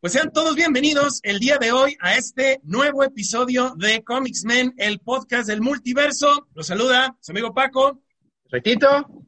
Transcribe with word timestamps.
Pues 0.00 0.12
sean 0.12 0.30
todos 0.32 0.54
bienvenidos 0.54 1.18
el 1.24 1.40
día 1.40 1.58
de 1.58 1.72
hoy 1.72 1.96
a 1.98 2.14
este 2.14 2.60
nuevo 2.62 3.02
episodio 3.02 3.74
de 3.76 4.04
Comics 4.04 4.44
Men, 4.44 4.72
el 4.76 5.00
podcast 5.00 5.48
del 5.48 5.60
multiverso. 5.60 6.46
Los 6.54 6.68
saluda 6.68 7.16
su 7.20 7.32
amigo 7.32 7.52
Paco. 7.52 8.00
Retito. 8.48 9.24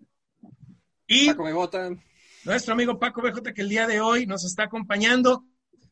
Y 1.09 1.35
Paco 1.35 1.99
nuestro 2.45 2.75
amigo 2.75 3.01
Paco 3.01 3.21
BJ 3.21 3.53
que 3.53 3.63
el 3.63 3.69
día 3.69 3.89
de 3.89 4.01
hoy 4.01 4.27
nos 4.27 4.45
está 4.45 4.63
acompañando 4.63 5.45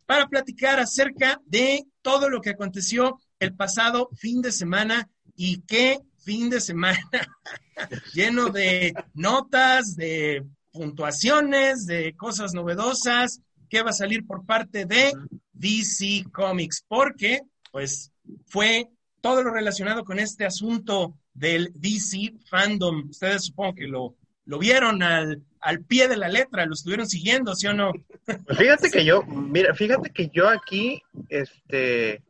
para 0.07 0.29
platicar 0.29 0.79
acerca 0.79 1.41
de 1.45 1.85
todo 2.01 2.31
lo 2.31 2.41
que 2.41 2.51
aconteció 2.51 3.19
el 3.41 3.57
pasado 3.57 4.09
fin 4.17 4.41
de 4.43 4.53
semana 4.53 5.11
y 5.35 5.61
qué 5.63 5.99
fin 6.25 6.51
de 6.51 6.61
semana 6.61 7.01
lleno 8.15 8.49
de 8.51 8.95
notas, 9.13 9.97
de 9.97 10.47
puntuaciones, 10.71 11.85
de 11.85 12.15
cosas 12.15 12.55
novedosas 12.55 13.43
que 13.69 13.83
va 13.83 13.91
a 13.91 13.95
salir 13.95 14.27
por 14.27 14.45
parte 14.45 14.85
de 14.85 15.13
DC 15.53 16.25
Comics, 16.33 16.85
porque 16.87 17.41
pues 17.71 18.11
fue 18.47 18.89
todo 19.21 19.43
lo 19.43 19.53
relacionado 19.53 20.05
con 20.05 20.19
este 20.19 20.45
asunto 20.45 21.15
del 21.35 21.73
DC 21.75 22.35
fandom. 22.49 23.09
Ustedes 23.11 23.47
supongo 23.47 23.75
que 23.75 23.87
lo, 23.87 24.17
lo 24.45 24.59
vieron 24.59 25.03
al, 25.03 25.43
al 25.61 25.85
pie 25.85 26.09
de 26.09 26.17
la 26.17 26.29
letra, 26.29 26.67
lo 26.67 26.75
estuvieron 26.75 27.09
siguiendo, 27.09 27.55
¿sí 27.55 27.67
o 27.67 27.75
no? 27.75 27.93
Pues 28.25 28.59
fíjate 28.59 28.91
que 28.93 29.05
yo, 29.05 29.23
mira, 29.25 29.75
fíjate 29.75 30.11
que 30.11 30.31
yo 30.33 30.49
aquí, 30.49 31.03
este, 31.29 32.23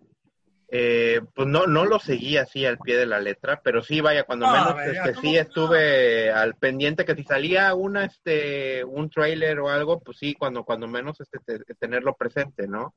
eh, 0.71 1.23
pues 1.35 1.49
no, 1.49 1.67
no 1.67 1.87
lo 1.87 1.99
seguí 1.99 2.37
así 2.37 2.67
al 2.67 2.77
pie 2.79 2.99
de 2.99 3.07
la 3.07 3.21
letra, 3.21 3.63
pero 3.63 3.83
sí, 3.83 4.03
vaya, 4.03 4.25
cuando 4.25 4.47
No, 4.47 4.53
menos, 4.53 4.77
ver, 4.77 4.91
este, 4.91 5.15
¿cómo 5.15 5.21
sí 5.23 5.39
estuve 5.39 6.31
al 6.31 6.57
pendiente 6.57 7.07
que 7.07 7.15
si 7.15 7.25
salía 7.25 7.75
una, 7.75 8.05
este, 8.05 8.85
un 8.85 9.09
trailer 9.09 9.61
o 9.61 9.71
algo, 9.71 10.01
pues 10.01 10.19
sí, 10.19 10.35
cuando, 10.35 10.65
cuando 10.65 10.87
menos, 10.87 11.19
este, 11.21 11.39
te- 11.41 11.75
tenerlo 11.77 12.15
presente, 12.15 12.69
¿no? 12.69 12.95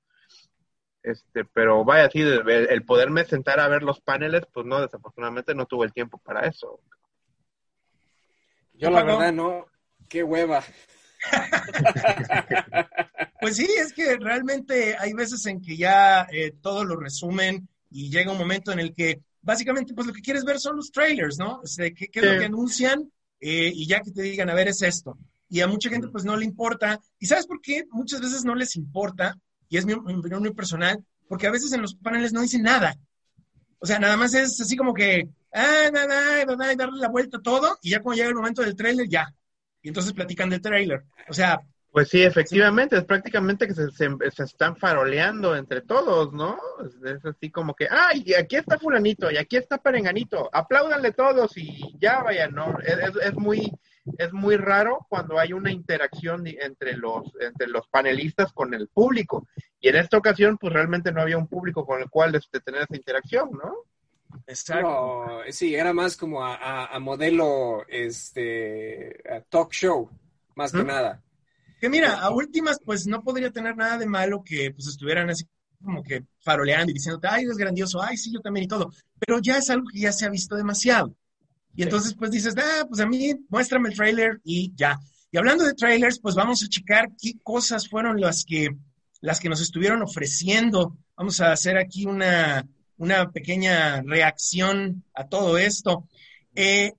Este, 1.02 1.46
pero 1.46 1.86
vaya, 1.86 2.10
sí, 2.10 2.20
el, 2.22 2.48
el 2.50 2.84
poderme 2.84 3.24
sentar 3.24 3.62
a 3.62 3.70
ver 3.70 3.84
los 3.84 4.02
paneles, 4.02 4.44
pues 4.54 4.66
no, 4.66 4.82
desafortunadamente 4.82 5.56
no 5.56 5.66
tuve 5.66 5.86
el 5.86 5.94
tiempo 5.94 6.18
para 6.18 6.46
eso. 6.48 6.82
Yo 8.74 8.90
la 8.90 9.04
verdad 9.04 9.32
no, 9.32 9.66
qué 10.10 10.24
hueva. 10.24 10.62
Pues 13.42 13.56
sí, 13.56 13.68
es 13.76 13.92
que 13.92 14.18
realmente 14.18 14.96
hay 15.00 15.14
veces 15.14 15.44
en 15.48 15.60
que 15.60 15.76
ya 15.76 16.28
eh, 16.32 16.54
todo 16.62 16.86
lo 16.86 16.96
resumen 16.96 17.68
y 17.90 18.12
llega 18.12 18.32
un 18.32 18.38
momento 18.38 18.72
en 18.72 18.80
el 18.80 18.94
que 18.94 19.20
básicamente 19.42 19.96
pues 19.96 20.06
lo 20.06 20.14
que 20.14 20.22
quieres 20.22 20.44
ver 20.44 20.60
son 20.60 20.76
los 20.76 20.92
trailers, 20.92 21.40
¿no? 21.40 21.60
O 21.64 21.66
sea, 21.66 21.90
¿qué, 21.90 22.08
qué 22.08 22.20
es 22.20 22.26
lo 22.26 22.38
que 22.38 22.46
anuncian? 22.46 23.12
Eh, 23.40 23.72
y 23.74 23.88
ya 23.88 24.02
que 24.02 24.12
te 24.12 24.22
digan, 24.22 24.52
a 24.52 24.54
ver, 24.54 24.68
es 24.68 24.84
esto. 24.84 25.18
Y 25.50 25.62
a 25.62 25.68
mucha 25.68 25.90
gente 25.90 26.08
pues 26.10 26.24
no 26.24 26.38
le 26.38 26.46
importa. 26.46 27.00
¿Y 27.18 27.26
sabes 27.26 27.48
por 27.48 27.60
qué? 27.62 27.84
Muchas 27.90 28.22
veces 28.22 28.46
no 28.46 28.54
les 28.54 28.76
importa, 28.76 29.36
y 29.68 29.78
es 29.78 29.88
mi, 29.88 29.96
mi 29.96 30.14
opinión 30.14 30.42
muy 30.42 30.54
personal, 30.54 31.04
porque 31.28 31.48
a 31.48 31.52
veces 31.52 31.74
en 31.74 31.82
los 31.82 31.96
paneles 31.96 32.34
no 32.34 32.42
dicen 32.42 32.62
nada. 32.62 32.96
O 33.80 33.88
sea, 33.88 33.98
nada 33.98 34.18
más 34.18 34.36
es 34.36 34.62
así 34.62 34.76
como 34.76 34.94
que, 34.94 35.28
ah, 35.52 35.90
nada, 35.92 36.44
nada, 36.46 36.74
y 36.74 36.76
darle 36.76 37.00
la 37.00 37.10
vuelta 37.10 37.38
a 37.38 37.42
todo, 37.42 37.80
y 37.82 37.90
ya 37.90 38.02
cuando 38.02 38.18
llega 38.18 38.30
el 38.30 38.36
momento 38.36 38.62
del 38.62 38.76
trailer, 38.76 39.10
ya. 39.10 39.34
Y 39.82 39.88
entonces 39.88 40.14
platican 40.14 40.52
del 40.52 40.62
trailer. 40.62 41.06
O 41.28 41.34
sea, 41.34 41.60
Pues 41.92 42.08
sí, 42.08 42.24
efectivamente, 42.24 42.96
es 42.98 43.04
prácticamente 43.04 43.68
que 43.68 43.74
se, 43.74 43.92
se, 43.92 44.10
se 44.34 44.44
están 44.44 44.78
faroleando 44.78 45.56
entre 45.58 45.82
todos, 45.82 46.32
¿no? 46.32 46.58
Es, 47.06 47.26
así 47.26 47.52
como 47.52 47.74
que, 47.76 47.88
¡ay! 47.92 48.34
Aquí 48.34 48.56
está 48.56 48.80
fulanito, 48.80 49.30
y 49.30 49.36
aquí 49.38 49.58
está 49.58 49.78
perenganito, 49.78 50.50
apláudanle 50.54 51.12
todos 51.12 51.58
y 51.58 51.82
ya 52.00 52.24
vaya, 52.24 52.48
¿no? 52.48 52.80
Es, 52.80 52.98
es- 52.98 53.26
es 53.26 53.34
muy 53.36 53.72
es 54.18 54.34
muy 54.34 54.58
raro 54.58 55.06
cuando 55.10 55.38
hay 55.38 55.54
una 55.54 55.72
interacción 55.72 56.48
entre 56.48 56.98
los 56.98 57.32
entre 57.40 57.68
los 57.68 57.88
panelistas 57.88 58.52
con 58.52 58.74
el 58.74 58.88
público. 58.88 59.48
Y 59.80 59.90
en 59.90 59.98
esta 59.98 60.18
ocasión, 60.18 60.58
pues 60.58 60.74
realmente 60.74 61.12
no 61.12 61.22
había 61.22 61.38
un 61.38 61.48
público 61.48 61.86
con 61.86 62.02
el 62.02 62.10
cual 62.10 62.34
este, 62.36 62.62
tener 62.62 62.82
esa 62.84 62.96
interacción, 62.96 63.52
¿no? 63.52 63.76
exacto. 64.48 64.88
No, 64.88 65.42
sí, 65.50 65.76
era 65.76 65.92
más 65.94 66.16
como 66.18 66.44
a, 66.44 66.56
a- 66.56 66.86
a 66.96 67.00
modelo 67.00 67.86
este 67.90 69.22
a 69.30 69.42
talk 69.42 69.72
show, 69.72 70.10
más 70.56 70.72
que 70.72 70.84
nada. 70.84 71.22
Que 71.82 71.90
mira, 71.90 72.22
a 72.22 72.30
últimas, 72.30 72.80
pues 72.86 73.08
no 73.08 73.24
podría 73.24 73.50
tener 73.50 73.76
nada 73.76 73.98
de 73.98 74.06
malo 74.06 74.44
que 74.44 74.70
pues 74.70 74.88
estuvieran 74.88 75.32
así 75.32 75.46
como 75.84 76.04
que 76.04 76.24
faroleando 76.40 76.92
y 76.92 76.94
diciéndote, 76.94 77.28
ay, 77.28 77.46
es 77.46 77.58
grandioso, 77.58 78.00
ay, 78.00 78.18
sí, 78.18 78.32
yo 78.32 78.40
también 78.40 78.66
y 78.66 78.68
todo. 78.68 78.92
Pero 79.18 79.40
ya 79.40 79.58
es 79.58 79.68
algo 79.72 79.88
que 79.92 80.00
ya 80.00 80.12
se 80.12 80.28
ha 80.28 80.30
visto 80.30 80.56
demasiado. 80.56 81.16
Y 81.76 81.82
entonces, 81.82 82.14
pues 82.14 82.30
dices, 82.30 82.54
ah, 82.56 82.86
pues 82.88 83.02
a 83.02 83.08
mí, 83.08 83.34
muéstrame 83.50 83.90
el 83.90 83.96
trailer 83.96 84.40
y 84.44 84.72
ya. 84.76 85.00
Y 85.32 85.38
hablando 85.38 85.64
de 85.64 85.74
trailers, 85.74 86.20
pues 86.20 86.36
vamos 86.36 86.62
a 86.64 86.68
checar 86.68 87.10
qué 87.20 87.34
cosas 87.42 87.90
fueron 87.90 88.22
las 88.22 88.46
que, 88.46 88.70
las 89.20 89.40
que 89.40 89.50
nos 89.50 89.60
estuvieron 89.60 90.04
ofreciendo. 90.04 90.98
Vamos 91.18 91.42
a 91.42 91.52
hacer 91.52 91.78
aquí 91.78 92.06
una, 92.06 92.68
una 92.98 93.32
pequeña 93.32 94.04
reacción 94.04 95.04
a 95.16 95.28
todo 95.28 95.58
esto. 95.58 96.08
Eh, 96.54 96.94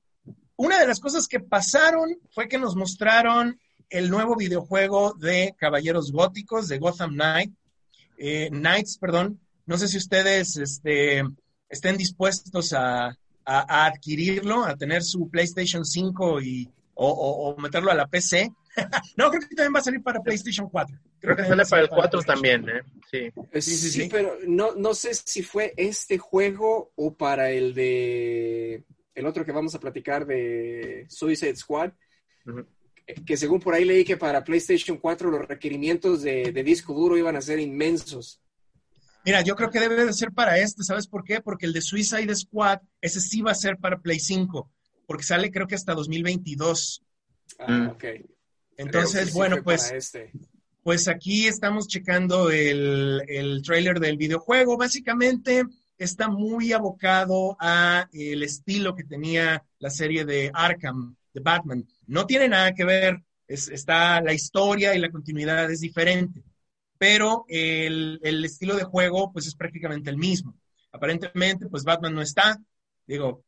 una 0.56 0.80
de 0.80 0.88
las 0.88 0.98
cosas 0.98 1.28
que 1.28 1.38
pasaron 1.38 2.16
fue 2.32 2.48
que 2.48 2.58
nos 2.58 2.74
mostraron 2.74 3.60
el 3.92 4.10
nuevo 4.10 4.36
videojuego 4.36 5.14
de 5.14 5.54
Caballeros 5.58 6.10
Góticos, 6.12 6.68
de 6.68 6.78
Gotham 6.78 7.12
Knight, 7.14 7.52
eh, 8.18 8.48
Knights, 8.50 8.98
perdón. 8.98 9.38
No 9.66 9.78
sé 9.78 9.88
si 9.88 9.96
ustedes 9.98 10.56
este, 10.56 11.22
estén 11.68 11.96
dispuestos 11.96 12.72
a, 12.72 13.06
a- 13.06 13.16
a 13.44 13.86
adquirirlo, 13.86 14.64
a 14.64 14.76
tener 14.76 15.02
su 15.02 15.28
PlayStation 15.30 15.84
5 15.84 16.40
y, 16.40 16.68
o, 16.94 17.08
o- 17.08 17.50
o 17.52 17.56
meterlo 17.58 17.90
a 17.90 17.94
la 17.94 18.06
PC. 18.06 18.52
no, 19.16 19.28
creo 19.30 19.40
que 19.42 19.54
también 19.54 19.74
va 19.74 19.78
a 19.80 19.84
salir 19.84 20.02
para 20.02 20.20
PlayStation 20.20 20.68
4. 20.68 20.96
Creo 21.20 21.36
que 21.36 21.42
sale 21.44 21.64
para 21.64 21.82
el 21.82 21.88
salir 21.88 21.88
4 21.90 22.20
PlayStation. 22.22 22.24
también, 22.64 22.76
¿eh? 22.76 22.82
Sí. 23.10 23.18
Eh, 23.52 23.60
Sí, 23.62 23.76
sí, 23.76 23.90
sí. 23.90 24.08
pero 24.10 24.36
no, 24.46 24.74
no 24.74 24.94
sé 24.94 25.14
si 25.14 25.42
fue 25.42 25.74
este 25.76 26.18
juego 26.18 26.92
o 26.96 27.14
para 27.14 27.50
el 27.50 27.74
de 27.74 28.82
el 29.14 29.26
otro 29.26 29.44
que 29.44 29.52
vamos 29.52 29.74
a 29.74 29.80
platicar 29.80 30.26
de 30.26 31.04
Suicide 31.10 31.54
Squad. 31.56 31.92
Ujú. 32.46 32.64
Que 33.26 33.36
según 33.36 33.60
por 33.60 33.74
ahí 33.74 33.84
leí 33.84 34.04
que 34.04 34.16
para 34.16 34.44
PlayStation 34.44 34.98
4 34.98 35.30
los 35.30 35.46
requerimientos 35.46 36.22
de, 36.22 36.52
de 36.52 36.62
disco 36.62 36.94
duro 36.94 37.16
iban 37.18 37.36
a 37.36 37.40
ser 37.42 37.58
inmensos. 37.58 38.40
Mira, 39.24 39.40
yo 39.42 39.54
creo 39.54 39.70
que 39.70 39.78
debe 39.80 40.04
de 40.04 40.12
ser 40.12 40.32
para 40.32 40.58
este, 40.58 40.82
¿sabes 40.82 41.06
por 41.06 41.22
qué? 41.24 41.40
Porque 41.40 41.66
el 41.66 41.72
de 41.72 41.80
Suicide 41.80 42.34
Squad, 42.34 42.78
ese 43.00 43.20
sí 43.20 43.40
va 43.40 43.52
a 43.52 43.56
ser 43.56 43.76
para 43.76 44.00
Play 44.00 44.18
5, 44.18 44.70
porque 45.06 45.22
sale 45.24 45.50
creo 45.50 45.66
que 45.66 45.74
hasta 45.76 45.94
2022. 45.94 47.02
Ah, 47.58 47.66
Mm. 47.70 47.86
ok. 47.90 48.04
Entonces, 48.78 49.28
sí 49.28 49.34
bueno, 49.34 49.62
pues 49.62 49.92
este. 49.92 50.32
Pues 50.82 51.06
aquí 51.06 51.46
estamos 51.46 51.86
checando 51.86 52.50
el, 52.50 53.22
el 53.28 53.62
trailer 53.62 54.00
del 54.00 54.16
videojuego. 54.16 54.76
Básicamente 54.76 55.62
está 55.96 56.28
muy 56.28 56.72
abocado 56.72 57.56
a 57.60 58.08
el 58.12 58.42
estilo 58.42 58.96
que 58.96 59.04
tenía 59.04 59.64
la 59.78 59.90
serie 59.90 60.24
de 60.24 60.50
Arkham, 60.52 61.14
de 61.32 61.40
Batman. 61.40 61.86
No 62.06 62.26
tiene 62.26 62.48
nada 62.48 62.72
que 62.74 62.84
ver, 62.84 63.22
es- 63.46 63.68
está 63.68 64.20
la 64.20 64.32
historia 64.34 64.94
y 64.94 64.98
la 64.98 65.10
continuidad 65.10 65.70
es 65.70 65.80
diferente, 65.80 66.42
pero 66.98 67.44
el, 67.48 68.20
el 68.22 68.44
estilo 68.44 68.76
de 68.76 68.84
juego 68.84 69.32
pues 69.32 69.46
es 69.46 69.54
prácticamente 69.54 70.10
el 70.10 70.16
mismo. 70.18 70.54
Aparentemente 70.92 71.66
pues 71.68 71.84
Batman 71.84 72.14
no 72.14 72.22
está, 72.22 72.56
digo, 73.06 73.44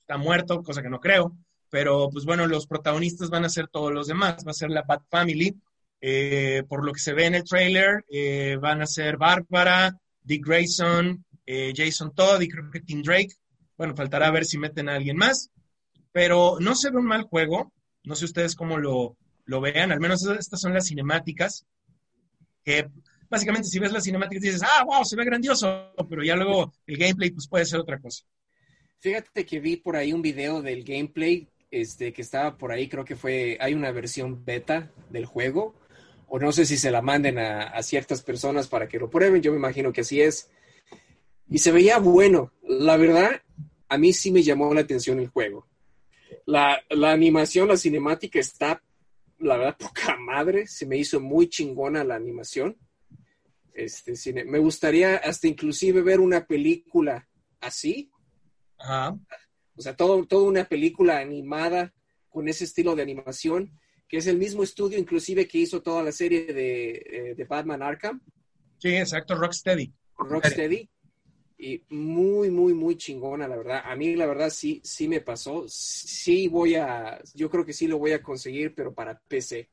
está 0.00 0.16
muerto, 0.18 0.62
cosa 0.62 0.82
que 0.82 0.90
no 0.90 1.00
creo, 1.00 1.36
pero 1.70 2.08
pues 2.10 2.24
bueno, 2.24 2.46
los 2.46 2.66
protagonistas 2.66 3.30
van 3.30 3.44
a 3.44 3.48
ser 3.48 3.68
todos 3.68 3.92
los 3.92 4.06
demás, 4.06 4.44
va 4.46 4.50
a 4.50 4.54
ser 4.54 4.70
la 4.70 4.82
Bat 4.82 5.02
Family, 5.10 5.54
eh, 6.00 6.62
por 6.68 6.84
lo 6.84 6.92
que 6.92 7.00
se 7.00 7.12
ve 7.14 7.26
en 7.26 7.34
el 7.36 7.44
trailer, 7.44 8.04
eh, 8.10 8.56
van 8.60 8.82
a 8.82 8.86
ser 8.86 9.16
Bárbara, 9.16 9.96
Dick 10.22 10.44
Grayson, 10.46 11.24
eh, 11.46 11.72
Jason 11.74 12.12
Todd 12.14 12.40
y 12.42 12.48
creo 12.48 12.70
que 12.70 12.80
Tim 12.80 13.02
Drake. 13.02 13.34
Bueno, 13.76 13.96
faltará 13.96 14.30
ver 14.30 14.44
si 14.44 14.58
meten 14.58 14.88
a 14.88 14.94
alguien 14.96 15.16
más, 15.16 15.50
pero 16.12 16.58
no 16.60 16.74
se 16.74 16.90
ve 16.90 16.98
un 16.98 17.06
mal 17.06 17.22
juego. 17.22 17.72
No 18.04 18.14
sé 18.14 18.26
ustedes 18.26 18.54
cómo 18.54 18.78
lo, 18.78 19.16
lo 19.44 19.60
vean, 19.60 19.92
al 19.92 20.00
menos 20.00 20.26
estas 20.26 20.60
son 20.60 20.74
las 20.74 20.86
cinemáticas, 20.86 21.66
que 22.64 22.88
básicamente 23.28 23.68
si 23.68 23.78
ves 23.78 23.92
las 23.92 24.04
cinemáticas 24.04 24.42
dices, 24.42 24.62
ah, 24.62 24.84
wow, 24.84 25.04
se 25.04 25.16
ve 25.16 25.24
grandioso, 25.24 25.92
pero 26.08 26.22
ya 26.22 26.36
luego 26.36 26.72
el 26.86 26.96
gameplay 26.96 27.30
pues 27.30 27.48
puede 27.48 27.64
ser 27.64 27.80
otra 27.80 27.98
cosa. 27.98 28.24
Fíjate 28.98 29.44
que 29.46 29.60
vi 29.60 29.76
por 29.76 29.96
ahí 29.96 30.12
un 30.12 30.22
video 30.22 30.62
del 30.62 30.84
gameplay 30.84 31.48
este, 31.70 32.12
que 32.12 32.22
estaba 32.22 32.56
por 32.56 32.70
ahí, 32.70 32.88
creo 32.88 33.04
que 33.04 33.16
fue, 33.16 33.56
hay 33.60 33.74
una 33.74 33.90
versión 33.90 34.44
beta 34.44 34.90
del 35.10 35.26
juego, 35.26 35.74
o 36.28 36.38
no 36.38 36.52
sé 36.52 36.66
si 36.66 36.76
se 36.76 36.90
la 36.90 37.02
manden 37.02 37.38
a, 37.38 37.62
a 37.62 37.82
ciertas 37.82 38.22
personas 38.22 38.68
para 38.68 38.88
que 38.88 38.98
lo 38.98 39.10
prueben, 39.10 39.42
yo 39.42 39.52
me 39.52 39.58
imagino 39.58 39.92
que 39.92 40.02
así 40.02 40.20
es. 40.20 40.50
Y 41.48 41.58
se 41.58 41.72
veía 41.72 41.98
bueno, 41.98 42.52
la 42.62 42.96
verdad, 42.96 43.42
a 43.88 43.98
mí 43.98 44.12
sí 44.12 44.30
me 44.30 44.42
llamó 44.42 44.72
la 44.72 44.80
atención 44.80 45.18
el 45.18 45.28
juego. 45.28 45.66
La, 46.46 46.82
la 46.90 47.12
animación, 47.12 47.68
la 47.68 47.76
cinemática 47.76 48.38
está, 48.38 48.82
la 49.38 49.56
verdad, 49.56 49.76
poca 49.78 50.16
madre, 50.16 50.66
se 50.66 50.86
me 50.86 50.96
hizo 50.96 51.20
muy 51.20 51.48
chingona 51.48 52.04
la 52.04 52.16
animación. 52.16 52.76
Este, 53.74 54.12
cine- 54.16 54.44
me 54.44 54.58
gustaría 54.58 55.16
hasta 55.16 55.48
inclusive 55.48 56.02
ver 56.02 56.20
una 56.20 56.46
película 56.46 57.26
así, 57.60 58.10
Ajá. 58.78 59.16
o 59.76 59.80
sea, 59.80 59.96
todo, 59.96 60.26
toda 60.26 60.46
una 60.48 60.64
película 60.64 61.18
animada 61.20 61.94
con 62.28 62.48
ese 62.48 62.64
estilo 62.64 62.94
de 62.94 63.02
animación, 63.02 63.78
que 64.08 64.18
es 64.18 64.26
el 64.26 64.36
mismo 64.36 64.62
estudio 64.62 64.98
inclusive 64.98 65.48
que 65.48 65.58
hizo 65.58 65.80
toda 65.80 66.02
la 66.02 66.12
serie 66.12 66.52
de, 66.52 66.90
eh, 66.90 67.34
de 67.34 67.44
Batman 67.44 67.82
Arkham. 67.82 68.20
Sí, 68.78 68.94
exacto, 68.94 69.36
Rocksteady. 69.36 69.90
Rocksteady. 70.18 70.90
Y 71.64 71.80
muy, 71.90 72.50
muy, 72.50 72.74
muy 72.74 72.96
chingona, 72.96 73.46
la 73.46 73.56
verdad. 73.56 73.82
A 73.84 73.94
mí, 73.94 74.16
la 74.16 74.26
verdad, 74.26 74.50
sí, 74.50 74.80
sí 74.82 75.06
me 75.06 75.20
pasó. 75.20 75.64
Sí 75.68 76.48
voy 76.48 76.74
a, 76.74 77.20
yo 77.34 77.48
creo 77.48 77.64
que 77.64 77.72
sí 77.72 77.86
lo 77.86 77.98
voy 77.98 78.10
a 78.10 78.20
conseguir, 78.20 78.74
pero 78.74 78.92
para 78.92 79.16
PC. 79.28 79.70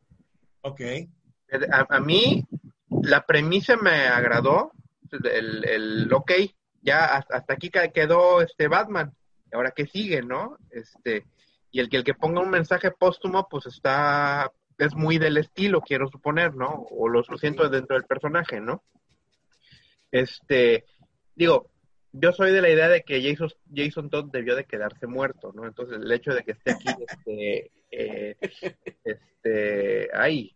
Ok. 0.61 0.81
A, 1.71 1.95
a 1.95 1.99
mí, 1.99 2.45
la 3.01 3.25
premisa 3.25 3.75
me 3.75 4.05
agradó. 4.07 4.71
El, 5.11 5.67
el 5.67 6.13
ok, 6.13 6.31
ya 6.83 7.05
hasta, 7.05 7.37
hasta 7.37 7.53
aquí 7.53 7.71
quedó 7.71 8.43
este 8.43 8.67
Batman. 8.67 9.11
Ahora, 9.51 9.71
¿qué 9.75 9.87
sigue, 9.87 10.21
no? 10.21 10.59
Este, 10.69 11.25
y 11.71 11.79
el 11.79 11.89
que 11.89 11.97
el 11.97 12.03
que 12.03 12.13
ponga 12.13 12.39
un 12.39 12.51
mensaje 12.51 12.91
póstumo, 12.91 13.47
pues 13.49 13.65
está, 13.65 14.51
es 14.77 14.93
muy 14.93 15.17
del 15.17 15.37
estilo, 15.37 15.81
quiero 15.81 16.07
suponer, 16.07 16.53
¿no? 16.53 16.85
O 16.91 17.09
lo, 17.09 17.23
lo 17.27 17.37
siento 17.39 17.67
dentro 17.67 17.95
del 17.95 18.05
personaje, 18.05 18.61
¿no? 18.61 18.83
Este, 20.11 20.85
digo, 21.35 21.71
yo 22.11 22.31
soy 22.31 22.51
de 22.51 22.61
la 22.61 22.69
idea 22.69 22.89
de 22.89 23.03
que 23.03 23.21
Jason, 23.21 23.49
Jason 23.73 24.09
Todd 24.09 24.31
debió 24.31 24.55
de 24.55 24.65
quedarse 24.65 25.07
muerto, 25.07 25.51
¿no? 25.53 25.65
Entonces 25.65 25.97
el 26.01 26.11
hecho 26.11 26.33
de 26.33 26.43
que 26.43 26.51
esté 26.51 26.71
aquí, 26.71 26.87
este, 27.07 27.71
eh, 27.91 28.37
este, 29.03 30.09
ay, 30.13 30.55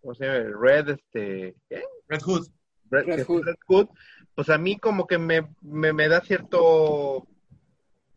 ¿cómo 0.00 0.14
se 0.14 0.26
llama? 0.26 0.56
Red, 0.60 0.90
este, 0.90 1.56
¿qué? 1.68 1.82
Red 2.08 2.22
Hood. 2.22 2.48
Red, 2.90 3.06
Red 3.06 3.16
Red 3.16 3.26
Hood. 3.26 3.44
Hood, 3.66 3.88
pues 4.34 4.48
a 4.50 4.58
mí 4.58 4.78
como 4.78 5.06
que 5.06 5.18
me, 5.18 5.48
me, 5.62 5.92
me 5.92 6.08
da 6.08 6.20
cierto, 6.20 7.26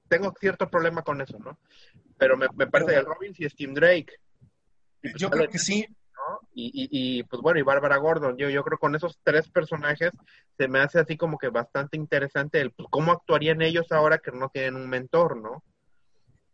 tengo 0.08 0.34
cierto 0.40 0.70
problema 0.70 1.02
con 1.02 1.22
eso, 1.22 1.40
¿no? 1.40 1.58
Pero 2.18 2.36
me, 2.38 2.48
me 2.56 2.68
parece 2.68 2.92
que 2.92 3.00
el 3.00 3.06
Robin 3.06 3.34
sí 3.34 3.46
es 3.46 3.56
Tim 3.56 3.74
Drake. 3.74 4.14
Y 5.02 5.12
pues 5.12 5.22
Yo 5.22 5.30
creo 5.30 5.48
que 5.48 5.58
sí. 5.58 5.88
Y, 6.62 6.72
y, 6.74 6.90
y, 7.20 7.24
pues 7.24 7.42
bueno, 7.42 7.60
y 7.60 7.64
Bárbara 7.64 7.98
Gordon, 7.98 8.36
yo, 8.38 8.50
yo 8.50 8.64
creo 8.64 8.78
que 8.78 8.82
con 8.82 8.96
esos 8.96 9.18
tres 9.24 9.48
personajes 9.50 10.12
se 10.58 10.68
me 10.68 10.80
hace 10.80 11.00
así 11.00 11.16
como 11.16 11.38
que 11.38 11.48
bastante 11.48 11.96
interesante 11.96 12.60
el 12.60 12.72
pues, 12.72 12.88
cómo 12.92 13.14
actuarían 13.14 13.62
ellos 13.62 13.90
ahora 13.92 14.18
que 14.18 14.32
no 14.32 14.50
tienen 14.50 14.76
un 14.76 14.90
mentor, 14.90 15.38
¿no? 15.38 15.64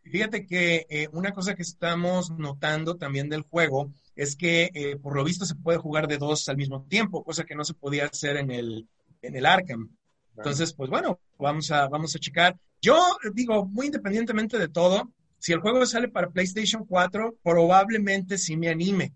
Fíjate 0.04 0.46
que 0.46 0.86
eh, 0.90 1.10
una 1.12 1.32
cosa 1.32 1.56
que 1.56 1.64
estamos 1.64 2.30
notando 2.30 2.98
también 2.98 3.30
del 3.30 3.42
juego 3.42 3.92
es 4.16 4.36
que 4.36 4.70
eh, 4.76 4.98
por 4.98 5.16
lo 5.16 5.24
visto 5.24 5.44
se 5.44 5.56
puede 5.56 5.80
jugar 5.80 6.08
de 6.08 6.20
dos 6.20 6.48
al 6.50 6.58
mismo 6.58 6.84
tiempo, 6.84 7.24
cosa 7.24 7.44
que 7.44 7.56
no 7.56 7.66
se 7.66 7.74
podía 7.74 8.06
hacer 8.06 8.38
en 8.38 8.52
el, 8.52 8.88
en 9.24 9.36
el 9.36 9.46
Arkham. 9.48 9.90
Entonces, 10.38 10.74
pues 10.74 10.92
bueno, 10.92 11.20
vamos 11.40 11.72
a, 11.72 11.88
vamos 11.88 12.16
a 12.16 12.20
checar. 12.20 12.56
Yo 12.80 12.96
digo, 13.34 13.66
muy 13.66 13.88
independientemente 13.88 14.60
de 14.60 14.68
todo, 14.68 15.10
si 15.40 15.54
el 15.54 15.62
juego 15.62 15.84
sale 15.88 16.10
para 16.10 16.30
PlayStation 16.30 16.86
4, 16.86 17.38
probablemente 17.42 18.38
sí 18.38 18.56
me 18.56 18.70
anime. 18.70 19.14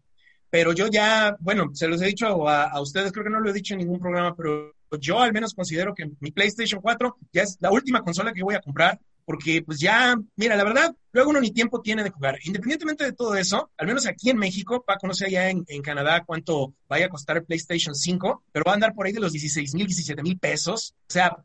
Pero 0.49 0.73
yo 0.73 0.87
ya, 0.87 1.35
bueno, 1.39 1.69
se 1.73 1.87
los 1.87 2.01
he 2.01 2.07
dicho 2.07 2.47
a, 2.47 2.81
ustedes, 2.81 3.11
creo 3.11 3.23
que 3.23 3.29
no 3.29 3.39
lo 3.39 3.49
he 3.49 3.53
dicho 3.53 3.73
en 3.73 3.79
ningún 3.79 3.99
programa, 3.99 4.35
pero 4.35 4.73
yo 4.99 5.19
al 5.19 5.33
menos 5.33 5.53
considero 5.53 5.93
que 5.93 6.09
mi 6.19 6.31
PlayStation 6.31 6.81
4 6.81 7.17
ya 7.31 7.43
es 7.43 7.57
la 7.59 7.71
última 7.71 8.01
consola 8.01 8.33
que 8.33 8.43
voy 8.43 8.55
a 8.55 8.61
comprar, 8.61 8.99
porque 9.25 9.61
pues 9.61 9.79
ya, 9.79 10.15
mira, 10.37 10.55
la 10.55 10.63
verdad, 10.63 10.95
luego 11.11 11.29
uno 11.29 11.39
ni 11.39 11.51
tiempo 11.51 11.81
tiene 11.81 12.03
de 12.03 12.09
jugar. 12.09 12.39
Independientemente 12.45 13.03
de 13.03 13.13
todo 13.13 13.35
eso, 13.35 13.69
al 13.77 13.85
menos 13.85 14.07
aquí 14.07 14.31
en 14.31 14.37
México, 14.37 14.83
Paco, 14.83 15.05
no 15.05 15.13
sé 15.13 15.27
allá 15.27 15.51
en, 15.51 15.63
en 15.67 15.83
Canadá 15.83 16.23
cuánto 16.25 16.73
vaya 16.87 17.05
a 17.05 17.09
costar 17.09 17.37
el 17.37 17.45
PlayStation 17.45 17.93
5, 17.93 18.43
pero 18.51 18.63
va 18.65 18.71
a 18.71 18.75
andar 18.75 18.95
por 18.95 19.05
ahí 19.05 19.13
de 19.13 19.19
los 19.19 19.31
16 19.31 19.75
mil, 19.75 19.85
17 19.85 20.23
mil 20.23 20.39
pesos. 20.39 20.95
O 21.07 21.13
sea, 21.13 21.37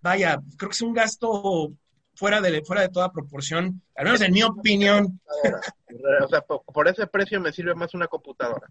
vaya, 0.00 0.40
creo 0.56 0.70
que 0.70 0.74
es 0.74 0.80
un 0.80 0.94
gasto 0.94 1.74
fuera 2.16 2.40
de, 2.40 2.62
fuera 2.64 2.82
de 2.82 2.88
toda 2.88 3.12
proporción, 3.12 3.82
al 3.94 4.04
menos 4.04 4.20
en 4.20 4.32
mi 4.32 4.42
opinión. 4.42 5.20
O 6.22 6.28
sea, 6.28 6.42
por, 6.42 6.62
por, 6.62 6.88
ese 6.88 7.06
precio 7.06 7.40
me 7.40 7.52
sirve 7.52 7.74
más 7.74 7.94
una 7.94 8.06
computadora. 8.06 8.68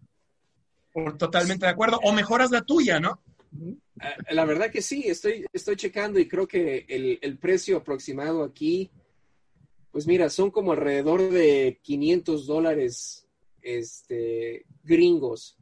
Por, 0.93 1.17
totalmente 1.17 1.65
de 1.65 1.71
acuerdo. 1.71 1.99
O 2.03 2.11
mejoras 2.11 2.51
la 2.51 2.61
tuya, 2.61 2.99
¿no? 2.99 3.19
La 4.29 4.45
verdad 4.45 4.69
que 4.69 4.81
sí, 4.81 5.05
estoy, 5.07 5.45
estoy 5.51 5.75
checando 5.75 6.19
y 6.19 6.27
creo 6.27 6.47
que 6.47 6.85
el, 6.87 7.17
el, 7.21 7.37
precio 7.39 7.77
aproximado 7.77 8.43
aquí, 8.43 8.91
pues 9.91 10.05
mira, 10.05 10.29
son 10.29 10.51
como 10.51 10.73
alrededor 10.73 11.29
de 11.31 11.79
500 11.81 12.45
dólares 12.45 13.27
este, 13.61 14.65
gringos. 14.83 15.57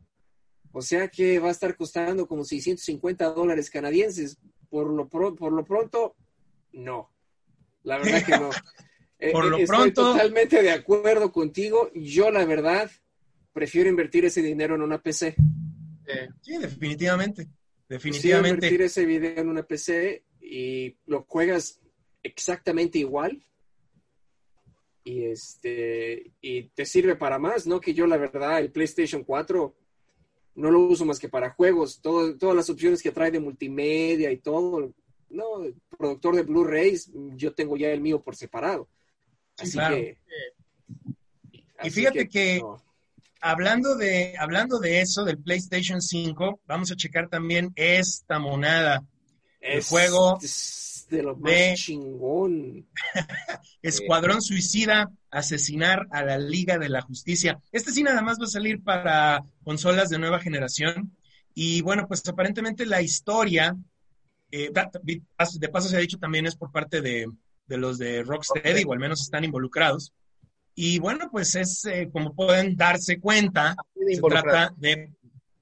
O 0.71 0.81
sea 0.81 1.07
que 1.07 1.39
va 1.39 1.49
a 1.49 1.51
estar 1.51 1.77
costando 1.77 2.27
como 2.27 2.43
650 2.43 3.31
dólares 3.31 3.69
canadienses. 3.69 4.37
Por 4.69 4.89
lo, 4.89 5.07
pro, 5.07 5.35
por 5.35 5.53
lo 5.53 5.63
pronto, 5.63 6.15
no. 6.71 7.12
La 7.83 7.97
verdad 7.97 8.25
que 8.25 8.31
no. 8.31 8.49
por 9.31 9.45
lo 9.45 9.57
Estoy 9.57 9.67
pronto. 9.67 10.13
totalmente 10.13 10.61
de 10.61 10.71
acuerdo 10.71 11.31
contigo. 11.31 11.91
Yo, 11.93 12.31
la 12.31 12.45
verdad, 12.45 12.89
prefiero 13.53 13.89
invertir 13.89 14.25
ese 14.25 14.41
dinero 14.41 14.75
en 14.75 14.81
una 14.81 15.01
PC. 15.01 15.35
Eh, 16.07 16.29
sí, 16.41 16.57
definitivamente. 16.57 17.47
Definitivamente. 17.87 18.65
invertir 18.65 18.81
ese 18.81 19.05
video 19.05 19.39
en 19.39 19.49
una 19.49 19.63
PC 19.63 20.23
y 20.41 20.97
lo 21.05 21.25
juegas 21.27 21.79
exactamente 22.21 22.99
igual. 22.99 23.45
Y 25.05 25.25
este 25.25 26.31
y 26.41 26.63
te 26.69 26.85
sirve 26.85 27.15
para 27.15 27.37
más, 27.37 27.67
¿no? 27.67 27.79
Que 27.79 27.93
yo, 27.93 28.07
la 28.07 28.17
verdad, 28.17 28.59
el 28.59 28.71
PlayStation 28.71 29.23
4 29.23 29.75
no 30.55 30.71
lo 30.71 30.81
uso 30.81 31.05
más 31.05 31.19
que 31.19 31.29
para 31.29 31.49
juegos. 31.49 32.01
Todo, 32.01 32.37
todas 32.37 32.55
las 32.55 32.69
opciones 32.69 33.01
que 33.01 33.11
trae 33.11 33.31
de 33.31 33.39
multimedia 33.39 34.31
y 34.31 34.37
todo, 34.37 34.93
no, 35.33 35.63
productor 35.97 36.35
de 36.35 36.43
Blu-rays, 36.43 37.11
yo 37.35 37.53
tengo 37.53 37.75
ya 37.75 37.89
el 37.89 38.01
mío 38.01 38.21
por 38.21 38.35
separado. 38.35 38.87
Así 39.57 39.71
sí, 39.71 39.77
claro. 39.77 39.95
que. 39.95 40.17
Y 41.83 41.89
fíjate 41.89 42.29
que, 42.29 42.29
que 42.29 42.59
no. 42.61 42.81
hablando, 43.41 43.95
de, 43.95 44.35
hablando 44.39 44.79
de 44.79 45.01
eso, 45.01 45.25
del 45.25 45.39
PlayStation 45.39 46.01
5, 46.01 46.61
vamos 46.65 46.91
a 46.91 46.95
checar 46.95 47.29
también 47.29 47.73
esta 47.75 48.39
monada. 48.39 49.03
El 49.59 49.83
juego 49.83 50.39
es 50.41 51.07
de 51.09 51.23
lo 51.23 51.35
más 51.35 51.51
de 51.51 51.73
chingón. 51.75 52.87
Escuadrón 53.81 54.41
Suicida, 54.41 55.11
asesinar 55.31 56.07
a 56.11 56.23
la 56.23 56.37
Liga 56.37 56.77
de 56.77 56.89
la 56.89 57.01
Justicia. 57.01 57.59
Este 57.71 57.91
sí 57.91 58.03
nada 58.03 58.21
más 58.21 58.39
va 58.39 58.45
a 58.45 58.47
salir 58.47 58.81
para 58.83 59.43
consolas 59.63 60.09
de 60.09 60.19
nueva 60.19 60.39
generación. 60.39 61.15
Y 61.53 61.81
bueno, 61.81 62.07
pues 62.07 62.27
aparentemente 62.27 62.85
la 62.85 63.01
historia 63.01 63.75
eh, 64.55 64.71
de 64.71 65.69
paso 65.69 65.89
se 65.89 65.97
ha 65.97 65.99
dicho 65.99 66.19
también 66.19 66.45
es 66.45 66.55
por 66.55 66.71
parte 66.71 67.01
de, 67.01 67.27
de 67.65 67.77
los 67.77 67.97
de 67.97 68.21
Rocksteady, 68.21 68.83
o 68.83 68.93
al 68.93 68.99
menos 68.99 69.21
están 69.21 69.43
involucrados. 69.43 70.13
Y 70.75 70.99
bueno, 70.99 71.29
pues 71.31 71.55
es, 71.55 71.85
eh, 71.85 72.09
como 72.13 72.35
pueden 72.35 72.75
darse 72.75 73.19
cuenta, 73.19 73.75
se 73.95 74.21
trata 74.21 74.71
de 74.77 75.11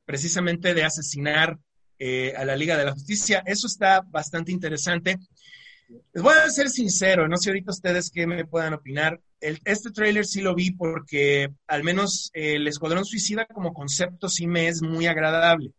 precisamente 0.03 0.73
de 0.73 0.83
asesinar 0.83 1.57
eh, 1.99 2.33
a 2.35 2.43
la 2.43 2.57
Liga 2.57 2.77
de 2.77 2.83
la 2.83 2.91
Justicia. 2.91 3.41
Eso 3.45 3.67
está 3.67 4.01
bastante 4.01 4.51
interesante. 4.51 5.17
Les 6.13 6.21
voy 6.21 6.33
a 6.33 6.49
ser 6.49 6.69
sincero, 6.69 7.29
no 7.29 7.37
sé 7.37 7.49
ahorita 7.49 7.71
ustedes 7.71 8.09
qué 8.09 8.27
me 8.27 8.45
puedan 8.45 8.73
opinar. 8.73 9.21
El, 9.39 9.59
este 9.63 9.91
tráiler 9.91 10.25
sí 10.25 10.41
lo 10.41 10.53
vi 10.53 10.71
porque 10.71 11.49
al 11.67 11.83
menos 11.83 12.29
el 12.33 12.67
Escuadrón 12.67 13.05
Suicida 13.05 13.45
como 13.45 13.73
concepto 13.73 14.27
sí 14.27 14.47
me 14.47 14.67
es 14.67 14.81
muy 14.81 15.07
agradable 15.07 15.71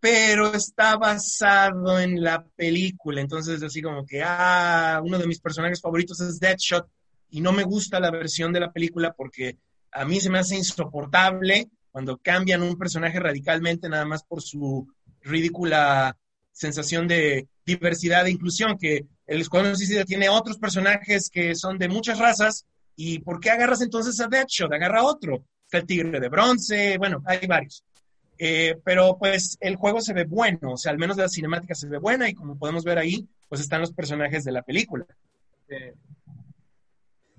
pero 0.00 0.54
está 0.54 0.96
basado 0.96 2.00
en 2.00 2.22
la 2.22 2.44
película. 2.56 3.20
Entonces, 3.20 3.62
así 3.62 3.82
como 3.82 4.04
que, 4.04 4.22
ah, 4.24 5.00
uno 5.04 5.18
de 5.18 5.26
mis 5.26 5.40
personajes 5.40 5.80
favoritos 5.80 6.20
es 6.20 6.40
Deadshot 6.40 6.88
y 7.30 7.40
no 7.40 7.52
me 7.52 7.64
gusta 7.64 8.00
la 8.00 8.10
versión 8.10 8.52
de 8.52 8.60
la 8.60 8.72
película 8.72 9.12
porque 9.12 9.58
a 9.92 10.04
mí 10.04 10.20
se 10.20 10.30
me 10.30 10.38
hace 10.38 10.56
insoportable 10.56 11.68
cuando 11.90 12.18
cambian 12.18 12.62
un 12.62 12.76
personaje 12.76 13.20
radicalmente 13.20 13.88
nada 13.88 14.04
más 14.06 14.22
por 14.24 14.40
su 14.40 14.88
ridícula 15.22 16.16
sensación 16.52 17.06
de 17.06 17.48
diversidad 17.64 18.26
e 18.26 18.30
inclusión, 18.30 18.76
que 18.78 19.06
el 19.26 19.40
Escuadrón 19.40 19.76
Suicida 19.76 20.04
tiene 20.04 20.28
otros 20.28 20.58
personajes 20.58 21.30
que 21.30 21.54
son 21.54 21.78
de 21.78 21.88
muchas 21.88 22.18
razas, 22.18 22.66
¿y 22.96 23.20
por 23.20 23.40
qué 23.40 23.50
agarras 23.50 23.80
entonces 23.80 24.18
a 24.20 24.28
Deadshot? 24.28 24.72
Agarra 24.72 25.04
otro. 25.04 25.44
Está 25.64 25.78
el 25.78 25.86
Tigre 25.86 26.20
de 26.20 26.28
Bronce, 26.28 26.98
bueno, 26.98 27.22
hay 27.26 27.46
varios. 27.46 27.84
Eh, 28.42 28.80
pero 28.82 29.18
pues 29.18 29.58
el 29.60 29.76
juego 29.76 30.00
se 30.00 30.14
ve 30.14 30.24
bueno, 30.24 30.72
o 30.72 30.76
sea, 30.78 30.92
al 30.92 30.98
menos 30.98 31.18
la 31.18 31.28
cinemática 31.28 31.74
se 31.74 31.88
ve 31.88 31.98
buena 31.98 32.26
y 32.26 32.32
como 32.32 32.58
podemos 32.58 32.84
ver 32.84 32.96
ahí, 32.96 33.28
pues 33.50 33.60
están 33.60 33.82
los 33.82 33.92
personajes 33.92 34.44
de 34.44 34.52
la 34.52 34.62
película. 34.62 35.06
Eh, 35.68 35.92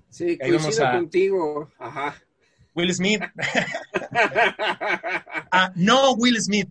sí, 0.08 0.38
ahí 0.40 0.52
vamos 0.52 0.78
a... 0.78 0.92
contigo. 0.92 1.72
Ajá. 1.76 2.14
Will 2.76 2.94
Smith. 2.94 3.20
ah, 5.50 5.72
no 5.74 6.12
Will 6.12 6.40
Smith. 6.40 6.68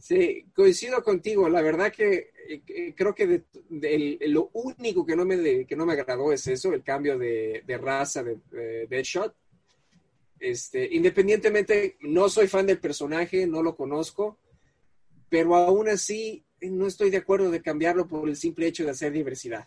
Sí, 0.00 0.44
coincido 0.52 1.00
contigo. 1.04 1.48
La 1.48 1.62
verdad 1.62 1.92
que 1.92 2.32
eh, 2.48 2.92
creo 2.96 3.14
que 3.14 3.28
de, 3.28 3.44
de, 3.70 4.18
de, 4.18 4.28
lo 4.28 4.50
único 4.52 5.06
que 5.06 5.14
no, 5.14 5.24
me, 5.24 5.36
de, 5.36 5.64
que 5.64 5.76
no 5.76 5.86
me 5.86 5.92
agradó 5.92 6.32
es 6.32 6.44
eso, 6.48 6.74
el 6.74 6.82
cambio 6.82 7.16
de, 7.16 7.62
raza 7.80 8.24
de, 8.24 8.88
Deadshot. 8.88 9.32
Este, 10.44 10.94
independientemente, 10.94 11.96
no 12.00 12.28
soy 12.28 12.48
fan 12.48 12.66
del 12.66 12.78
personaje, 12.78 13.46
no 13.46 13.62
lo 13.62 13.74
conozco, 13.74 14.38
pero 15.30 15.56
aún 15.56 15.88
así 15.88 16.44
no 16.60 16.86
estoy 16.86 17.08
de 17.08 17.16
acuerdo 17.16 17.50
de 17.50 17.62
cambiarlo 17.62 18.06
por 18.06 18.28
el 18.28 18.36
simple 18.36 18.66
hecho 18.66 18.84
de 18.84 18.90
hacer 18.90 19.10
diversidad. 19.10 19.66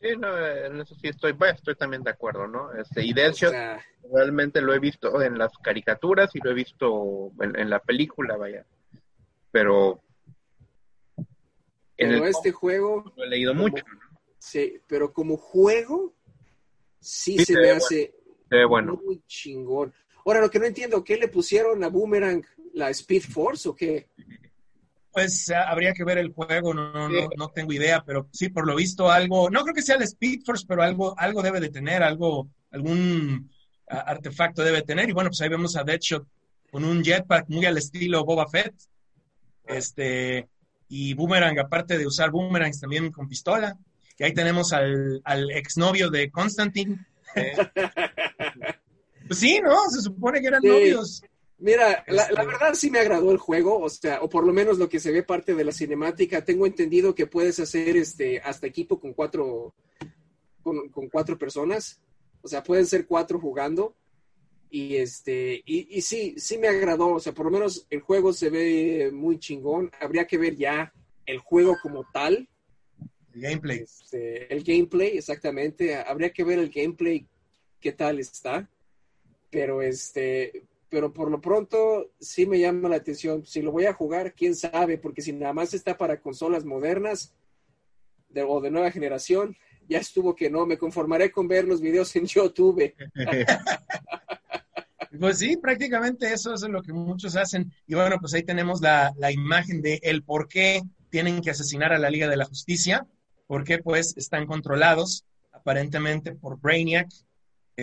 Sí, 0.00 0.16
no, 0.16 0.38
en 0.38 0.80
eso 0.80 0.94
sí 0.94 1.08
estoy, 1.08 1.32
bueno, 1.32 1.54
estoy 1.56 1.74
también 1.74 2.04
de 2.04 2.10
acuerdo, 2.10 2.46
¿no? 2.46 2.72
Este, 2.72 3.04
y 3.04 3.12
Deadshot 3.12 3.48
o 3.48 3.52
sea, 3.52 3.84
realmente 4.12 4.60
lo 4.60 4.72
he 4.74 4.78
visto 4.78 5.20
en 5.22 5.36
las 5.36 5.52
caricaturas 5.58 6.30
y 6.34 6.38
lo 6.38 6.52
he 6.52 6.54
visto 6.54 7.32
en, 7.40 7.58
en 7.58 7.68
la 7.68 7.80
película, 7.80 8.36
vaya. 8.36 8.64
pero 9.50 10.00
en 11.96 12.24
este 12.24 12.52
juego 12.52 13.12
lo 13.16 13.24
he 13.24 13.28
leído 13.28 13.54
mucho. 13.54 13.84
Sí, 14.38 14.80
pero 14.86 15.12
como 15.12 15.36
juego 15.36 16.14
sí, 17.00 17.44
se, 17.44 17.58
me 17.58 17.70
hace 17.70 18.14
bueno. 18.14 18.19
Muy 18.50 19.22
chingón. 19.26 19.92
Ahora, 20.24 20.40
lo 20.40 20.50
que 20.50 20.58
no 20.58 20.66
entiendo, 20.66 21.02
¿qué 21.02 21.16
le 21.16 21.28
pusieron 21.28 21.82
a 21.84 21.88
Boomerang? 21.88 22.44
¿La 22.74 22.90
Speed 22.90 23.22
Force 23.22 23.68
o 23.68 23.74
qué? 23.74 24.08
Pues 25.12 25.50
habría 25.50 25.92
que 25.92 26.04
ver 26.04 26.18
el 26.18 26.32
juego, 26.32 26.72
no, 26.72 27.08
no, 27.08 27.28
no, 27.36 27.48
tengo 27.48 27.72
idea, 27.72 28.04
pero 28.04 28.28
sí, 28.32 28.48
por 28.48 28.64
lo 28.64 28.76
visto 28.76 29.10
algo, 29.10 29.50
no 29.50 29.62
creo 29.62 29.74
que 29.74 29.82
sea 29.82 29.96
el 29.96 30.02
Speed 30.02 30.42
Force, 30.44 30.64
pero 30.68 30.82
algo, 30.82 31.18
algo 31.18 31.42
debe 31.42 31.58
de 31.58 31.70
tener, 31.70 32.02
algo, 32.02 32.48
algún 32.70 33.50
artefacto 33.90 34.62
debe 34.62 34.82
tener. 34.82 35.08
Y 35.08 35.12
bueno, 35.12 35.30
pues 35.30 35.40
ahí 35.40 35.48
vemos 35.48 35.76
a 35.76 35.84
Deadshot 35.84 36.26
con 36.70 36.84
un 36.84 37.02
jetpack 37.02 37.48
muy 37.48 37.66
al 37.66 37.78
estilo 37.78 38.24
Boba 38.24 38.48
Fett. 38.48 38.74
Este, 39.66 40.48
y 40.88 41.14
Boomerang, 41.14 41.58
aparte 41.58 41.98
de 41.98 42.06
usar 42.06 42.30
Boomerangs 42.30 42.80
también 42.80 43.10
con 43.10 43.28
pistola. 43.28 43.76
Y 44.18 44.24
ahí 44.24 44.34
tenemos 44.34 44.72
al, 44.72 45.20
al 45.24 45.50
exnovio 45.50 46.10
de 46.10 46.30
Constantine. 46.30 46.98
pues 49.30 49.38
sí, 49.38 49.60
¿no? 49.62 49.88
Se 49.90 50.00
supone 50.00 50.40
que 50.40 50.48
eran 50.48 50.60
novios. 50.60 51.22
Mira, 51.58 52.04
la, 52.08 52.22
este. 52.22 52.34
verdad 52.34 52.74
sí 52.74 52.90
me 52.90 52.98
agradó 52.98 53.30
el 53.30 53.38
juego, 53.38 53.78
o 53.78 53.88
sea, 53.88 54.20
o 54.22 54.28
por 54.28 54.44
lo 54.44 54.52
menos 54.52 54.76
lo 54.76 54.88
que 54.88 54.98
se 54.98 55.12
ve 55.12 55.22
parte 55.22 55.54
de 55.54 55.62
la 55.62 55.70
cinemática. 55.70 56.44
Tengo 56.44 56.66
entendido 56.66 57.14
que 57.14 57.28
puedes 57.28 57.60
hacer 57.60 57.96
este 57.96 58.40
hasta 58.40 58.66
equipo 58.66 58.98
con 58.98 59.12
cuatro 59.12 59.72
con, 60.64 60.90
cuatro 61.12 61.38
personas, 61.38 62.00
o 62.42 62.48
sea, 62.48 62.64
pueden 62.64 62.86
ser 62.86 63.06
cuatro 63.06 63.38
jugando. 63.38 63.94
Y 64.68 64.96
este, 64.96 65.62
y, 65.64 65.96
y, 65.96 66.02
sí, 66.02 66.34
sí 66.36 66.58
me 66.58 66.66
agradó, 66.66 67.10
o 67.10 67.20
sea, 67.20 67.32
por 67.32 67.46
lo 67.46 67.52
menos 67.52 67.86
el 67.88 68.00
juego 68.00 68.32
se 68.32 68.50
ve 68.50 69.10
muy 69.12 69.38
chingón. 69.38 69.92
Habría 70.00 70.26
que 70.26 70.38
ver 70.38 70.56
ya 70.56 70.92
el 71.24 71.38
juego 71.38 71.78
como 71.80 72.04
tal. 72.12 72.48
El 73.32 73.42
gameplay. 73.42 73.78
Este, 73.78 74.52
el 74.52 74.64
gameplay, 74.64 75.18
exactamente. 75.18 75.94
Habría 75.94 76.32
que 76.32 76.42
ver 76.42 76.58
el 76.58 76.70
gameplay, 76.70 77.28
qué 77.78 77.92
tal 77.92 78.18
está. 78.18 78.68
Pero 79.50 79.82
este, 79.82 80.64
pero 80.90 81.12
por 81.12 81.30
lo 81.30 81.40
pronto 81.40 82.10
sí 82.20 82.46
me 82.46 82.58
llama 82.58 82.88
la 82.88 82.96
atención. 82.96 83.46
Si 83.46 83.62
lo 83.62 83.72
voy 83.72 83.86
a 83.86 83.94
jugar, 83.94 84.34
quién 84.34 84.54
sabe, 84.54 84.98
porque 84.98 85.22
si 85.22 85.32
nada 85.32 85.52
más 85.52 85.72
está 85.72 85.96
para 85.96 86.20
consolas 86.20 86.64
modernas 86.64 87.32
de, 88.28 88.42
o 88.42 88.60
de 88.60 88.70
nueva 88.70 88.90
generación, 88.90 89.56
ya 89.88 89.98
estuvo 89.98 90.34
que 90.34 90.50
no, 90.50 90.66
me 90.66 90.78
conformaré 90.78 91.30
con 91.30 91.48
ver 91.48 91.64
los 91.64 91.80
videos 91.80 92.14
en 92.16 92.24
YouTube. 92.26 92.92
pues 95.20 95.38
sí, 95.38 95.56
prácticamente 95.56 96.32
eso 96.32 96.54
es 96.54 96.62
lo 96.62 96.82
que 96.82 96.92
muchos 96.92 97.36
hacen. 97.36 97.72
Y 97.86 97.94
bueno, 97.94 98.16
pues 98.20 98.34
ahí 98.34 98.42
tenemos 98.42 98.80
la, 98.80 99.12
la 99.16 99.30
imagen 99.30 99.80
de 99.82 100.00
el 100.02 100.24
por 100.24 100.48
qué 100.48 100.82
tienen 101.08 101.40
que 101.40 101.50
asesinar 101.50 101.92
a 101.92 101.98
la 101.98 102.10
Liga 102.10 102.28
de 102.28 102.36
la 102.36 102.46
Justicia, 102.46 103.06
porque 103.46 103.78
pues 103.78 104.16
están 104.16 104.46
controlados 104.46 105.24
aparentemente 105.52 106.32
por 106.32 106.60
Brainiac, 106.60 107.08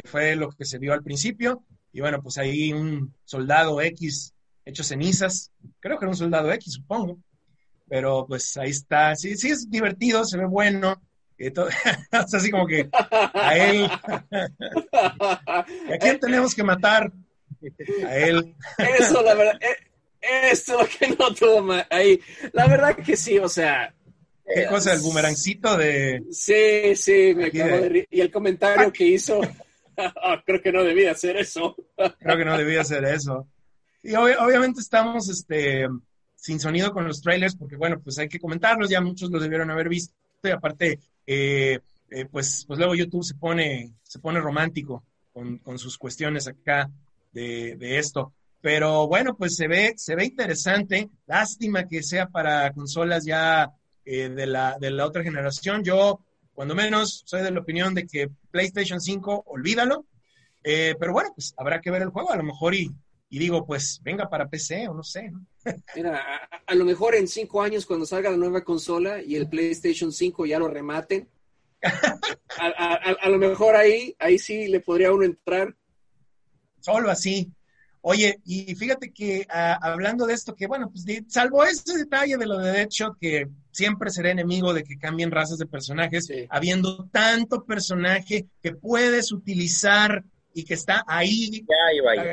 que 0.02 0.08
fue 0.08 0.36
lo 0.36 0.50
que 0.50 0.66
se 0.66 0.78
vio 0.78 0.94
al 0.94 1.04
principio, 1.04 1.64
y 1.92 2.02
bueno, 2.02 2.22
pues 2.22 2.38
ahí 2.38 2.74
un 2.74 3.14
soldado 3.24 3.82
X 3.82 4.34
hecho 4.66 4.84
cenizas, 4.84 5.52
creo 5.80 5.98
que 5.98 6.06
era 6.06 6.12
un 6.12 6.18
soldado 6.18 6.52
X, 6.54 6.74
supongo, 6.74 7.18
pero 7.90 8.26
pues 8.28 8.58
ahí 8.58 8.70
está, 8.70 9.16
sí, 9.16 9.36
sí 9.38 9.50
es 9.50 9.70
divertido, 9.70 10.26
se 10.26 10.38
ve 10.38 10.46
bueno, 10.46 11.02
todo, 11.54 11.70
así 12.12 12.52
como 12.52 12.68
que 12.68 12.90
a 12.92 13.58
él, 13.58 13.90
¿a 14.92 15.66
quién 16.00 16.20
tenemos 16.20 16.54
que 16.54 16.64
matar? 16.64 17.12
A 18.06 18.16
él. 18.18 18.56
Eso, 19.00 19.22
la 19.24 19.34
verdad, 19.34 19.60
eh, 19.62 20.50
esto 20.52 20.82
es 20.82 21.02
lo 21.02 21.08
que 21.08 21.16
no 21.16 21.34
toma 21.34 21.88
ahí, 21.90 22.20
la 22.52 22.68
verdad 22.68 22.96
que 22.98 23.16
sí, 23.16 23.40
o 23.40 23.50
sea, 23.50 23.94
¿Qué 24.54 24.66
cosa? 24.68 24.94
¿El 24.94 25.02
boomerancito 25.02 25.76
de...? 25.76 26.24
Sí, 26.32 26.96
sí, 26.96 27.34
me 27.36 27.48
acabo 27.48 27.82
de... 27.82 28.08
Y 28.10 28.22
el 28.22 28.32
comentario 28.32 28.94
que 28.94 29.06
hizo 29.06 29.42
creo 30.46 30.62
que 30.62 30.72
no 30.72 30.84
debía 30.84 31.12
hacer 31.12 31.38
eso. 31.38 31.76
creo 32.20 32.38
que 32.38 32.46
no 32.46 32.58
debía 32.58 32.82
hacer 32.82 33.04
eso. 33.06 33.48
Y 34.04 34.14
obviamente 34.16 34.80
estamos 34.80 35.28
este, 35.30 35.88
sin 36.36 36.60
sonido 36.60 36.94
con 36.94 37.08
los 37.08 37.22
trailers 37.22 37.56
porque, 37.56 37.76
bueno, 37.76 38.00
pues 38.00 38.18
hay 38.20 38.30
que 38.30 38.40
comentarlos, 38.40 38.90
ya 38.90 39.02
muchos 39.02 39.30
los 39.32 39.42
debieron 39.42 39.72
haber 39.72 39.90
visto. 39.90 40.14
Y 40.44 40.50
aparte, 40.50 41.00
eh, 41.26 41.80
eh, 42.10 42.26
pues, 42.32 42.64
pues 42.68 42.80
luego 42.80 42.96
YouTube 42.96 43.24
se 43.24 43.36
pone, 43.36 43.92
se 44.04 44.20
pone 44.20 44.40
romántico 44.40 45.04
con, 45.34 45.58
con 45.58 45.78
sus 45.78 45.98
cuestiones 45.98 46.48
acá 46.48 46.90
de, 47.34 47.76
de, 47.76 47.98
esto. 47.98 48.34
Pero 48.62 49.08
bueno, 49.08 49.36
pues 49.36 49.56
se 49.56 49.68
ve, 49.68 49.94
se 49.98 50.16
ve 50.16 50.26
interesante. 50.26 51.10
Lástima 51.26 51.88
que 51.88 52.02
sea 52.02 52.28
para 52.28 52.72
consolas 52.72 53.26
ya 53.26 53.72
eh, 54.06 54.30
de, 54.30 54.46
la, 54.46 54.78
de 54.80 54.92
la 54.92 55.06
otra 55.06 55.24
generación. 55.24 55.84
Yo 55.84 56.22
cuando 56.58 56.74
menos 56.74 57.22
soy 57.24 57.44
de 57.44 57.52
la 57.52 57.60
opinión 57.60 57.94
de 57.94 58.08
que 58.08 58.32
PlayStation 58.50 59.00
5, 59.00 59.44
olvídalo. 59.46 60.08
Eh, 60.64 60.96
pero 61.00 61.14
bueno, 61.14 61.30
pues 61.36 61.54
habrá 61.56 61.80
que 61.80 61.92
ver 61.92 62.02
el 62.02 62.10
juego, 62.10 62.32
a 62.32 62.36
lo 62.36 62.42
mejor 62.42 62.74
y, 62.74 62.90
digo, 63.30 63.64
pues 63.64 64.02
venga 64.04 64.28
para 64.28 64.50
PC 64.50 64.88
o 64.88 64.96
no 64.96 65.04
sé. 65.04 65.32
Mira, 65.96 66.50
a, 66.66 66.74
lo 66.74 66.84
mejor 66.84 67.14
en 67.14 67.28
cinco 67.28 67.62
años 67.62 67.86
cuando 67.86 68.08
salga 68.08 68.32
la 68.32 68.38
nueva 68.38 68.64
consola 68.64 69.22
y 69.22 69.36
el 69.36 69.48
PlayStation 69.48 70.12
5 70.12 70.48
ya 70.48 70.58
lo 70.58 70.68
rematen, 70.68 71.30
a, 72.58 73.30
lo 73.30 73.38
mejor 73.38 73.76
ahí, 73.76 74.16
ahí 74.18 74.40
sí 74.40 74.68
le 74.68 74.80
podría 74.80 75.14
uno 75.14 75.26
entrar. 75.26 75.76
Solo 76.80 77.12
así. 77.12 77.52
Oye, 78.10 78.40
y 78.46 78.74
fíjate 78.74 79.12
que 79.12 79.46
ah, 79.50 79.78
hablando 79.82 80.26
de 80.26 80.34
esto, 80.34 80.56
que 80.56 80.66
bueno, 80.66 80.90
pues 80.90 81.04
salvo 81.28 81.66
ese 81.66 81.98
detalle 81.98 82.38
de 82.38 82.46
lo 82.46 82.58
de 82.58 82.72
Deadshot, 82.72 83.18
que 83.20 83.50
siempre 83.70 84.12
seré 84.12 84.32
enemigo 84.32 84.74
de 84.74 84.86
que 84.86 84.98
cambien 84.98 85.30
razas 85.30 85.58
de 85.58 85.66
personajes, 85.66 86.30
habiendo 86.50 87.10
tanto 87.12 87.66
personaje 87.66 88.48
que 88.64 88.72
puedes 88.72 89.34
utilizar 89.34 90.24
y 90.54 90.64
que 90.64 90.76
está 90.76 91.04
ahí 91.06 91.66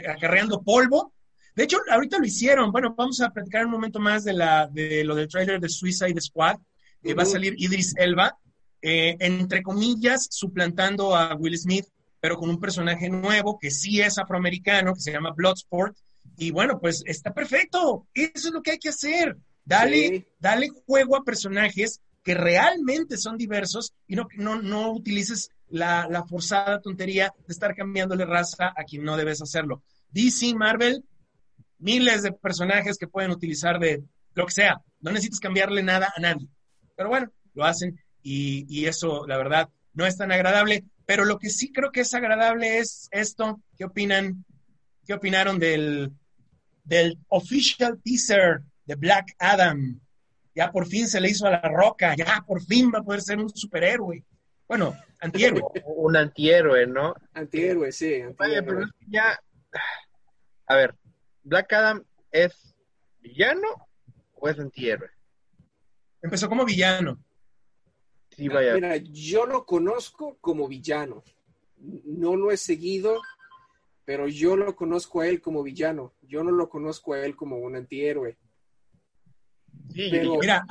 acarreando 0.08 0.62
polvo. 0.62 1.12
De 1.56 1.64
hecho, 1.64 1.78
ahorita 1.90 2.18
lo 2.18 2.24
hicieron. 2.24 2.70
Bueno, 2.70 2.94
vamos 2.96 3.20
a 3.20 3.30
platicar 3.30 3.66
un 3.66 3.72
momento 3.72 3.98
más 3.98 4.22
de, 4.22 4.32
la, 4.32 4.68
de 4.68 5.02
lo 5.02 5.16
del 5.16 5.26
trailer 5.26 5.58
de 5.58 5.68
Suicide 5.68 6.20
Squad. 6.20 6.56
que 7.02 7.14
Va 7.14 7.24
a 7.24 7.26
salir 7.26 7.52
Idris 7.58 7.96
Elba, 7.96 8.38
eh, 8.80 9.16
entre 9.18 9.60
comillas, 9.60 10.28
suplantando 10.30 11.16
a 11.16 11.34
Will 11.34 11.58
Smith 11.58 11.86
pero 12.24 12.38
con 12.38 12.48
un 12.48 12.58
personaje 12.58 13.10
nuevo 13.10 13.58
que 13.58 13.70
sí 13.70 14.00
es 14.00 14.16
afroamericano, 14.16 14.94
que 14.94 15.00
se 15.02 15.12
llama 15.12 15.34
Bloodsport. 15.36 15.94
Y 16.38 16.52
bueno, 16.52 16.80
pues 16.80 17.02
está 17.04 17.34
perfecto. 17.34 18.06
Eso 18.14 18.48
es 18.48 18.50
lo 18.50 18.62
que 18.62 18.70
hay 18.70 18.78
que 18.78 18.88
hacer. 18.88 19.36
Dale, 19.62 20.28
dale 20.38 20.70
juego 20.86 21.16
a 21.16 21.22
personajes 21.22 22.00
que 22.22 22.32
realmente 22.32 23.18
son 23.18 23.36
diversos 23.36 23.92
y 24.06 24.16
no, 24.16 24.26
no, 24.38 24.62
no 24.62 24.90
utilices 24.92 25.50
la, 25.68 26.08
la, 26.08 26.24
forzada 26.24 26.80
tontería 26.80 27.30
de 27.46 27.52
estar 27.52 27.74
cambiándole 27.74 28.24
raza 28.24 28.72
a 28.74 28.84
quien 28.84 29.04
no 29.04 29.18
debes 29.18 29.42
hacerlo. 29.42 29.82
DC, 30.08 30.54
Marvel, 30.54 31.04
miles 31.76 32.22
de 32.22 32.32
personajes 32.32 32.96
que 32.96 33.06
pueden 33.06 33.32
utilizar 33.32 33.78
de 33.78 34.02
lo 34.32 34.46
que 34.46 34.52
sea. 34.52 34.80
No 35.00 35.10
necesitas 35.10 35.40
cambiarle 35.40 35.82
nada 35.82 36.10
a 36.16 36.20
nadie. 36.22 36.48
Pero 36.96 37.10
bueno, 37.10 37.30
lo 37.52 37.66
hacen 37.66 38.00
y, 38.22 38.64
y 38.66 38.86
eso, 38.86 39.26
la 39.26 39.36
verdad, 39.36 39.68
no 39.92 40.06
es 40.06 40.16
tan 40.16 40.32
agradable. 40.32 40.84
Pero 41.06 41.24
lo 41.24 41.38
que 41.38 41.50
sí 41.50 41.72
creo 41.72 41.92
que 41.92 42.00
es 42.00 42.14
agradable 42.14 42.78
es 42.78 43.08
esto. 43.10 43.60
¿Qué 43.76 43.84
opinan? 43.84 44.44
¿Qué 45.06 45.14
opinaron 45.14 45.58
del, 45.58 46.12
del 46.84 47.18
official 47.28 48.00
teaser 48.02 48.62
de 48.86 48.94
Black 48.94 49.34
Adam? 49.38 50.00
Ya 50.54 50.70
por 50.70 50.86
fin 50.86 51.08
se 51.08 51.20
le 51.20 51.30
hizo 51.30 51.46
a 51.46 51.50
la 51.50 51.60
roca, 51.62 52.14
ya 52.16 52.42
por 52.46 52.62
fin 52.62 52.90
va 52.94 53.00
a 53.00 53.02
poder 53.02 53.20
ser 53.20 53.38
un 53.38 53.50
superhéroe. 53.50 54.24
Bueno, 54.68 54.96
antihéroe. 55.20 55.62
un 55.84 56.16
antihéroe, 56.16 56.86
¿no? 56.86 57.14
Antihéroe, 57.34 57.92
sí. 57.92 58.22
Oye, 58.38 58.62
pero 58.62 58.86
ya. 59.08 59.38
A 60.66 60.76
ver, 60.76 60.94
¿Black 61.42 61.70
Adam 61.74 62.02
es 62.30 62.74
villano 63.20 63.68
o 64.32 64.48
es 64.48 64.58
antihéroe? 64.58 65.10
Empezó 66.22 66.48
como 66.48 66.64
villano. 66.64 67.22
Mira, 68.38 68.96
yo 68.96 69.46
lo 69.46 69.64
conozco 69.64 70.38
como 70.40 70.68
villano. 70.68 71.22
No 71.76 72.36
lo 72.36 72.50
he 72.50 72.56
seguido, 72.56 73.20
pero 74.04 74.28
yo 74.28 74.56
lo 74.56 74.74
conozco 74.74 75.20
a 75.20 75.28
él 75.28 75.40
como 75.40 75.62
villano. 75.62 76.14
Yo 76.22 76.42
no 76.42 76.50
lo 76.50 76.68
conozco 76.68 77.14
a 77.14 77.24
él 77.24 77.36
como 77.36 77.58
un 77.58 77.76
antihéroe. 77.76 78.36
Sí, 79.92 80.10
mira, 80.40 80.64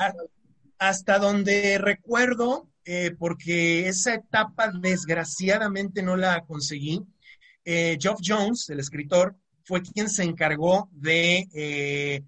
hasta 0.78 1.20
donde 1.20 1.78
recuerdo, 1.78 2.70
eh, 2.86 3.16
porque 3.18 3.88
esa 3.88 4.16
etapa 4.16 4.72
desgraciadamente 4.72 6.02
no 6.02 6.16
la 6.16 6.44
conseguí, 6.46 7.02
eh, 7.66 7.98
Geoff 8.00 8.20
Jones, 8.24 8.70
el 8.70 8.80
escritor, 8.80 9.36
fue 9.64 9.82
quien 9.82 10.10
se 10.10 10.24
encargó 10.24 10.90
de 10.92 11.48
eh, 11.54 12.24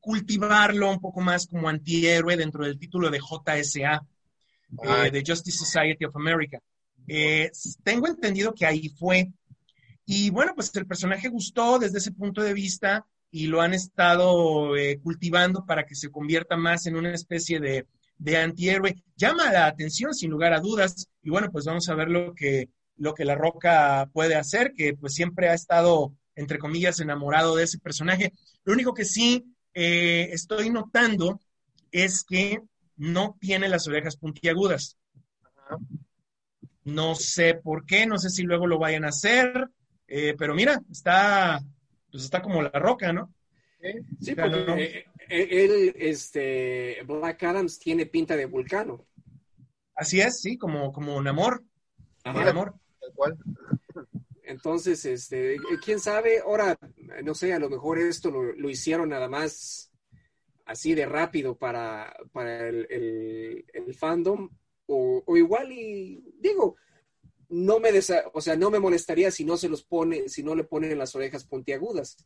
cultivarlo 0.00 0.90
un 0.90 1.00
poco 1.00 1.20
más 1.20 1.46
como 1.46 1.68
antihéroe 1.68 2.36
dentro 2.36 2.64
del 2.64 2.78
título 2.78 3.10
de 3.10 3.20
JSA. 3.20 4.04
Eh, 4.82 5.10
de 5.10 5.22
Justice 5.26 5.58
Society 5.58 6.04
of 6.04 6.16
America. 6.16 6.58
Eh, 7.06 7.50
tengo 7.82 8.08
entendido 8.08 8.54
que 8.54 8.66
ahí 8.66 8.88
fue. 8.88 9.30
Y 10.06 10.30
bueno, 10.30 10.52
pues 10.54 10.70
el 10.74 10.86
personaje 10.86 11.28
gustó 11.28 11.78
desde 11.78 11.98
ese 11.98 12.12
punto 12.12 12.42
de 12.42 12.54
vista 12.54 13.06
y 13.30 13.46
lo 13.46 13.60
han 13.60 13.74
estado 13.74 14.76
eh, 14.76 15.00
cultivando 15.02 15.64
para 15.64 15.84
que 15.84 15.94
se 15.94 16.10
convierta 16.10 16.56
más 16.56 16.86
en 16.86 16.96
una 16.96 17.12
especie 17.12 17.58
de, 17.60 17.86
de 18.18 18.36
antihéroe. 18.36 19.02
Llama 19.16 19.50
la 19.50 19.66
atención, 19.66 20.14
sin 20.14 20.30
lugar 20.30 20.52
a 20.52 20.60
dudas, 20.60 21.08
y 21.22 21.30
bueno, 21.30 21.50
pues 21.50 21.64
vamos 21.64 21.88
a 21.88 21.94
ver 21.94 22.10
lo 22.10 22.34
que, 22.34 22.68
lo 22.96 23.14
que 23.14 23.24
La 23.24 23.34
Roca 23.34 24.08
puede 24.12 24.34
hacer, 24.36 24.72
que 24.76 24.94
pues 24.94 25.14
siempre 25.14 25.48
ha 25.48 25.54
estado, 25.54 26.14
entre 26.36 26.58
comillas, 26.58 27.00
enamorado 27.00 27.56
de 27.56 27.64
ese 27.64 27.78
personaje. 27.78 28.32
Lo 28.64 28.72
único 28.72 28.94
que 28.94 29.04
sí 29.04 29.44
eh, 29.72 30.28
estoy 30.32 30.70
notando 30.70 31.40
es 31.90 32.24
que 32.24 32.60
no 32.96 33.36
tiene 33.40 33.68
las 33.68 33.86
orejas 33.88 34.16
puntiagudas. 34.16 34.96
No 36.84 37.14
sé 37.14 37.54
por 37.54 37.86
qué, 37.86 38.06
no 38.06 38.18
sé 38.18 38.30
si 38.30 38.42
luego 38.42 38.66
lo 38.66 38.78
vayan 38.78 39.04
a 39.04 39.08
hacer, 39.08 39.70
eh, 40.06 40.34
pero 40.38 40.54
mira, 40.54 40.80
está, 40.90 41.60
pues 42.10 42.24
está 42.24 42.42
como 42.42 42.62
la 42.62 42.70
roca, 42.70 43.12
¿no? 43.12 43.32
Sí, 44.20 44.34
porque 44.34 45.06
eh, 45.28 45.48
él, 45.50 45.94
este, 45.96 47.02
Black 47.06 47.42
Adams 47.42 47.78
tiene 47.78 48.06
pinta 48.06 48.36
de 48.36 48.46
vulcano. 48.46 49.06
Así 49.94 50.20
es, 50.20 50.40
sí, 50.40 50.56
como, 50.56 50.92
como 50.92 51.16
un 51.16 51.28
amor. 51.28 51.62
amor. 52.24 52.74
Entonces, 54.42 55.04
este, 55.04 55.56
quién 55.82 56.00
sabe, 56.00 56.40
ahora, 56.40 56.78
no 57.22 57.34
sé, 57.34 57.52
a 57.52 57.58
lo 57.58 57.70
mejor 57.70 57.98
esto 57.98 58.30
lo, 58.30 58.70
hicieron 58.70 59.08
nada 59.08 59.28
más 59.28 59.90
así 60.64 60.94
de 60.94 61.06
rápido 61.06 61.56
para, 61.56 62.16
para 62.32 62.68
el, 62.68 63.64
fandom, 63.96 64.50
o, 64.86 65.22
o, 65.24 65.36
igual 65.36 65.72
y 65.72 66.22
digo, 66.38 66.76
no 67.48 67.78
me 67.78 67.90
o 68.32 68.40
sea, 68.40 68.56
no 68.56 68.70
me 68.70 68.80
molestaría 68.80 69.30
si 69.30 69.44
no 69.44 69.56
se 69.56 69.68
los 69.68 69.84
pone, 69.84 70.28
si 70.28 70.42
no 70.42 70.54
le 70.54 70.64
ponen 70.64 70.98
las 70.98 71.14
orejas 71.14 71.44
puntiagudas. 71.44 72.16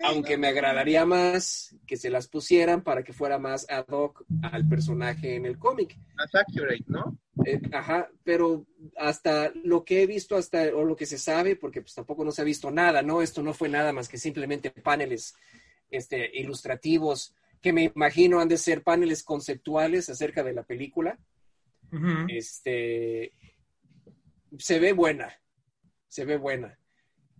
Aunque 0.00 0.36
me 0.36 0.48
agradaría 0.48 1.04
más 1.04 1.74
que 1.86 1.96
se 1.96 2.10
las 2.10 2.28
pusieran 2.28 2.82
para 2.82 3.02
que 3.02 3.12
fuera 3.12 3.38
más 3.38 3.66
ad 3.68 3.86
hoc 3.88 4.24
al 4.42 4.68
personaje 4.68 5.36
en 5.36 5.46
el 5.46 5.58
cómic. 5.58 5.98
Más 6.14 6.34
accurate, 6.34 6.84
¿no? 6.86 7.18
Eh, 7.44 7.60
ajá, 7.72 8.10
pero 8.24 8.66
hasta 8.96 9.50
lo 9.64 9.84
que 9.84 10.02
he 10.02 10.06
visto, 10.06 10.36
hasta 10.36 10.64
o 10.74 10.84
lo 10.84 10.96
que 10.96 11.06
se 11.06 11.18
sabe, 11.18 11.56
porque 11.56 11.82
pues 11.82 11.94
tampoco 11.94 12.24
no 12.24 12.32
se 12.32 12.42
ha 12.42 12.44
visto 12.44 12.70
nada, 12.70 13.02
¿no? 13.02 13.22
Esto 13.22 13.42
no 13.42 13.54
fue 13.54 13.68
nada 13.68 13.92
más 13.92 14.08
que 14.08 14.18
simplemente 14.18 14.70
paneles 14.70 15.34
este, 15.90 16.30
ilustrativos, 16.38 17.34
que 17.66 17.72
me 17.72 17.90
imagino 17.92 18.38
han 18.38 18.46
de 18.46 18.58
ser 18.58 18.84
paneles 18.84 19.24
conceptuales 19.24 20.08
acerca 20.08 20.44
de 20.44 20.52
la 20.52 20.62
película. 20.62 21.18
Este 22.28 23.32
se 24.56 24.78
ve 24.78 24.92
buena, 24.92 25.36
se 26.06 26.24
ve 26.24 26.36
buena. 26.36 26.78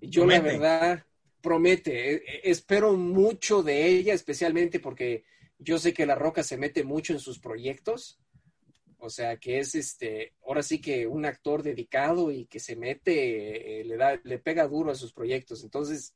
Yo 0.00 0.26
la 0.26 0.40
verdad 0.40 1.06
promete, 1.40 2.14
e, 2.14 2.14
e, 2.16 2.40
espero 2.50 2.94
mucho 2.94 3.62
de 3.62 3.86
ella, 3.86 4.14
especialmente 4.14 4.80
porque 4.80 5.22
yo 5.60 5.78
sé 5.78 5.94
que 5.94 6.06
La 6.06 6.16
Roca 6.16 6.42
se 6.42 6.56
mete 6.56 6.82
mucho 6.82 7.12
en 7.12 7.20
sus 7.20 7.38
proyectos. 7.38 8.18
O 8.98 9.08
sea, 9.08 9.36
que 9.36 9.60
es 9.60 9.76
este, 9.76 10.32
ahora 10.44 10.64
sí 10.64 10.80
que 10.80 11.06
un 11.06 11.24
actor 11.24 11.62
dedicado 11.62 12.32
y 12.32 12.46
que 12.46 12.58
se 12.58 12.74
mete, 12.74 13.80
eh, 13.80 13.84
le 13.84 13.96
da, 13.96 14.20
le 14.24 14.40
pega 14.40 14.66
duro 14.66 14.90
a 14.90 14.96
sus 14.96 15.12
proyectos. 15.12 15.62
Entonces, 15.62 16.14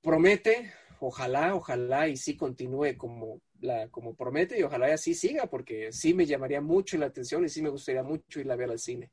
promete, 0.00 0.72
ojalá, 1.00 1.54
ojalá 1.54 2.08
y 2.08 2.16
sí 2.16 2.36
continúe 2.36 2.96
como 2.96 3.40
la, 3.60 3.88
como 3.88 4.14
promete 4.14 4.58
y 4.58 4.62
ojalá 4.62 4.88
y 4.90 4.92
así 4.92 5.14
siga, 5.14 5.46
porque 5.46 5.92
sí 5.92 6.14
me 6.14 6.26
llamaría 6.26 6.60
mucho 6.60 6.98
la 6.98 7.06
atención 7.06 7.44
y 7.44 7.48
sí 7.48 7.62
me 7.62 7.70
gustaría 7.70 8.02
mucho 8.02 8.40
ir 8.40 8.50
a 8.50 8.56
ver 8.56 8.70
al 8.70 8.78
cine 8.78 9.10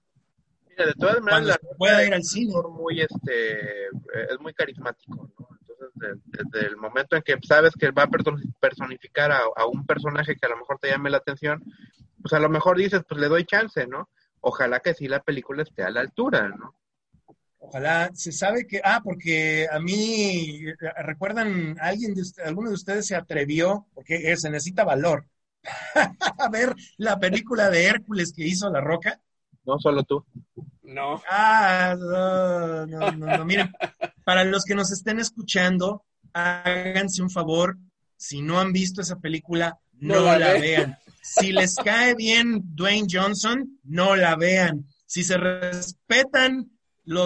de 0.84 0.94
todas 0.94 1.22
maneras, 1.22 1.60
pueda 1.78 2.06
ir 2.06 2.14
al 2.14 2.24
cine. 2.24 2.54
Muy, 2.70 3.02
este, 3.02 3.86
es 3.86 4.40
muy 4.40 4.54
carismático, 4.54 5.30
¿no? 5.40 5.48
Entonces, 5.62 6.22
desde, 6.26 6.68
el 6.68 6.78
momento 6.78 7.16
en 7.16 7.22
que 7.22 7.38
sabes 7.48 7.74
que 7.80 7.92
va 7.92 8.04
a 8.04 8.10
personificar 8.60 9.32
a, 9.32 9.66
un 9.66 9.86
personaje 9.86 10.36
que 10.36 10.46
a 10.46 10.50
lo 10.50 10.58
mejor 10.58 10.80
te 10.80 10.90
llame 10.90 11.10
la 11.10 11.18
atención, 11.18 11.64
pues 12.22 12.34
a 12.34 12.40
lo 12.40 12.50
mejor 12.50 12.78
dices, 12.78 13.02
pues 13.08 13.22
le 13.22 13.28
doy 13.28 13.46
chance, 13.46 13.88
¿no? 13.88 14.10
Ojalá 14.42 14.80
que 14.80 14.94
sí 14.94 15.08
la 15.08 15.22
película 15.22 15.64
esté 15.64 15.84
a 15.84 15.90
la 15.90 16.02
altura, 16.02 16.50
¿no? 16.50 16.76
Ojalá, 17.68 18.12
se 18.14 18.32
sabe 18.32 18.68
que, 18.68 18.80
ah, 18.84 19.02
porque 19.04 19.68
a 19.72 19.80
mí, 19.80 20.66
recuerdan, 20.98 21.76
alguien 21.82 22.14
de 22.14 22.22
alguno 22.44 22.70
de 22.70 22.76
ustedes 22.76 23.08
se 23.08 23.16
atrevió, 23.16 23.88
porque 23.94 24.38
se 24.38 24.50
necesita 24.52 24.84
valor, 24.84 25.26
a 26.40 26.50
ver 26.50 26.76
la 26.98 27.20
película 27.20 27.72
de 27.72 27.86
Hércules 27.86 28.34
que 28.34 28.46
hizo 28.46 28.70
La 28.70 28.82
Roca. 28.82 29.20
No, 29.66 29.80
solo 29.80 30.04
tú. 30.04 30.24
No. 30.84 31.24
Ah, 31.28 31.96
no, 31.98 32.86
no, 32.86 33.12
no, 33.12 33.46
Miren, 33.46 33.72
para 34.24 34.44
los 34.44 34.64
que 34.64 34.76
nos 34.76 34.92
estén 34.92 35.20
escuchando, 35.20 36.06
háganse 36.34 37.24
un 37.24 37.32
favor. 37.32 37.78
Si 38.16 38.44
no 38.44 38.60
han 38.60 38.74
visto 38.74 39.02
esa 39.02 39.18
película, 39.18 39.80
no, 39.94 40.38
la, 40.38 40.54
vean. 40.54 40.98
Si 41.22 41.52
les 41.52 41.76
cae 41.76 42.14
bien 42.14 42.62
Dwayne 42.76 43.08
Johnson, 43.10 43.80
no 43.84 44.16
la 44.16 44.36
vean. 44.36 44.86
Si 45.08 45.24
se 45.24 45.38
respetan 45.38 46.75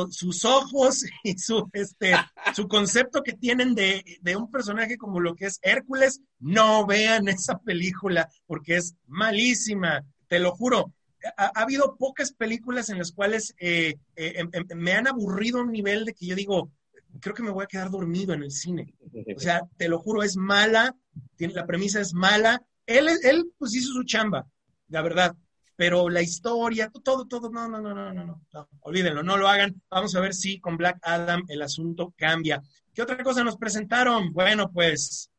sus 0.09 0.45
ojos 0.45 1.05
y 1.23 1.37
su, 1.37 1.69
este, 1.73 2.13
su 2.53 2.67
concepto 2.67 3.23
que 3.23 3.33
tienen 3.33 3.75
de, 3.75 4.03
de, 4.21 4.35
un 4.35 4.51
personaje 4.51 4.97
como 4.97 5.19
lo 5.19 5.35
que 5.35 5.45
es 5.45 5.59
Hércules, 5.61 6.21
no 6.39 6.85
vean 6.85 7.27
esa 7.27 7.59
película 7.59 8.29
porque 8.45 8.77
es 8.77 8.95
malísima, 9.07 10.03
te 10.27 10.39
lo 10.39 10.51
juro 10.51 10.93
ha, 11.37 11.61
habido 11.61 11.95
pocas 11.97 12.31
películas 12.31 12.89
en 12.89 12.97
las 12.97 13.11
cuales 13.11 13.55
eh, 13.59 13.95
eh, 14.15 14.33
em, 14.37 14.49
em, 14.53 14.65
me 14.77 14.93
han 14.93 15.07
aburrido 15.07 15.59
a 15.59 15.63
un 15.63 15.71
nivel 15.71 16.05
de 16.05 16.13
que 16.13 16.25
yo 16.25 16.35
digo, 16.35 16.71
creo 17.19 17.35
que 17.35 17.43
me 17.43 17.51
voy 17.51 17.63
a 17.63 17.67
quedar 17.67 17.89
dormido 17.89 18.33
en 18.33 18.43
el 18.43 18.51
cine. 18.51 18.93
O 19.35 19.39
sea, 19.39 19.61
te 19.77 19.89
lo 19.89 19.99
juro, 19.99 20.23
es 20.23 20.37
mala, 20.37 20.95
tiene, 21.35 21.53
la 21.53 21.65
premisa 21.65 21.99
es 21.99 22.13
mala. 22.13 22.63
Él, 22.85 23.07
él 23.23 23.51
pues 23.57 23.75
hizo 23.75 23.91
su 23.91 24.03
chamba, 24.03 24.47
la 24.87 25.01
verdad. 25.01 25.35
Pero 25.79 26.09
la 26.09 26.21
historia, 26.21 26.91
todo, 27.05 27.25
todo, 27.25 27.49
no, 27.49 27.69
no, 27.69 27.79
no, 27.79 27.93
no, 27.93 28.13
no, 28.13 28.25
no, 28.51 28.69
olvídenlo, 28.81 29.23
no 29.23 29.37
lo 29.37 29.47
hagan. 29.47 29.81
Vamos 29.89 30.13
a 30.13 30.19
ver 30.19 30.33
si 30.33 30.59
con 30.59 30.75
Black 30.75 30.99
Adam 31.03 31.45
el 31.47 31.61
asunto 31.61 32.13
cambia. 32.17 32.61
¿Qué 32.93 33.01
otra 33.01 33.23
cosa 33.23 33.45
nos 33.45 33.55
presentaron? 33.55 34.33
Bueno, 34.33 34.69
pues 34.73 35.31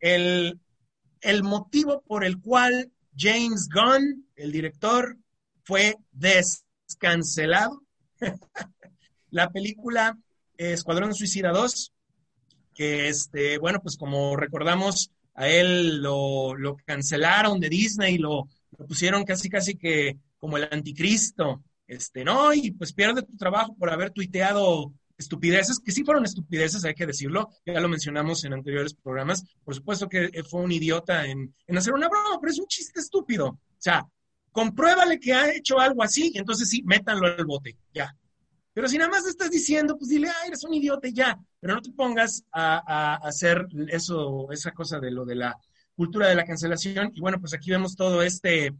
el, 0.00 0.60
el 1.22 1.42
motivo 1.42 2.02
por 2.02 2.26
el 2.26 2.42
cual 2.42 2.92
James 3.16 3.70
Gunn, 3.72 4.28
el 4.36 4.52
director, 4.52 5.16
fue 5.64 5.96
descancelado. 6.12 7.82
la 9.30 9.48
película 9.50 10.18
Escuadrón 10.58 11.14
Suicida 11.14 11.52
2, 11.52 11.94
que 12.74 13.08
este, 13.08 13.56
bueno, 13.56 13.80
pues 13.80 13.96
como 13.96 14.36
recordamos, 14.36 15.10
a 15.32 15.48
él 15.48 16.02
lo, 16.02 16.54
cancelaron 16.84 17.60
de 17.60 17.70
Disney, 17.70 18.18
lo, 18.18 18.46
lo 18.80 18.86
pusieron 18.86 19.24
casi 19.24 19.50
casi 19.50 19.76
que 19.76 20.16
como 20.38 20.56
el 20.56 20.66
anticristo, 20.70 21.62
este, 21.86 22.24
¿no? 22.24 22.54
Y 22.54 22.70
pues 22.70 22.94
pierde 22.94 23.22
tu 23.22 23.36
trabajo 23.36 23.76
por 23.76 23.90
haber 23.90 24.10
tuiteado 24.10 24.94
estupideces, 25.18 25.80
que 25.80 25.92
sí 25.92 26.02
fueron 26.02 26.24
estupideces, 26.24 26.82
hay 26.86 26.94
que 26.94 27.06
decirlo, 27.06 27.50
ya 27.66 27.78
lo 27.78 27.90
mencionamos 27.90 28.42
en 28.44 28.54
anteriores 28.54 28.94
programas, 28.94 29.44
por 29.62 29.74
supuesto 29.74 30.08
que 30.08 30.30
fue 30.48 30.62
un 30.62 30.72
idiota 30.72 31.26
en, 31.26 31.54
hacer 31.76 31.92
una 31.92 32.08
broma, 32.08 32.38
pero 32.40 32.50
es 32.50 32.58
un 32.58 32.66
chiste 32.66 33.00
estúpido. 33.00 33.48
O 33.48 33.58
sea, 33.76 34.06
compruébale 34.50 35.20
que 35.20 35.34
ha 35.34 35.54
hecho 35.54 35.78
algo 35.78 36.02
así 36.02 36.30
y 36.32 36.38
entonces 36.38 36.70
sí, 36.70 36.82
métanlo 36.82 37.26
al 37.26 37.44
bote, 37.44 37.76
ya. 37.92 38.16
Pero 38.72 38.88
si 38.88 38.96
nada 38.96 39.10
más 39.10 39.26
estás 39.26 39.50
diciendo, 39.50 39.98
pues 39.98 40.08
dile, 40.08 40.30
ah, 40.30 40.46
eres 40.46 40.64
un 40.64 40.72
idiota 40.72 41.06
ya, 41.08 41.38
pero 41.60 41.74
no 41.74 41.82
te 41.82 41.90
pongas 41.90 42.44
a, 42.50 43.16
hacer 43.16 43.66
eso, 43.88 44.50
esa 44.50 44.70
cosa 44.70 44.98
de 44.98 45.10
lo 45.10 45.26
de 45.26 45.34
la 45.34 45.58
cultura 46.00 46.28
de 46.28 46.34
la 46.34 46.46
cancelación. 46.46 47.12
Y 47.14 47.20
bueno, 47.20 47.38
pues 47.38 47.52
aquí 47.52 47.70
vemos 47.70 47.94
todo 47.94 48.22
este 48.22 48.72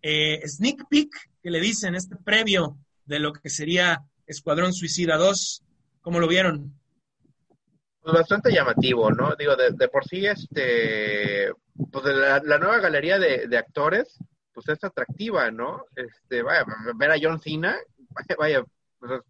eh, 0.00 0.40
sneak 0.48 0.88
peek 0.88 1.10
que 1.42 1.50
le 1.50 1.60
dicen, 1.60 1.94
este 1.94 2.16
previo 2.16 2.78
de 3.04 3.18
lo 3.18 3.34
que 3.34 3.50
sería 3.50 4.02
Escuadrón 4.26 4.72
Suicida 4.72 5.18
2, 5.18 5.62
¿Cómo 6.00 6.18
lo 6.18 6.26
vieron? 6.26 6.74
Pues 8.00 8.14
bastante 8.14 8.50
llamativo, 8.50 9.10
¿no? 9.10 9.36
Digo, 9.38 9.54
de, 9.54 9.88
por 9.88 10.04
sí, 10.04 10.26
este, 10.26 11.52
pues 11.92 12.04
la, 12.06 12.58
nueva 12.58 12.80
galería 12.80 13.18
de, 13.18 13.56
actores, 13.56 14.18
pues 14.54 14.66
es 14.68 14.82
atractiva, 14.82 15.50
¿no? 15.50 15.84
Este, 15.94 16.42
vaya, 16.42 16.64
ver 16.96 17.10
a 17.10 17.16
John 17.22 17.38
Cena, 17.38 17.76
vaya, 18.36 18.64
pues, 18.98 19.20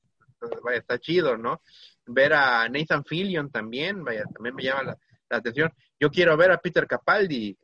vaya, 0.63 0.79
está 0.79 0.99
chido, 0.99 1.37
¿no? 1.37 1.61
Ver 2.07 2.33
a 2.35 2.69
Nathan 2.69 3.05
Fillion 3.05 3.51
también, 3.51 4.03
vaya, 4.03 4.25
también 4.33 4.55
me 4.55 4.63
llama 4.63 4.83
la, 4.85 4.99
atención. 5.37 5.73
Yo 6.03 6.11
quiero 6.11 6.37
ver 6.37 6.51
a 6.51 6.59
Peter 6.59 6.87
Capaldi. 6.87 7.57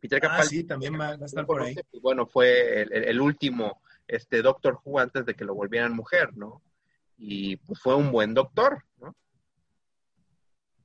Peter 0.00 0.18
ah, 0.24 0.28
Capaldi. 0.28 0.56
sí, 0.56 0.64
también 0.64 0.98
va, 0.98 1.10
a 1.10 1.24
estar 1.26 1.46
por 1.46 1.62
ahí. 1.62 1.76
Bueno, 2.00 2.26
fue 2.26 2.82
el, 2.82 2.92
el, 2.92 3.20
último, 3.20 3.82
este, 4.08 4.42
Doctor 4.42 4.80
Who 4.82 4.98
antes 4.98 5.26
de 5.26 5.34
que 5.34 5.44
lo 5.44 5.54
volvieran 5.54 5.94
mujer, 5.94 6.34
¿no? 6.34 6.62
y 7.24 7.56
pues 7.56 7.78
fue 7.80 7.94
un 7.94 8.10
buen 8.10 8.34
doctor, 8.34 8.84
¿no? 9.00 9.14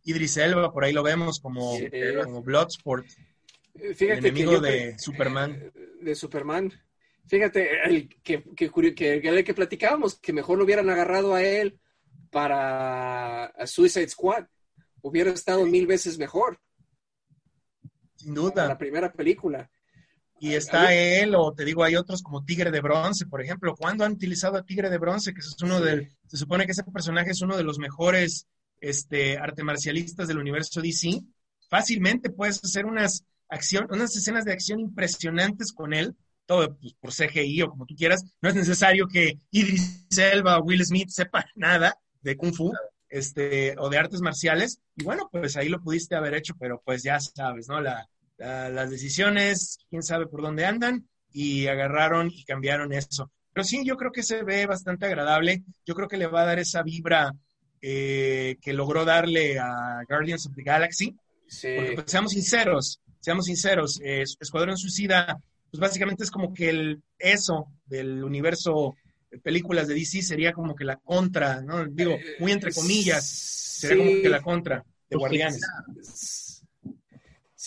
Idris 0.03 0.37
Elba, 0.37 0.71
por 0.71 0.83
ahí 0.83 0.93
lo 0.93 1.01
vemos 1.01 1.39
como, 1.39 1.77
Bloodsport. 2.43 3.07
Fíjate 3.75 4.19
el 4.19 4.25
enemigo 4.25 4.59
de 4.59 4.97
Superman. 4.99 5.71
De 5.99 6.15
Superman. 6.15 6.71
Fíjate, 7.25 7.83
el 7.83 8.07
que, 8.21 8.43
que, 8.55 8.71
que, 8.71 9.43
que, 9.43 9.53
platicábamos, 9.53 10.19
que 10.19 10.31
mejor 10.31 10.57
lo 10.57 10.63
hubieran 10.63 10.89
agarrado 10.89 11.33
a 11.33 11.43
él 11.43 11.79
para 12.31 13.51
Suicide 13.65 14.07
Squad. 14.07 14.45
Hubiera 15.01 15.31
estado 15.31 15.65
mil 15.65 15.87
veces 15.87 16.17
mejor. 16.17 16.59
Sin 18.15 18.33
duda. 18.33 18.67
La 18.67 18.77
primera 18.77 19.11
película. 19.11 19.69
Y 20.39 20.53
está 20.53 20.93
él, 20.93 21.33
o 21.35 21.53
te 21.53 21.65
digo, 21.65 21.83
hay 21.83 21.95
otros 21.95 22.21
como 22.21 22.43
Tigre 22.43 22.69
de 22.69 22.81
Bronce, 22.81 23.25
por 23.25 23.41
ejemplo. 23.41 23.75
¿Cuándo 23.75 24.05
han 24.05 24.13
utilizado 24.13 24.57
a 24.57 24.63
Tigre 24.63 24.89
de 24.89 24.99
Bronce? 24.99 25.33
Que 25.33 25.39
es 25.39 25.55
uno 25.63 25.81
del, 25.81 26.11
se 26.27 26.37
supone 26.37 26.65
que 26.65 26.73
ese 26.73 26.83
personaje 26.83 27.31
es 27.31 27.41
uno 27.41 27.57
de 27.57 27.63
los 27.63 27.79
mejores 27.79 28.47
este, 28.79 29.37
arte 29.37 29.63
marcialistas 29.63 30.27
del 30.27 30.37
universo 30.37 30.81
DC. 30.81 31.21
Fácilmente 31.69 32.29
puedes 32.29 32.63
hacer 32.63 32.85
unas, 32.85 33.23
acción, 33.49 33.87
unas 33.89 34.15
escenas 34.15 34.45
de 34.45 34.53
acción 34.53 34.79
impresionantes 34.79 35.73
con 35.73 35.93
él, 35.93 36.15
todo 36.45 36.77
pues, 36.77 36.93
por 36.99 37.11
CGI 37.11 37.63
o 37.63 37.69
como 37.69 37.87
tú 37.87 37.95
quieras. 37.95 38.23
No 38.41 38.49
es 38.49 38.55
necesario 38.55 39.07
que 39.07 39.39
Idris 39.49 40.05
Elba 40.17 40.59
o 40.59 40.63
Will 40.63 40.85
Smith 40.85 41.09
sepan 41.09 41.45
nada 41.55 41.97
de 42.21 42.37
Kung 42.37 42.53
Fu 42.53 42.71
este, 43.09 43.75
o 43.77 43.89
de 43.89 43.97
artes 43.97 44.21
marciales. 44.21 44.79
Y 44.95 45.03
bueno, 45.03 45.29
pues 45.31 45.57
ahí 45.57 45.69
lo 45.69 45.81
pudiste 45.81 46.15
haber 46.15 46.35
hecho, 46.35 46.53
pero 46.59 46.81
pues 46.83 47.03
ya 47.03 47.19
sabes, 47.19 47.67
¿no? 47.67 47.81
La, 47.81 48.07
las 48.37 48.89
decisiones, 48.89 49.79
quién 49.89 50.03
sabe 50.03 50.27
por 50.27 50.41
dónde 50.41 50.65
andan, 50.65 51.07
y 51.31 51.67
agarraron 51.67 52.31
y 52.31 52.43
cambiaron 52.43 52.93
eso. 52.93 53.31
Pero 53.53 53.63
sí, 53.63 53.83
yo 53.83 53.95
creo 53.97 54.11
que 54.11 54.23
se 54.23 54.43
ve 54.43 54.65
bastante 54.65 55.07
agradable. 55.07 55.63
Yo 55.85 55.95
creo 55.95 56.07
que 56.07 56.17
le 56.17 56.27
va 56.27 56.41
a 56.41 56.45
dar 56.45 56.59
esa 56.59 56.83
vibra 56.83 57.33
eh, 57.81 58.57
que 58.61 58.73
logró 58.73 59.05
darle 59.05 59.57
a 59.59 60.03
Guardians 60.07 60.45
of 60.45 60.55
the 60.55 60.63
Galaxy. 60.63 61.15
Porque, 61.49 61.93
pues, 61.95 62.11
seamos 62.11 62.31
sinceros, 62.33 62.99
seamos 63.19 63.45
sinceros, 63.45 63.99
Escuadrón 64.03 64.77
Suicida, 64.77 65.39
pues 65.71 65.79
básicamente 65.79 66.23
es 66.23 66.31
como 66.31 66.53
que 66.53 66.69
el 66.69 67.03
eso 67.17 67.67
del 67.85 68.23
universo 68.23 68.95
películas 69.43 69.87
de 69.87 69.95
DC 69.95 70.21
sería 70.21 70.53
como 70.53 70.75
que 70.75 70.85
la 70.85 70.97
contra, 70.97 71.61
¿no? 71.61 71.85
Digo, 71.85 72.17
muy 72.39 72.51
entre 72.51 72.73
comillas, 72.73 73.27
sería 73.27 74.05
como 74.05 74.21
que 74.21 74.29
la 74.29 74.41
contra 74.41 74.75
de 74.77 74.83
pues, 75.09 75.19
Guardianes 75.19 75.61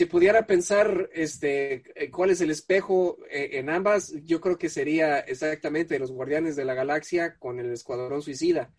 si 0.00 0.06
pudiera 0.06 0.46
pensar 0.46 1.10
este, 1.12 1.82
eh, 1.94 2.10
cuál 2.10 2.30
es 2.30 2.40
el 2.40 2.50
espejo 2.50 3.18
eh, 3.28 3.58
en 3.58 3.68
ambas, 3.68 4.14
yo 4.24 4.40
creo 4.40 4.56
que 4.56 4.70
sería 4.70 5.18
exactamente 5.18 5.98
los 5.98 6.10
Guardianes 6.10 6.56
de 6.56 6.64
la 6.64 6.72
Galaxia 6.72 7.36
con 7.38 7.60
el 7.60 7.70
Escuadrón 7.70 8.22
Suicida. 8.22 8.72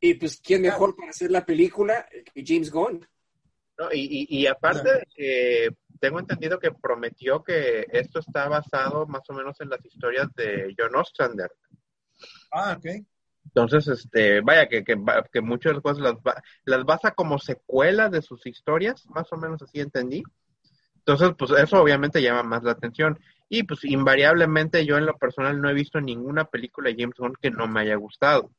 Y 0.00 0.12
pues, 0.14 0.38
¿quién 0.42 0.60
mejor 0.60 0.96
para 0.96 1.08
hacer 1.08 1.30
la 1.30 1.46
película 1.46 2.06
que 2.34 2.44
James 2.44 2.70
Gunn? 2.70 3.08
No, 3.78 3.88
y, 3.90 4.26
y, 4.28 4.46
aparte 4.46 4.92
de 4.92 5.06
que 5.16 5.68
tengo 5.98 6.18
entendido 6.18 6.58
que 6.58 6.72
prometió 6.72 7.42
que 7.42 7.86
esto 7.90 8.18
está 8.18 8.46
basado 8.46 9.06
más 9.06 9.22
o 9.30 9.32
menos 9.32 9.58
en 9.62 9.70
las 9.70 9.82
historias 9.82 10.28
de 10.36 10.74
John 10.76 10.94
Ostrander. 10.94 11.50
Ah, 12.52 12.76
ok. 12.78 13.04
Entonces, 13.46 13.86
este, 13.88 14.40
vaya, 14.40 14.68
que, 14.68 14.82
que, 14.84 14.96
que 15.32 15.40
muchas 15.40 15.80
cosas 15.80 15.98
las, 15.98 16.16
las 16.64 16.84
basa 16.84 17.12
como 17.12 17.38
secuela 17.38 18.08
de 18.08 18.22
sus 18.22 18.46
historias, 18.46 19.06
más 19.10 19.32
o 19.32 19.36
menos 19.36 19.62
así 19.62 19.80
entendí. 19.80 20.22
Entonces, 20.96 21.30
pues 21.38 21.50
eso 21.52 21.80
obviamente 21.80 22.22
llama 22.22 22.42
más 22.42 22.62
la 22.64 22.72
atención. 22.72 23.18
Y 23.48 23.62
pues 23.64 23.84
invariablemente 23.84 24.84
yo 24.86 24.96
en 24.96 25.06
lo 25.06 25.16
personal 25.18 25.60
no 25.60 25.68
he 25.68 25.74
visto 25.74 26.00
ninguna 26.00 26.46
película 26.46 26.88
de 26.88 26.96
James 26.98 27.16
Bond 27.18 27.36
que 27.40 27.50
no 27.50 27.68
me 27.68 27.80
haya 27.80 27.94
gustado. 27.96 28.50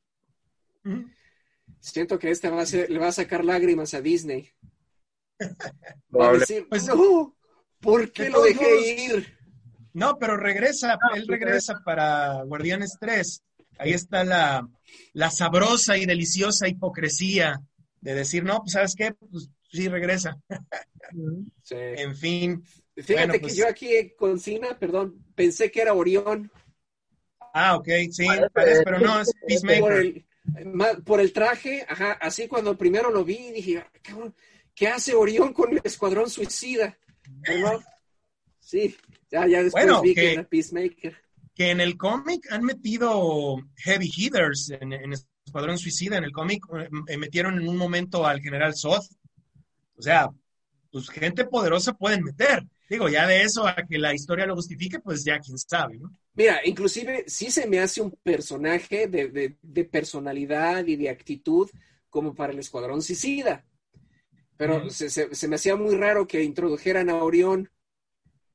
Siento 1.80 2.19
que 2.19 2.30
esta 2.30 2.51
va 2.51 2.62
a 2.62 2.65
ser, 2.65 2.89
le 2.89 2.99
va 2.99 3.08
a 3.08 3.12
sacar 3.12 3.43
lágrimas 3.43 3.93
a 3.93 4.01
Disney. 4.01 4.51
Va 6.17 6.30
a 6.30 6.34
decir, 6.34 6.65
pues, 6.69 6.88
no, 6.88 7.36
¿por 7.82 8.10
qué 8.13 8.30
lo 8.30 8.41
dejé 8.41 9.04
ir? 9.04 9.38
No, 9.91 10.17
pero 10.17 10.38
regresa, 10.38 10.97
él 11.13 11.28
regresa 11.28 11.82
para 11.84 12.41
Guardianes 12.43 12.95
3 13.01 13.43
ahí 13.77 13.93
está 13.93 14.23
la, 14.23 15.31
sabrosa 15.31 15.97
y 15.97 16.05
deliciosa 16.05 16.67
hipocresía 16.67 17.61
de 18.01 18.15
decir, 18.15 18.43
no, 18.43 18.59
pues 18.59 18.73
sabes 18.73 18.95
qué, 18.95 19.13
pues 19.13 19.49
sí 19.71 19.88
regresa. 19.88 20.38
En 21.69 22.15
fin. 22.15 22.63
Fíjate 22.95 23.33
que 23.33 23.39
pues 23.39 23.55
yo 23.55 23.67
aquí 23.67 24.11
con 24.17 24.39
Cina, 24.39 24.77
perdón, 24.79 25.23
pensé 25.35 25.69
que 25.71 25.81
era 25.81 25.93
Orión. 25.93 26.51
Ah, 27.53 27.75
ok, 27.77 27.88
sí, 28.11 28.27
pero 28.53 28.99
no, 28.99 29.21
es 29.21 29.31
Peacemaker. 29.47 30.25
Por 31.03 31.19
el, 31.19 31.33
traje, 31.33 31.85
ajá, 31.89 32.13
así 32.13 32.47
cuando 32.47 32.77
primero 32.77 33.09
lo 33.09 33.23
vi, 33.23 33.51
dije, 33.51 33.79
ah, 33.79 33.91
¿qué 34.75 34.88
hace 34.88 35.15
Orión 35.15 35.53
con 35.53 35.71
el 35.71 35.81
escuadrón 35.83 36.29
suicida? 36.29 36.97
Sí, 38.65 38.97
ya, 39.29 39.45
ya 39.45 39.61
después 39.61 40.01
vi 40.01 40.15
que 40.15 40.33
era 40.33 40.43
Peacemaker 40.43 41.15
que 41.55 41.71
en 41.71 41.79
el 41.79 41.97
cómic 41.97 42.45
han 42.51 42.63
metido 42.63 43.55
heavy 43.77 44.11
hitters 44.15 44.71
en, 44.71 45.13
Escuadrón 45.45 45.77
Suicida, 45.77 46.17
en 46.17 46.25
el 46.25 46.31
cómic 46.31 46.63
eh, 46.77 46.89
eh, 47.07 47.17
metieron 47.17 47.57
en 47.57 47.67
un 47.67 47.77
momento 47.77 48.25
al 48.25 48.41
general 48.41 48.75
Soth. 48.75 49.05
O 49.95 50.01
sea, 50.01 50.29
pues 50.91 51.09
gente 51.09 51.45
poderosa 51.45 51.93
pueden 51.93 52.23
meter. 52.23 52.63
Digo, 52.89 53.09
ya 53.09 53.25
de 53.25 53.43
eso 53.43 53.65
a 53.65 53.75
que 53.75 53.97
la 53.97 54.13
historia 54.13 54.45
lo 54.45 54.55
justifique, 54.55 54.99
pues 54.99 55.23
ya 55.23 55.39
quién 55.39 55.57
sabe, 55.57 55.97
¿no? 55.97 56.11
Mira, 56.33 56.59
inclusive 56.65 57.23
sí 57.27 57.49
se 57.49 57.67
me 57.67 57.79
hace 57.79 58.01
un 58.01 58.11
personaje 58.11 59.07
de, 59.07 59.85
personalidad 59.85 60.85
y 60.85 60.97
de 60.97 61.09
actitud 61.09 61.69
como 62.09 62.35
para 62.35 62.51
el 62.51 62.59
Escuadrón 62.59 63.01
Suicida. 63.01 63.65
Pero 64.57 64.89
se, 64.89 65.09
se, 65.09 65.47
me 65.47 65.55
hacía 65.55 65.75
muy 65.75 65.95
raro 65.95 66.27
que 66.27 66.43
introdujeran 66.43 67.09
a 67.09 67.23
Orión 67.23 67.69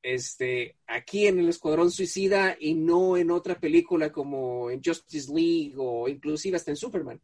este, 0.03 0.77
aquí 0.87 1.27
en 1.27 1.39
el 1.39 1.49
Escuadrón 1.49 1.91
Suicida 1.91 2.55
y 2.59 2.73
no 2.73 3.17
en 3.17 3.31
otra 3.31 3.59
película 3.59 4.11
como 4.11 4.69
en 4.71 4.81
Justice 4.83 5.31
League 5.33 5.73
o 5.77 6.07
inclusive 6.07 6.57
hasta 6.57 6.71
en 6.71 6.77
Superman. 6.77 7.21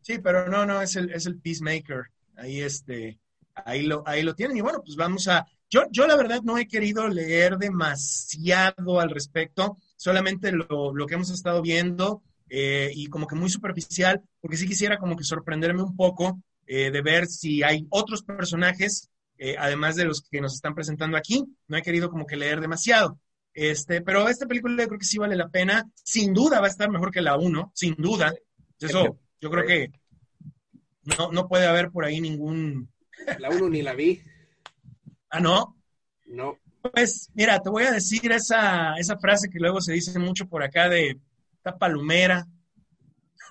Sí, 0.00 0.18
pero 0.18 0.48
no, 0.48 0.66
no, 0.66 0.80
es 0.80 0.96
el, 0.96 1.10
es 1.10 1.26
el 1.26 1.38
Peacemaker. 1.38 2.04
Ahí, 2.36 2.60
este, 2.60 3.18
ahí, 3.54 3.82
lo, 3.82 4.02
ahí 4.06 4.22
lo 4.22 4.34
tienen. 4.34 4.56
Y 4.56 4.60
bueno, 4.60 4.82
pues 4.84 4.96
vamos 4.96 5.28
a... 5.28 5.46
Yo, 5.68 5.82
yo 5.90 6.06
la 6.06 6.16
verdad 6.16 6.42
no 6.42 6.58
he 6.58 6.66
querido 6.66 7.06
leer 7.08 7.56
demasiado 7.56 8.98
al 8.98 9.10
respecto, 9.10 9.76
solamente 9.96 10.50
lo, 10.50 10.92
lo 10.92 11.06
que 11.06 11.14
hemos 11.14 11.30
estado 11.30 11.62
viendo 11.62 12.22
eh, 12.48 12.90
y 12.92 13.06
como 13.06 13.28
que 13.28 13.36
muy 13.36 13.48
superficial, 13.48 14.20
porque 14.40 14.56
sí 14.56 14.66
quisiera 14.66 14.98
como 14.98 15.16
que 15.16 15.22
sorprenderme 15.22 15.84
un 15.84 15.94
poco 15.94 16.42
eh, 16.66 16.90
de 16.90 17.02
ver 17.02 17.28
si 17.28 17.62
hay 17.62 17.86
otros 17.90 18.24
personajes 18.24 19.08
eh, 19.42 19.56
además 19.58 19.96
de 19.96 20.04
los 20.04 20.20
que 20.20 20.42
nos 20.42 20.54
están 20.54 20.74
presentando 20.74 21.16
aquí. 21.16 21.42
No 21.66 21.78
he 21.78 21.82
querido 21.82 22.10
como 22.10 22.26
que 22.26 22.36
leer 22.36 22.60
demasiado. 22.60 23.18
Este, 23.54 24.02
pero 24.02 24.28
esta 24.28 24.46
película 24.46 24.82
yo 24.82 24.88
creo 24.88 24.98
que 24.98 25.06
sí 25.06 25.16
vale 25.16 25.34
la 25.34 25.48
pena. 25.48 25.90
Sin 25.94 26.34
duda 26.34 26.60
va 26.60 26.66
a 26.66 26.70
estar 26.70 26.90
mejor 26.90 27.10
que 27.10 27.22
la 27.22 27.38
1, 27.38 27.72
sin 27.74 27.94
duda. 27.94 28.34
Eso 28.78 29.18
yo 29.40 29.50
creo 29.50 29.66
que 29.66 29.90
no, 31.16 31.32
no 31.32 31.48
puede 31.48 31.66
haber 31.66 31.90
por 31.90 32.04
ahí 32.04 32.20
ningún... 32.20 32.92
La 33.38 33.48
1 33.48 33.70
ni 33.70 33.80
la 33.80 33.94
vi. 33.94 34.20
¿Ah, 35.30 35.40
no? 35.40 35.74
No. 36.26 36.58
Pues 36.92 37.30
mira, 37.32 37.60
te 37.62 37.70
voy 37.70 37.84
a 37.84 37.92
decir 37.92 38.30
esa, 38.32 38.94
esa 38.96 39.18
frase 39.18 39.48
que 39.48 39.58
luego 39.58 39.80
se 39.80 39.94
dice 39.94 40.18
mucho 40.18 40.46
por 40.48 40.62
acá 40.62 40.90
de 40.90 41.18
esta 41.54 41.78
palomera, 41.78 42.46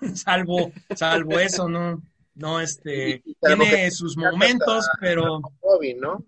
salvo, 0.13 0.71
salvo 0.95 1.39
eso, 1.39 1.67
¿no? 1.67 2.01
No, 2.39 2.61
este, 2.61 3.21
tiene 3.41 3.91
sus 3.91 4.17
momentos, 4.17 4.87
pero... 4.99 5.41
Robbie, 5.61 5.95
¿no? 5.95 6.25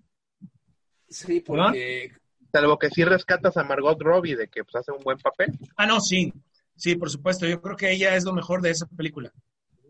Sí, 1.09 1.39
porque... 1.39 2.11
Salvo 2.51 2.77
que 2.77 2.89
sí 2.89 3.05
rescatas 3.05 3.55
a 3.55 3.63
Margot 3.63 3.97
Robbie 4.01 4.35
de 4.35 4.49
que 4.49 4.65
pues, 4.65 4.75
hace 4.75 4.91
un 4.91 5.01
buen 5.01 5.17
papel. 5.17 5.57
Ah, 5.77 5.85
no, 5.85 6.01
sí, 6.01 6.33
sí, 6.75 6.95
por 6.97 7.09
supuesto. 7.09 7.47
Yo 7.47 7.61
creo 7.61 7.77
que 7.77 7.93
ella 7.93 8.13
es 8.17 8.25
lo 8.25 8.33
mejor 8.33 8.61
de 8.61 8.71
esa 8.71 8.87
película, 8.87 9.31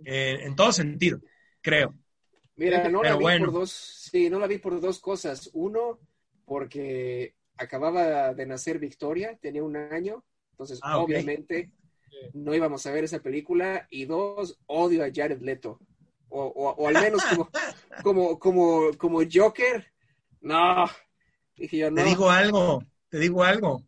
eh, 0.06 0.38
en 0.44 0.56
todo 0.56 0.72
sentido, 0.72 1.20
creo. 1.60 1.96
Mira, 2.56 2.88
no 2.88 3.02
la 3.02 3.16
vi 3.16 3.40
por 3.40 3.52
dos, 3.52 3.72
sí, 3.72 4.30
no 4.30 4.38
la 4.38 4.46
vi 4.46 4.60
por 4.60 4.80
dos 4.80 5.00
cosas. 5.00 5.50
Uno, 5.54 6.00
porque 6.46 7.34
acababa 7.58 8.36
de 8.36 8.46
nacer 8.46 8.78
Victoria, 8.78 9.36
tenía 9.42 9.64
un 9.64 9.76
año, 9.76 10.24
entonces 10.52 10.80
ah, 10.84 11.00
obviamente 11.00 11.72
no 12.34 12.54
íbamos 12.54 12.86
a 12.86 12.92
ver 12.92 13.06
esa 13.06 13.24
película. 13.24 13.88
Y 13.90 14.06
dos, 14.06 14.60
odio 14.68 15.04
a 15.04 15.10
Jared 15.12 15.42
Leto 15.42 15.80
o, 16.32 16.88
al 16.88 16.94
menos 16.94 17.24
como, 17.26 17.50
como, 18.04 18.40
como, 18.40 18.98
como 18.98 19.20
Joker. 19.32 19.86
No, 20.42 20.90
dije 21.56 21.78
yo, 21.78 21.92
no. 21.92 21.98
Te 21.98 22.04
digo 22.04 22.30
algo, 22.32 22.84
te 23.10 23.20
digo 23.20 23.44
algo. 23.44 23.84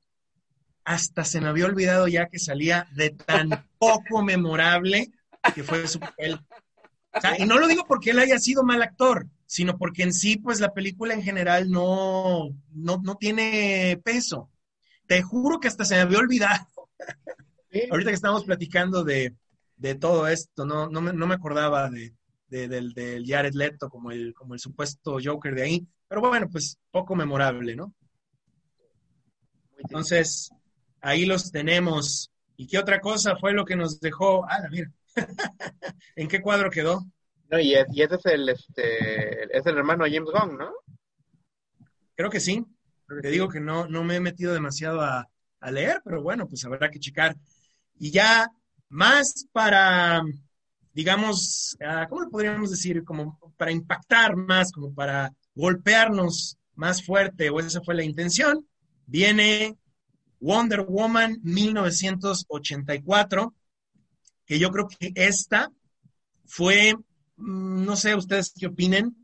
Hasta 0.85 1.23
se 1.23 1.39
me 1.39 1.47
había 1.47 1.65
olvidado 1.65 2.07
ya 2.07 2.27
que 2.27 2.39
salía 2.39 2.87
de 2.93 3.11
tan 3.11 3.49
poco 3.79 4.21
memorable 4.21 5.11
que 5.55 5.63
fue 5.63 5.87
su 5.87 5.99
papel. 5.99 6.39
y 7.37 7.45
no 7.45 7.57
lo 7.57 7.67
digo 7.67 7.85
porque 7.87 8.11
él 8.11 8.19
haya 8.19 8.37
sido 8.37 8.63
mal 8.63 8.81
actor, 8.81 9.27
sino 9.45 9.77
porque 9.77 10.03
en 10.03 10.13
sí, 10.13 10.37
pues 10.37 10.59
la 10.59 10.73
película 10.73 11.13
en 11.13 11.23
general 11.23 11.69
no, 11.69 12.49
no, 12.71 13.01
no 13.01 13.15
tiene 13.15 13.99
peso. 14.03 14.49
Te 15.07 15.21
juro 15.21 15.59
que 15.59 15.67
hasta 15.67 15.85
se 15.85 15.95
me 15.95 16.01
había 16.01 16.19
olvidado. 16.19 16.67
Ahorita 17.89 18.11
que 18.11 18.15
estamos 18.15 18.43
platicando 18.45 19.03
de, 19.03 19.33
de 19.77 19.95
todo 19.95 20.27
esto, 20.27 20.65
no, 20.65 20.89
no, 20.89 21.01
me, 21.01 21.11
no 21.11 21.27
me 21.27 21.35
acordaba 21.35 21.89
de, 21.89 22.13
del, 22.67 22.93
del 22.93 23.25
Jared 23.25 23.53
Leto 23.53 23.89
como 23.89 24.11
el, 24.11 24.33
como 24.33 24.53
el 24.53 24.59
supuesto 24.59 25.17
Joker 25.23 25.55
de 25.55 25.63
ahí. 25.63 25.87
Pero 26.07 26.21
bueno, 26.21 26.47
pues 26.49 26.77
poco 26.91 27.15
memorable, 27.15 27.75
¿no? 27.75 27.93
Entonces, 29.77 30.49
ahí 31.01 31.25
los 31.25 31.51
tenemos. 31.51 32.31
¿Y 32.57 32.67
qué 32.67 32.77
otra 32.79 32.99
cosa 32.99 33.35
fue 33.37 33.53
lo 33.53 33.65
que 33.65 33.75
nos 33.75 33.99
dejó? 33.99 34.45
Ah, 34.45 34.67
mira, 34.71 34.91
¿En 36.15 36.27
qué 36.27 36.41
cuadro 36.41 36.69
quedó? 36.71 37.05
No, 37.49 37.59
y, 37.59 37.73
es- 37.75 37.87
y 37.91 38.01
ese 38.01 38.15
es 38.15 38.25
el, 38.25 38.49
este, 38.49 39.57
es 39.57 39.65
el 39.65 39.77
hermano 39.77 40.05
James 40.05 40.29
Gunn, 40.31 40.57
¿no? 40.57 40.71
Creo 42.15 42.29
que 42.29 42.39
sí. 42.39 42.65
Te 43.21 43.29
digo 43.29 43.49
que 43.49 43.59
no, 43.59 43.87
no 43.87 44.03
me 44.03 44.15
he 44.15 44.19
metido 44.19 44.53
demasiado 44.53 45.01
a, 45.01 45.29
a 45.59 45.71
leer, 45.71 46.01
pero 46.03 46.21
bueno, 46.21 46.47
pues 46.47 46.63
habrá 46.65 46.89
que 46.89 46.99
checar. 46.99 47.35
Y 47.99 48.11
ya 48.11 48.47
más 48.89 49.47
para, 49.51 50.21
digamos, 50.93 51.77
ah, 51.85 52.07
¿cómo 52.09 52.23
le 52.23 52.29
podríamos 52.29 52.69
decir? 52.71 53.03
Como 53.03 53.39
para 53.57 53.71
impactar 53.71 54.35
más, 54.35 54.71
como 54.71 54.93
para 54.93 55.31
golpearnos 55.55 56.57
más 56.75 57.03
fuerte, 57.03 57.49
o 57.49 57.59
esa 57.59 57.81
fue 57.81 57.95
la 57.95 58.03
intención, 58.03 58.65
viene 59.05 59.75
Wonder 60.39 60.81
Woman 60.81 61.37
1984, 61.43 63.53
que 64.45 64.59
yo 64.59 64.71
creo 64.71 64.87
que 64.87 65.11
esta 65.15 65.71
fue, 66.45 66.93
mm, 67.37 67.85
no 67.85 67.95
sé 67.95 68.15
ustedes 68.15 68.53
qué 68.57 68.67
opinen, 68.67 69.15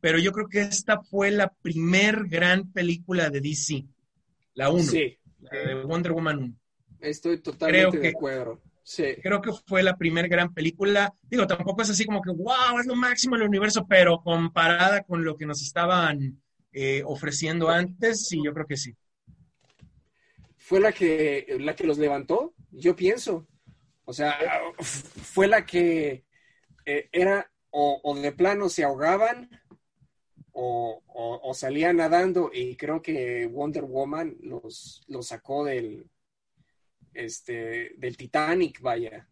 pero 0.00 0.18
yo 0.18 0.32
creo 0.32 0.48
que 0.48 0.60
esta 0.62 1.00
fue 1.02 1.30
la 1.30 1.48
primer 1.62 2.26
gran 2.28 2.70
película 2.72 3.30
de 3.30 3.40
DC, 3.40 3.86
la 4.54 4.70
1, 4.70 4.82
Sí, 4.82 5.16
la 5.40 5.50
de 5.58 5.84
Wonder 5.84 6.12
Woman 6.12 6.38
1. 6.38 6.54
estoy 7.00 7.38
totalmente 7.40 7.90
Creo 7.90 7.92
de 7.92 8.00
que- 8.00 8.08
acuerdo. 8.16 8.60
Sí. 8.88 9.16
Creo 9.20 9.42
que 9.42 9.50
fue 9.66 9.82
la 9.82 9.96
primer 9.96 10.28
gran 10.28 10.54
película. 10.54 11.12
Digo, 11.22 11.44
tampoco 11.46 11.82
es 11.82 11.90
así 11.90 12.04
como 12.04 12.22
que, 12.22 12.30
wow, 12.30 12.78
es 12.78 12.86
lo 12.86 12.94
máximo 12.94 13.36
del 13.36 13.48
universo, 13.48 13.84
pero 13.88 14.20
comparada 14.22 15.02
con 15.02 15.24
lo 15.24 15.36
que 15.36 15.44
nos 15.44 15.60
estaban 15.60 16.40
eh, 16.72 17.02
ofreciendo 17.04 17.68
antes, 17.68 18.26
sí, 18.28 18.40
yo 18.44 18.52
creo 18.54 18.66
que 18.66 18.76
sí. 18.76 18.94
fue 20.56 20.78
la 20.80 20.92
que, 20.92 21.56
la 21.60 21.74
que 21.74 21.84
los 21.84 21.98
levantó, 21.98 22.54
yo 22.70 22.94
pienso. 22.94 23.46
O 24.04 24.12
sea, 24.12 24.38
fue 24.80 25.48
la 25.48 25.66
que 25.66 26.24
eh, 26.84 27.08
era 27.10 27.50
o, 27.70 28.00
o 28.04 28.14
de 28.14 28.30
plano 28.32 28.68
se 28.68 28.84
ahogaban 28.84 29.50
o, 30.52 31.02
o- 31.08 31.40
o 31.42 31.54
salían 31.54 31.96
nadando 31.96 32.50
y 32.52 32.76
creo 32.76 33.02
que 33.02 33.46
Wonder 33.46 33.84
Woman 33.84 34.36
los, 34.40 35.02
los 35.08 35.26
sacó 35.26 35.64
del, 35.64 36.08
este, 37.16 37.92
del 37.98 38.16
Titanic, 38.16 38.80
vaya, 38.80 39.28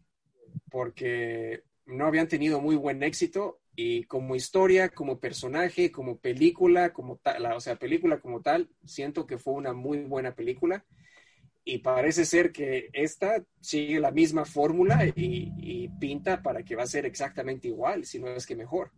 porque 0.69 1.63
no 1.85 2.07
habían 2.07 2.27
tenido 2.27 2.61
muy 2.61 2.75
buen 2.75 3.03
éxito 3.03 3.61
y 3.75 4.03
como 4.05 4.35
historia, 4.35 4.89
como 4.89 5.19
personaje, 5.19 5.91
como 5.91 6.19
película, 6.19 6.93
como 6.93 7.17
tal, 7.17 7.45
o 7.53 7.59
sea, 7.61 7.77
película 7.77 8.19
como 8.19 8.41
tal, 8.41 8.69
siento 8.85 9.27
que 9.27 9.37
fue 9.37 9.53
una 9.53 9.73
muy 9.73 9.99
buena 9.99 10.35
película 10.35 10.85
y 11.63 11.79
parece 11.79 12.25
ser 12.25 12.51
que 12.51 12.89
esta 12.93 13.43
sigue 13.61 13.99
la 13.99 14.11
misma 14.11 14.45
fórmula 14.45 15.05
y, 15.07 15.13
y 15.57 15.89
pinta 15.99 16.41
para 16.43 16.63
que 16.63 16.75
va 16.75 16.83
a 16.83 16.87
ser 16.87 17.05
exactamente 17.05 17.67
igual, 17.67 18.05
si 18.05 18.19
no 18.19 18.27
es 18.29 18.45
que 18.45 18.55
mejor. 18.55 18.91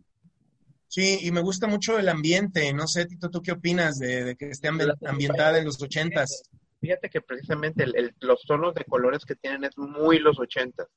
Sí, 0.88 1.18
y 1.22 1.30
me 1.32 1.40
gusta 1.40 1.66
mucho 1.66 1.98
el 1.98 2.08
ambiente. 2.08 2.72
No 2.72 2.86
sé, 2.86 3.06
Tito, 3.06 3.30
¿tú 3.30 3.42
qué 3.42 3.52
opinas 3.52 3.98
de, 3.98 4.24
de 4.24 4.36
que 4.36 4.50
esté 4.50 4.68
ambi- 4.70 4.94
ambientada 5.04 5.58
en 5.58 5.64
los 5.66 5.80
ochentas? 5.82 6.42
Fíjate 6.80 7.10
que 7.10 7.20
precisamente 7.20 7.84
el- 7.84 7.96
el- 7.96 8.14
los 8.20 8.42
tonos 8.42 8.74
de 8.74 8.84
colores 8.84 9.24
que 9.24 9.34
tienen 9.34 9.64
es 9.64 9.76
muy 9.76 10.18
los 10.18 10.38
ochentas. 10.38 10.88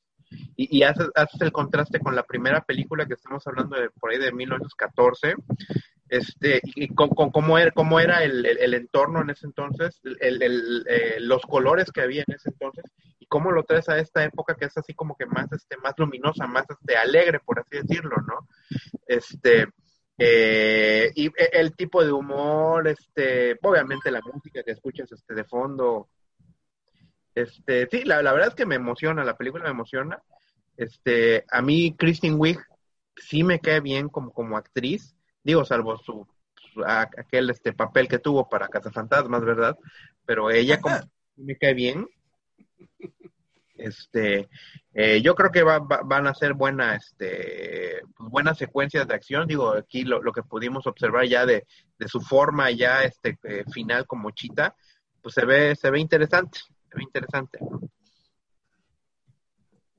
Y, 0.55 0.83
haces, 0.83 1.09
haces 1.15 1.41
el 1.41 1.51
contraste 1.51 1.99
con 1.99 2.15
la 2.15 2.23
primera 2.23 2.61
película 2.63 3.05
que 3.05 3.15
estamos 3.15 3.45
hablando 3.47 3.75
de 3.77 3.89
por 3.89 4.11
ahí 4.11 4.17
de 4.17 4.31
1914, 4.31 5.35
este, 6.07 6.61
y, 6.63 6.87
con, 6.93 7.09
cómo 7.09 7.57
era, 7.57 7.71
cómo 7.71 7.99
era 7.99 8.23
el, 8.23 8.73
entorno 8.73 9.21
en 9.21 9.29
ese 9.31 9.45
entonces, 9.47 9.99
eh, 10.21 11.17
los 11.19 11.41
colores 11.41 11.91
que 11.91 12.01
había 12.01 12.23
en 12.25 12.33
ese 12.35 12.49
entonces, 12.49 12.85
y 13.19 13.25
cómo 13.25 13.51
lo 13.51 13.63
traes 13.63 13.89
a 13.89 13.97
esta 13.97 14.23
época 14.23 14.55
que 14.55 14.65
es 14.65 14.77
así 14.77 14.93
como 14.93 15.17
que 15.17 15.25
más, 15.25 15.51
este, 15.51 15.75
más 15.77 15.93
luminosa, 15.97 16.47
más 16.47 16.65
este, 16.69 16.95
alegre, 16.95 17.39
por 17.39 17.59
así 17.59 17.77
decirlo, 17.77 18.15
¿no? 18.25 18.47
Este, 19.07 19.67
eh, 20.23 21.11
y 21.15 21.27
e- 21.27 21.49
el 21.53 21.75
tipo 21.75 22.03
de 22.03 22.11
humor, 22.11 22.87
este, 22.87 23.57
obviamente 23.63 24.11
la 24.11 24.21
música 24.21 24.63
que 24.63 24.71
escuchas 24.71 25.11
este, 25.11 25.33
de 25.33 25.43
fondo, 25.45 26.09
este, 27.35 27.87
sí, 27.89 28.03
la, 28.03 28.21
la 28.21 28.33
verdad 28.33 28.49
es 28.49 28.55
que 28.55 28.65
me 28.65 28.75
emociona, 28.75 29.23
la 29.23 29.37
película 29.37 29.63
me 29.63 29.69
emociona. 29.71 30.21
Este, 30.77 31.45
a 31.51 31.61
mí 31.61 31.95
Kristen 31.97 32.35
Wiig 32.39 32.59
sí 33.15 33.43
me 33.43 33.59
cae 33.59 33.79
bien 33.79 34.09
como, 34.09 34.31
como 34.31 34.57
actriz, 34.57 35.15
digo, 35.43 35.63
salvo 35.65 35.97
su, 35.97 36.27
su- 36.73 36.83
a- 36.83 37.01
aquel 37.03 37.49
este 37.49 37.73
papel 37.73 38.07
que 38.07 38.19
tuvo 38.19 38.49
para 38.49 38.67
Cazafantasmas, 38.67 39.43
¿verdad? 39.43 39.77
Pero 40.25 40.49
ella 40.51 40.79
como 40.81 40.95
me 41.37 41.55
cae 41.57 41.73
bien. 41.73 42.07
Este, 43.81 44.47
eh, 44.93 45.21
yo 45.21 45.33
creo 45.35 45.51
que 45.51 45.63
va- 45.63 45.79
va- 45.79 46.01
van 46.03 46.27
a 46.27 46.33
ser 46.35 46.53
buena, 46.53 46.95
este, 46.95 48.01
pues, 48.15 48.29
buenas 48.29 48.57
secuencias 48.57 49.07
de 49.07 49.15
acción. 49.15 49.47
Digo, 49.47 49.73
aquí 49.75 50.03
lo, 50.03 50.21
lo 50.21 50.31
que 50.31 50.43
pudimos 50.43 50.85
observar 50.87 51.25
ya 51.25 51.45
de, 51.45 51.65
de 51.97 52.07
su 52.07 52.21
forma 52.21 52.69
ya 52.71 53.03
este 53.03 53.37
eh, 53.43 53.63
final 53.73 54.05
como 54.05 54.31
chita, 54.31 54.75
pues 55.21 55.33
se 55.35 55.45
ve, 55.45 55.75
se 55.75 55.89
ve 55.91 55.99
interesante, 55.99 56.59
se 56.59 56.95
ve 56.97 57.03
interesante. 57.03 57.57
¿no? 57.61 57.81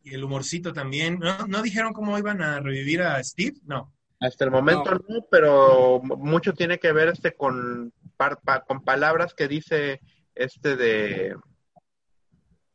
Y 0.05 0.15
el 0.15 0.25
humorcito 0.25 0.73
también. 0.73 1.19
¿No, 1.19 1.47
¿No 1.47 1.63
dijeron 1.63 1.93
cómo 1.93 2.19
iban 2.19 2.43
a 2.43 2.61
revivir 2.61 3.03
a 3.03 3.23
Steve? 3.23 3.57
No. 3.65 3.93
Hasta 4.21 4.45
el 4.45 4.51
momento 4.53 4.95
no, 4.95 5.27
pero 5.31 6.01
mucho 6.03 6.53
tiene 6.55 6.79
que 6.79 6.93
ver 6.93 7.09
este 7.09 7.35
con, 7.35 7.93
par- 8.17 8.41
pa- 8.45 8.61
con 8.63 8.83
palabras 8.85 9.35
que 9.35 9.49
dice 9.49 10.01
este 10.35 10.77
de... 10.77 11.35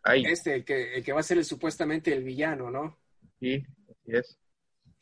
Ay, 0.08 0.24
Este, 0.26 0.56
el 0.56 0.64
que, 0.64 0.96
el 0.96 1.04
que 1.04 1.12
va 1.12 1.20
a 1.20 1.24
ser 1.24 1.38
el, 1.38 1.46
supuestamente 1.46 2.14
el 2.14 2.24
villano, 2.24 2.72
¿no? 2.72 2.98
sí, 3.40 3.64
así 3.90 4.18
es. 4.18 4.38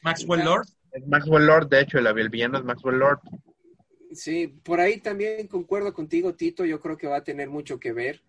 Maxwell 0.01 0.43
Lord. 0.43 0.67
Es 0.91 1.05
Maxwell 1.07 1.45
Lord, 1.45 1.69
de 1.69 1.81
hecho, 1.81 1.99
el, 1.99 2.07
el 2.07 2.29
villano 2.29 2.57
es 2.57 2.63
Maxwell 2.63 2.97
Lord. 2.97 3.19
Sí, 4.13 4.47
por 4.47 4.79
ahí 4.79 4.99
también 4.99 5.47
concuerdo 5.47 5.93
contigo, 5.93 6.33
Tito. 6.35 6.65
Yo 6.65 6.79
creo 6.79 6.97
que 6.97 7.07
va 7.07 7.17
a 7.17 7.23
tener 7.23 7.49
mucho 7.49 7.79
que 7.79 7.91
ver 7.91 8.23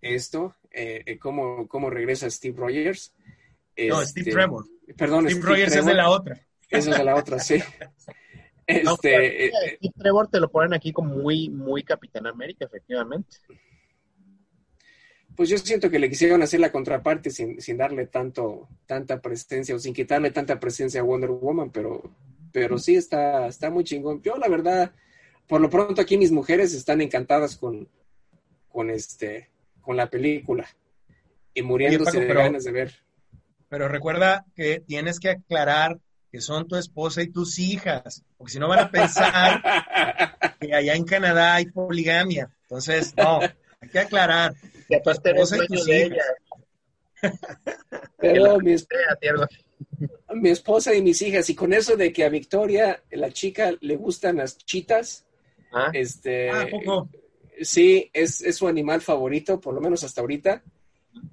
esto, 0.00 0.56
eh, 0.70 1.02
eh, 1.06 1.18
cómo, 1.18 1.68
cómo 1.68 1.88
regresa 1.90 2.28
Steve 2.28 2.56
Rogers. 2.58 3.14
No, 3.76 4.02
Este, 4.02 4.20
Steve 4.22 4.32
Trevor. 4.32 4.66
Perdón, 4.96 5.30
Steve 5.30 5.46
Rogers 5.46 5.76
es 5.76 5.86
de 5.86 5.94
la 5.94 6.10
otra. 6.10 6.40
Esa 6.68 6.90
es 6.90 6.98
de 6.98 7.04
la 7.04 7.16
otra, 7.16 7.38
sí. 7.38 7.58
No, 8.84 8.94
Este, 8.94 9.46
eh, 9.46 9.52
Steve 9.76 9.92
Trevor 9.98 10.28
te 10.28 10.40
lo 10.40 10.50
ponen 10.50 10.72
aquí 10.72 10.92
como 10.92 11.14
muy, 11.16 11.50
muy 11.50 11.82
Capitán 11.82 12.26
América, 12.26 12.64
efectivamente. 12.64 13.36
Pues 15.36 15.48
yo 15.48 15.58
siento 15.58 15.90
que 15.90 15.98
le 15.98 16.08
quisieron 16.08 16.42
hacer 16.42 16.60
la 16.60 16.72
contraparte 16.72 17.30
sin, 17.30 17.60
sin 17.60 17.76
darle 17.76 18.06
tanto, 18.06 18.68
tanta 18.86 19.20
presencia 19.20 19.74
o 19.74 19.78
sin 19.78 19.94
quitarle 19.94 20.30
tanta 20.30 20.60
presencia 20.60 21.00
a 21.00 21.04
Wonder 21.04 21.30
Woman, 21.30 21.70
pero, 21.70 22.02
pero 22.52 22.78
sí 22.78 22.96
está, 22.96 23.46
está 23.46 23.70
muy 23.70 23.84
chingón. 23.84 24.20
Yo, 24.22 24.36
la 24.36 24.48
verdad, 24.48 24.92
por 25.46 25.60
lo 25.60 25.70
pronto 25.70 26.00
aquí 26.02 26.16
mis 26.18 26.32
mujeres 26.32 26.74
están 26.74 27.00
encantadas 27.00 27.56
con, 27.56 27.88
con 28.68 28.90
este, 28.90 29.50
con 29.80 29.96
la 29.96 30.08
película 30.10 30.66
y 31.54 31.62
muriéndose 31.62 32.04
Paco, 32.04 32.20
de 32.20 32.26
pero- 32.26 32.40
ganas 32.40 32.64
de 32.64 32.72
ver. 32.72 32.94
Pero 33.68 33.88
recuerda 33.88 34.44
que 34.54 34.80
tienes 34.80 35.18
que 35.18 35.30
aclarar 35.30 35.98
que 36.30 36.40
son 36.42 36.68
tu 36.68 36.76
esposa 36.76 37.22
y 37.22 37.28
tus 37.28 37.58
hijas, 37.58 38.22
porque 38.36 38.52
si 38.52 38.58
no 38.58 38.68
van 38.68 38.80
a 38.80 38.90
pensar 38.90 39.62
que 40.60 40.74
allá 40.74 40.94
en 40.94 41.04
Canadá 41.04 41.54
hay 41.54 41.66
poligamia. 41.66 42.50
Entonces, 42.62 43.14
no, 43.16 43.40
hay 43.82 43.88
que 43.88 43.98
aclarar. 43.98 44.54
Que 44.88 44.96
aparte 44.96 45.30
eres 45.30 45.52
esposa 45.52 45.64
y 45.64 45.66
dueño 45.66 45.84
de 45.84 46.02
ella. 46.04 46.24
Pero 48.18 48.58
mi, 48.60 48.74
mi 50.34 50.50
esposa 50.50 50.94
y 50.94 51.02
mis 51.02 51.20
hijas, 51.22 51.48
y 51.50 51.54
con 51.54 51.72
eso 51.72 51.96
de 51.96 52.12
que 52.12 52.24
a 52.24 52.28
Victoria, 52.28 53.02
la 53.10 53.30
chica, 53.30 53.72
le 53.80 53.96
gustan 53.96 54.36
las 54.36 54.56
chitas, 54.56 55.24
Ah, 55.72 55.90
este, 55.92 56.50
Ah, 56.50 56.62
¿a 56.62 56.66
poco? 56.66 57.08
sí, 57.60 58.10
es, 58.12 58.42
es 58.42 58.56
su 58.56 58.68
animal 58.68 59.00
favorito, 59.00 59.58
por 59.60 59.74
lo 59.74 59.80
menos 59.80 60.04
hasta 60.04 60.20
ahorita. 60.20 60.62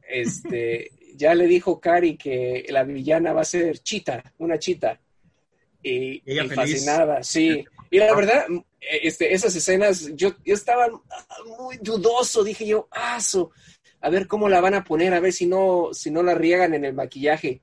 Este, 0.10 0.92
ya 1.16 1.34
le 1.34 1.46
dijo 1.48 1.80
Cari 1.80 2.18
que 2.18 2.66
la 2.70 2.84
villana 2.84 3.32
va 3.32 3.42
a 3.42 3.46
ser 3.46 3.80
chita, 3.80 4.22
una 4.38 4.60
chita. 4.60 5.00
Y, 5.82 6.22
Ella 6.30 6.44
y 6.44 6.50
fascinada, 6.50 7.24
sí. 7.24 7.64
Y 7.90 7.98
la 7.98 8.14
verdad, 8.14 8.46
este, 8.80 9.34
esas 9.34 9.56
escenas, 9.56 10.10
yo, 10.16 10.32
yo 10.46 10.54
estaba 10.54 10.88
muy 11.60 11.78
dudoso, 11.82 12.44
dije 12.44 12.66
yo, 12.68 12.88
su- 13.20 13.52
a 14.02 14.10
ver 14.10 14.28
cómo 14.28 14.48
la 14.50 14.62
van 14.62 14.74
a 14.76 14.84
poner, 14.84 15.14
a 15.14 15.20
ver 15.20 15.34
si 15.34 15.46
no, 15.46 15.90
si 15.94 16.10
no 16.12 16.24
la 16.24 16.34
riegan 16.36 16.74
en 16.74 16.86
el 16.86 16.94
maquillaje. 16.94 17.62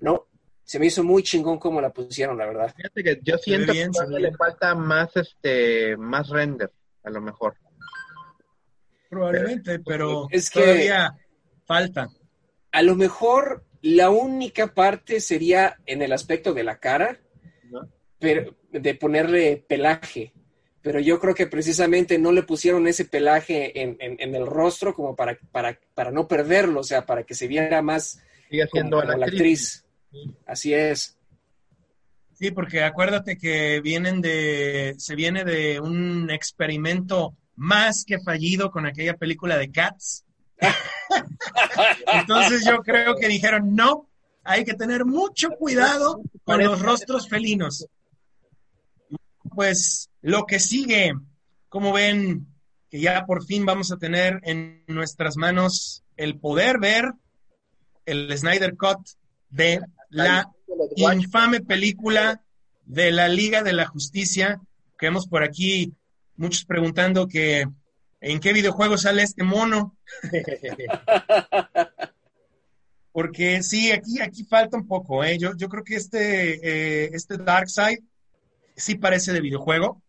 No, 0.00 0.26
se 0.64 0.78
me 0.78 0.86
hizo 0.86 1.04
muy 1.04 1.22
chingón 1.22 1.58
cómo 1.58 1.80
la 1.80 1.92
pusieron, 1.92 2.38
la 2.38 2.46
verdad. 2.46 2.72
Fíjate 2.74 3.04
que 3.04 3.20
yo 3.22 3.36
siento 3.38 3.72
bien, 3.72 3.90
que 3.92 4.18
le 4.20 4.32
falta 4.36 4.74
más, 4.74 5.14
este, 5.16 5.96
más 5.96 6.28
render, 6.30 6.70
a 7.04 7.10
lo 7.10 7.20
mejor. 7.20 7.54
Probablemente, 9.08 9.80
pero 9.80 10.28
Es 10.30 10.50
que- 10.50 10.60
todavía 10.60 11.16
falta. 11.66 12.08
A 12.72 12.82
lo 12.82 12.94
mejor 12.94 13.64
la 13.82 14.10
única 14.10 14.72
parte 14.72 15.20
sería 15.20 15.78
en 15.86 16.02
el 16.02 16.12
aspecto 16.12 16.54
de 16.54 16.62
la 16.64 16.78
cara, 16.78 17.18
¿no? 17.64 17.88
pero 18.18 18.54
de 18.72 18.94
ponerle 18.94 19.64
pelaje. 19.68 20.32
Pero 20.82 20.98
yo 20.98 21.20
creo 21.20 21.34
que 21.34 21.46
precisamente 21.46 22.18
no 22.18 22.32
le 22.32 22.42
pusieron 22.42 22.86
ese 22.86 23.04
pelaje 23.04 23.82
en, 23.82 23.96
en- 24.00 24.16
en 24.18 24.34
el 24.34 24.46
rostro 24.46 24.94
como 24.94 25.14
para, 25.14 25.38
para, 25.52 25.78
para 25.94 26.10
no 26.10 26.26
perderlo, 26.26 26.80
o 26.80 26.84
sea, 26.84 27.04
para 27.04 27.24
que 27.24 27.34
se 27.34 27.46
viera 27.48 27.82
más 27.82 28.18
Sigue 28.48 28.66
siendo 28.72 28.98
como 29.00 29.10
la 29.10 29.18
la 29.18 29.26
actriz. 29.26 29.84
actriz. 30.10 30.36
Así 30.46 30.72
es. 30.74 31.16
Sí, 32.32 32.50
porque 32.50 32.82
acuérdate 32.82 33.36
que 33.36 33.80
vienen 33.82 34.22
de, 34.22 34.94
se 34.96 35.14
viene 35.14 35.44
de 35.44 35.78
un 35.80 36.30
experimento 36.30 37.36
más 37.56 38.04
que 38.06 38.18
fallido 38.18 38.70
con 38.70 38.86
aquella 38.86 39.14
película 39.18 39.58
de 39.58 39.70
Cats. 39.70 40.24
Entonces 42.12 42.64
yo 42.64 42.78
creo 42.82 43.14
que 43.16 43.28
dijeron, 43.28 43.74
no, 43.74 44.08
hay 44.42 44.64
que 44.64 44.74
tener 44.74 45.04
mucho 45.04 45.50
cuidado 45.50 46.22
con 46.44 46.62
los 46.64 46.80
rostros 46.80 47.28
felinos. 47.28 47.86
Pues 49.54 50.10
lo 50.22 50.46
que 50.46 50.58
sigue, 50.58 51.14
como 51.68 51.92
ven, 51.92 52.46
que 52.90 53.00
ya 53.00 53.24
por 53.26 53.44
fin 53.44 53.64
vamos 53.66 53.92
a 53.92 53.96
tener 53.96 54.40
en 54.44 54.84
nuestras 54.86 55.36
manos 55.36 56.04
el 56.16 56.38
poder 56.38 56.78
ver 56.78 57.12
el 58.06 58.36
Snyder 58.36 58.76
Cut 58.76 58.98
de 59.48 59.80
la 60.08 60.50
infame 60.96 61.60
película 61.60 62.42
de 62.84 63.12
la 63.12 63.28
Liga 63.28 63.62
de 63.62 63.72
la 63.72 63.86
Justicia, 63.86 64.60
que 64.98 65.06
vemos 65.06 65.28
por 65.28 65.42
aquí 65.44 65.94
muchos 66.36 66.64
preguntando 66.64 67.28
que 67.28 67.66
en 68.20 68.40
qué 68.40 68.52
videojuego 68.52 68.98
sale 68.98 69.22
este 69.22 69.44
mono. 69.44 69.96
Porque 73.12 73.62
sí, 73.62 73.90
aquí, 73.90 74.20
aquí 74.20 74.44
falta 74.44 74.76
un 74.76 74.86
poco, 74.86 75.24
¿eh? 75.24 75.36
Yo, 75.38 75.56
yo 75.56 75.68
creo 75.68 75.82
que 75.82 75.96
este, 75.96 77.04
eh, 77.04 77.10
este 77.12 77.38
Darkseid 77.38 77.98
sí 78.80 78.96
parece 78.96 79.32
de 79.32 79.40
videojuego, 79.40 80.02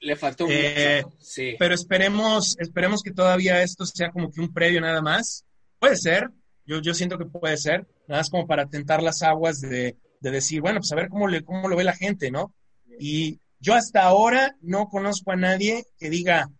Le 0.00 0.16
faltó 0.16 0.46
Eh, 0.50 1.02
mucho. 1.04 1.16
Sí. 1.20 1.54
pero 1.58 1.74
esperemos, 1.74 2.56
esperemos 2.58 3.02
que 3.02 3.12
todavía 3.12 3.62
esto 3.62 3.86
sea 3.86 4.10
como 4.10 4.30
que 4.30 4.40
un 4.40 4.52
previo 4.52 4.80
nada 4.80 5.00
más. 5.00 5.44
Puede 5.78 5.96
ser, 5.96 6.30
yo, 6.66 6.80
yo 6.82 6.92
siento 6.94 7.16
que 7.18 7.24
puede 7.26 7.56
ser, 7.56 7.86
nada 8.08 8.20
más 8.20 8.30
como 8.30 8.46
para 8.46 8.66
tentar 8.66 9.02
las 9.02 9.22
aguas 9.22 9.60
de, 9.60 9.96
de 10.20 10.30
decir, 10.30 10.60
bueno, 10.60 10.80
pues 10.80 10.92
a 10.92 10.96
ver 10.96 11.08
cómo, 11.08 11.26
le, 11.28 11.42
cómo 11.42 11.68
lo 11.68 11.76
ve 11.76 11.84
la 11.84 11.94
gente, 11.96 12.30
¿no? 12.30 12.54
Y 12.98 13.38
yo 13.60 13.74
hasta 13.74 14.02
ahora 14.02 14.56
no 14.60 14.88
conozco 14.88 15.32
a 15.32 15.36
nadie 15.36 15.84
que 15.98 16.10
diga, 16.10 16.50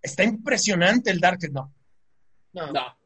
está 0.00 0.24
impresionante 0.24 1.10
el 1.10 1.20
Dark, 1.20 1.40
no. 1.52 1.72
No. 2.52 2.72
No. 2.72 2.96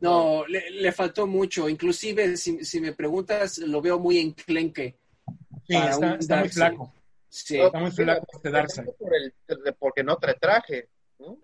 No, 0.00 0.46
le, 0.46 0.70
le 0.70 0.92
faltó 0.92 1.26
mucho. 1.26 1.66
Inclusive, 1.68 2.36
si, 2.36 2.62
si 2.64 2.80
me 2.80 2.92
preguntas, 2.92 3.56
lo 3.58 3.80
veo 3.80 3.98
muy 3.98 4.18
enclenque. 4.18 4.98
Sí, 5.66 5.72
Para 5.74 5.90
está, 5.92 6.06
un 6.12 6.18
está 6.20 6.36
muy 6.40 6.48
flaco. 6.50 6.92
Sí. 7.36 7.58
Está 7.60 7.80
muy 7.80 7.90
flaco 7.90 8.24
este 8.32 8.48
Darkseid. 8.50 8.86
Por 8.96 9.12
el- 9.14 9.34
de- 9.64 9.72
porque 9.72 10.04
no 10.04 10.16
trae 10.16 10.34
traje. 10.34 10.88
¿no? 11.18 11.36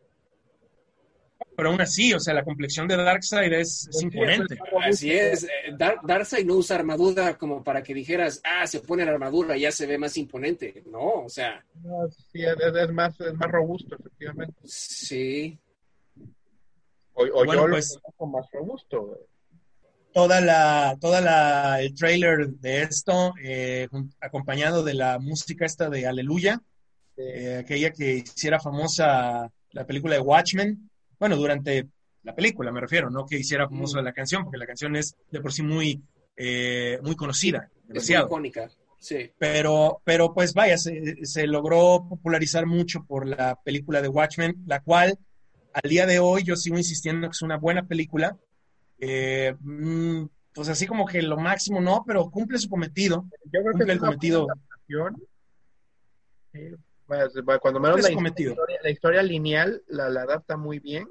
Pero 1.56 1.70
aún 1.70 1.80
así, 1.80 2.14
o 2.14 2.20
sea, 2.20 2.32
la 2.32 2.44
complexión 2.44 2.86
de 2.86 2.96
Darkseid 2.96 3.52
es, 3.52 3.88
es 3.88 4.02
imponente. 4.02 4.56
Así 4.84 5.10
es. 5.10 5.44
eh, 5.44 5.48
Dar- 5.76 5.98
Darkseid 6.04 6.46
no 6.46 6.54
usa 6.54 6.76
armadura 6.76 7.36
como 7.36 7.64
para 7.64 7.82
que 7.82 7.92
dijeras, 7.92 8.40
ah, 8.44 8.66
se 8.68 8.80
pone 8.80 9.04
la 9.04 9.10
armadura 9.12 9.56
y 9.56 9.62
ya 9.62 9.72
se 9.72 9.86
ve 9.86 9.98
más 9.98 10.16
imponente. 10.16 10.82
No, 10.86 11.24
o 11.24 11.28
sea, 11.28 11.64
No, 11.82 12.08
sí, 12.32 12.42
es, 12.44 12.54
es 12.60 12.92
más, 12.92 13.18
es 13.20 13.34
más 13.34 13.50
robusto, 13.50 13.96
efectivamente. 13.98 14.54
sí. 14.64 15.58
O, 17.14 17.24
o 17.24 17.44
Bueno, 17.44 17.54
yo 17.62 17.66
lo 17.66 17.74
pues- 17.74 17.98
conozco 18.00 18.26
más 18.26 18.50
robusto. 18.52 19.18
Toda 20.12 20.40
la, 20.40 20.96
toda 21.00 21.20
la, 21.20 21.80
el 21.80 21.94
trailer 21.94 22.48
de 22.48 22.82
esto, 22.82 23.34
eh, 23.42 23.88
acompañado 24.20 24.82
de 24.82 24.94
la 24.94 25.18
música 25.18 25.64
esta 25.66 25.88
de 25.88 26.06
Aleluya, 26.06 26.60
eh, 27.16 27.58
aquella 27.60 27.92
que 27.92 28.16
hiciera 28.18 28.58
famosa 28.60 29.50
la 29.72 29.86
película 29.86 30.14
de 30.14 30.20
Watchmen, 30.20 30.90
bueno, 31.18 31.36
durante 31.36 31.86
la 32.22 32.34
película 32.34 32.72
me 32.72 32.80
refiero, 32.80 33.10
no 33.10 33.24
que 33.26 33.38
hiciera 33.38 33.68
famosa 33.68 34.00
Mm. 34.00 34.04
la 34.04 34.12
canción, 34.12 34.44
porque 34.44 34.58
la 34.58 34.66
canción 34.66 34.96
es 34.96 35.14
de 35.30 35.40
por 35.40 35.52
sí 35.52 35.62
muy, 35.62 36.02
eh, 36.36 36.98
muy 37.02 37.14
conocida, 37.16 37.68
Es 37.72 37.84
muy 37.84 37.94
demasiado. 37.94 38.26
icónica. 38.26 38.70
Sí. 38.98 39.30
Pero, 39.38 40.02
pero 40.04 40.34
pues 40.34 40.52
vaya, 40.52 40.76
se, 40.76 41.24
se 41.24 41.46
logró 41.46 42.04
popularizar 42.08 42.66
mucho 42.66 43.04
por 43.06 43.26
la 43.26 43.56
película 43.64 44.02
de 44.02 44.08
Watchmen, 44.08 44.56
la 44.66 44.80
cual 44.80 45.18
al 45.72 45.88
día 45.88 46.04
de 46.04 46.18
hoy 46.18 46.42
yo 46.44 46.54
sigo 46.56 46.76
insistiendo 46.76 47.28
que 47.28 47.32
es 47.32 47.40
una 47.42 47.56
buena 47.56 47.86
película. 47.86 48.36
Eh, 49.00 49.54
mm, 49.60 50.24
pues 50.52 50.68
así 50.68 50.86
como 50.86 51.06
que 51.06 51.22
lo 51.22 51.36
máximo 51.36 51.80
no, 51.80 52.04
pero 52.06 52.30
cumple 52.30 52.58
su 52.58 52.68
cometido. 52.68 53.24
Yo 53.44 53.60
creo 53.60 53.72
Cumple 53.72 53.86
que 53.86 53.92
el 53.92 53.98
cometido. 53.98 54.46
Sí, 56.52 56.60
pues, 57.06 57.32
cuando 57.60 57.80
menos 57.80 58.02
la, 58.02 58.10
historia, 58.10 58.78
la 58.82 58.90
historia 58.90 59.22
lineal 59.22 59.82
la, 59.88 60.08
la 60.08 60.22
adapta 60.22 60.56
muy 60.56 60.78
bien. 60.78 61.08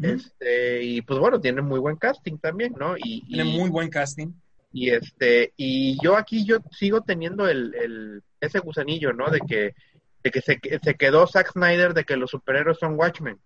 Este, 0.00 0.82
y 0.82 1.02
pues 1.02 1.18
bueno, 1.18 1.40
tiene 1.40 1.62
muy 1.62 1.78
buen 1.78 1.96
casting 1.96 2.38
también, 2.38 2.74
¿no? 2.78 2.96
Y, 2.96 3.22
Tiene 3.26 3.50
y- 3.50 3.58
muy 3.58 3.70
buen 3.70 3.88
casting. 3.88 4.32
Y 4.72 4.90
este, 4.90 5.52
y 5.56 5.98
yo 6.02 6.16
aquí 6.16 6.44
yo 6.44 6.58
sigo 6.70 7.00
teniendo 7.00 7.48
el, 7.48 7.74
el 7.74 8.22
ese 8.40 8.60
gusanillo, 8.60 9.12
¿no? 9.12 9.28
De 9.28 9.40
que, 9.40 9.74
de 10.22 10.30
que 10.30 10.40
se, 10.40 10.58
que 10.60 10.78
se 10.78 10.94
quedó 10.94 11.26
Zack 11.26 11.52
Snyder 11.52 11.92
de 11.92 12.04
que 12.04 12.16
los 12.16 12.30
superhéroes 12.30 12.78
son 12.78 12.96
Watchmen. 12.96 13.40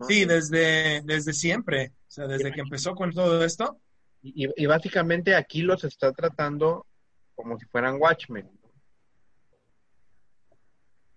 ¿No? 0.00 0.06
Sí, 0.06 0.24
desde, 0.24 1.02
desde 1.04 1.32
siempre. 1.32 1.92
O 2.08 2.10
sea, 2.10 2.26
desde 2.26 2.50
que 2.52 2.60
empezó 2.60 2.94
con 2.94 3.12
todo 3.12 3.44
esto. 3.44 3.80
Y, 4.22 4.48
y 4.62 4.66
básicamente 4.66 5.34
aquí 5.34 5.62
los 5.62 5.84
está 5.84 6.12
tratando 6.12 6.86
como 7.34 7.58
si 7.58 7.66
fueran 7.66 7.96
Watchmen. 8.00 8.50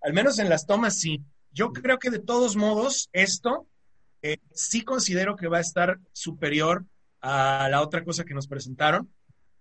Al 0.01 0.13
menos 0.13 0.39
en 0.39 0.49
las 0.49 0.65
tomas 0.65 0.99
sí. 0.99 1.21
Yo 1.51 1.71
creo 1.71 1.97
que 1.99 2.09
de 2.09 2.19
todos 2.19 2.55
modos, 2.55 3.09
esto 3.13 3.67
eh, 4.21 4.37
sí 4.53 4.83
considero 4.83 5.35
que 5.35 5.47
va 5.47 5.57
a 5.57 5.61
estar 5.61 5.99
superior 6.11 6.85
a 7.21 7.67
la 7.69 7.81
otra 7.81 8.03
cosa 8.03 8.23
que 8.25 8.33
nos 8.33 8.47
presentaron. 8.47 9.11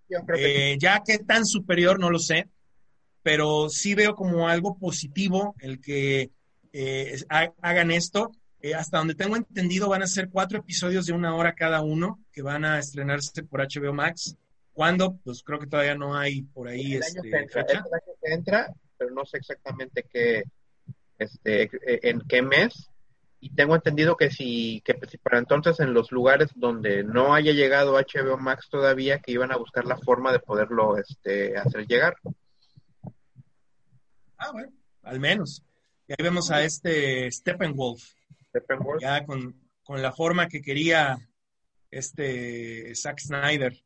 Yo 0.08 0.20
creo 0.26 0.36
que 0.38 0.72
Eh, 0.72 0.78
ya 0.78 1.02
que 1.04 1.18
tan 1.18 1.46
superior, 1.46 1.98
no 2.00 2.10
lo 2.10 2.18
sé, 2.18 2.48
pero 3.22 3.68
sí 3.68 3.94
veo 3.94 4.14
como 4.14 4.48
algo 4.48 4.76
positivo 4.78 5.54
el 5.60 5.80
que 5.80 6.30
eh, 6.72 7.16
ha- 7.28 7.52
hagan 7.60 7.90
esto. 7.90 8.32
Eh, 8.62 8.76
hasta 8.76 8.98
donde 8.98 9.16
tengo 9.16 9.36
entendido, 9.36 9.88
van 9.88 10.02
a 10.02 10.06
ser 10.06 10.30
cuatro 10.30 10.60
episodios 10.60 11.06
de 11.06 11.12
una 11.12 11.34
hora 11.34 11.52
cada 11.52 11.82
uno 11.82 12.20
que 12.32 12.42
van 12.42 12.64
a 12.64 12.78
estrenarse 12.78 13.42
por 13.42 13.60
HBO 13.60 13.92
Max. 13.92 14.36
¿Cuándo? 14.72 15.18
Pues 15.24 15.42
creo 15.42 15.58
que 15.58 15.66
todavía 15.66 15.96
no 15.96 16.16
hay 16.16 16.42
por 16.42 16.68
ahí 16.68 16.94
el 16.94 17.02
año 17.02 17.22
este, 17.24 17.30
que 17.30 17.36
entra, 17.36 17.64
fecha. 17.64 17.78
el 17.78 17.94
año 17.94 18.18
que 18.22 18.32
entra, 18.32 18.72
pero 18.96 19.10
no 19.10 19.26
sé 19.26 19.38
exactamente 19.38 20.06
qué, 20.08 20.44
este, 21.18 21.62
eh, 21.64 22.00
en 22.04 22.20
qué 22.20 22.40
mes. 22.40 22.88
Y 23.40 23.50
tengo 23.50 23.74
entendido 23.74 24.16
que 24.16 24.30
si, 24.30 24.80
que 24.84 24.96
si 25.10 25.18
para 25.18 25.40
entonces 25.40 25.80
en 25.80 25.92
los 25.92 26.12
lugares 26.12 26.50
donde 26.54 27.02
no 27.02 27.34
haya 27.34 27.50
llegado 27.50 27.94
HBO 27.94 28.38
Max 28.38 28.68
todavía, 28.70 29.18
que 29.18 29.32
iban 29.32 29.50
a 29.50 29.56
buscar 29.56 29.86
la 29.86 29.98
forma 29.98 30.30
de 30.30 30.38
poderlo 30.38 30.96
este, 30.96 31.56
hacer 31.56 31.84
llegar. 31.88 32.14
Ah, 34.36 34.52
bueno, 34.52 34.72
al 35.02 35.18
menos. 35.18 35.64
Y 36.06 36.12
ahí 36.12 36.22
vemos 36.22 36.52
a 36.52 36.62
este 36.62 37.28
Steppenwolf. 37.32 38.04
Ya 39.00 39.24
con, 39.24 39.56
con 39.82 40.02
la 40.02 40.12
forma 40.12 40.48
que 40.48 40.60
quería 40.60 41.18
este 41.90 42.94
Zack 42.94 43.20
Snyder 43.20 43.76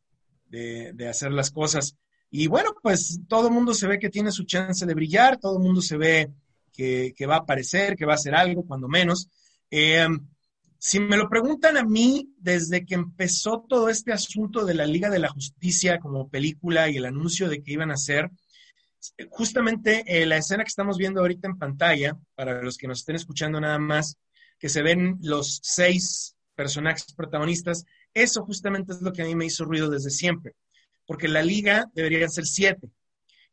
de, 0.46 0.92
de 0.92 1.08
hacer 1.08 1.32
las 1.32 1.50
cosas. 1.50 1.96
Y 2.30 2.48
bueno, 2.48 2.74
pues 2.82 3.20
todo 3.28 3.48
el 3.48 3.54
mundo 3.54 3.74
se 3.74 3.86
ve 3.86 3.98
que 3.98 4.10
tiene 4.10 4.30
su 4.30 4.44
chance 4.44 4.84
de 4.84 4.94
brillar, 4.94 5.38
todo 5.38 5.58
el 5.58 5.62
mundo 5.62 5.80
se 5.80 5.96
ve 5.96 6.30
que, 6.72 7.14
que 7.16 7.26
va 7.26 7.36
a 7.36 7.38
aparecer, 7.40 7.96
que 7.96 8.04
va 8.04 8.12
a 8.12 8.16
hacer 8.16 8.34
algo, 8.34 8.66
cuando 8.66 8.88
menos. 8.88 9.28
Eh, 9.70 10.06
si 10.78 11.00
me 11.00 11.16
lo 11.16 11.28
preguntan 11.28 11.76
a 11.76 11.84
mí, 11.84 12.28
desde 12.38 12.84
que 12.84 12.94
empezó 12.94 13.64
todo 13.68 13.88
este 13.88 14.12
asunto 14.12 14.64
de 14.64 14.74
la 14.74 14.86
Liga 14.86 15.08
de 15.08 15.18
la 15.18 15.30
Justicia 15.30 15.98
como 15.98 16.28
película 16.28 16.88
y 16.90 16.96
el 16.96 17.06
anuncio 17.06 17.48
de 17.48 17.62
que 17.62 17.72
iban 17.72 17.90
a 17.90 17.94
hacer, 17.94 18.30
justamente 19.30 20.04
eh, 20.06 20.26
la 20.26 20.36
escena 20.36 20.64
que 20.64 20.68
estamos 20.68 20.98
viendo 20.98 21.20
ahorita 21.20 21.48
en 21.48 21.58
pantalla, 21.58 22.16
para 22.34 22.62
los 22.62 22.76
que 22.76 22.88
nos 22.88 23.00
estén 23.00 23.16
escuchando 23.16 23.60
nada 23.60 23.78
más, 23.78 24.18
que 24.58 24.68
se 24.68 24.82
ven 24.82 25.18
los 25.22 25.60
seis 25.62 26.36
personajes 26.54 27.12
protagonistas, 27.14 27.84
eso 28.14 28.44
justamente 28.44 28.92
es 28.92 29.02
lo 29.02 29.12
que 29.12 29.22
a 29.22 29.26
mí 29.26 29.34
me 29.34 29.46
hizo 29.46 29.64
ruido 29.64 29.90
desde 29.90 30.10
siempre, 30.10 30.54
porque 31.06 31.28
la 31.28 31.42
liga 31.42 31.86
debería 31.94 32.28
ser 32.28 32.46
siete. 32.46 32.88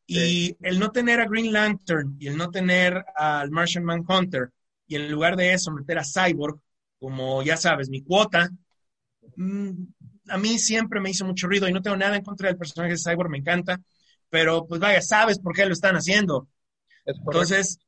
Y 0.05 0.57
el 0.61 0.79
no 0.79 0.91
tener 0.91 1.21
a 1.21 1.27
Green 1.27 1.51
Lantern 1.53 2.15
y 2.19 2.27
el 2.27 2.37
no 2.37 2.49
tener 2.49 3.03
al 3.15 3.51
Martian 3.51 3.83
Manhunter, 3.83 4.49
y 4.87 4.95
en 4.95 5.11
lugar 5.11 5.35
de 5.35 5.53
eso 5.53 5.71
meter 5.71 5.97
a 5.97 6.03
Cyborg, 6.03 6.59
como 6.99 7.43
ya 7.43 7.57
sabes, 7.57 7.89
mi 7.89 8.01
cuota, 8.01 8.49
mm, 9.35 9.71
a 10.29 10.37
mí 10.37 10.59
siempre 10.59 10.99
me 10.99 11.09
hizo 11.09 11.25
mucho 11.25 11.47
ruido 11.47 11.67
y 11.67 11.73
no 11.73 11.81
tengo 11.81 11.97
nada 11.97 12.15
en 12.15 12.23
contra 12.23 12.47
del 12.47 12.57
personaje 12.57 12.93
de 12.93 12.99
Cyborg, 12.99 13.29
me 13.29 13.39
encanta, 13.39 13.81
pero 14.29 14.65
pues 14.65 14.79
vaya, 14.79 15.01
sabes 15.01 15.39
por 15.39 15.53
qué 15.53 15.65
lo 15.65 15.73
están 15.73 15.95
haciendo. 15.95 16.47
Es. 17.05 17.17
Entonces, 17.17 17.79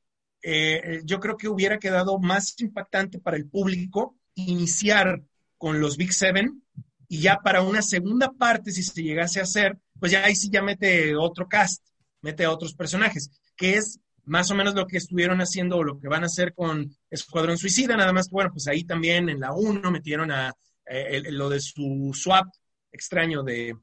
eh, 0.48 1.02
yo 1.06 1.20
creo 1.20 1.38
que 1.38 1.48
hubiera 1.48 1.80
quedado 1.80 2.20
más 2.20 2.54
impactante 2.60 3.18
para 3.18 3.36
el 3.36 3.48
público 3.48 4.16
iniciar 4.36 5.24
con 5.58 5.80
los 5.80 5.98
Big 5.98 6.14
Seven 6.14 6.62
y 7.08 7.20
ya 7.22 7.38
para 7.38 7.64
una 7.64 7.82
segunda 7.82 8.32
parte, 8.32 8.72
si 8.72 8.84
se 8.84 9.02
llegase 9.02 9.40
a 9.40 9.44
hacer, 9.44 9.80
pues 10.00 10.12
ya 10.12 10.24
ahí 10.24 10.36
sí 10.36 10.50
ya 10.52 10.62
mete 10.62 11.16
otro 11.16 11.48
cast, 11.48 11.84
mete 12.22 12.46
a 12.46 12.52
otros 12.52 12.76
personajes, 12.76 13.32
que 13.56 13.76
es 13.76 14.00
más 14.26 14.52
o 14.52 14.56
menos 14.56 14.76
lo 14.76 14.86
que 14.86 14.98
estuvieron 14.98 15.42
haciendo 15.42 15.78
o 15.78 15.84
lo 15.84 16.00
que 16.00 16.08
van 16.08 16.22
a 16.22 16.28
hacer 16.28 16.54
con 16.54 16.96
Escuadrón 17.10 17.58
Suicida, 17.58 17.98
nada 17.98 18.14
más 18.14 18.28
que 18.28 18.34
bueno, 18.34 18.52
pues 18.52 18.68
ahí 18.68 18.84
también 18.84 19.30
en 19.30 19.40
la 19.40 19.52
1 19.52 19.90
metieron 19.90 20.32
a, 20.32 20.54
eh, 20.86 21.24
lo 21.32 21.50
de 21.50 21.60
su 21.60 22.12
swap 22.14 22.48
extraño 22.92 23.42
de, 23.42 23.76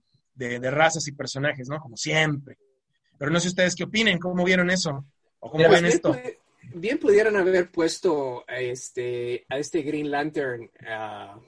razas 0.70 1.08
y 1.08 1.12
personajes, 1.12 1.68
¿no? 1.68 1.80
Como 1.80 1.96
siempre. 1.96 2.56
Pero 3.18 3.32
no 3.32 3.40
sé 3.40 3.48
ustedes 3.48 3.74
qué 3.74 3.84
opinen, 3.84 4.18
cómo 4.18 4.44
vieron 4.44 4.70
eso, 4.70 5.04
o 5.40 5.50
cómo 5.50 5.68
ven 5.68 5.86
esto. 5.86 6.16
Bien 6.74 6.98
pudieran 6.98 7.36
haber 7.36 7.70
puesto 7.70 8.44
a 8.48 8.60
este, 8.60 9.44
a 9.48 9.58
este 9.58 9.82
Green 9.82 10.10
Lantern, 10.10 10.70
a 10.86 11.38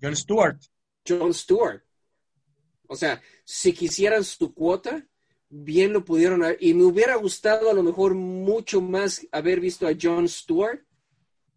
John 0.00 0.16
Stewart. 0.16 0.58
John 1.06 1.34
Stewart. 1.34 1.82
O 2.86 2.96
sea, 2.96 3.20
si 3.44 3.72
quisieran 3.72 4.24
su 4.24 4.54
cuota, 4.54 5.06
bien 5.48 5.92
lo 5.92 6.04
pudieron 6.04 6.42
haber. 6.44 6.58
Y 6.60 6.74
me 6.74 6.84
hubiera 6.84 7.16
gustado 7.16 7.70
a 7.70 7.74
lo 7.74 7.82
mejor 7.82 8.14
mucho 8.14 8.80
más 8.80 9.26
haber 9.32 9.60
visto 9.60 9.86
a 9.86 9.92
John 10.00 10.28
Stewart 10.28 10.80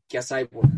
que 0.08 0.18
a 0.18 0.24
Cyborg. 0.24 0.70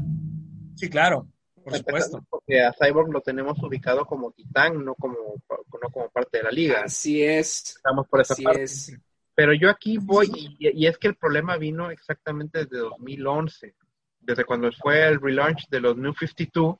Sí, 0.75 0.89
claro, 0.89 1.27
por 1.63 1.75
supuesto. 1.77 2.25
Porque 2.29 2.61
a 2.61 2.73
Cyborg 2.73 3.11
lo 3.11 3.21
tenemos 3.21 3.61
ubicado 3.61 4.05
como 4.05 4.31
titán, 4.31 4.83
no 4.83 4.95
como, 4.95 5.17
no 5.49 5.89
como 5.91 6.09
parte 6.09 6.39
de 6.39 6.43
la 6.43 6.51
liga. 6.51 6.81
Así 6.83 7.21
es. 7.23 7.75
Estamos 7.75 8.07
por 8.07 8.21
esa 8.21 8.35
parte. 8.35 8.65
Pero 9.39 9.53
yo 9.53 9.69
aquí 9.69 9.97
voy, 9.97 10.29
y, 10.59 10.85
es 10.85 10.97
que 10.97 11.07
el 11.07 11.15
problema 11.15 11.55
vino 11.55 11.91
exactamente 11.91 12.65
desde 12.65 12.79
2011, 12.79 13.73
desde 14.19 14.43
cuando 14.43 14.69
fue 14.73 15.07
el 15.07 15.21
relaunch 15.21 15.69
de 15.69 15.79
los 15.79 15.95
New 15.95 16.13
52, 16.13 16.75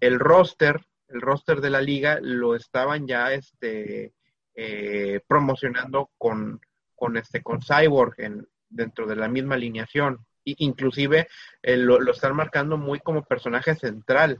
el 0.00 0.18
roster, 0.18 0.78
el 1.08 1.22
roster 1.22 1.62
de 1.62 1.70
la 1.70 1.80
liga 1.80 2.18
lo 2.20 2.54
estaban 2.54 3.06
ya 3.06 3.32
este, 3.32 4.12
eh, 4.54 5.20
promocionando 5.26 6.10
con, 6.18 6.60
con, 6.94 7.16
este, 7.16 7.42
con 7.42 7.62
Cyborg 7.62 8.12
en, 8.18 8.46
dentro 8.68 9.06
de 9.06 9.16
la 9.16 9.28
misma 9.28 9.54
alineación. 9.54 10.18
Y 10.44 10.66
inclusive 10.66 11.28
eh, 11.62 11.78
lo, 11.78 11.98
están 12.12 12.36
marcando 12.36 12.76
muy 12.76 13.00
como 13.00 13.24
personaje 13.24 13.74
central. 13.74 14.38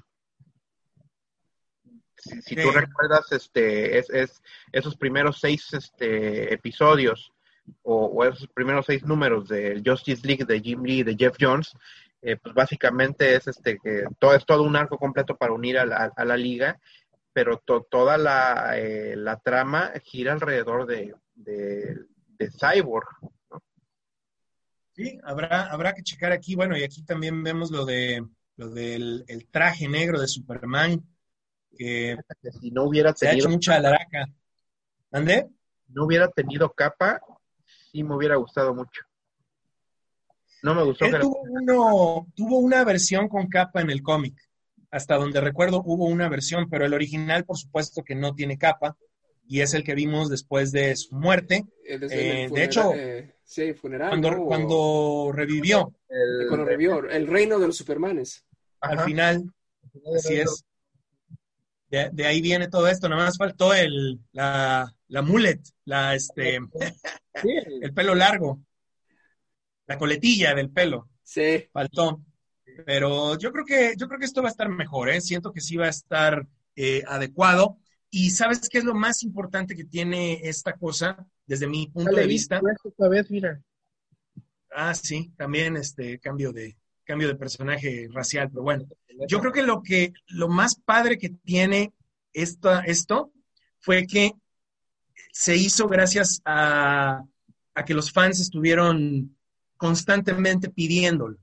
Si, 2.19 2.55
tú 2.55 2.71
recuerdas 2.71 3.33
este, 3.33 3.97
es, 3.97 4.11
es, 4.11 4.43
esos 4.73 4.95
primeros 4.95 5.41
seis 5.41 5.73
este, 5.73 6.53
episodios 6.53 7.33
o, 7.83 8.25
esos 8.25 8.49
primeros 8.49 8.87
seis 8.87 9.05
números 9.05 9.49
del 9.49 9.83
Justice 9.85 10.27
League 10.27 10.45
de 10.45 10.61
Jim 10.61 10.83
Lee 10.83 11.01
y 11.01 11.03
de 11.03 11.17
Jeff 11.17 11.37
Jones, 11.41 11.73
eh, 12.23 12.37
pues 12.37 12.55
básicamente 12.55 13.35
es 13.35 13.47
este 13.47 13.79
que 13.79 14.05
todo 14.19 14.35
es 14.35 14.45
todo 14.45 14.62
un 14.62 14.77
arco 14.77 14.99
completo 14.99 15.37
para 15.37 15.53
unir 15.53 15.79
a 15.79 15.87
la, 15.87 16.12
a 16.17 16.25
la 16.25 16.37
liga 16.37 16.79
pero 17.37 17.59
toda 17.59 18.17
eh, 18.79 19.14
la, 19.14 19.37
trama 19.41 19.93
gira 20.03 20.33
alrededor 20.33 20.87
de, 20.87 21.14
Cyborg. 22.59 23.07
Sí, 24.95 25.19
habrá, 25.23 25.67
habrá 25.67 25.93
que 25.93 26.03
checar 26.03 26.33
aquí, 26.33 26.55
bueno, 26.55 26.79
y 26.79 26.83
aquí 26.83 27.03
también 27.03 27.43
vemos 27.43 27.71
lo 27.71 27.85
de 27.85 28.25
lo 28.57 28.71
del 28.71 29.23
el 29.29 29.49
traje 29.49 29.87
negro 29.87 30.19
de 30.19 30.29
Superman, 30.29 31.07
que, 31.77 32.17
si 32.59 32.71
no 32.71 32.85
hubiera 32.85 33.12
tenido, 33.12 33.19
se 33.19 33.29
ha 33.29 33.39
hecho 33.39 33.51
mucha 33.51 33.75
alaraca. 33.75 34.25
¿Dónde? 35.11 35.47
No 35.89 36.07
hubiera 36.07 36.29
tenido 36.29 36.73
capa, 36.73 37.21
sí 37.97 38.05
me 38.05 38.15
hubiera 38.15 38.37
gustado 38.37 38.75
mucho. 38.75 39.03
No 40.63 40.75
me 40.75 40.83
gustó. 40.83 41.07
tuvo, 41.21 41.43
uno, 41.43 42.27
tuvo 42.35 42.59
una 42.59 42.85
versión 42.85 43.29
con 43.29 43.47
capa 43.49 43.81
en 43.81 43.91
el 43.91 44.03
cómic 44.03 44.35
hasta 44.91 45.17
donde 45.17 45.41
recuerdo 45.41 45.83
hubo 45.85 46.07
una 46.07 46.29
versión, 46.29 46.69
pero 46.71 46.87
el 46.87 46.95
original, 46.95 47.45
por 47.45 47.59
supuesto, 47.59 48.03
que 48.03 48.15
no 48.15 48.35
tiene 48.35 48.59
capa 48.59 48.97
y 49.49 49.61
es 49.61 49.75
el 49.75 49.85
que 49.85 49.95
vimos 49.95 50.29
después 50.29 50.73
de 50.73 50.97
su 50.97 51.15
muerte. 51.15 51.67
Eh, 51.85 52.49
de 52.51 52.65
hecho, 52.65 52.93
sí, 53.45 53.75
funeral, 53.75 54.11
cuando, 54.47 55.31
revivió. 55.33 55.93
El, 56.09 56.49
cuando 56.49 56.65
revivió, 56.65 57.09
el 57.09 57.27
reino 57.27 57.59
de 57.59 57.67
los 57.67 57.77
Supermanes. 57.77 58.45
Al 58.81 59.01
final, 59.01 59.53
así 60.17 60.37
es. 60.37 60.65
De, 61.89 62.26
ahí 62.26 62.41
viene 62.41 62.68
todo 62.68 62.89
esto, 62.89 63.09
nada 63.09 63.24
más 63.24 63.39
faltó 63.39 63.72
el, 63.72 64.20
la, 64.32 64.93
la 65.09 65.22
mullet, 65.22 65.61
la, 65.84 66.14
este, 66.14 66.59
el 67.82 67.95
pelo 67.95 68.14
largo, 68.14 68.61
la 69.87 69.97
coletilla 69.97 70.55
del 70.55 70.70
pelo. 70.70 71.09
Sí. 71.22 71.68
Faltó. 71.72 72.22
Pero 72.84 73.39
yo 73.39 73.53
creo 73.53 73.64
que, 73.64 73.95
yo 73.97 74.09
creo 74.09 74.18
que 74.18 74.26
esto 74.26 74.43
va 74.43 74.49
a 74.49 74.51
estar 74.51 74.68
mejor, 74.68 75.09
¿eh? 75.09 75.20
Siento 75.20 75.53
que 75.53 75.61
sí 75.61 75.76
va 75.76 75.87
a 75.87 75.91
estar 75.91 76.47
eh, 76.74 77.03
adecuado. 77.07 77.78
Y 78.11 78.30
¿sabes 78.30 78.68
qué 78.68 78.78
es 78.78 78.84
lo 78.84 78.95
más 78.95 79.22
importante 79.22 79.74
que 79.74 79.84
tiene 79.84 80.41
esta 80.43 80.74
cosa 80.74 81.26
desde 81.47 81.66
mi 81.66 81.89
punto 81.89 82.14
de 82.14 82.26
vista? 82.26 82.61
vez, 83.11 83.30
mira. 83.30 83.62
Ah, 84.70 84.95
sí, 84.95 85.32
también 85.37 85.76
este 85.76 86.18
cambio 86.18 86.53
de, 86.53 86.76
cambio 87.07 87.29
de 87.29 87.37
personaje 87.37 88.09
racial, 88.13 88.51
pero 88.51 88.63
bueno. 88.63 88.87
Yo 89.29 89.41
creo 89.41 89.53
que 89.53 89.63
lo 89.63 89.83
que, 89.83 90.13
lo 90.27 90.49
más 90.49 90.75
padre 90.75 91.17
que 91.17 91.31
tiene 91.31 91.93
esta, 92.35 92.81
esto 92.81 93.33
fue 93.79 94.07
que 94.07 94.33
se 95.33 95.57
hizo 95.57 95.89
gracias 95.89 96.43
a, 96.45 97.23
a 97.75 97.85
que 97.85 97.95
los 97.95 98.13
fans 98.13 98.41
estuvieron 98.41 99.35
constantemente 99.77 100.69
pidiéndolo. 100.69 101.39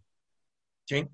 ¿sí? 0.85 1.07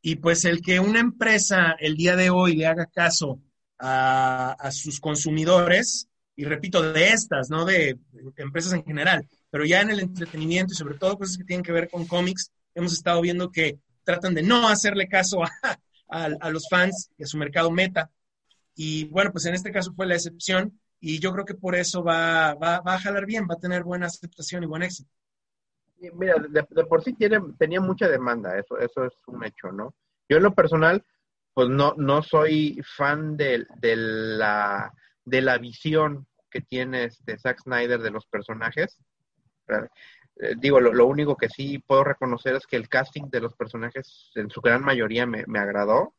Y 0.00 0.16
pues 0.16 0.44
el 0.44 0.60
que 0.60 0.80
una 0.80 1.00
empresa 1.00 1.76
el 1.78 1.96
día 1.96 2.16
de 2.16 2.30
hoy 2.30 2.56
le 2.56 2.66
haga 2.66 2.86
caso 2.86 3.40
a, 3.78 4.70
sus 4.70 5.00
consumidores, 5.00 6.08
y 6.36 6.44
repito, 6.44 6.92
de 6.92 7.08
estas, 7.10 7.50
no 7.50 7.64
de, 7.64 7.98
empresas 8.36 8.72
en 8.72 8.84
general, 8.84 9.26
pero 9.50 9.64
ya 9.64 9.80
en 9.80 9.90
el 9.90 10.00
entretenimiento 10.00 10.72
y 10.72 10.76
sobre 10.76 10.96
todo 10.96 11.18
cosas 11.18 11.36
que 11.36 11.44
tienen 11.44 11.64
que 11.64 11.72
ver 11.72 11.88
con 11.90 12.06
cómics, 12.06 12.50
hemos 12.74 12.92
estado 12.92 13.20
viendo 13.20 13.50
que 13.50 13.78
tratan 14.04 14.34
de 14.34 14.42
no 14.42 14.68
hacerle 14.68 15.08
caso 15.08 15.42
a, 16.08 16.50
los 16.50 16.68
fans 16.68 17.10
y 17.16 17.24
a 17.24 17.26
su 17.26 17.38
mercado 17.38 17.70
meta. 17.70 18.10
Y 18.74 19.04
bueno, 19.06 19.32
pues 19.32 19.46
en 19.46 19.54
este 19.54 19.72
caso 19.72 19.92
fue 19.94 20.06
la 20.06 20.14
excepción 20.14 20.78
y 21.00 21.18
yo 21.18 21.32
creo 21.32 21.44
que 21.44 21.54
por 21.54 21.74
eso 21.74 22.02
va, 22.02 22.54
va, 22.54 22.80
va 22.80 22.94
a 22.94 23.00
jalar 23.00 23.26
bien, 23.26 23.46
va 23.50 23.54
a 23.54 23.60
tener 23.60 23.82
buena 23.82 24.06
aceptación 24.06 24.62
y 24.62 24.66
buen 24.66 24.82
éxito. 24.82 25.10
Mira, 26.14 26.34
de, 26.48 26.64
por 26.84 27.02
sí 27.02 27.12
tiene, 27.12 27.40
tenía 27.58 27.80
mucha 27.80 28.08
demanda, 28.08 28.58
eso, 28.58 28.78
eso 28.78 29.04
es 29.04 29.12
un 29.26 29.44
hecho, 29.44 29.70
¿no? 29.70 29.94
Yo 30.28 30.38
en 30.38 30.42
lo 30.42 30.54
personal, 30.54 31.04
pues 31.54 31.68
no, 31.68 31.94
no 31.96 32.22
soy 32.22 32.80
fan 32.96 33.36
de, 33.36 33.66
de, 33.76 33.94
la, 33.96 34.92
de 35.24 35.42
la 35.42 35.58
visión 35.58 36.26
que 36.50 36.60
tiene 36.60 37.04
este 37.04 37.38
Zack 37.38 37.60
Snyder 37.60 38.00
de 38.00 38.10
los 38.10 38.26
personajes. 38.26 38.98
Eh, 40.36 40.54
digo, 40.58 40.80
lo, 40.80 41.06
único 41.06 41.36
que 41.36 41.48
sí 41.48 41.78
puedo 41.78 42.04
reconocer 42.04 42.54
es 42.54 42.66
que 42.66 42.76
el 42.76 42.88
casting 42.88 43.28
de 43.30 43.40
los 43.40 43.54
personajes 43.54 44.30
en 44.34 44.50
su 44.50 44.60
gran 44.60 44.82
mayoría 44.82 45.26
me, 45.26 45.44
me 45.46 45.58
agradó, 45.58 46.14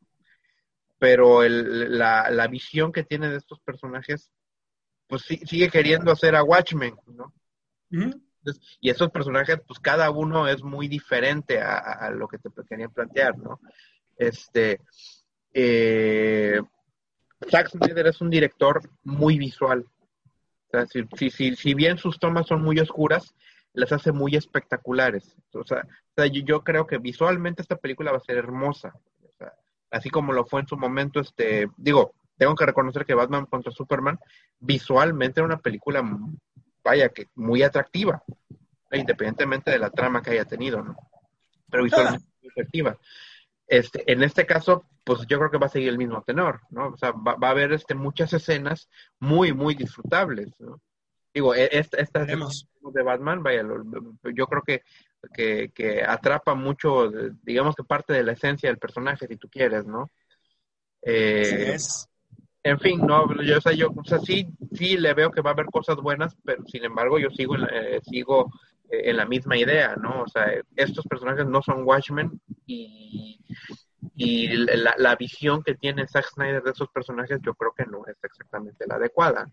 pero 0.98 1.42
el, 1.42 1.98
la, 1.98 2.30
la, 2.30 2.46
visión 2.46 2.92
que 2.92 3.02
tiene 3.02 3.28
de 3.28 3.36
estos 3.36 3.60
personajes, 3.60 4.30
pues 5.08 5.22
sigue 5.22 5.68
queriendo 5.68 6.12
hacer 6.12 6.34
a 6.36 6.44
Watchmen, 6.44 6.94
¿no? 7.06 7.32
y 8.80 8.90
esos 8.90 9.10
personajes, 9.10 9.58
pues 9.66 9.78
cada 9.80 10.10
uno 10.10 10.48
es 10.48 10.62
muy 10.62 10.88
diferente 10.88 11.60
a, 11.60 12.10
lo 12.10 12.28
que 12.28 12.38
te 12.38 12.50
querían 12.68 12.92
plantear, 12.92 13.38
¿no? 13.38 13.60
Este, 14.16 14.80
eh, 15.52 16.60
Zack 17.50 17.70
Snyder 17.70 18.08
es 18.08 18.20
un 18.20 18.30
director 18.30 18.82
muy 19.02 19.38
visual. 19.38 19.86
O 20.66 20.70
sea, 20.70 20.86
si, 20.86 21.30
si, 21.30 21.56
si, 21.56 21.74
bien 21.74 21.98
sus 21.98 22.18
tomas 22.18 22.46
son 22.46 22.62
muy 22.62 22.78
oscuras, 22.80 23.34
las 23.74 23.92
hace 23.92 24.12
muy 24.12 24.36
espectaculares. 24.36 25.36
O 25.52 25.64
sea, 25.64 25.84
yo, 26.26 26.62
creo 26.62 26.86
que 26.86 26.98
visualmente 26.98 27.60
esta 27.60 27.76
película 27.76 28.12
va 28.12 28.18
a 28.18 28.20
ser 28.20 28.38
hermosa. 28.38 28.94
así 29.90 30.10
como 30.10 30.32
lo 30.32 30.46
fue 30.46 30.60
en 30.60 30.68
su 30.68 30.76
momento, 30.76 31.20
este, 31.20 31.68
digo, 31.76 32.14
tengo 32.36 32.54
que 32.54 32.66
reconocer 32.66 33.04
que 33.04 33.14
Batman 33.14 33.46
contra 33.46 33.70
Superman 33.70 34.18
visualmente 34.58 35.40
era 35.40 35.46
una 35.46 35.60
película 35.60 36.02
vaya, 36.82 37.08
que 37.08 37.28
muy 37.34 37.62
atractiva, 37.62 38.22
independientemente 38.92 39.70
de 39.70 39.78
la 39.78 39.90
trama 39.90 40.22
que 40.22 40.30
haya 40.30 40.44
tenido, 40.44 40.82
¿no? 40.82 40.96
Pero 41.70 41.84
visualmente 41.84 42.26
muy 42.42 42.50
atractiva. 42.50 42.98
Este, 43.66 44.10
en 44.12 44.22
este 44.22 44.46
caso, 44.46 44.84
pues 45.04 45.26
yo 45.26 45.38
creo 45.38 45.50
que 45.50 45.58
va 45.58 45.66
a 45.66 45.70
seguir 45.70 45.88
el 45.88 45.98
mismo 45.98 46.22
tenor, 46.22 46.60
¿no? 46.70 46.88
O 46.88 46.96
sea, 46.96 47.12
va, 47.12 47.36
a 47.40 47.50
haber 47.50 47.72
este, 47.72 47.94
muchas 47.94 48.32
escenas 48.32 48.88
muy, 49.18 49.52
muy 49.52 49.74
disfrutables, 49.74 50.48
¿no? 50.58 50.80
Digo, 51.32 51.54
e, 51.54 51.68
esta, 51.72 51.96
esta 51.98 52.24
de 52.92 53.02
Batman, 53.02 53.42
vaya, 53.42 53.62
yo 54.34 54.46
creo 54.46 54.62
que, 54.62 54.82
que, 55.32 55.70
que, 55.74 56.02
atrapa 56.02 56.54
mucho, 56.54 57.10
digamos 57.42 57.74
que 57.74 57.84
parte 57.84 58.12
de 58.12 58.24
la 58.24 58.32
esencia 58.32 58.68
del 58.68 58.78
personaje, 58.78 59.26
si 59.26 59.36
tú 59.36 59.48
quieres, 59.48 59.86
¿no? 59.86 60.10
Eh, 61.02 61.72
es 61.74 62.08
en 62.64 62.80
fin, 62.80 62.98
no, 63.06 63.26
yo, 63.42 63.58
o 63.58 63.60
sea, 63.60 63.72
yo, 63.72 63.90
o 63.94 64.04
sea, 64.04 64.18
sí, 64.20 64.48
sí 64.72 64.96
le 64.96 65.12
veo 65.12 65.30
que 65.30 65.42
va 65.42 65.50
a 65.50 65.52
haber 65.52 65.66
cosas 65.66 65.96
buenas, 65.96 66.34
pero 66.42 66.64
sin 66.64 66.82
embargo 66.82 67.18
yo 67.18 67.28
sigo, 67.28 67.56
eh, 67.56 68.00
sigo 68.02 68.50
eh, 68.88 69.10
en 69.10 69.18
la 69.18 69.26
misma 69.26 69.58
idea, 69.58 69.96
¿no? 69.96 70.22
O 70.22 70.28
sea, 70.28 70.50
estos 70.74 71.06
personajes 71.06 71.46
no 71.46 71.60
son 71.60 71.86
Watchmen 71.86 72.40
y, 72.64 73.38
y 74.14 74.48
la, 74.48 74.94
la, 74.96 75.14
visión 75.14 75.62
que 75.62 75.74
tiene 75.74 76.08
Zack 76.08 76.24
Snyder 76.32 76.62
de 76.62 76.70
esos 76.70 76.88
personajes 76.88 77.38
yo 77.44 77.52
creo 77.52 77.72
que 77.76 77.84
no 77.84 78.06
es 78.06 78.16
exactamente 78.24 78.86
la 78.86 78.94
adecuada. 78.94 79.46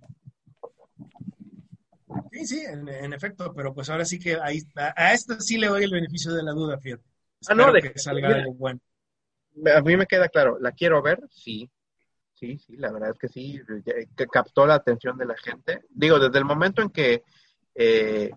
Sí, 2.32 2.46
sí, 2.46 2.64
en, 2.66 3.14
efecto, 3.14 3.54
pero 3.54 3.74
pues 3.74 3.90
ahora 3.90 4.06
sí 4.06 4.20
que 4.20 4.38
ahí, 4.42 4.60
a, 4.76 5.14
esto 5.14 5.40
sí 5.40 5.58
le 5.58 5.68
doy 5.68 5.84
el 5.84 5.92
beneficio 5.92 6.34
de 6.34 6.44
la 6.44 6.52
duda, 6.52 6.78
fíjate. 6.80 7.04
ah, 7.48 7.56
no, 7.56 7.72
de 7.72 7.82
que 7.82 8.00
salga 8.00 8.30
algo 8.30 8.54
bueno. 8.54 8.80
A 9.76 9.82
mí 9.82 9.98
me 9.98 10.06
queda 10.06 10.30
claro, 10.30 10.58
¿la 10.60 10.72
quiero 10.72 11.02
ver? 11.02 11.20
Sí 11.30 11.70
sí, 12.42 12.58
sí, 12.58 12.76
la 12.76 12.92
verdad 12.92 13.12
es 13.12 13.20
que 13.20 13.28
sí, 13.28 13.62
que 14.18 14.28
captó 14.28 14.66
la 14.66 14.74
atención 14.74 15.16
de 15.16 15.26
la 15.26 15.38
gente. 15.38 15.84
Digo, 15.92 16.18
desde 16.18 16.40
el 16.40 16.46
momento 16.46 16.82
en 16.82 16.90
que 16.90 17.24
eh, 17.76 18.32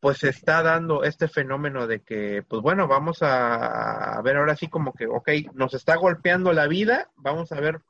pues 0.00 0.18
se 0.18 0.30
está 0.30 0.62
dando 0.62 1.04
este 1.04 1.28
fenómeno 1.28 1.86
de 1.86 2.00
que, 2.00 2.42
pues 2.42 2.60
bueno, 2.60 2.88
vamos 2.88 3.22
a, 3.22 4.16
a 4.18 4.22
ver 4.22 4.36
ahora 4.36 4.56
sí 4.56 4.68
como 4.68 4.92
que, 4.92 5.06
ok, 5.06 5.28
nos 5.54 5.74
está 5.74 5.94
golpeando 5.94 6.52
la 6.52 6.66
vida, 6.66 7.08
vamos 7.14 7.52
a 7.52 7.60
ver 7.60 7.80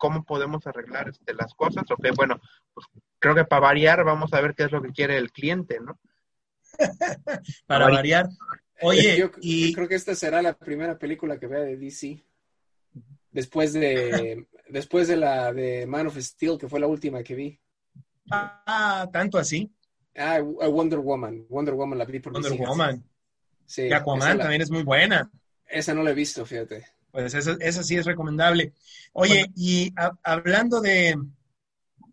cómo 0.00 0.24
podemos 0.24 0.66
arreglar 0.66 1.10
este, 1.10 1.34
las 1.34 1.54
cosas. 1.54 1.84
Ok, 1.90 2.08
bueno, 2.16 2.40
pues 2.74 2.86
creo 3.18 3.34
que 3.34 3.44
para 3.44 3.60
variar 3.60 4.02
vamos 4.02 4.32
a 4.32 4.40
ver 4.40 4.54
qué 4.54 4.64
es 4.64 4.72
lo 4.72 4.82
que 4.82 4.92
quiere 4.92 5.18
el 5.18 5.30
cliente, 5.30 5.78
¿no? 5.78 6.00
para 7.66 7.88
variar. 7.88 8.28
Oye, 8.80 9.18
yo, 9.18 9.30
y... 9.42 9.68
yo 9.68 9.74
creo 9.76 9.88
que 9.88 9.94
esta 9.94 10.14
será 10.14 10.40
la 10.40 10.54
primera 10.54 10.98
película 10.98 11.38
que 11.38 11.46
vea 11.46 11.60
de 11.60 11.76
DC. 11.76 12.24
Después 13.30 13.74
de, 13.74 14.48
después 14.68 15.06
de 15.06 15.16
la 15.16 15.52
de 15.52 15.86
Man 15.86 16.06
of 16.06 16.16
Steel, 16.16 16.58
que 16.58 16.68
fue 16.68 16.80
la 16.80 16.86
última 16.86 17.22
que 17.22 17.34
vi. 17.34 17.60
Ah, 18.30 19.08
tanto 19.12 19.38
así. 19.38 19.70
Ah, 20.16 20.40
Wonder 20.40 20.98
Woman. 20.98 21.46
Wonder 21.48 21.74
Woman 21.74 21.98
la 21.98 22.06
vi 22.06 22.18
por 22.20 22.32
Wonder. 22.32 22.58
Woman. 22.58 23.04
Sí, 23.66 23.82
Y 23.82 23.92
Aquaman 23.92 24.38
la- 24.38 24.44
también 24.44 24.62
es 24.62 24.70
muy 24.70 24.82
buena. 24.82 25.30
Esa 25.66 25.94
no 25.94 26.02
la 26.02 26.10
he 26.10 26.14
visto, 26.14 26.44
fíjate. 26.44 26.86
Pues 27.12 27.34
esa, 27.34 27.56
esa 27.60 27.82
sí 27.82 27.96
es 27.96 28.06
recomendable. 28.06 28.72
Oye, 29.12 29.50
y 29.56 29.92
ha- 29.96 30.16
hablando 30.22 30.80
de, 30.80 31.16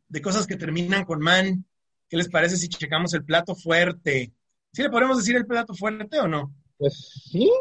de 0.09 0.21
cosas 0.21 0.47
que 0.47 0.55
terminan 0.55 1.05
con 1.05 1.19
man, 1.19 1.65
¿qué 2.09 2.17
les 2.17 2.29
parece 2.29 2.57
si 2.57 2.67
checamos 2.69 3.13
el 3.13 3.23
plato 3.23 3.55
fuerte? 3.55 4.33
¿Sí 4.73 4.81
le 4.81 4.89
podemos 4.89 5.17
decir 5.17 5.35
el 5.35 5.45
plato 5.45 5.73
fuerte 5.73 6.19
o 6.19 6.27
no? 6.27 6.53
Pues 6.77 7.21
sí, 7.31 7.51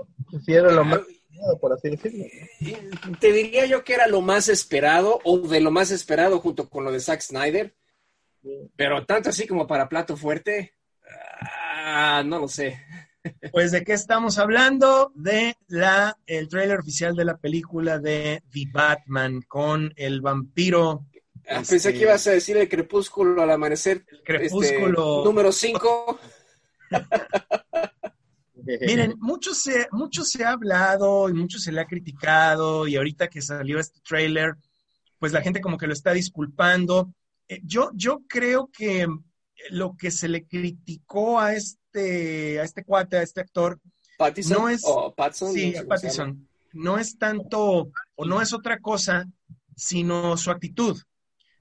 sí 0.44 0.52
era 0.52 0.70
lo 0.70 0.84
más, 0.84 1.00
por 1.60 1.72
así 1.72 1.90
decirlo. 1.90 2.24
Te 3.20 3.32
diría 3.32 3.66
yo 3.66 3.84
que 3.84 3.94
era 3.94 4.06
lo 4.06 4.20
más 4.20 4.48
esperado, 4.48 5.20
o 5.24 5.38
de 5.38 5.60
lo 5.60 5.70
más 5.70 5.90
esperado 5.90 6.40
junto 6.40 6.68
con 6.68 6.84
lo 6.84 6.92
de 6.92 7.00
Zack 7.00 7.20
Snyder, 7.20 7.74
pero 8.76 9.04
tanto 9.06 9.30
así 9.30 9.46
como 9.46 9.66
para 9.66 9.88
plato 9.88 10.16
fuerte, 10.16 10.74
ah, 11.84 12.22
no 12.24 12.38
lo 12.38 12.48
sé. 12.48 12.78
Pues 13.52 13.72
de 13.72 13.84
qué 13.84 13.92
estamos 13.92 14.38
hablando? 14.38 15.12
De 15.14 15.56
la 15.68 16.16
el 16.26 16.48
tráiler 16.48 16.78
oficial 16.80 17.14
de 17.16 17.24
la 17.24 17.36
película 17.36 17.98
de 17.98 18.42
The 18.52 18.64
Batman 18.72 19.42
con 19.42 19.92
el 19.96 20.20
vampiro, 20.20 21.06
Ah, 21.48 21.60
Este- 21.60 21.74
Pensé 21.74 21.92
que 21.92 22.00
ibas 22.00 22.26
a 22.26 22.32
decir 22.32 22.56
el 22.56 22.68
crepúsculo 22.68 23.40
al 23.40 23.50
amanecer, 23.52 24.04
el 24.10 24.22
crepúsculo. 24.24 25.18
este, 25.18 25.24
número 25.28 25.52
5. 25.52 26.18
Miren, 28.80 29.14
mucho 29.20 29.54
se, 29.54 29.86
mucho 29.92 30.24
se 30.24 30.44
ha 30.44 30.50
hablado 30.50 31.28
y 31.28 31.34
mucho 31.34 31.58
se 31.58 31.70
le 31.70 31.80
ha 31.80 31.86
criticado 31.86 32.88
y 32.88 32.96
ahorita 32.96 33.28
que 33.28 33.40
salió 33.42 33.78
este 33.78 34.00
tráiler, 34.00 34.54
pues 35.20 35.32
la 35.32 35.40
gente 35.40 35.60
como 35.60 35.78
que 35.78 35.86
lo 35.86 35.92
está 35.92 36.12
disculpando. 36.12 37.12
Eh, 37.48 37.60
yo, 37.62 37.90
yo 37.94 38.22
creo 38.28 38.68
que 38.76 39.06
lo 39.70 39.96
que 39.96 40.10
se 40.10 40.26
le 40.28 40.46
criticó 40.46 41.38
a 41.38 41.54
este, 41.54 41.78
a 42.00 42.64
este 42.64 42.84
cuate, 42.84 43.16
a 43.18 43.22
este 43.22 43.40
actor, 43.40 43.78
No 44.58 44.68
es- 44.68 44.82
o 44.84 45.14
Patson, 45.14 45.52
sí, 45.52 45.72
no 45.72 45.72
sé 45.72 45.84
es 46.98 47.18
tanto 47.18 47.90
o 48.16 48.24
no 48.24 48.40
es 48.42 48.52
otra 48.52 48.78
cosa, 48.80 49.26
sino 49.74 50.36
su 50.36 50.50
actitud. 50.50 50.96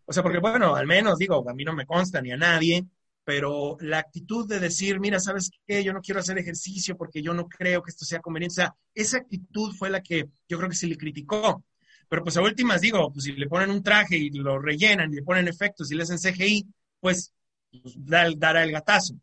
O 0.06 0.14
sea, 0.14 0.24
porque 0.24 0.40
bueno, 0.40 0.76
al 0.76 0.88
menos 0.88 1.18
digo, 1.18 1.48
a 1.50 1.54
mí 1.54 1.64
no 1.66 1.74
me 1.74 1.86
consta 1.86 2.22
ni 2.22 2.32
a 2.32 2.38
nadie, 2.38 2.86
pero 3.24 3.76
la 3.82 3.98
actitud 4.00 4.48
de 4.48 4.60
decir, 4.60 5.00
mira, 5.00 5.20
¿sabes 5.20 5.50
qué? 5.66 5.84
Yo 5.84 5.94
no 5.94 6.02
quiero 6.02 6.20
hacer 6.20 6.38
ejercicio 6.38 6.96
porque 6.96 7.22
yo 7.24 7.34
no 7.34 7.48
creo 7.48 7.82
que 7.82 7.90
esto 7.92 8.06
sea 8.06 8.20
conveniente. 8.20 8.54
O 8.54 8.56
sea, 8.56 8.76
esa 8.94 9.18
actitud 9.18 9.74
fue 9.76 9.90
la 9.90 10.02
que 10.02 10.26
yo 10.48 10.58
creo 10.58 10.70
que 10.70 10.76
se 10.76 10.88
le 10.88 10.96
criticó. 10.98 11.64
Pero 12.08 12.24
pues 12.24 12.38
a 12.38 12.42
últimas 12.42 12.82
digo, 12.82 13.12
pues 13.12 13.24
si 13.26 13.32
le 13.34 13.48
ponen 13.48 13.72
un 13.72 13.82
traje 13.82 14.16
y 14.18 14.30
lo 14.30 14.60
rellenan 14.60 15.12
y 15.12 15.16
le 15.16 15.24
ponen 15.24 15.48
efectos 15.48 15.92
y 15.92 15.96
le 15.96 16.04
hacen 16.04 16.20
CGI, 16.20 16.68
pues, 17.00 17.34
pues, 17.82 17.96
da- 17.98 18.30
dará 18.38 18.64
el 18.64 18.72
gatazo. 18.72 19.16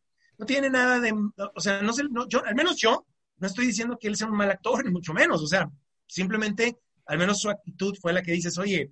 No 0.43 0.47
tiene 0.47 0.71
nada 0.71 0.99
de, 0.99 1.13
o 1.55 1.61
sea, 1.61 1.83
no 1.83 1.93
sé, 1.93 2.03
no, 2.11 2.27
yo, 2.27 2.45
al 2.45 2.57
menos 2.57 2.77
yo, 2.77 3.07
no 3.39 3.47
estoy 3.47 3.65
diciendo 3.65 3.97
que 3.97 4.09
él 4.09 4.17
sea 4.17 4.27
un 4.27 4.37
mal 4.37 4.51
actor, 4.51 4.85
ni 4.85 4.91
mucho 4.91 5.13
menos. 5.15 5.41
O 5.41 5.47
sea, 5.47 5.71
simplemente, 6.09 6.79
al 7.07 7.17
menos 7.17 7.41
su 7.41 7.49
actitud 7.49 7.95
fue 8.01 8.13
la 8.13 8.23
que 8.25 8.33
dices, 8.33 8.59
oye, 8.59 8.91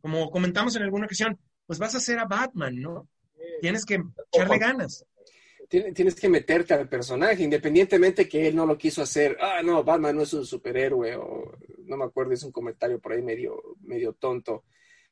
como 0.00 0.30
comentamos 0.30 0.76
en 0.76 0.82
alguna 0.84 1.06
ocasión, 1.06 1.36
pues 1.66 1.80
vas 1.80 1.96
a 1.96 1.98
hacer 1.98 2.20
a 2.20 2.24
Batman, 2.26 2.80
¿no? 2.80 3.08
Tienes 3.60 3.84
que 3.84 4.00
echarle 4.32 4.58
ganas. 4.58 5.04
Tien- 5.68 5.92
Tienes 5.92 6.14
que 6.14 6.28
meterte 6.28 6.72
al 6.72 6.88
personaje, 6.88 7.42
independientemente 7.42 8.28
que 8.28 8.46
él 8.46 8.54
no 8.54 8.64
lo 8.64 8.78
quiso 8.78 9.02
hacer. 9.02 9.36
Ah, 9.40 9.62
no, 9.64 9.82
Batman 9.82 10.14
no 10.14 10.22
es 10.22 10.32
un 10.34 10.46
superhéroe, 10.46 11.16
o 11.16 11.58
no 11.80 11.96
me 11.96 12.04
acuerdo, 12.04 12.32
es 12.32 12.44
un 12.44 12.52
comentario 12.52 13.00
por 13.00 13.10
ahí 13.10 13.22
medio, 13.22 13.60
medio 13.80 14.12
tonto. 14.12 14.66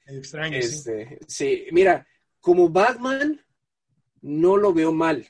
Extraño, 0.07 0.63
sí. 0.63 0.69
Este, 0.69 1.19
sí, 1.27 1.67
mira, 1.73 2.07
como 2.41 2.69
Batman, 2.69 3.45
no 4.23 4.57
lo 4.57 4.73
veo 4.73 4.93
mal. 4.93 5.27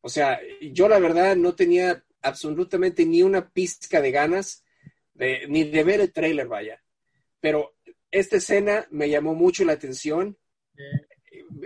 O 0.00 0.08
sea, 0.08 0.40
yo 0.60 0.88
la 0.88 0.98
verdad 0.98 1.36
no 1.36 1.54
tenía 1.54 2.04
absolutamente 2.22 3.04
ni 3.04 3.22
una 3.22 3.48
pizca 3.50 4.00
de 4.00 4.10
ganas 4.10 4.64
de, 5.14 5.46
ni 5.48 5.64
de 5.64 5.84
ver 5.84 6.00
el 6.00 6.12
tráiler, 6.12 6.46
vaya. 6.46 6.82
Pero 7.40 7.76
esta 8.10 8.36
escena 8.36 8.86
me 8.90 9.08
llamó 9.08 9.34
mucho 9.34 9.64
la 9.64 9.72
atención. 9.72 10.38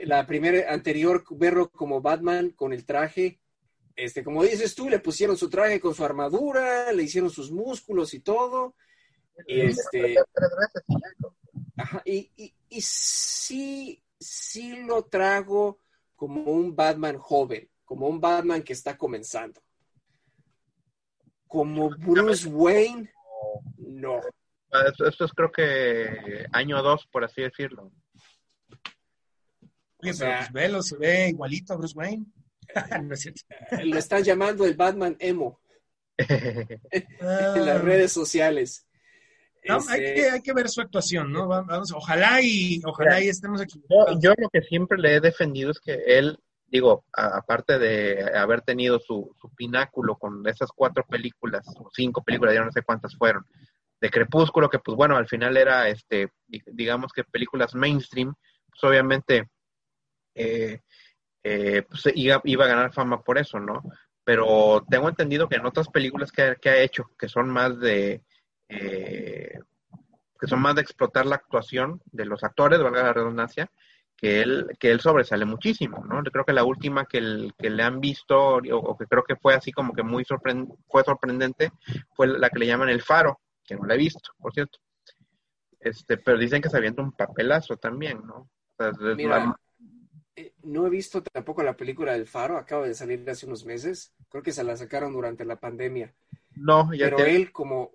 La 0.04 0.26
primera 0.26 0.72
anterior, 0.72 1.24
verlo 1.30 1.70
como 1.70 2.00
Batman 2.00 2.50
con 2.50 2.72
el 2.72 2.84
traje, 2.84 3.40
este, 3.94 4.24
como 4.24 4.42
dices 4.42 4.74
tú, 4.74 4.88
le 4.88 5.00
pusieron 5.00 5.36
su 5.36 5.50
traje 5.50 5.80
con 5.80 5.94
su 5.94 6.04
armadura, 6.04 6.92
le 6.92 7.02
hicieron 7.02 7.30
sus 7.30 7.50
músculos 7.50 8.14
y 8.14 8.20
todo. 8.20 8.74
Y 9.46 9.60
este, 9.60 10.16
Ajá, 11.76 12.02
y, 12.04 12.30
y, 12.36 12.54
y 12.68 12.80
sí, 12.80 14.02
sí 14.18 14.76
lo 14.84 15.04
trago 15.04 15.78
como 16.14 16.52
un 16.52 16.76
Batman 16.76 17.18
joven, 17.18 17.68
como 17.93 18.09
un 18.09 18.18
Batman 18.22 18.62
que 18.62 18.72
está 18.72 18.97
comenzando. 18.97 19.61
Como 21.47 21.90
Bruce 21.90 22.49
Wayne, 22.49 23.11
no. 23.76 24.18
Ah, 24.72 24.84
Esto, 24.90 25.07
esto 25.07 25.26
es 25.26 25.32
creo 25.32 25.53
que 25.53 26.47
año 26.53 26.82
2, 26.82 27.07
por 27.12 27.22
así 27.22 27.43
decirlo. 27.43 27.93
Oye, 29.99 30.11
o 30.11 30.14
sea- 30.14 30.26
pero 30.28 30.38
pues 30.40 30.53
velo, 30.53 30.82
se 30.82 30.97
ve 30.97 31.28
igualito 31.28 31.74
a 31.74 31.76
Bruce 31.76 31.95
Wayne. 31.95 32.24
no 33.03 33.12
es 33.12 33.20
cierto. 33.20 33.43
Lo 33.84 33.99
están 33.99 34.24
llamando 34.24 34.64
el 34.64 34.74
Batman 34.74 35.14
emo 35.18 35.61
en 36.16 36.80
las 37.66 37.76
Ah, 37.76 37.78
redes 37.82 38.11
sociales. 38.11 38.86
no, 39.68 39.76
Este, 39.76 39.93
hay, 39.93 40.14
que, 40.14 40.30
hay 40.30 40.40
que 40.40 40.53
ver 40.55 40.70
su 40.70 40.80
actuación, 40.80 41.30
¿no? 41.30 41.47
Va- 41.47 41.61
Vamos, 41.61 41.93
ojalá 41.93 42.40
y 42.40 42.80
ojalá 42.86 43.20
y 43.22 43.28
estemos 43.28 43.61
Yo, 43.61 43.64
equivocados. 43.64 44.18
yo 44.22 44.32
lo 44.38 44.49
que 44.49 44.62
siempre 44.62 44.97
le 44.97 45.16
he 45.16 45.20
defendido 45.20 45.70
es 45.70 45.78
que 45.78 45.93
él, 46.07 46.38
digo, 46.72 47.04
aparte 47.14 47.78
de 47.78 48.36
haber 48.36 48.62
tenido 48.62 48.98
su, 49.00 49.36
su 49.40 49.50
pináculo 49.54 50.16
con 50.16 50.46
esas 50.48 50.70
cuatro 50.74 51.04
películas, 51.08 51.66
o 51.78 51.90
cinco 51.94 52.24
películas, 52.24 52.54
ya 52.56 52.64
no 52.64 52.72
sé 52.72 52.82
cuántas 52.82 53.16
fueron, 53.16 53.46
de 54.00 54.10
Crepúsculo, 54.10 54.70
que 54.70 54.80
pues 54.80 54.96
bueno, 54.96 55.16
al 55.16 55.28
final 55.28 55.56
era, 55.58 55.88
este, 55.88 56.30
di- 56.48 56.62
digamos 56.66 57.12
que 57.12 57.24
películas 57.24 57.74
mainstream, 57.76 58.34
pues 58.70 58.84
obviamente 58.84 59.50
eh, 60.34 60.80
eh, 61.44 61.82
pues, 61.88 62.04
iba, 62.14 62.40
iba 62.44 62.64
a 62.64 62.68
ganar 62.68 62.92
fama 62.92 63.22
por 63.22 63.38
eso, 63.38 63.60
¿no? 63.60 63.82
Pero 64.24 64.84
tengo 64.90 65.08
entendido 65.08 65.48
que 65.48 65.56
en 65.56 65.66
otras 65.66 65.88
películas 65.88 66.32
que, 66.32 66.56
que 66.60 66.70
ha 66.70 66.82
hecho, 66.82 67.04
que 67.18 67.28
son 67.28 67.50
más 67.50 67.78
de... 67.80 68.22
eh, 68.68 69.58
que 70.40 70.46
son 70.48 70.60
más 70.60 70.74
de 70.74 70.82
explotar 70.82 71.26
la 71.26 71.36
actuación 71.36 72.02
de 72.12 72.26
los 72.26 72.42
actores, 72.44 72.80
valga 72.82 73.04
la 73.04 73.12
redundancia, 73.12 73.70
que 74.22 74.42
él, 74.42 74.68
que 74.80 74.92
él 74.92 75.00
sobresale 75.00 75.46
muchísimo, 75.46 76.04
¿no? 76.06 76.24
Yo 76.24 76.32
creo 76.32 76.46
que 76.46 76.54
la 76.54 76.64
última 76.64 77.06
que, 77.06 77.18
el- 77.18 77.54
que 77.58 77.70
le 77.70 77.84
han 77.84 78.00
visto, 78.00 78.38
o, 78.56 78.60
o 78.78 78.98
que 78.98 79.06
creo 79.06 79.24
que 79.24 79.36
fue 79.36 79.54
así 79.56 79.72
como 79.72 79.94
que 79.94 80.04
muy 80.04 80.24
sorpren- 80.24 80.68
fue 80.88 81.04
sorprendente, 81.04 81.72
fue 82.14 82.28
la 82.28 82.50
que 82.50 82.60
le 82.60 82.68
llaman 82.68 82.90
El 82.90 83.02
Faro, 83.02 83.40
que 83.66 83.76
no 83.76 83.86
la 83.86 83.94
he 83.96 83.98
visto, 83.98 84.32
por 84.40 84.54
cierto. 84.54 84.80
Este, 85.80 86.16
pero 86.16 86.38
dicen 86.38 86.62
que 86.62 86.70
se 86.70 86.78
avienta 86.78 87.02
un 87.02 87.12
papelazo 87.12 87.76
también, 87.76 88.24
¿no? 88.26 88.36
O 88.36 88.48
sea, 88.78 88.88
es 88.88 89.18
Mira, 89.18 89.22
la- 89.22 89.56
eh, 90.36 90.54
no 90.64 90.86
he 90.86 90.90
visto 90.90 91.22
tampoco 91.22 91.62
la 91.62 91.76
película 91.76 92.12
del 92.12 92.26
Faro, 92.26 92.56
acaba 92.58 92.86
de 92.86 92.94
salir 92.94 93.28
hace 93.30 93.46
unos 93.46 93.64
meses. 93.64 94.14
Creo 94.30 94.42
que 94.42 94.52
se 94.52 94.64
la 94.64 94.76
sacaron 94.76 95.12
durante 95.12 95.44
la 95.44 95.60
pandemia. 95.60 96.14
no, 96.56 96.92
ya 96.94 97.10
pero 97.10 97.16
te- 97.16 97.32
él 97.36 97.52
como, 97.52 97.92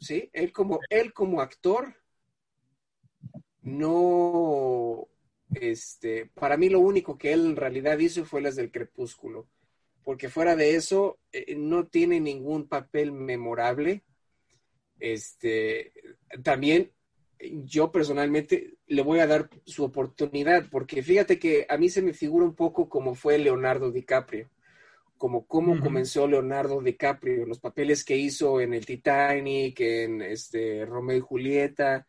sí, 0.00 0.30
él 0.34 0.52
como, 0.52 0.80
él 0.90 1.12
como 1.14 1.40
actor, 1.42 1.96
no, 3.62 5.08
este, 5.54 6.26
para 6.26 6.56
mí 6.56 6.68
lo 6.68 6.80
único 6.80 7.16
que 7.16 7.32
él 7.32 7.46
en 7.46 7.56
realidad 7.56 7.98
hizo 7.98 8.24
fue 8.24 8.42
las 8.42 8.56
del 8.56 8.70
Crepúsculo, 8.70 9.48
porque 10.04 10.28
fuera 10.28 10.56
de 10.56 10.74
eso 10.74 11.18
eh, 11.32 11.54
no 11.56 11.86
tiene 11.86 12.20
ningún 12.20 12.68
papel 12.68 13.12
memorable. 13.12 14.04
Este, 14.98 15.92
también 16.42 16.92
yo 17.40 17.92
personalmente 17.92 18.78
le 18.86 19.02
voy 19.02 19.20
a 19.20 19.26
dar 19.26 19.48
su 19.64 19.84
oportunidad, 19.84 20.68
porque 20.70 21.02
fíjate 21.02 21.38
que 21.38 21.66
a 21.68 21.76
mí 21.76 21.88
se 21.88 22.02
me 22.02 22.12
figura 22.12 22.44
un 22.44 22.54
poco 22.54 22.88
como 22.88 23.14
fue 23.14 23.38
Leonardo 23.38 23.92
DiCaprio 23.92 24.50
como 25.18 25.46
cómo 25.46 25.78
comenzó 25.80 26.26
Leonardo 26.26 26.80
DiCaprio, 26.80 27.44
los 27.44 27.58
papeles 27.58 28.04
que 28.04 28.16
hizo 28.16 28.60
en 28.60 28.72
el 28.72 28.86
Titanic, 28.86 29.80
en 29.80 30.22
este 30.22 30.86
Romeo 30.86 31.16
y 31.16 31.20
Julieta, 31.20 32.06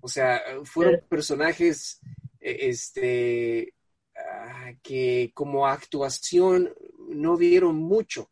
O 0.00 0.08
sea, 0.08 0.40
fueron 0.64 1.00
personajes 1.08 2.00
este, 2.42 3.74
ah, 4.16 4.72
que 4.82 5.30
como 5.34 5.66
actuación 5.66 6.74
no 7.08 7.36
dieron 7.36 7.76
mucho. 7.76 8.30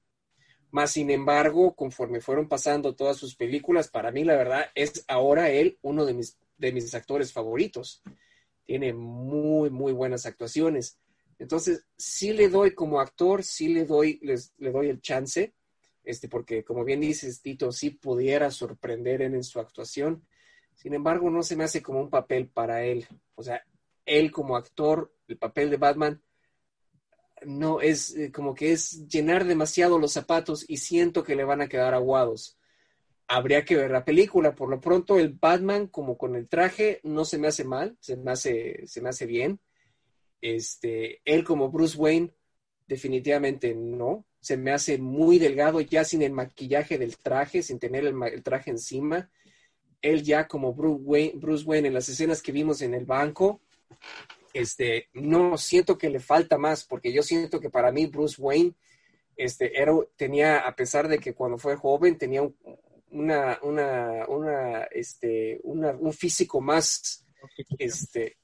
Más 0.72 0.92
sin 0.92 1.10
embargo, 1.10 1.74
conforme 1.74 2.20
fueron 2.20 2.48
pasando 2.48 2.94
todas 2.94 3.16
sus 3.16 3.34
películas, 3.34 3.88
para 3.88 4.12
mí 4.12 4.24
la 4.24 4.36
verdad 4.36 4.66
es 4.74 5.04
ahora 5.08 5.50
él 5.50 5.78
uno 5.82 6.04
de 6.04 6.14
mis, 6.14 6.38
de 6.58 6.72
mis 6.72 6.94
actores 6.94 7.32
favoritos. 7.32 8.02
Tiene 8.64 8.92
muy, 8.92 9.70
muy 9.70 9.92
buenas 9.92 10.26
actuaciones. 10.26 10.98
Entonces, 11.38 11.86
sí 11.96 12.32
le 12.32 12.48
doy 12.48 12.74
como 12.74 13.00
actor, 13.00 13.42
sí 13.42 13.68
le 13.68 13.84
doy, 13.84 14.20
les, 14.22 14.52
le 14.58 14.70
doy 14.70 14.88
el 14.90 15.00
chance, 15.00 15.54
este, 16.04 16.28
porque 16.28 16.62
como 16.62 16.84
bien 16.84 17.00
dices, 17.00 17.40
Tito, 17.42 17.72
sí 17.72 17.90
pudiera 17.90 18.50
sorprender 18.50 19.22
en, 19.22 19.34
en 19.34 19.42
su 19.42 19.58
actuación. 19.58 20.26
Sin 20.74 20.94
embargo, 20.94 21.30
no 21.30 21.42
se 21.42 21.56
me 21.56 21.64
hace 21.64 21.82
como 21.82 22.00
un 22.00 22.10
papel 22.10 22.48
para 22.48 22.84
él. 22.84 23.06
O 23.34 23.42
sea, 23.42 23.62
él 24.10 24.32
como 24.32 24.56
actor, 24.56 25.14
el 25.28 25.38
papel 25.38 25.70
de 25.70 25.76
Batman, 25.76 26.20
no 27.46 27.80
es 27.80 28.14
eh, 28.16 28.32
como 28.32 28.54
que 28.54 28.72
es 28.72 29.06
llenar 29.06 29.44
demasiado 29.44 29.98
los 29.98 30.12
zapatos 30.12 30.64
y 30.68 30.78
siento 30.78 31.22
que 31.22 31.36
le 31.36 31.44
van 31.44 31.60
a 31.60 31.68
quedar 31.68 31.94
aguados. 31.94 32.58
Habría 33.28 33.64
que 33.64 33.76
ver 33.76 33.92
la 33.92 34.04
película. 34.04 34.54
Por 34.56 34.68
lo 34.68 34.80
pronto, 34.80 35.16
el 35.16 35.34
Batman, 35.40 35.86
como 35.86 36.18
con 36.18 36.34
el 36.34 36.48
traje, 36.48 37.00
no 37.04 37.24
se 37.24 37.38
me 37.38 37.46
hace 37.46 37.62
mal, 37.64 37.96
se 38.00 38.16
me 38.16 38.32
hace, 38.32 38.84
se 38.86 39.00
me 39.00 39.10
hace 39.10 39.26
bien. 39.26 39.60
Este, 40.40 41.20
él 41.24 41.44
como 41.44 41.70
Bruce 41.70 41.96
Wayne, 41.96 42.34
definitivamente 42.88 43.76
no. 43.76 44.26
Se 44.40 44.56
me 44.56 44.72
hace 44.72 44.98
muy 44.98 45.38
delgado 45.38 45.80
ya 45.80 46.02
sin 46.02 46.22
el 46.22 46.32
maquillaje 46.32 46.98
del 46.98 47.16
traje, 47.16 47.62
sin 47.62 47.78
tener 47.78 48.04
el, 48.04 48.20
el 48.24 48.42
traje 48.42 48.70
encima. 48.70 49.30
Él 50.02 50.24
ya 50.24 50.48
como 50.48 50.74
Bruce 50.74 51.02
Wayne, 51.04 51.32
Bruce 51.36 51.64
Wayne 51.64 51.88
en 51.88 51.94
las 51.94 52.08
escenas 52.08 52.42
que 52.42 52.50
vimos 52.50 52.82
en 52.82 52.94
el 52.94 53.04
banco, 53.04 53.60
este, 54.52 55.08
no 55.12 55.56
siento 55.56 55.98
que 55.98 56.10
le 56.10 56.20
falta 56.20 56.58
más, 56.58 56.84
porque 56.84 57.12
yo 57.12 57.22
siento 57.22 57.60
que 57.60 57.70
para 57.70 57.92
mí 57.92 58.06
Bruce 58.06 58.40
Wayne 58.40 58.74
este, 59.36 59.80
era, 59.80 59.92
tenía, 60.16 60.58
a 60.58 60.74
pesar 60.74 61.08
de 61.08 61.18
que 61.18 61.34
cuando 61.34 61.58
fue 61.58 61.76
joven 61.76 62.18
tenía 62.18 62.42
una, 63.10 63.58
una, 63.62 64.26
una, 64.28 64.82
este, 64.84 65.60
un 65.62 66.12
físico 66.12 66.60
más, 66.60 67.24
este, 67.78 68.36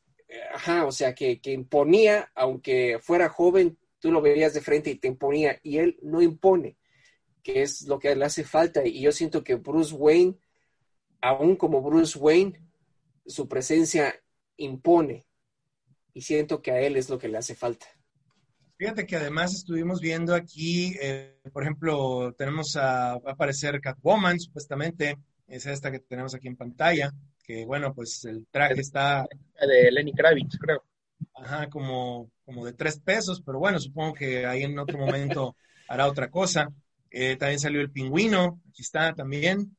ajá, 0.55 0.87
o 0.87 0.93
sea, 0.93 1.15
que, 1.15 1.41
que 1.41 1.53
imponía, 1.53 2.31
aunque 2.35 2.99
fuera 3.01 3.29
joven, 3.29 3.77
tú 3.99 4.11
lo 4.11 4.21
veías 4.21 4.55
de 4.55 4.61
frente 4.61 4.91
y 4.91 4.97
te 4.97 5.09
imponía, 5.09 5.59
y 5.63 5.79
él 5.79 5.99
no 6.03 6.23
impone, 6.23 6.77
que 7.43 7.63
es 7.63 7.83
lo 7.83 7.99
que 7.99 8.15
le 8.15 8.25
hace 8.25 8.45
falta, 8.45 8.87
y 8.87 9.01
yo 9.01 9.13
siento 9.13 9.45
que 9.45 9.57
Bruce 9.57 9.95
Wayne, 9.95 10.37
aún 11.21 11.57
como 11.57 11.83
Bruce 11.83 12.19
Wayne, 12.19 12.61
su 13.27 13.49
presencia 13.49 14.15
impone, 14.57 15.26
y 16.17 16.23
siento 16.23 16.63
que 16.63 16.71
a 16.71 16.81
él 16.81 16.97
es 16.97 17.11
lo 17.11 17.19
que 17.19 17.29
le 17.29 17.37
hace 17.37 17.55
falta. 17.55 17.85
Fíjate 18.79 19.05
que 19.05 19.17
además 19.17 19.53
estuvimos 19.53 20.01
viendo 20.01 20.35
aquí, 20.35 20.97
eh, 20.99 21.37
por 21.53 21.63
ejemplo, 21.63 22.35
tenemos 22.39 22.75
a, 22.77 23.19
va 23.19 23.33
a 23.33 23.33
aparecer 23.35 23.83
Catwoman, 23.83 24.41
supuestamente, 24.41 25.19
es 25.47 25.67
esta 25.67 25.91
que 25.91 25.99
tenemos 25.99 26.35
aquí 26.35 26.49
en 26.49 26.57
pantalla, 26.57 27.13
que 27.45 27.67
bueno, 27.67 27.93
pues 27.93 28.25
el 28.25 28.47
traje 28.51 28.81
está... 28.81 29.27
De 29.61 29.93
Lenny 29.93 30.15
Kravitz, 30.15 30.57
creo. 30.59 30.85
Ajá, 31.35 31.69
como, 31.69 32.31
como 32.47 32.65
de 32.65 32.73
tres 32.73 32.99
pesos, 32.99 33.43
pero 33.45 33.59
bueno, 33.59 33.79
supongo 33.79 34.15
que 34.15 34.47
ahí 34.47 34.63
en 34.63 34.79
otro 34.79 34.97
momento 34.97 35.55
hará 35.89 36.07
otra 36.07 36.31
cosa. 36.31 36.73
Eh, 37.11 37.37
también 37.37 37.61
salió 37.61 37.83
el 37.83 37.91
pingüino, 37.91 38.63
aquí 38.71 38.81
está 38.81 39.15
también. 39.15 39.77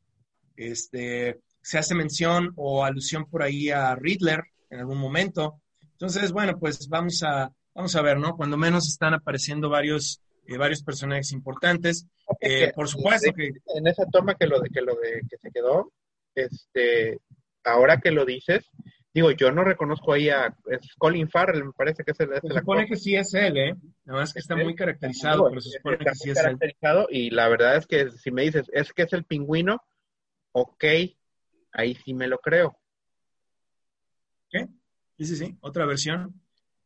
Este, 0.55 1.39
se 1.63 1.79
hace 1.79 1.95
mención 1.95 2.53
o 2.55 2.85
alusión 2.85 3.25
por 3.25 3.41
ahí 3.41 3.71
a 3.71 3.95
Riddler 3.95 4.43
en 4.69 4.81
algún 4.81 4.99
momento. 4.99 5.63
Entonces, 5.97 6.31
bueno, 6.31 6.59
pues 6.59 6.87
vamos 6.87 7.23
a, 7.23 7.51
vamos 7.73 7.95
a 7.95 8.01
ver, 8.03 8.19
¿no? 8.19 8.37
Cuando 8.37 8.55
menos 8.55 8.87
están 8.87 9.15
apareciendo 9.15 9.67
varios, 9.67 10.21
eh, 10.45 10.55
varios 10.55 10.83
personajes 10.83 11.31
importantes. 11.31 12.05
Eh, 12.39 12.71
por 12.75 12.87
supuesto 12.87 13.33
que... 13.33 13.49
En 13.75 13.87
esa 13.87 14.05
toma 14.05 14.35
que 14.35 14.45
lo 14.45 14.59
de 14.59 14.69
que 14.69 14.81
lo 14.81 14.93
de 14.95 15.21
que 15.27 15.37
se 15.37 15.49
quedó, 15.51 15.91
este, 16.35 17.19
ahora 17.63 17.99
que 17.99 18.11
lo 18.11 18.25
dices, 18.25 18.63
digo, 19.11 19.31
yo 19.31 19.51
no 19.51 19.63
reconozco 19.63 20.13
ahí 20.13 20.29
a 20.29 20.55
es 20.69 20.93
Colin 20.99 21.27
Farrell, 21.29 21.65
me 21.65 21.73
parece 21.73 22.03
que 22.03 22.11
es 22.11 22.19
el. 22.19 22.29
Se 22.39 22.59
supone 22.59 22.85
que 22.85 22.95
sí 22.95 23.15
es 23.15 23.33
él, 23.33 23.57
¿eh? 23.57 23.75
Nada 24.05 24.19
más 24.19 24.33
que 24.33 24.39
está 24.39 24.55
muy 24.55 24.75
caracterizado, 24.75 25.49
pero 25.49 25.61
se 25.61 25.71
supone 25.71 25.97
que 25.97 26.13
sí 26.13 26.29
es 26.29 26.37
él. 26.37 26.59
Y 27.09 27.31
la 27.31 27.49
verdad 27.49 27.77
es 27.77 27.87
que 27.87 28.11
si 28.11 28.29
me 28.29 28.43
dices, 28.43 28.69
es 28.71 28.93
que 28.93 29.01
es 29.01 29.13
el 29.13 29.23
pingüino, 29.23 29.81
ok, 30.51 30.83
ahí 31.71 31.95
sí 31.95 32.13
me 32.13 32.27
lo 32.27 32.37
creo. 32.37 32.76
Sí, 35.17 35.25
sí, 35.25 35.35
sí, 35.35 35.57
otra 35.61 35.85
versión. 35.85 36.39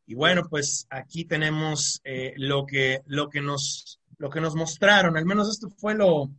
Y 0.05 0.13
bueno, 0.13 0.43
pues 0.49 0.87
aquí 0.89 1.25
tenemos 1.25 2.01
eh, 2.03 2.33
lo, 2.37 2.65
que, 2.65 3.01
lo, 3.05 3.29
que 3.29 3.41
nos, 3.41 3.99
lo 4.17 4.29
que 4.29 4.41
nos 4.41 4.55
mostraron, 4.55 5.17
al 5.17 5.25
menos 5.25 5.49
esto 5.49 5.69
fue 5.69 5.95
lo, 5.95 6.31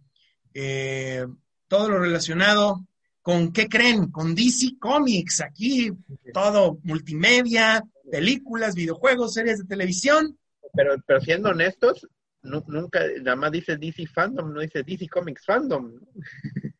eh, 0.55 1.27
todo 1.69 1.89
lo 1.89 1.99
relacionado 1.99 2.87
con, 3.23 3.53
¿qué 3.53 3.69
creen? 3.69 4.11
Con 4.11 4.35
DC 4.35 4.79
Comics, 4.79 5.41
aquí 5.41 5.93
todo 6.33 6.79
multimedia, 6.83 7.85
películas, 8.11 8.75
videojuegos, 8.75 9.35
series 9.35 9.59
de 9.59 9.65
televisión. 9.65 10.37
Pero, 10.75 10.95
pero 11.07 11.21
siendo 11.21 11.51
honestos, 11.51 12.07
nunca, 12.43 13.01
nada 13.21 13.37
más 13.37 13.53
dice 13.53 13.77
DC 13.77 14.07
Fandom, 14.07 14.53
no 14.53 14.61
dice 14.61 14.83
DC 14.83 15.09
Comics 15.09 15.45
Fandom. 15.45 15.93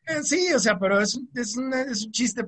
Eh, 0.05 0.23
sí, 0.25 0.53
o 0.53 0.59
sea, 0.59 0.79
pero 0.79 1.01
es, 1.01 1.19
es, 1.35 1.57
es 1.89 2.05
un 2.05 2.13
chiste, 2.13 2.45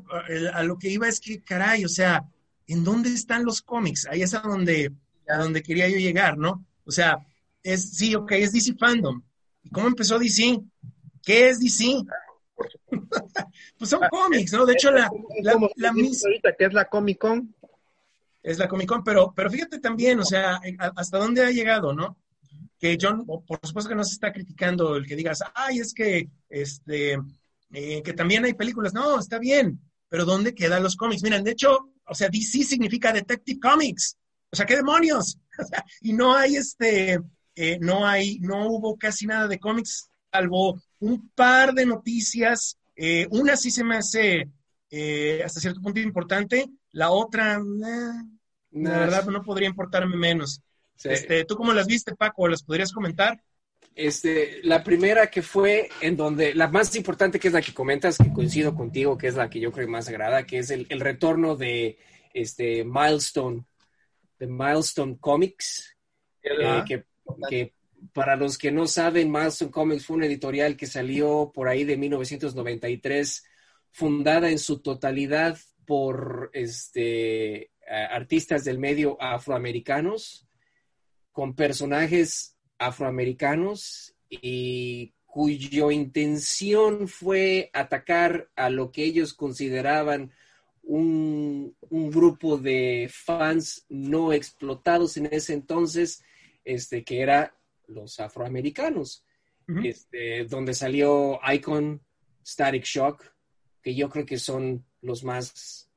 a 0.52 0.62
lo 0.64 0.76
que 0.76 0.90
iba 0.90 1.06
es 1.06 1.20
que, 1.20 1.40
caray, 1.42 1.84
o 1.84 1.88
sea, 1.88 2.24
¿en 2.66 2.84
dónde 2.84 3.10
están 3.10 3.44
los 3.44 3.62
cómics? 3.62 4.06
Ahí 4.10 4.22
es 4.22 4.34
a 4.34 4.40
donde, 4.40 4.92
a 5.28 5.38
donde 5.38 5.62
quería 5.62 5.88
yo 5.88 5.96
llegar, 5.96 6.38
¿no? 6.38 6.64
O 6.84 6.90
sea, 6.90 7.18
es, 7.62 7.90
sí, 7.96 8.14
ok, 8.14 8.32
es 8.32 8.52
DC 8.52 8.74
Fandom. 8.74 9.22
¿Y 9.62 9.70
cómo 9.70 9.88
empezó 9.88 10.18
DC? 10.18 10.60
¿Qué 11.22 11.48
es 11.48 11.60
DC? 11.60 12.02
pues 13.78 13.90
son 13.90 14.00
cómics, 14.10 14.52
¿no? 14.52 14.66
De 14.66 14.74
hecho, 14.74 14.90
la, 14.90 15.10
la, 15.42 15.54
la 15.76 15.92
misma... 15.92 16.30
¿Qué 16.58 16.64
es 16.66 16.72
la 16.72 16.84
Comic 16.86 17.18
Con? 17.18 17.54
Es 18.42 18.58
la 18.58 18.68
Comic 18.68 18.88
Con, 18.88 19.02
pero, 19.02 19.32
pero 19.34 19.50
fíjate 19.50 19.78
también, 19.78 20.20
o 20.20 20.24
sea, 20.24 20.60
hasta 20.96 21.18
dónde 21.18 21.44
ha 21.44 21.50
llegado, 21.50 21.94
¿no? 21.94 22.18
Que 22.78 22.98
John, 23.00 23.24
por 23.24 23.58
supuesto 23.62 23.88
que 23.88 23.94
no 23.94 24.04
se 24.04 24.12
está 24.12 24.32
criticando 24.32 24.96
el 24.96 25.06
que 25.06 25.16
digas, 25.16 25.42
ay, 25.54 25.78
es 25.78 25.94
que, 25.94 26.28
este, 26.50 27.18
eh, 27.72 28.02
que 28.02 28.12
también 28.12 28.44
hay 28.44 28.52
películas. 28.52 28.92
No, 28.92 29.18
está 29.18 29.38
bien, 29.38 29.80
pero 30.08 30.26
¿dónde 30.26 30.54
quedan 30.54 30.82
los 30.82 30.96
cómics? 30.96 31.22
Miren, 31.22 31.42
de 31.42 31.52
hecho, 31.52 31.88
o 32.06 32.14
sea, 32.14 32.28
DC 32.28 32.64
significa 32.64 33.12
Detective 33.12 33.60
Comics. 33.60 34.16
O 34.50 34.56
sea, 34.56 34.66
¿qué 34.66 34.76
demonios? 34.76 35.38
y 36.00 36.12
no 36.12 36.34
hay 36.36 36.56
este, 36.56 37.20
eh, 37.56 37.78
no 37.80 38.06
hay, 38.06 38.38
no 38.40 38.68
hubo 38.68 38.96
casi 38.96 39.26
nada 39.26 39.46
de 39.46 39.58
cómics, 39.58 40.10
salvo 40.32 40.80
un 41.00 41.28
par 41.30 41.72
de 41.72 41.86
noticias. 41.86 42.78
Eh, 42.96 43.26
una 43.30 43.56
sí 43.56 43.70
se 43.70 43.84
me 43.84 43.96
hace 43.96 44.48
eh, 44.90 45.42
hasta 45.44 45.60
cierto 45.60 45.80
punto 45.80 46.00
importante, 46.00 46.66
la 46.92 47.10
otra, 47.10 47.60
la 47.60 48.98
verdad, 48.98 49.26
no 49.26 49.42
podría 49.42 49.68
importarme 49.68 50.16
menos. 50.16 50.60
Este, 51.02 51.44
¿Tú 51.44 51.56
cómo 51.56 51.72
las 51.72 51.86
viste, 51.86 52.14
Paco? 52.14 52.48
¿Las 52.48 52.62
podrías 52.62 52.92
comentar? 52.92 53.42
Este, 53.96 54.60
la 54.64 54.82
primera 54.82 55.28
que 55.28 55.40
fue 55.40 55.88
en 56.00 56.16
donde, 56.16 56.52
la 56.54 56.66
más 56.68 56.96
importante 56.96 57.38
que 57.38 57.48
es 57.48 57.54
la 57.54 57.62
que 57.62 57.72
comentas, 57.72 58.18
que 58.18 58.32
coincido 58.32 58.74
contigo, 58.74 59.16
que 59.16 59.28
es 59.28 59.36
la 59.36 59.48
que 59.48 59.60
yo 59.60 59.70
creo 59.70 59.86
que 59.86 59.92
más 59.92 60.08
agrada, 60.08 60.44
que 60.44 60.58
es 60.58 60.70
el, 60.70 60.88
retorno 61.00 61.54
de 61.54 61.98
este 62.32 62.84
Milestone, 62.84 63.64
de 64.38 64.46
Milestone 64.48 65.16
Comics, 65.20 65.96
eh, 66.42 66.82
que, 66.88 67.04
que, 67.48 67.72
para 68.12 68.34
los 68.34 68.58
que 68.58 68.72
no 68.72 68.88
saben, 68.88 69.30
Milestone 69.30 69.70
Comics 69.70 70.06
fue 70.06 70.16
una 70.16 70.26
editorial 70.26 70.76
que 70.76 70.86
salió 70.86 71.52
por 71.54 71.68
ahí 71.68 71.84
de 71.84 71.96
1993, 71.96 73.44
fundada 73.92 74.50
en 74.50 74.58
su 74.58 74.80
totalidad 74.80 75.56
por 75.86 76.50
este, 76.52 77.70
artistas 78.10 78.64
del 78.64 78.80
medio 78.80 79.16
afroamericanos, 79.22 80.48
con 81.30 81.54
personajes 81.54 82.53
afroamericanos 82.78 84.14
y 84.28 85.12
cuyo 85.26 85.90
intención 85.90 87.08
fue 87.08 87.70
atacar 87.72 88.50
a 88.54 88.70
lo 88.70 88.92
que 88.92 89.04
ellos 89.04 89.34
consideraban 89.34 90.32
un, 90.82 91.76
grupo 91.90 92.56
de 92.56 93.10
fans 93.12 93.84
no 93.88 94.32
explotados 94.32 95.16
en 95.16 95.26
ese 95.26 95.54
entonces, 95.54 96.22
este, 96.64 97.02
que 97.04 97.20
era 97.20 97.56
los 97.86 98.20
afroamericanos, 98.20 99.24
este, 99.82 100.44
donde 100.44 100.74
salió 100.74 101.40
Icon, 101.52 102.00
Static 102.46 102.84
Shock, 102.84 103.24
que 103.82 103.94
yo 103.94 104.08
creo 104.08 104.26
que 104.26 104.38
son 104.38 104.84
los 105.00 105.24
más, 105.24 105.90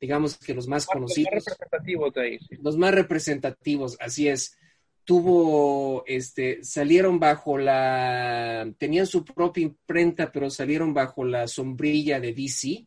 digamos 0.00 0.36
que 0.36 0.54
los 0.54 0.66
más 0.66 0.86
conocidos. 0.86 1.32
Los 1.32 1.44
más 1.44 1.56
representativos 1.56 2.14
de 2.14 2.22
ahí. 2.22 2.38
Los 2.62 2.76
más 2.76 2.94
representativos, 2.94 3.96
así 4.00 4.28
es 4.28 4.58
tuvo, 5.04 6.04
este, 6.06 6.62
salieron 6.64 7.18
bajo 7.18 7.58
la, 7.58 8.70
tenían 8.78 9.06
su 9.06 9.24
propia 9.24 9.62
imprenta, 9.62 10.30
pero 10.30 10.50
salieron 10.50 10.94
bajo 10.94 11.24
la 11.24 11.48
sombrilla 11.48 12.20
de 12.20 12.32
DC. 12.32 12.86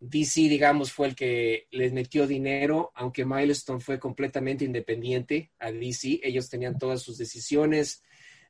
DC, 0.00 0.40
digamos, 0.48 0.92
fue 0.92 1.06
el 1.08 1.14
que 1.14 1.68
les 1.70 1.92
metió 1.92 2.26
dinero, 2.26 2.90
aunque 2.96 3.24
Milestone 3.24 3.80
fue 3.80 4.00
completamente 4.00 4.64
independiente 4.64 5.52
a 5.60 5.70
DC. 5.70 6.20
Ellos 6.24 6.48
tenían 6.48 6.76
todas 6.76 7.02
sus 7.02 7.18
decisiones. 7.18 8.02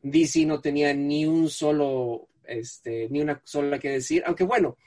DC 0.02 0.46
no 0.46 0.60
tenía 0.60 0.94
ni 0.94 1.26
un 1.26 1.50
solo, 1.50 2.28
este, 2.44 3.08
ni 3.10 3.20
una 3.20 3.42
sola 3.44 3.78
que 3.78 3.90
decir. 3.90 4.22
Aunque 4.24 4.44
bueno, 4.44 4.78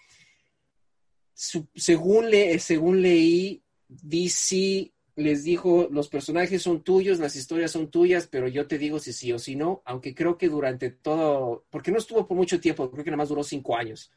según, 1.36 2.31
le, 2.31 2.57
según 2.57 3.03
leí, 3.03 3.61
DC 3.88 4.91
les 5.16 5.43
dijo, 5.43 5.88
los 5.91 6.09
personajes 6.09 6.61
son 6.61 6.84
tuyos, 6.84 7.20
las 7.20 7.36
historias 7.36 7.72
son 7.72 7.89
tuyas, 7.89 8.28
pero 8.28 8.47
yo 8.47 8.68
te 8.68 8.78
digo 8.78 8.99
si 8.99 9.13
sí 9.13 9.32
o 9.32 9.39
si 9.39 9.55
no, 9.55 9.82
aunque 9.86 10.13
creo 10.13 10.38
que 10.38 10.49
durante 10.49 10.89
todo, 10.89 11.66
porque 11.70 11.91
no 11.91 11.97
estuvo 11.97 12.28
por 12.28 12.36
mucho 12.36 12.59
tiempo, 12.59 12.91
creo 12.91 13.03
que 13.03 13.11
nada 13.11 13.20
más 13.20 13.30
duró 13.30 13.43
cinco 13.43 13.78
años. 13.78 14.11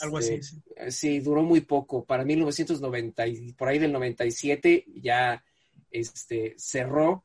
Algo 0.00 0.18
así. 0.18 0.34
Este, 0.34 0.56
sí. 0.90 0.90
sí. 0.90 1.20
duró 1.20 1.42
muy 1.42 1.60
poco. 1.60 2.04
Para 2.04 2.24
1990, 2.24 3.26
y 3.26 3.52
por 3.52 3.68
ahí 3.68 3.78
del 3.78 3.92
97 3.92 4.86
ya 4.94 5.44
este, 5.90 6.54
cerró. 6.56 7.24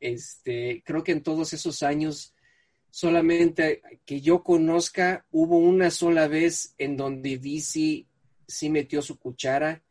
Este, 0.00 0.82
creo 0.84 1.02
que 1.02 1.12
en 1.12 1.22
todos 1.22 1.52
esos 1.52 1.82
años, 1.82 2.34
solamente 2.90 3.82
que 4.04 4.20
yo 4.20 4.42
conozca, 4.42 5.24
hubo 5.30 5.58
una 5.58 5.90
sola 5.90 6.28
vez 6.28 6.74
en 6.78 6.96
donde 6.96 7.38
DC 7.38 8.06
sí 8.46 8.70
metió 8.70 9.02
su 9.02 9.18
cuchara 9.18 9.82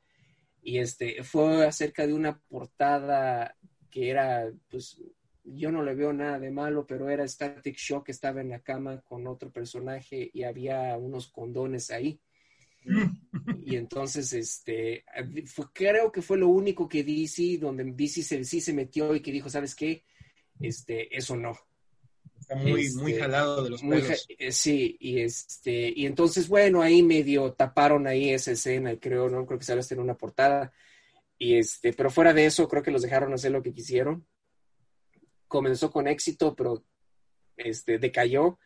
y 0.68 0.80
este 0.80 1.24
fue 1.24 1.66
acerca 1.66 2.06
de 2.06 2.14
una 2.14 2.38
portada 2.38 3.56
que 3.90 4.10
era, 4.10 4.52
pues, 4.70 5.02
yo 5.46 5.72
no 5.72 5.82
le 5.82 5.96
veo 5.96 6.12
nada 6.12 6.40
de 6.40 6.52
malo, 6.52 6.86
pero 6.86 7.10
era 7.10 7.26
Static 7.26 7.78
Shock 7.78 8.08
que 8.08 8.12
estaba 8.12 8.42
en 8.42 8.50
la 8.50 8.60
cama 8.60 9.00
con 9.00 9.28
otro 9.28 9.50
personaje 9.50 10.30
y 10.34 10.44
había 10.44 10.98
unos 10.98 11.30
condones 11.30 11.90
ahí. 11.90 12.20
y 13.64 13.78
entonces, 13.78 14.34
este, 14.34 15.06
fue, 15.46 15.68
creo 15.72 16.12
que 16.12 16.22
fue 16.22 16.38
lo 16.38 16.50
único 16.50 16.90
que 16.90 17.02
DC, 17.02 17.60
donde 17.60 17.86
DC 17.86 18.22
se, 18.22 18.44
sí 18.44 18.60
se 18.60 18.74
metió 18.74 19.16
y 19.16 19.22
que 19.22 19.32
dijo, 19.32 19.50
¿sabes 19.50 19.74
qué? 19.74 20.04
Este, 20.60 21.16
eso 21.16 21.38
no. 21.38 21.58
Está 22.40 22.56
muy, 22.56 22.86
este, 22.86 23.02
muy 23.02 23.14
jalado 23.14 23.64
de 23.64 23.70
los 23.72 23.82
pelos. 23.82 24.28
Eh, 24.38 24.52
sí, 24.52 24.98
y 25.00 25.22
este, 25.22 25.94
y 25.96 26.06
entonces, 26.06 26.48
bueno, 26.48 26.82
ahí 26.82 27.04
medio 27.04 27.54
taparon 27.54 28.08
ahí 28.08 28.30
esa 28.30 28.52
escena, 28.52 28.98
creo, 29.00 29.30
¿no? 29.30 29.46
Creo 29.46 29.60
que 29.60 29.66
sale 29.66 29.82
en 29.90 30.00
una 30.00 30.16
portada. 30.16 30.72
Y 31.38 31.56
este, 31.56 31.94
pero 31.94 32.10
fuera 32.10 32.34
de 32.34 32.46
eso, 32.46 32.68
creo 32.68 32.84
que 32.84 32.92
los 32.92 33.02
dejaron 33.02 33.34
hacer 33.34 33.52
lo 33.52 33.62
que 33.62 33.74
quisieron. 33.74 34.26
Comenzó 35.48 35.92
con 35.92 36.08
éxito, 36.08 36.56
pero 36.56 36.84
este, 37.58 38.00
decayó. 38.00 38.60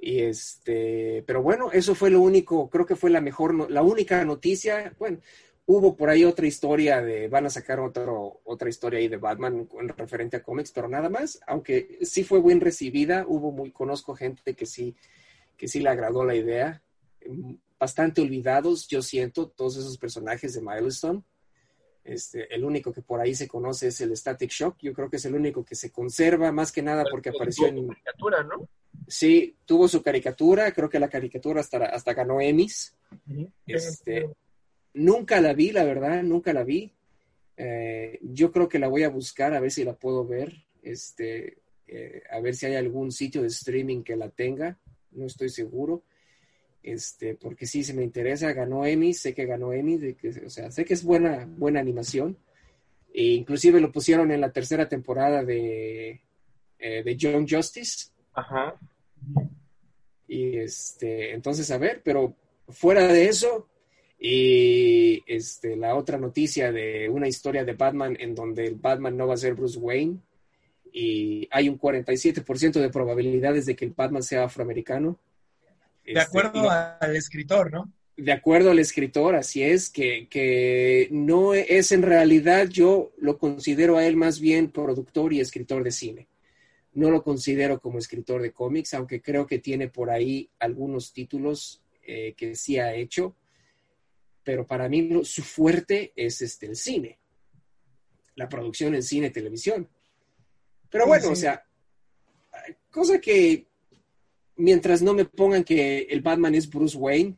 Y 0.00 0.20
este, 0.20 1.24
pero 1.26 1.42
bueno, 1.42 1.72
eso 1.72 1.94
fue 1.94 2.10
lo 2.10 2.20
único, 2.20 2.70
creo 2.70 2.86
que 2.86 2.94
fue 2.94 3.10
la 3.10 3.20
mejor, 3.20 3.70
la 3.70 3.82
única 3.82 4.24
noticia. 4.24 4.94
Bueno, 4.98 5.18
Hubo 5.70 5.94
por 5.96 6.08
ahí 6.08 6.24
otra 6.24 6.46
historia 6.46 7.02
de, 7.02 7.28
van 7.28 7.44
a 7.44 7.50
sacar 7.50 7.78
otro, 7.78 8.40
otra 8.44 8.70
historia 8.70 9.00
ahí 9.00 9.08
de 9.08 9.18
Batman 9.18 9.66
con 9.66 9.86
referente 9.86 10.38
a 10.38 10.42
cómics, 10.42 10.72
pero 10.72 10.88
nada 10.88 11.10
más, 11.10 11.40
aunque 11.46 11.98
sí 12.00 12.24
fue 12.24 12.40
bien 12.40 12.62
recibida, 12.62 13.26
hubo 13.28 13.52
muy, 13.52 13.70
conozco 13.70 14.14
gente 14.14 14.54
que 14.54 14.64
sí, 14.64 14.96
que 15.58 15.68
sí 15.68 15.80
le 15.80 15.90
agradó 15.90 16.24
la 16.24 16.34
idea, 16.34 16.80
bastante 17.78 18.22
olvidados, 18.22 18.88
yo 18.88 19.02
siento, 19.02 19.48
todos 19.48 19.76
esos 19.76 19.98
personajes 19.98 20.54
de 20.54 20.62
Milestone. 20.62 21.22
Este, 22.02 22.54
el 22.54 22.64
único 22.64 22.90
que 22.90 23.02
por 23.02 23.20
ahí 23.20 23.34
se 23.34 23.46
conoce 23.46 23.88
es 23.88 24.00
el 24.00 24.16
Static 24.16 24.50
Shock, 24.50 24.78
yo 24.80 24.94
creo 24.94 25.10
que 25.10 25.16
es 25.16 25.24
el 25.26 25.34
único 25.34 25.66
que 25.66 25.74
se 25.74 25.92
conserva, 25.92 26.50
más 26.50 26.72
que 26.72 26.80
nada 26.80 27.04
porque 27.10 27.28
apareció 27.28 27.66
en... 27.66 27.88
caricatura, 27.88 28.42
¿no? 28.42 28.66
Sí, 29.06 29.54
tuvo 29.66 29.86
su 29.86 30.02
caricatura, 30.02 30.72
creo 30.72 30.88
que 30.88 30.98
la 30.98 31.10
caricatura 31.10 31.60
hasta, 31.60 31.84
hasta 31.84 32.14
ganó 32.14 32.40
Emmys. 32.40 32.96
Este, 33.66 34.30
Nunca 34.98 35.40
la 35.40 35.54
vi, 35.54 35.70
la 35.70 35.84
verdad, 35.84 36.24
nunca 36.24 36.52
la 36.52 36.64
vi. 36.64 36.92
Eh, 37.56 38.18
yo 38.20 38.50
creo 38.50 38.68
que 38.68 38.80
la 38.80 38.88
voy 38.88 39.04
a 39.04 39.08
buscar 39.08 39.54
a 39.54 39.60
ver 39.60 39.70
si 39.70 39.84
la 39.84 39.94
puedo 39.94 40.26
ver. 40.26 40.52
Este, 40.82 41.58
eh, 41.86 42.22
a 42.30 42.40
ver 42.40 42.56
si 42.56 42.66
hay 42.66 42.74
algún 42.74 43.12
sitio 43.12 43.42
de 43.42 43.46
streaming 43.46 44.02
que 44.02 44.16
la 44.16 44.28
tenga. 44.28 44.76
No 45.12 45.26
estoy 45.26 45.50
seguro. 45.50 46.02
Este, 46.82 47.36
porque 47.36 47.64
sí, 47.66 47.84
se 47.84 47.94
me 47.94 48.02
interesa. 48.02 48.52
Ganó 48.52 48.84
Emmy, 48.84 49.14
sé 49.14 49.34
que 49.34 49.46
ganó 49.46 49.72
Emmy, 49.72 49.98
de 49.98 50.16
que, 50.16 50.30
o 50.30 50.50
sea, 50.50 50.72
sé 50.72 50.84
que 50.84 50.94
es 50.94 51.04
buena, 51.04 51.46
buena 51.46 51.78
animación. 51.78 52.36
E 53.14 53.22
inclusive 53.34 53.80
lo 53.80 53.92
pusieron 53.92 54.32
en 54.32 54.40
la 54.40 54.52
tercera 54.52 54.88
temporada 54.88 55.44
de, 55.44 56.22
eh, 56.80 57.02
de 57.04 57.16
Young 57.16 57.46
Justice. 57.48 58.08
Ajá. 58.32 58.74
Y 60.26 60.56
este, 60.56 61.34
entonces, 61.34 61.70
a 61.70 61.78
ver, 61.78 62.02
pero 62.04 62.34
fuera 62.68 63.06
de 63.06 63.26
eso, 63.26 63.68
y 64.18 65.22
este, 65.26 65.76
la 65.76 65.94
otra 65.94 66.18
noticia 66.18 66.72
de 66.72 67.08
una 67.08 67.28
historia 67.28 67.64
de 67.64 67.74
Batman 67.74 68.16
en 68.18 68.34
donde 68.34 68.66
el 68.66 68.74
Batman 68.74 69.16
no 69.16 69.28
va 69.28 69.34
a 69.34 69.38
ser 69.38 69.54
Bruce 69.54 69.78
Wayne 69.78 70.18
y 70.92 71.46
hay 71.52 71.68
un 71.68 71.78
47% 71.78 72.80
de 72.80 72.90
probabilidades 72.90 73.66
de 73.66 73.76
que 73.76 73.84
el 73.84 73.92
Batman 73.92 74.22
sea 74.22 74.44
afroamericano. 74.44 75.18
De 76.04 76.12
este, 76.12 76.20
acuerdo 76.20 76.68
al 76.68 77.14
escritor, 77.14 77.70
¿no? 77.72 77.92
De 78.16 78.32
acuerdo 78.32 78.72
al 78.72 78.80
escritor, 78.80 79.36
así 79.36 79.62
es, 79.62 79.90
que, 79.90 80.26
que 80.28 81.06
no 81.12 81.54
es 81.54 81.92
en 81.92 82.02
realidad, 82.02 82.66
yo 82.68 83.12
lo 83.18 83.38
considero 83.38 83.96
a 83.96 84.06
él 84.06 84.16
más 84.16 84.40
bien 84.40 84.72
productor 84.72 85.32
y 85.32 85.40
escritor 85.40 85.84
de 85.84 85.92
cine. 85.92 86.26
No 86.94 87.10
lo 87.10 87.22
considero 87.22 87.78
como 87.78 87.98
escritor 87.98 88.42
de 88.42 88.50
cómics, 88.50 88.94
aunque 88.94 89.22
creo 89.22 89.46
que 89.46 89.60
tiene 89.60 89.86
por 89.86 90.10
ahí 90.10 90.50
algunos 90.58 91.12
títulos 91.12 91.80
eh, 92.02 92.34
que 92.36 92.56
sí 92.56 92.78
ha 92.78 92.92
hecho 92.94 93.36
pero 94.48 94.66
para 94.66 94.88
mí 94.88 95.10
su 95.24 95.42
fuerte 95.42 96.14
es 96.16 96.40
este, 96.40 96.64
el 96.64 96.74
cine, 96.74 97.18
la 98.34 98.48
producción 98.48 98.94
en 98.94 99.02
cine 99.02 99.26
y 99.26 99.30
televisión. 99.30 99.86
Pero 100.88 101.06
bueno, 101.06 101.32
o 101.32 101.36
sea, 101.36 101.66
cosa 102.90 103.20
que 103.20 103.66
mientras 104.56 105.02
no 105.02 105.12
me 105.12 105.26
pongan 105.26 105.64
que 105.64 105.98
el 106.08 106.22
Batman 106.22 106.54
es 106.54 106.66
Bruce 106.66 106.96
Wayne, 106.96 107.36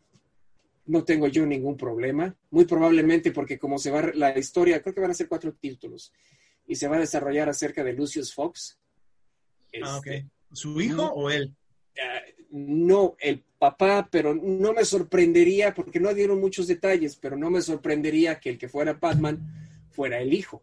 no 0.87 1.03
tengo 1.03 1.27
yo 1.27 1.45
ningún 1.45 1.77
problema. 1.77 2.33
Muy 2.49 2.65
probablemente 2.65 3.33
porque 3.33 3.59
como 3.59 3.77
se 3.79 3.91
va 3.91 4.13
la 4.15 4.39
historia, 4.39 4.81
creo 4.81 4.95
que 4.95 5.01
van 5.01 5.11
a 5.11 5.15
ser 5.15 5.27
cuatro 5.27 5.53
títulos 5.53 6.13
y 6.65 6.77
se 6.77 6.87
va 6.87 6.95
a 6.95 7.01
desarrollar 7.01 7.49
acerca 7.49 7.83
de 7.83 7.93
Lucius 7.93 8.33
Fox. 8.33 8.79
ah, 9.83 9.99
ok. 9.99 10.07
Este, 10.07 10.27
¿Su 10.53 10.81
hijo 10.81 11.07
o 11.07 11.29
él? 11.29 11.57
No 12.51 13.17
el 13.21 13.43
papá, 13.59 14.09
pero 14.11 14.35
no 14.35 14.73
me 14.73 14.85
sorprendería, 14.85 15.75
porque 15.75 16.01
no 16.01 16.13
dieron 16.15 16.41
muchos 16.41 16.67
detalles, 16.67 17.17
pero 17.17 17.37
no 17.37 17.51
me 17.51 17.61
sorprendería 17.61 18.41
que 18.41 18.51
el 18.51 18.59
que 18.59 18.69
fuera 18.69 18.95
Batman 18.95 19.87
fuera 19.91 20.19
el 20.21 20.33
hijo. 20.33 20.63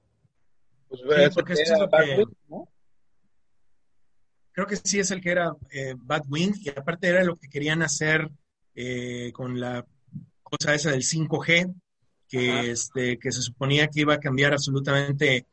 Pues, 0.89 1.01
sí, 1.01 1.30
porque 1.34 1.53
es 1.53 1.71
lo 1.80 1.89
que... 1.89 2.25
Creo 4.51 4.65
que 4.65 4.75
sí 4.75 4.99
es 4.99 5.11
el 5.11 5.21
que 5.21 5.30
era 5.30 5.55
eh, 5.69 5.93
Batwing, 5.95 6.55
y 6.63 6.69
aparte 6.69 7.07
era 7.07 7.23
lo 7.23 7.36
que 7.36 7.47
querían 7.47 7.84
hacer 7.84 8.28
eh, 8.73 9.32
con 9.32 9.59
la 9.59 9.86
cosa 10.41 10.73
esa 10.73 10.89
del 10.89 11.03
5G, 11.03 11.75
que, 12.28 12.71
este, 12.71 13.19
que 13.19 13.32
se 13.32 13.43
suponía 13.43 13.88
que 13.88 14.01
iba 14.01 14.15
a 14.15 14.19
cambiar 14.19 14.53
absolutamente. 14.53 15.45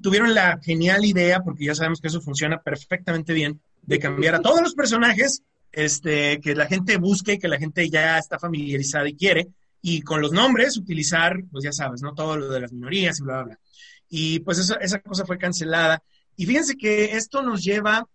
tuvieron 0.00 0.34
la 0.34 0.60
genial 0.62 1.04
idea, 1.04 1.40
porque 1.40 1.64
ya 1.64 1.74
sabemos 1.74 2.00
que 2.00 2.06
eso 2.06 2.20
funciona 2.20 2.62
perfectamente 2.62 3.32
bien, 3.32 3.60
de 3.86 3.98
cambiar 3.98 4.36
a 4.36 4.42
todos 4.42 4.62
los 4.62 4.74
personajes 4.74 5.42
este, 5.72 6.40
que 6.40 6.54
la 6.54 6.66
gente 6.66 6.96
busque, 6.96 7.38
que 7.38 7.48
la 7.48 7.58
gente 7.58 7.88
ya 7.90 8.18
está 8.18 8.38
familiarizada 8.38 9.08
y 9.08 9.16
quiere, 9.16 9.48
y 9.82 10.00
con 10.02 10.22
los 10.22 10.32
nombres 10.32 10.78
utilizar, 10.78 11.36
pues 11.50 11.64
ya 11.64 11.72
sabes, 11.72 12.00
¿no? 12.00 12.14
Todo 12.14 12.36
lo 12.36 12.48
de 12.48 12.60
las 12.60 12.72
minorías 12.72 13.20
y 13.20 13.22
bla, 13.22 13.34
bla, 13.34 13.44
bla. 13.44 13.60
Y 14.08 14.40
pues 14.40 14.58
esa, 14.58 14.76
esa 14.76 15.00
cosa 15.00 15.26
fue 15.26 15.36
cancelada. 15.36 16.02
Y 16.36 16.46
fíjense 16.46 16.76
que 16.76 17.16
esto 17.16 17.42
nos 17.42 17.62
lleva 17.62 18.08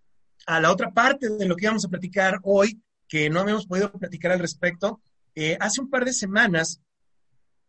a 0.46 0.60
la 0.60 0.72
otra 0.72 0.92
parte 0.92 1.30
de 1.30 1.46
lo 1.46 1.56
que 1.56 1.66
íbamos 1.66 1.86
a 1.86 1.90
platicar 1.90 2.40
hoy, 2.44 2.82
que 3.08 3.30
no 3.30 3.42
habíamos 3.42 3.68
podido 3.68 3.92
platicar 3.92 4.32
al 4.32 4.40
respecto. 4.40 5.02
Eh, 5.36 5.58
hace 5.60 5.82
un 5.82 5.90
par 5.90 6.06
de 6.06 6.14
semanas 6.14 6.82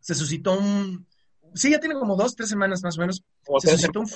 se 0.01 0.14
suscitó 0.14 0.59
un... 0.59 1.07
Sí, 1.55 1.70
ya 1.70 1.80
tiene 1.80 1.96
como 1.96 2.16
dos, 2.16 2.34
tres 2.36 2.48
semanas 2.48 2.82
más 2.82 2.96
o 2.96 3.01
menos. 3.01 3.22
Se 3.61 3.72
suscitó 3.72 4.01
un, 4.01 4.09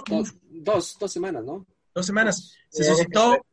dos, 0.62 0.96
dos 0.98 1.12
semanas, 1.12 1.44
¿no? 1.44 1.66
Dos 1.94 2.06
semanas. 2.06 2.54
Se 2.70 2.84
suscitó 2.84 3.44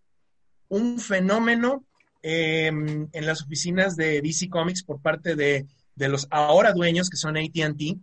un 0.72 1.00
fenómeno 1.00 1.86
Em, 2.24 3.10
en 3.12 3.26
las 3.26 3.42
oficinas 3.42 3.96
de 3.96 4.22
DC 4.22 4.48
Comics 4.48 4.84
por 4.84 5.02
parte 5.02 5.36
de, 5.36 5.66
los 5.96 6.28
ahora 6.30 6.72
dueños 6.72 7.10
que 7.10 7.18
son 7.18 7.38
ATT. 7.38 7.98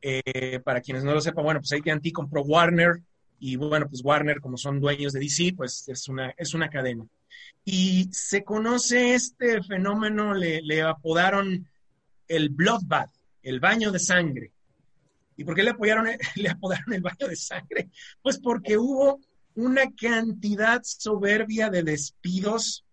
Eh, 0.00 0.60
para 0.60 0.80
quienes 0.80 1.02
no 1.04 1.12
lo 1.12 1.20
sepan, 1.20 1.44
bueno, 1.44 1.60
pues 1.60 1.72
ATT 1.72 2.12
compró 2.12 2.42
Warner 2.42 3.02
y 3.40 3.56
bueno, 3.56 3.88
pues 3.88 4.02
Warner 4.04 4.40
como 4.40 4.56
son 4.56 4.80
dueños 4.80 5.12
de 5.12 5.20
DC, 5.20 5.54
pues 5.56 5.88
es 5.88 6.08
una, 6.08 6.32
es 6.36 6.54
una 6.54 6.70
cadena. 6.70 7.04
Y 7.64 8.08
se 8.12 8.44
conoce 8.44 9.14
este 9.14 9.62
fenómeno, 9.62 10.34
le, 10.34 10.62
le 10.62 10.82
apodaron 10.82 11.68
el 12.28 12.48
Bloodbath, 12.50 13.10
el 13.42 13.60
baño 13.60 13.90
de 13.90 13.98
sangre. 13.98 14.52
¿Y 15.36 15.44
por 15.44 15.54
qué 15.54 15.62
le, 15.62 15.70
apoyaron, 15.70 16.06
le 16.36 16.48
apodaron 16.48 16.92
el 16.94 17.02
baño 17.02 17.28
de 17.28 17.36
sangre? 17.36 17.90
Pues 18.22 18.38
porque 18.38 18.78
hubo 18.78 19.20
una 19.58 19.90
cantidad 19.90 20.82
soberbia 20.84 21.68
de 21.68 21.82
despidos 21.82 22.84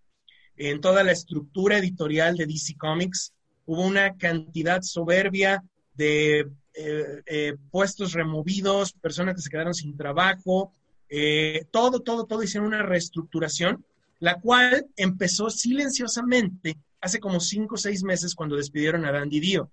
en 0.57 0.81
toda 0.81 1.03
la 1.03 1.11
estructura 1.11 1.77
editorial 1.77 2.35
de 2.35 2.47
DC 2.47 2.75
Comics. 2.75 3.33
hubo 3.67 3.85
una 3.85 4.15
cantidad 4.17 4.81
soberbia 4.81 5.63
de 5.93 6.39
eh, 6.73 7.21
eh, 7.27 7.55
puestos 7.69 8.13
removidos, 8.13 8.93
personas 8.93 9.35
que 9.35 9.43
se 9.43 9.49
quedaron 9.51 9.75
sin 9.75 9.95
trabajo, 9.95 10.73
eh, 11.07 11.65
todo, 11.69 11.99
todo, 11.99 12.25
todo 12.25 12.41
hicieron 12.41 12.69
una 12.69 12.81
reestructuración, 12.81 13.85
la 14.19 14.41
cual 14.41 14.87
empezó 14.97 15.51
silenciosamente 15.51 16.77
hace 16.99 17.19
como 17.19 17.39
cinco 17.41 17.75
o 17.75 17.77
seis 17.77 18.03
meses 18.03 18.33
cuando 18.33 18.55
despidieron 18.55 19.05
a 19.05 19.11
Dandy 19.11 19.39
Dio, 19.39 19.69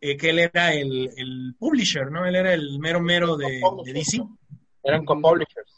que 0.00 0.30
él 0.30 0.38
era 0.38 0.72
el, 0.72 1.54
publisher, 1.58 2.10
¿no? 2.10 2.24
Él 2.24 2.34
era 2.34 2.54
el 2.54 2.78
mero 2.78 3.02
mero 3.02 3.36
de, 3.36 3.60
DC. 3.92 4.22
Eran 4.82 5.04
co-publishers. 5.04 5.77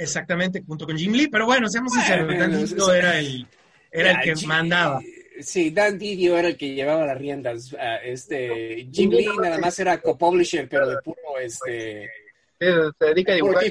Exactamente, 0.00 0.62
junto 0.66 0.86
con 0.86 0.96
Jim 0.96 1.12
Lee, 1.12 1.28
pero 1.28 1.44
bueno, 1.44 1.68
seamos 1.68 1.92
sinceros, 1.92 2.26
Dandy 2.26 2.64
Dio 2.64 2.92
era 2.92 3.18
el, 3.18 3.46
era 3.92 4.22
el 4.22 4.34
que 4.34 4.46
mandaba. 4.46 5.00
Sí, 5.40 5.70
Dan 5.70 5.98
Didio 5.98 6.36
era 6.36 6.48
el 6.48 6.56
que 6.56 6.74
llevaba 6.74 7.06
las 7.06 7.18
riendas. 7.18 7.74
Ah, 7.78 7.96
este, 7.96 8.88
Jim 8.92 9.10
Lee 9.10 9.28
nada 9.40 9.58
más 9.58 9.78
era 9.78 10.00
co-publisher, 10.00 10.68
pero 10.68 10.88
de 10.88 10.96
puro 11.02 11.38
este. 11.40 12.10
se 12.58 13.06
dedica 13.06 13.32
a 13.32 13.36
dibujar. 13.36 13.64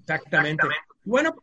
Exactamente. 0.00 0.66
Bueno, 1.04 1.34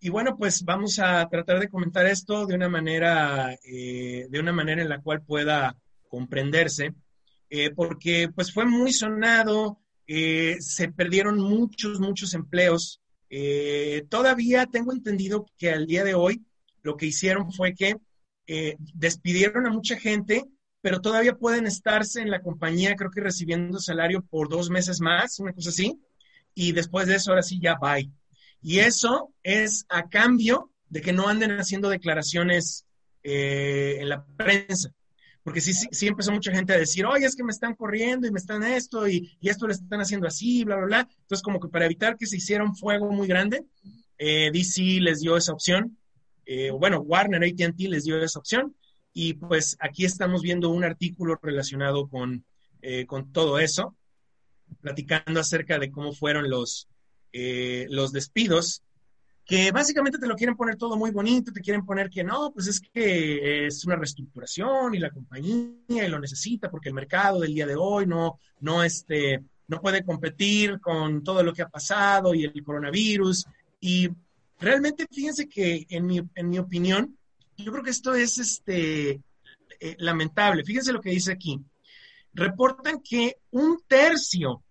y 0.00 0.08
bueno, 0.10 0.36
pues 0.36 0.64
vamos 0.64 0.98
a 0.98 1.28
tratar 1.28 1.60
de 1.60 1.68
comentar 1.68 2.06
esto 2.06 2.46
de 2.46 2.54
una 2.54 2.68
manera, 2.68 3.56
eh, 3.64 4.26
de 4.28 4.40
una 4.40 4.52
manera 4.52 4.82
en 4.82 4.88
la 4.88 5.00
cual 5.00 5.22
pueda 5.22 5.76
comprenderse, 6.08 6.94
eh, 7.50 7.70
porque 7.70 8.30
pues 8.34 8.52
fue 8.52 8.64
muy 8.64 8.92
sonado, 8.92 9.78
eh, 10.08 10.56
se 10.58 10.90
perdieron 10.90 11.38
muchos, 11.38 12.00
muchos 12.00 12.34
empleos. 12.34 13.00
todavía 14.08 14.66
tengo 14.66 14.92
entendido 14.92 15.46
que 15.56 15.70
al 15.70 15.86
día 15.86 16.02
de 16.02 16.14
hoy 16.14 16.42
lo 16.82 16.96
que 16.96 17.06
hicieron 17.06 17.52
fue 17.52 17.74
que 17.74 17.96
eh, 18.50 18.76
despidieron 18.94 19.66
a 19.66 19.70
mucha 19.70 19.98
gente, 19.98 20.42
pero 20.80 21.02
todavía 21.02 21.34
pueden 21.34 21.66
estarse 21.66 22.22
en 22.22 22.30
la 22.30 22.40
compañía, 22.40 22.96
creo 22.96 23.10
que 23.10 23.20
recibiendo 23.20 23.78
salario 23.78 24.22
por 24.22 24.48
dos 24.48 24.70
meses 24.70 25.02
más, 25.02 25.38
una 25.38 25.52
cosa 25.52 25.68
así, 25.68 26.00
y 26.54 26.72
después 26.72 27.06
de 27.06 27.16
eso 27.16 27.30
ahora 27.30 27.42
sí 27.42 27.60
ya 27.60 27.76
bye. 27.78 28.10
Y 28.62 28.78
eso 28.78 29.34
es 29.42 29.84
a 29.90 30.08
cambio 30.08 30.72
de 30.88 31.02
que 31.02 31.12
no 31.12 31.28
anden 31.28 31.50
haciendo 31.60 31.90
declaraciones 31.90 32.86
eh, 33.22 33.98
en 34.00 34.08
la 34.08 34.24
prensa. 34.24 34.90
Porque 35.48 35.62
sí, 35.62 35.72
sí, 35.72 36.06
empezó 36.06 36.30
mucha 36.30 36.52
gente 36.52 36.74
a 36.74 36.78
decir, 36.78 37.06
oye, 37.06 37.24
es 37.24 37.34
que 37.34 37.42
me 37.42 37.52
están 37.52 37.74
corriendo 37.74 38.26
y 38.26 38.30
me 38.30 38.38
están 38.38 38.62
esto 38.62 39.08
y, 39.08 39.34
esto 39.40 39.66
le 39.66 39.72
están 39.72 39.98
haciendo 39.98 40.26
así, 40.26 40.62
bla, 40.62 40.76
bla, 40.76 40.84
bla. 40.84 41.08
Entonces, 41.22 41.42
como 41.42 41.58
que 41.58 41.68
para 41.68 41.86
evitar 41.86 42.18
que 42.18 42.26
se 42.26 42.36
hiciera 42.36 42.62
un 42.62 42.76
fuego 42.76 43.10
muy 43.10 43.26
grande, 43.26 43.64
eh, 44.18 44.50
DC 44.52 45.00
les 45.00 45.20
dio 45.20 45.38
esa 45.38 45.54
opción. 45.54 45.96
Eh, 46.44 46.70
bueno, 46.70 47.00
Warner 47.00 47.42
ATT 47.42 47.80
les 47.88 48.04
dio 48.04 48.22
esa 48.22 48.38
opción. 48.38 48.76
Y 49.14 49.32
pues 49.32 49.78
aquí 49.80 50.04
estamos 50.04 50.42
viendo 50.42 50.68
un 50.68 50.84
artículo 50.84 51.38
relacionado 51.42 52.08
con, 52.08 52.44
eh, 52.82 53.06
con 53.06 53.32
todo 53.32 53.58
eso, 53.58 53.96
platicando 54.82 55.40
acerca 55.40 55.78
de 55.78 55.90
cómo 55.90 56.12
fueron 56.12 56.50
los, 56.50 56.88
eh, 57.32 57.86
los 57.88 58.12
despidos, 58.12 58.82
que 59.48 59.72
básicamente 59.72 60.18
te 60.18 60.28
lo 60.28 60.36
quieren 60.36 60.54
poner 60.54 60.76
todo 60.76 60.96
muy 60.96 61.10
bonito, 61.10 61.50
te 61.50 61.62
quieren 61.62 61.84
poner 61.84 62.08
que 62.08 62.22
no, 62.22 62.52
pues 62.52 62.68
es 62.68 62.80
que 62.80 63.66
es 63.66 63.84
una 63.84 63.96
reestructuración 63.96 64.94
y 64.94 65.00
la 65.00 65.10
compañía 65.10 66.04
y 66.04 66.08
lo 66.08 66.20
necesita 66.20 66.70
porque 66.70 66.90
el 66.90 66.94
mercado 66.94 67.40
del 67.40 67.54
día 67.54 67.66
de 67.66 67.74
hoy 67.74 68.06
no, 68.06 68.38
no, 68.60 68.84
este, 68.84 69.42
no 69.66 69.80
puede 69.80 70.04
competir 70.04 70.78
con 70.80 71.24
todo 71.24 71.42
lo 71.42 71.52
que 71.52 71.62
ha 71.62 71.68
pasado 71.68 72.34
y 72.34 72.44
el 72.44 72.62
coronavirus. 72.62 73.46
Y 73.80 74.10
Realmente, 74.60 75.06
fíjense 75.10 75.48
que 75.48 75.86
en 75.88 76.06
mi, 76.06 76.20
en 76.34 76.48
mi 76.48 76.58
opinión, 76.58 77.16
yo 77.56 77.70
creo 77.70 77.84
que 77.84 77.90
esto 77.90 78.14
es 78.14 78.38
este, 78.38 79.20
eh, 79.80 79.96
lamentable. 79.98 80.64
Fíjense 80.64 80.92
lo 80.92 81.00
que 81.00 81.10
dice 81.10 81.32
aquí. 81.32 81.60
Reportan 82.32 83.00
que 83.00 83.36
un 83.50 83.80
tercio 83.86 84.62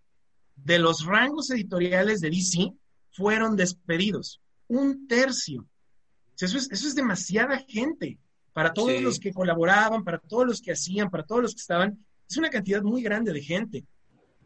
de 0.55 0.79
los 0.79 1.05
rangos 1.05 1.49
editoriales 1.51 2.19
de 2.19 2.29
DC 2.29 2.73
fueron 3.11 3.55
despedidos. 3.55 4.41
Un 4.67 5.07
tercio. 5.07 5.65
Eso 6.39 6.57
es, 6.57 6.71
eso 6.71 6.87
es 6.87 6.95
demasiada 6.95 7.57
gente 7.67 8.17
para 8.53 8.73
todos 8.73 9.01
los 9.01 9.19
que 9.19 9.33
colaboraban, 9.33 10.03
para 10.03 10.19
todos 10.19 10.45
los 10.45 10.61
que 10.61 10.71
hacían, 10.71 11.09
para 11.09 11.23
todos 11.23 11.41
los 11.41 11.53
que 11.53 11.61
estaban. 11.61 12.05
Es 12.29 12.37
una 12.37 12.49
cantidad 12.49 12.81
muy 12.81 13.01
grande 13.01 13.31
de 13.33 13.41
gente. 13.41 13.85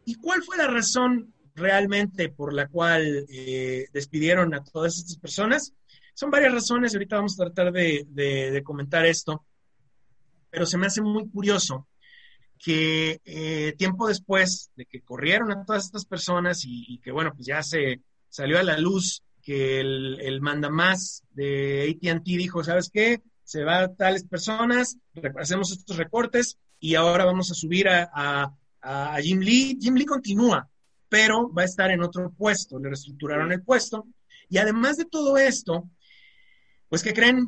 ¿Y 0.05 0.15
cuál 0.15 0.43
fue 0.43 0.57
la 0.57 0.67
razón 0.67 1.33
realmente 1.55 2.29
por 2.29 2.53
la 2.53 2.67
cual 2.67 3.25
eh, 3.29 3.87
despidieron 3.93 4.53
a 4.53 4.63
todas 4.63 4.97
estas 4.97 5.17
personas. 5.17 5.73
Son 6.13 6.29
varias 6.29 6.53
razones, 6.53 6.93
ahorita 6.93 7.17
vamos 7.17 7.39
a 7.39 7.45
tratar 7.45 7.71
de, 7.71 8.61
comentar 8.63 9.05
esto, 9.05 9.45
pero 10.49 10.65
se 10.65 10.77
me 10.77 10.87
hace 10.87 11.01
muy 11.01 11.29
curioso 11.29 11.87
que 12.57 13.19
eh, 13.25 13.73
tiempo 13.77 14.07
después 14.07 14.69
de 14.75 14.85
que 14.85 15.01
corrieron 15.01 15.51
a 15.51 15.65
todas 15.65 15.85
estas 15.85 16.05
personas 16.05 16.61
y, 16.63 16.99
que, 16.99 17.11
bueno, 17.11 17.31
pues 17.33 17.47
ya 17.47 17.63
se 17.63 18.01
salió 18.29 18.59
a 18.59 18.63
la 18.63 18.77
luz 18.77 19.23
que 19.41 19.79
el, 19.79 20.19
el 20.21 20.41
mandamás 20.41 21.23
de 21.31 21.97
ATT 22.03 22.23
dijo, 22.23 22.63
¿sabes 22.63 22.89
qué? 22.91 23.21
Se 23.43 23.63
va 23.63 23.79
a 23.79 23.93
tales 23.93 24.23
personas, 24.23 24.97
hacemos 25.39 25.71
estos 25.71 25.97
recortes 25.97 26.57
y 26.79 26.95
ahora 26.95 27.25
vamos 27.25 27.51
a 27.51 27.55
subir 27.55 27.89
a, 27.89 28.53
a 28.81 29.17
Jim 29.21 29.39
Lee. 29.39 29.77
Jim 29.79 29.95
Lee 29.95 30.05
continúa, 30.05 30.69
pero 31.09 31.51
va 31.53 31.63
a 31.63 31.65
estar 31.65 31.91
en 31.91 32.01
otro 32.01 32.31
puesto, 32.31 32.79
le 32.79 32.89
reestructuraron 32.89 33.51
el 33.51 33.63
puesto. 33.63 34.07
Y 34.49 34.57
además 34.57 34.97
de 34.97 35.05
todo 35.05 35.37
esto, 35.37 35.89
pues 36.89 37.03
que 37.03 37.13
creen 37.13 37.47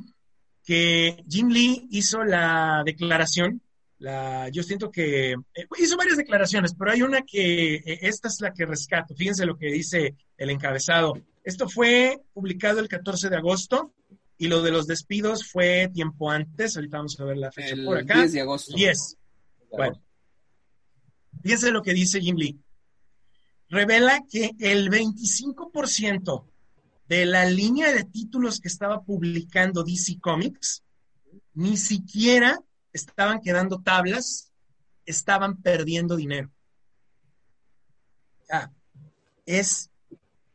que 0.63 1.23
Jim 1.27 1.49
Lee 1.49 1.87
hizo 1.91 2.23
la 2.23 2.81
declaración, 2.85 3.61
la, 3.99 4.49
yo 4.49 4.63
siento 4.63 4.91
que 4.91 5.31
eh, 5.31 5.67
hizo 5.79 5.97
varias 5.97 6.17
declaraciones, 6.17 6.73
pero 6.77 6.91
hay 6.91 7.01
una 7.01 7.21
que, 7.21 7.75
eh, 7.75 7.99
esta 8.01 8.27
es 8.27 8.39
la 8.41 8.53
que 8.53 8.65
rescato, 8.65 9.15
fíjense 9.15 9.45
lo 9.45 9.57
que 9.57 9.67
dice 9.67 10.15
el 10.37 10.49
encabezado. 10.49 11.13
Esto 11.43 11.67
fue 11.67 12.21
publicado 12.33 12.79
el 12.79 12.87
14 12.87 13.29
de 13.29 13.37
agosto 13.37 13.93
y 14.37 14.47
lo 14.47 14.61
de 14.61 14.71
los 14.71 14.87
despidos 14.87 15.47
fue 15.49 15.89
tiempo 15.93 16.29
antes, 16.29 16.75
ahorita 16.75 16.97
vamos 16.97 17.19
a 17.19 17.25
ver 17.25 17.37
la 17.37 17.51
fecha 17.51 17.75
por 17.85 17.97
acá. 17.97 18.19
10 18.19 18.31
de 18.31 18.41
agosto. 18.41 18.75
10. 18.75 19.17
Bueno, 19.71 20.01
fíjense 21.41 21.71
lo 21.71 21.81
que 21.81 21.93
dice 21.93 22.21
Jim 22.21 22.35
Lee 22.37 22.63
revela 23.73 24.23
que 24.29 24.51
el 24.59 24.89
25% 24.89 26.45
de 27.07 27.25
la 27.25 27.45
línea 27.45 27.91
de 27.91 28.03
títulos 28.03 28.59
que 28.59 28.67
estaba 28.67 29.03
publicando 29.03 29.83
DC 29.83 30.19
Comics 30.19 30.83
ni 31.55 31.75
siquiera 31.77 32.59
estaban 32.93 33.41
quedando 33.41 33.81
tablas, 33.81 34.51
estaban 35.05 35.61
perdiendo 35.61 36.15
dinero. 36.15 36.51
es 39.45 39.89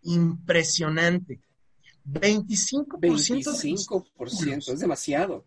impresionante. 0.08 1.40
25%, 2.04 2.86
25% 2.98 4.72
es 4.72 4.80
demasiado. 4.80 5.44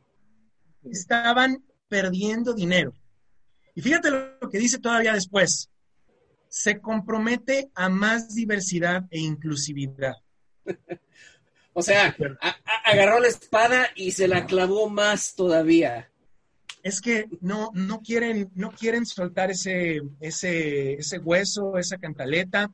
Estaban 0.84 1.64
perdiendo 1.88 2.53
dinero. 2.53 2.93
Y 3.74 3.82
fíjate 3.82 4.12
lo 4.12 4.49
que 4.49 4.59
dice 4.59 4.80
todavía 4.80 5.14
después 5.14 5.70
se 6.47 6.80
compromete 6.80 7.72
a 7.74 7.89
más 7.89 8.36
diversidad 8.36 9.05
e 9.09 9.20
inclusividad. 9.20 10.16
o 11.74 11.82
sea, 11.82 12.16
agarró 12.86 13.20
la 13.20 13.30
espada 13.30 13.88
y 13.95 14.12
se 14.12 14.28
la 14.28 14.45
clavó 14.45 14.89
más 14.89 15.34
todavía. 15.34 16.12
Es 16.84 16.99
que 16.99 17.28
no, 17.39 17.72
no 17.74 18.01
quieren, 18.01 18.51
no 18.53 18.72
quieren 18.72 19.05
soltar 19.05 19.51
ese, 19.51 20.01
ese, 20.20 20.93
ese 20.93 21.20
hueso, 21.20 21.78
esa 21.78 21.97
cantaleta. 21.97 22.70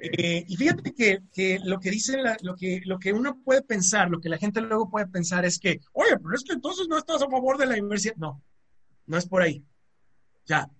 Eh, 0.00 0.44
y 0.46 0.56
fíjate 0.56 0.94
que, 0.94 1.58
lo 1.64 1.80
que 1.80 1.90
dicen, 1.90 2.20
lo, 2.42 2.54
que, 2.54 2.80
lo 2.84 2.98
que 2.98 3.12
uno 3.12 3.40
puede 3.44 3.62
pensar, 3.62 4.08
lo 4.10 4.20
que 4.20 4.28
la 4.28 4.38
gente 4.38 4.60
luego 4.60 4.88
puede 4.90 5.06
pensar 5.08 5.44
es 5.44 5.58
que, 5.58 5.80
oye, 5.92 6.16
pero 6.18 6.34
es 6.34 6.44
que 6.44 6.52
entonces 6.52 6.86
no 6.88 6.96
estás 6.96 7.20
a 7.20 7.28
favor 7.28 7.58
de 7.58 7.66
la 7.66 7.74
diversidad. 7.74 8.14
No, 8.16 8.42
no 9.06 9.18
es 9.18 9.26
por 9.26 9.42
ahí. 9.42 9.64
Ya, 10.46 10.70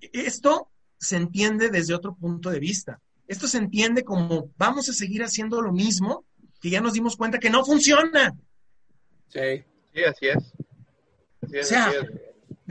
esto 0.00 0.70
se 0.98 1.16
entiende 1.16 1.68
desde 1.70 1.94
otro 1.94 2.14
punto 2.14 2.50
de 2.50 2.60
vista. 2.60 3.00
Esto 3.26 3.48
se 3.48 3.58
entiende 3.58 4.04
como 4.04 4.50
vamos 4.56 4.88
a 4.88 4.92
seguir 4.92 5.22
haciendo 5.22 5.60
lo 5.62 5.72
mismo, 5.72 6.24
que 6.60 6.70
ya 6.70 6.80
nos 6.80 6.92
dimos 6.92 7.16
cuenta 7.16 7.38
que 7.38 7.50
no 7.50 7.64
funciona. 7.64 8.36
Sí, 9.28 9.64
sí, 9.94 10.04
así 10.04 10.26
es. 10.28 10.52
o 11.42 11.64
sea, 11.64 11.92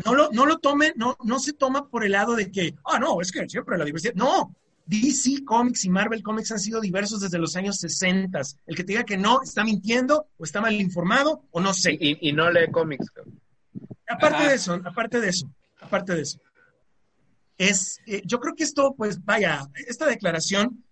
No, 0.05 0.15
lo, 0.15 0.29
no 0.31 0.45
lo 0.45 0.59
tome, 0.59 0.93
no, 0.95 1.17
no 1.23 1.39
se 1.39 1.53
toma 1.53 1.89
por 1.89 2.05
el 2.05 2.13
lado 2.13 2.35
de 2.35 2.51
que, 2.51 2.75
ah, 2.85 2.99
no, 2.99 3.21
es 3.21 3.31
que 3.31 3.47
siempre 3.49 3.77
la 3.77 3.85
diversidad. 3.85 4.13
No, 4.15 4.55
DC 4.89 5.45
Comics 5.45 5.85
y 5.85 5.89
Marvel 5.89 6.23
Comics 6.23 6.51
han 6.51 6.59
sido 6.59 6.81
diversos 6.81 7.21
desde 7.21 7.37
los 7.37 7.55
años 7.55 7.77
60. 7.77 8.41
El 8.65 8.75
que 8.75 8.83
te 8.83 8.93
diga 8.93 9.03
que 9.03 9.17
no 9.17 9.41
está 9.43 9.63
mintiendo 9.63 10.27
o 10.37 10.43
está 10.43 10.61
mal 10.61 10.73
informado 10.73 11.43
o 11.51 11.61
no 11.61 11.73
sé. 11.73 11.95
Y, 11.99 12.33
no 12.33 12.49
lee 12.49 12.71
cómics. 12.71 13.05
Aparte 14.07 14.47
de 14.47 14.55
eso, 14.55 14.73
aparte 14.83 15.21
de 15.21 15.29
eso, 15.29 15.51
aparte 15.79 16.15
de 16.15 16.21
eso 16.23 16.39
es, 17.59 17.99
eh, 18.07 18.23
yo 18.25 18.39
creo 18.39 18.55
que 18.55 18.63
esto, 18.63 18.95
pues 18.95 19.23
vaya, 19.23 19.67
esta 19.87 20.07
declaración 20.07 20.83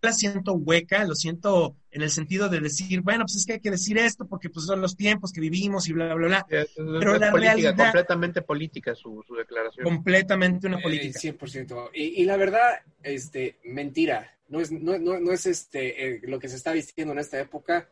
la 0.00 0.12
siento 0.12 0.52
hueca, 0.52 1.04
lo 1.04 1.14
siento 1.14 1.76
en 1.90 2.02
el 2.02 2.10
sentido 2.10 2.48
de 2.48 2.60
decir, 2.60 3.00
bueno, 3.00 3.24
pues 3.24 3.36
es 3.36 3.46
que 3.46 3.54
hay 3.54 3.60
que 3.60 3.70
decir 3.70 3.98
esto 3.98 4.26
porque 4.26 4.50
pues 4.50 4.66
son 4.66 4.80
los 4.80 4.96
tiempos 4.96 5.32
que 5.32 5.40
vivimos 5.40 5.88
y 5.88 5.92
bla, 5.92 6.14
bla, 6.14 6.26
bla. 6.26 6.46
Pero 6.48 7.18
la 7.18 7.30
realidad... 7.32 7.76
Completamente 7.76 8.42
política 8.42 8.94
su, 8.94 9.24
declaración. 9.36 9.84
Completamente 9.84 10.66
una 10.66 10.78
política. 10.78 11.18
100%. 11.18 11.90
Y, 11.94 12.22
y, 12.22 12.24
la 12.24 12.36
verdad, 12.36 12.80
este, 13.02 13.58
mentira. 13.64 14.32
No 14.48 14.60
es, 14.60 14.70
no, 14.70 14.98
no, 14.98 15.18
no 15.18 15.32
es 15.32 15.46
este, 15.46 16.06
eh, 16.06 16.20
lo 16.24 16.38
que 16.38 16.48
se 16.48 16.56
está 16.56 16.72
vistiendo 16.72 17.12
en 17.12 17.18
esta 17.18 17.40
época. 17.40 17.88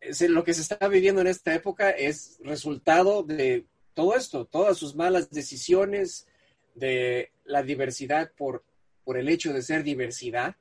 Es, 0.00 0.20
lo 0.20 0.44
que 0.44 0.54
se 0.54 0.60
está 0.60 0.86
viviendo 0.88 1.20
en 1.20 1.26
esta 1.26 1.54
época 1.54 1.90
es 1.90 2.38
resultado 2.44 3.22
de 3.22 3.64
todo 3.94 4.16
esto, 4.16 4.44
todas 4.44 4.76
sus 4.76 4.94
malas 4.94 5.30
decisiones, 5.30 6.26
de 6.74 7.30
la 7.44 7.62
diversidad 7.62 8.32
por, 8.36 8.64
por 9.04 9.16
el 9.16 9.28
hecho 9.28 9.52
de 9.52 9.62
ser 9.62 9.82
diversidad. 9.82 10.56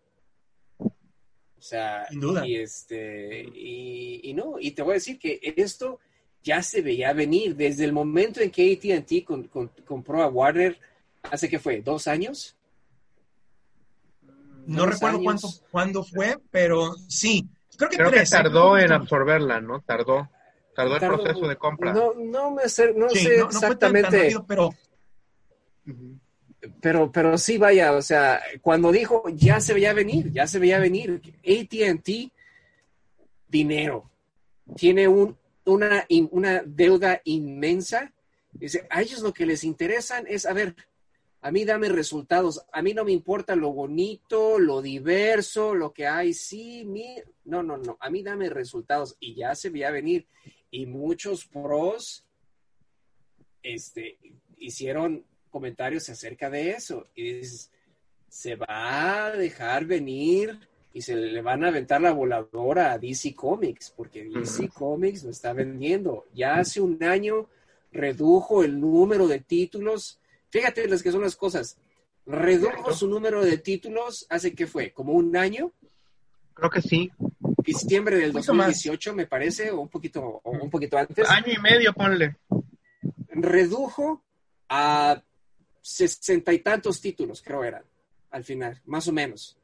O 1.63 1.65
sea, 1.65 2.05
y 2.11 2.57
este, 2.57 3.41
y, 3.41 4.33
no, 4.35 4.55
y 4.59 4.71
te 4.71 4.81
voy 4.81 4.91
a 4.91 4.93
decir 4.95 5.17
que 5.17 5.39
esto 5.55 6.01
ya 6.43 6.61
se 6.61 6.81
veía 6.81 7.13
venir 7.13 7.55
desde 7.55 7.85
el 7.85 7.93
momento 7.93 8.41
en 8.41 8.51
que 8.51 8.73
ATT 8.73 9.85
compró 9.85 10.21
a 10.21 10.27
Warner, 10.27 10.77
hace 11.21 11.47
que 11.47 11.59
fue, 11.59 11.81
dos 11.81 12.09
años. 12.09 12.57
No 14.67 14.85
recuerdo 14.87 15.23
cuánto, 15.23 15.47
cuándo 15.71 16.03
fue, 16.03 16.37
pero 16.51 16.95
sí. 17.07 17.47
Creo 17.77 18.11
que, 18.11 18.19
¿eh? 18.19 18.25
tardó 18.29 18.77
en 18.77 18.91
absorberla, 18.91 19.61
¿no? 19.61 19.79
Tardó. 19.79 20.29
Tardó, 20.75 20.95
el 20.95 20.99
proceso 20.99 21.47
de 21.47 21.55
compra. 21.55 21.93
No, 21.93 22.13
no 22.13 22.51
me 22.51 22.67
sé, 22.67 22.93
no 22.93 23.07
sé 23.07 23.39
exactamente. 23.39 24.35
pero 24.45 24.69
pero, 26.81 27.11
pero 27.11 27.37
sí, 27.37 27.57
vaya, 27.57 27.93
o 27.93 28.01
sea, 28.01 28.41
cuando 28.61 28.91
dijo 28.91 29.23
ya 29.33 29.59
se 29.59 29.73
veía 29.73 29.93
venir, 29.93 30.31
ya 30.31 30.47
se 30.47 30.59
veía 30.59 30.79
venir, 30.79 31.21
ATT, 31.45 32.31
dinero, 33.47 34.09
tiene 34.75 35.07
un, 35.07 35.37
una, 35.65 36.05
una 36.31 36.63
deuda 36.65 37.21
inmensa. 37.25 38.13
Dice, 38.51 38.87
a 38.89 39.01
ellos 39.01 39.21
lo 39.21 39.33
que 39.33 39.45
les 39.45 39.63
interesan 39.63 40.25
es, 40.27 40.45
a 40.45 40.53
ver, 40.53 40.75
a 41.41 41.51
mí 41.51 41.65
dame 41.65 41.89
resultados, 41.89 42.65
a 42.71 42.81
mí 42.81 42.93
no 42.93 43.03
me 43.03 43.11
importa 43.11 43.55
lo 43.55 43.73
bonito, 43.73 44.59
lo 44.59 44.81
diverso, 44.81 45.75
lo 45.75 45.91
que 45.91 46.07
hay, 46.07 46.33
sí, 46.33 46.85
mi... 46.85 47.15
no, 47.43 47.61
no, 47.61 47.77
no, 47.77 47.97
a 47.99 48.09
mí 48.09 48.23
dame 48.23 48.49
resultados 48.49 49.17
y 49.19 49.35
ya 49.35 49.53
se 49.55 49.69
veía 49.69 49.91
venir. 49.91 50.25
Y 50.71 50.85
muchos 50.85 51.45
pros 51.45 52.25
este, 53.61 54.17
hicieron 54.57 55.25
comentarios 55.53 56.09
acerca 56.09 56.49
de 56.49 56.71
eso. 56.71 57.07
Y 57.15 57.33
dices, 57.33 57.71
se 58.27 58.55
va 58.55 59.27
a 59.27 59.31
dejar 59.31 59.85
venir 59.85 60.59
y 60.91 61.03
se 61.03 61.15
le 61.15 61.41
van 61.41 61.63
a 61.63 61.67
aventar 61.67 62.01
la 62.01 62.11
voladora 62.11 62.91
a 62.91 62.97
DC 62.97 63.35
Comics, 63.35 63.93
porque 63.95 64.23
DC 64.23 64.69
Comics 64.69 65.23
lo 65.23 65.29
está 65.29 65.53
vendiendo. 65.53 66.25
Ya 66.33 66.55
hace 66.55 66.81
un 66.81 67.01
año 67.03 67.47
redujo 67.91 68.63
el 68.63 68.79
número 68.79 69.27
de 69.27 69.39
títulos. 69.39 70.19
Fíjate 70.49 70.87
las 70.87 71.03
que 71.03 71.11
son 71.11 71.21
las 71.21 71.35
cosas. 71.35 71.77
Redujo 72.25 72.93
su 72.93 73.07
número 73.07 73.43
de 73.45 73.57
títulos 73.59 74.25
hace 74.29 74.55
que 74.55 74.65
fue, 74.65 74.91
como 74.91 75.13
un 75.13 75.35
año. 75.37 75.71
Creo 76.55 76.69
que 76.71 76.81
sí. 76.81 77.11
Diciembre 77.63 78.17
del 78.17 78.33
2018, 78.33 79.13
me 79.13 79.27
parece, 79.27 79.69
o 79.69 79.81
un 79.81 79.89
poquito, 79.89 80.41
o 80.43 80.51
un 80.51 80.69
poquito 80.69 80.97
antes. 80.97 81.29
Año 81.29 81.53
y 81.55 81.61
medio, 81.61 81.93
ponle. 81.93 82.37
Redujo 83.29 84.23
a 84.69 85.21
sesenta 85.83 86.53
y 86.53 86.59
tantos 86.59 87.01
títulos, 87.01 87.41
creo 87.41 87.63
eran, 87.63 87.83
al 88.31 88.43
final, 88.43 88.81
más 88.85 89.07
o 89.07 89.11
menos. 89.11 89.57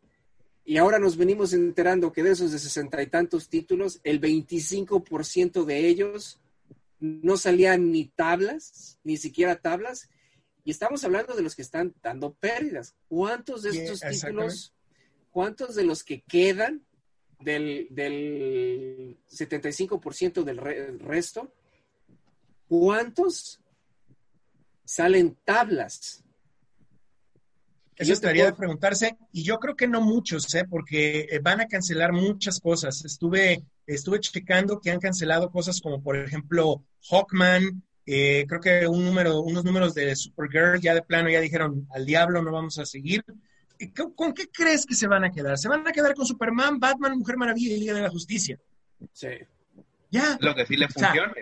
Y 0.65 0.77
ahora 0.77 0.99
nos 0.99 1.17
venimos 1.17 1.53
enterando 1.53 2.11
que 2.11 2.21
de 2.21 2.31
esos 2.31 2.51
de 2.51 2.59
sesenta 2.59 3.01
y 3.01 3.07
tantos 3.07 3.49
títulos, 3.49 4.01
el 4.03 4.21
25% 4.21 5.63
de 5.63 5.87
ellos 5.87 6.39
no 6.99 7.37
salían 7.37 7.91
ni 7.91 8.05
tablas, 8.05 8.99
ni 9.03 9.17
siquiera 9.17 9.55
tablas. 9.55 10.09
Y 10.65 10.71
estamos 10.71 11.03
hablando 11.03 11.35
de 11.35 11.41
los 11.41 11.55
que 11.55 11.63
están 11.63 11.95
dando 12.03 12.33
pérdidas. 12.33 12.95
¿Cuántos 13.07 13.63
de 13.63 13.69
estos 13.69 14.01
títulos, 14.01 14.73
cuántos 15.31 15.73
de 15.73 15.85
los 15.85 16.03
que 16.03 16.21
quedan 16.21 16.83
del, 17.39 17.87
del 17.89 19.17
75% 19.31 20.43
del 20.43 20.99
resto, 20.99 21.51
cuántos 22.67 23.61
salen 24.89 25.37
tablas. 25.45 26.23
Eso 27.95 28.13
estaría 28.13 28.45
de 28.45 28.53
preguntarse, 28.53 29.17
y 29.31 29.43
yo 29.43 29.59
creo 29.59 29.75
que 29.75 29.87
no 29.87 30.01
muchos, 30.01 30.55
¿eh? 30.55 30.65
porque 30.67 31.27
eh, 31.29 31.39
van 31.39 31.61
a 31.61 31.67
cancelar 31.67 32.11
muchas 32.13 32.59
cosas. 32.59 33.03
Estuve, 33.05 33.61
estuve 33.85 34.19
checando 34.19 34.79
que 34.79 34.89
han 34.89 34.99
cancelado 34.99 35.51
cosas 35.51 35.79
como, 35.81 36.01
por 36.01 36.15
ejemplo, 36.15 36.83
Hawkman, 37.09 37.83
eh, 38.05 38.45
creo 38.47 38.61
que 38.61 38.87
un 38.87 39.05
número, 39.05 39.41
unos 39.41 39.63
números 39.63 39.93
de 39.93 40.15
Supergirl 40.15 40.79
ya 40.79 40.95
de 40.95 41.03
plano 41.03 41.29
ya 41.29 41.41
dijeron, 41.41 41.87
al 41.91 42.05
diablo 42.05 42.41
no 42.41 42.51
vamos 42.51 42.79
a 42.79 42.85
seguir. 42.85 43.23
¿Con 44.15 44.33
qué 44.33 44.47
crees 44.47 44.85
que 44.85 44.95
se 44.95 45.07
van 45.07 45.25
a 45.25 45.31
quedar? 45.31 45.57
¿Se 45.57 45.69
van 45.69 45.87
a 45.87 45.91
quedar 45.91 46.15
con 46.15 46.25
Superman, 46.25 46.79
Batman, 46.79 47.17
Mujer 47.17 47.37
Maravilla 47.37 47.75
y 47.75 47.79
Liga 47.79 47.93
de 47.93 48.01
la 48.01 48.09
Justicia? 48.09 48.57
Sí. 49.11 49.29
Ya. 50.09 50.37
Lo 50.41 50.55
que 50.55 50.65
sí 50.65 50.75
le 50.75 50.87
funciona, 50.87 51.33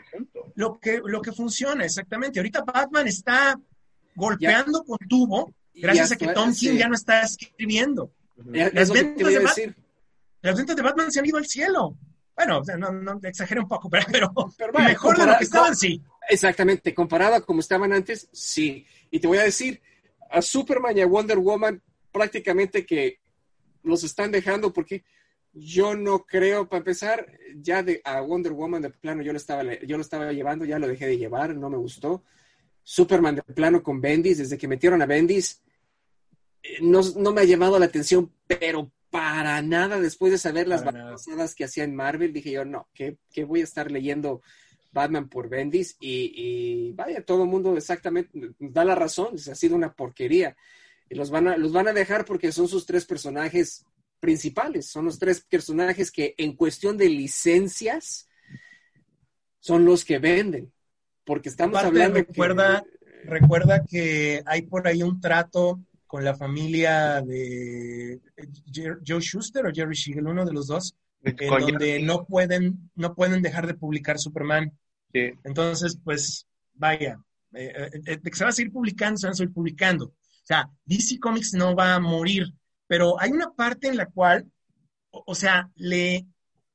Lo 0.57 0.79
que, 0.79 0.99
lo 1.05 1.21
que 1.21 1.31
funciona, 1.31 1.85
exactamente. 1.85 2.39
Ahorita 2.39 2.63
Batman 2.63 3.07
está 3.07 3.59
golpeando 4.15 4.83
con 4.83 4.97
tubo 5.07 5.53
gracias 5.75 6.13
a 6.13 6.15
que 6.15 6.29
Tom 6.29 6.51
King 6.51 6.77
ya 6.77 6.87
no 6.87 6.95
está 6.95 7.21
escribiendo. 7.21 8.11
Las 8.43 8.89
ventas, 8.89 9.27
de 9.27 9.37
Batman, 9.37 9.75
las 10.41 10.57
ventas 10.57 10.75
de 10.75 10.81
Batman 10.81 11.11
se 11.11 11.19
han 11.19 11.27
ido 11.27 11.37
al 11.37 11.45
cielo. 11.45 11.95
Bueno, 12.35 12.63
no, 12.75 12.91
no 12.91 13.19
exagero 13.21 13.61
un 13.61 13.67
poco, 13.67 13.87
pero, 14.11 14.33
mejor 14.79 15.15
de 15.19 15.27
lo 15.27 15.37
que 15.37 15.43
estaban, 15.43 15.75
sí. 15.75 16.01
Exactamente, 16.27 16.91
comparada 16.91 17.41
como 17.41 17.59
estaban 17.59 17.93
antes, 17.93 18.27
sí. 18.31 18.83
Y 19.11 19.19
te 19.19 19.27
voy 19.27 19.37
a 19.37 19.43
decir, 19.43 19.79
a 20.31 20.41
Superman 20.41 20.97
y 20.97 21.01
a 21.01 21.05
Wonder 21.05 21.37
Woman 21.37 21.83
prácticamente 22.11 22.83
que 22.83 23.19
los 23.83 24.03
están 24.03 24.31
dejando 24.31 24.73
porque 24.73 25.03
yo 25.59 25.95
no 25.95 26.25
creo, 26.25 26.69
para 26.69 26.79
empezar, 26.79 27.25
ya 27.55 27.81
de, 27.81 28.01
a 28.03 28.21
Wonder 28.21 28.53
Woman 28.53 28.81
de 28.81 28.89
plano 28.91 29.23
yo 29.23 29.31
lo, 29.31 29.37
estaba, 29.37 29.63
yo 29.63 29.97
lo 29.97 30.01
estaba 30.01 30.31
llevando, 30.31 30.65
ya 30.65 30.79
lo 30.79 30.87
dejé 30.87 31.07
de 31.07 31.17
llevar, 31.17 31.55
no 31.55 31.69
me 31.69 31.77
gustó. 31.77 32.23
Superman 32.83 33.35
de 33.35 33.41
plano 33.41 33.81
con 33.81 33.99
Bendis, 33.99 34.37
desde 34.37 34.57
que 34.57 34.67
metieron 34.67 35.01
a 35.01 35.05
Bendis, 35.05 35.61
eh, 36.63 36.77
no, 36.81 37.01
me 37.33 37.41
ha 37.41 37.45
llamado 37.45 37.79
la 37.79 37.85
atención, 37.85 38.31
pero 38.45 38.91
para 39.09 39.61
nada, 39.61 39.99
después 39.99 40.31
de 40.31 40.37
saber 40.37 40.67
las 40.67 40.83
pasadas 40.83 41.55
que 41.55 41.63
hacía 41.63 41.83
en 41.83 41.95
Marvel, 41.95 42.33
dije 42.33 42.51
yo, 42.51 42.63
no, 42.65 42.87
que, 42.93 43.17
voy 43.45 43.61
a 43.61 43.65
estar 43.65 43.91
leyendo 43.91 44.41
Batman 44.91 45.27
por 45.27 45.49
Bendis 45.49 45.97
y, 45.99 46.91
vaya, 46.91 47.25
todo 47.25 47.43
el 47.43 47.49
mundo 47.49 47.75
exactamente 47.77 48.53
da 48.59 48.85
la 48.85 48.95
razón, 48.95 49.35
ha 49.35 49.55
sido 49.55 49.75
una 49.75 49.93
porquería. 49.93 50.55
Y 51.09 51.15
los 51.15 51.29
van, 51.29 51.47
a, 51.47 51.57
los 51.57 51.71
van 51.71 51.87
a 51.87 51.93
dejar 51.93 52.25
porque 52.25 52.51
son 52.51 52.67
sus 52.67 52.85
tres 52.85 53.05
personajes 53.05 53.85
principales, 54.19 54.89
son 54.89 55.05
los 55.05 55.19
tres 55.19 55.41
personajes 55.41 56.11
que 56.11 56.35
en 56.37 56.55
cuestión 56.55 56.97
de 56.97 57.09
licencias 57.09 58.27
son 59.59 59.85
los 59.85 60.05
que 60.05 60.19
venden, 60.19 60.71
porque 61.23 61.49
estamos 61.49 61.77
hablando... 61.81 62.19
Recuerda, 62.19 62.83
que, 62.83 63.29
recuerda 63.29 63.83
que 63.83 64.43
hay 64.45 64.63
por 64.63 64.87
ahí 64.87 65.03
un 65.03 65.19
trato 65.19 65.81
con 66.05 66.23
la 66.23 66.35
familia 66.35 67.21
de 67.21 68.21
Joe 69.05 69.21
Schuster 69.21 69.65
o 69.65 69.73
Jerry 69.73 69.95
Siegel, 69.95 70.27
uno 70.27 70.45
de 70.45 70.53
los 70.53 70.67
dos, 70.67 70.95
en 71.21 71.35
donde 71.35 72.01
no 72.01 72.25
pueden, 72.25 72.89
no 72.95 73.13
pueden 73.13 73.41
dejar 73.41 73.67
de 73.67 73.73
publicar 73.73 74.17
Superman. 74.17 74.71
Entonces, 75.11 75.99
pues, 76.03 76.47
vaya, 76.73 77.19
eh, 77.53 77.89
eh, 78.05 78.19
se 78.31 78.43
va 78.43 78.49
a 78.49 78.53
seguir 78.53 78.71
publicando, 78.71 79.17
se 79.17 79.27
van 79.27 79.33
a 79.33 79.35
seguir 79.35 79.53
publicando. 79.53 80.05
O 80.05 80.45
sea, 80.47 80.69
DC 80.85 81.19
Comics 81.19 81.53
no 81.53 81.75
va 81.75 81.95
a 81.95 81.99
morir, 81.99 82.53
pero 82.87 83.19
hay 83.19 83.31
una 83.31 83.51
parte 83.51 83.87
en 83.87 83.97
la 83.97 84.07
cual, 84.07 84.49
o, 85.11 85.35
sea, 85.35 85.69
le, 85.75 86.25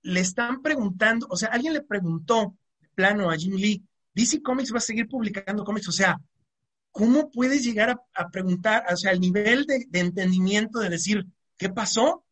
le 0.02 0.20
están 0.20 0.62
preguntando, 0.62 1.26
o 1.30 1.36
sea, 1.36 1.48
alguien 1.48 1.72
le 1.72 1.82
preguntó, 1.82 2.56
plano, 2.94 3.30
a 3.30 3.36
Jim 3.36 3.54
Lee, 3.54 3.82
DC 4.14 4.42
Comics 4.42 4.72
va 4.72 4.78
a 4.78 4.82
seguir 4.82 5.08
publicando 5.08 5.64
cómics, 5.64 5.88
o 5.88 5.92
sea, 5.92 6.20
¿cómo 6.90 7.30
puedes 7.30 7.64
llegar 7.64 7.98
a, 8.14 8.28
preguntar, 8.28 8.84
o 8.92 8.96
sea, 8.96 9.12
el 9.12 9.20
nivel 9.20 9.64
de, 9.64 9.86
entendimiento 9.92 10.80
de 10.80 10.90
decir, 10.90 11.26
¿qué 11.56 11.70
pasó? 11.70 12.24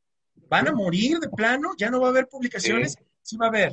¿Van 0.49 0.69
a 0.69 0.73
morir 0.73 1.19
de 1.19 1.29
plano? 1.29 1.71
¿Ya 1.79 1.91
no 1.91 2.01
va 2.01 2.09
a 2.09 2.11
haber 2.11 2.29
publicaciones? 2.29 2.97
Sí, 3.23 3.37
va 3.37 3.47
a 3.47 3.49
haber, 3.49 3.73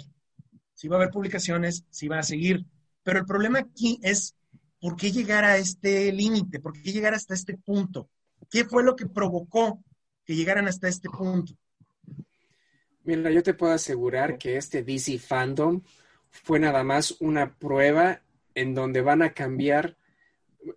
sí 0.74 0.88
va 0.88 0.96
a 0.96 1.00
haber 1.00 1.12
publicaciones, 1.12 1.84
sí 1.90 2.08
va 2.08 2.20
a 2.20 2.24
seguir, 2.24 2.66
pero 3.04 3.20
el 3.20 3.26
problema 3.26 3.60
aquí 3.60 4.00
es, 4.04 4.36
¿por 4.80 4.96
qué 4.96 5.12
llegar 5.12 5.44
a 5.44 5.58
este 5.58 6.12
límite? 6.14 6.60
¿Por 6.60 6.74
qué 6.74 6.92
llegar 6.92 7.14
hasta 7.14 7.34
este 7.34 7.58
punto? 7.58 8.10
¿Qué 8.50 8.64
fue 8.64 8.84
lo 8.84 8.96
que 8.96 9.08
provocó 9.08 9.84
que 10.28 10.36
llegaran 10.36 10.68
hasta 10.68 10.90
este 10.90 11.10
punto. 11.10 11.54
Mira, 13.06 13.32
yo 13.32 13.42
te 13.42 13.54
puedo 13.54 13.72
asegurar 13.72 14.38
que 14.38 14.58
este 14.58 14.84
DC 14.84 15.20
Fandom 15.20 15.82
fue 16.30 16.60
nada 16.60 16.84
más 16.84 17.16
una 17.22 17.58
prueba 17.58 18.22
en 18.54 18.76
donde 18.76 19.00
van 19.00 19.22
a 19.22 19.34
cambiar, 19.34 19.96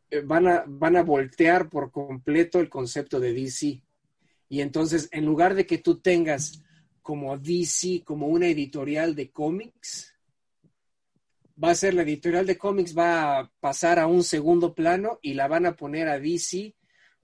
eh, 0.08 0.20
van 0.20 0.46
a, 0.46 0.64
van 0.68 0.96
a 0.96 1.02
voltear 1.02 1.68
por 1.68 1.90
completo 1.90 2.60
el 2.60 2.68
concepto 2.68 3.18
de 3.18 3.32
DC. 3.32 3.82
Y 4.48 4.60
entonces, 4.60 5.08
en 5.10 5.26
lugar 5.26 5.56
de 5.56 5.66
que 5.66 5.78
tú 5.78 5.98
tengas 5.98 6.62
como 7.02 7.36
DC, 7.36 8.04
como 8.04 8.28
una 8.28 8.46
editorial 8.46 9.16
de 9.16 9.32
cómics, 9.32 10.14
va 11.62 11.70
a 11.70 11.74
ser 11.74 11.94
la 11.94 12.02
editorial 12.02 12.46
de 12.46 12.56
cómics, 12.56 12.96
va 12.96 13.40
a 13.40 13.52
pasar 13.58 13.98
a 13.98 14.06
un 14.06 14.22
segundo 14.22 14.76
plano 14.76 15.18
y 15.22 15.34
la 15.34 15.48
van 15.48 15.66
a 15.66 15.74
poner 15.74 16.06
a 16.06 16.20
DC 16.20 16.76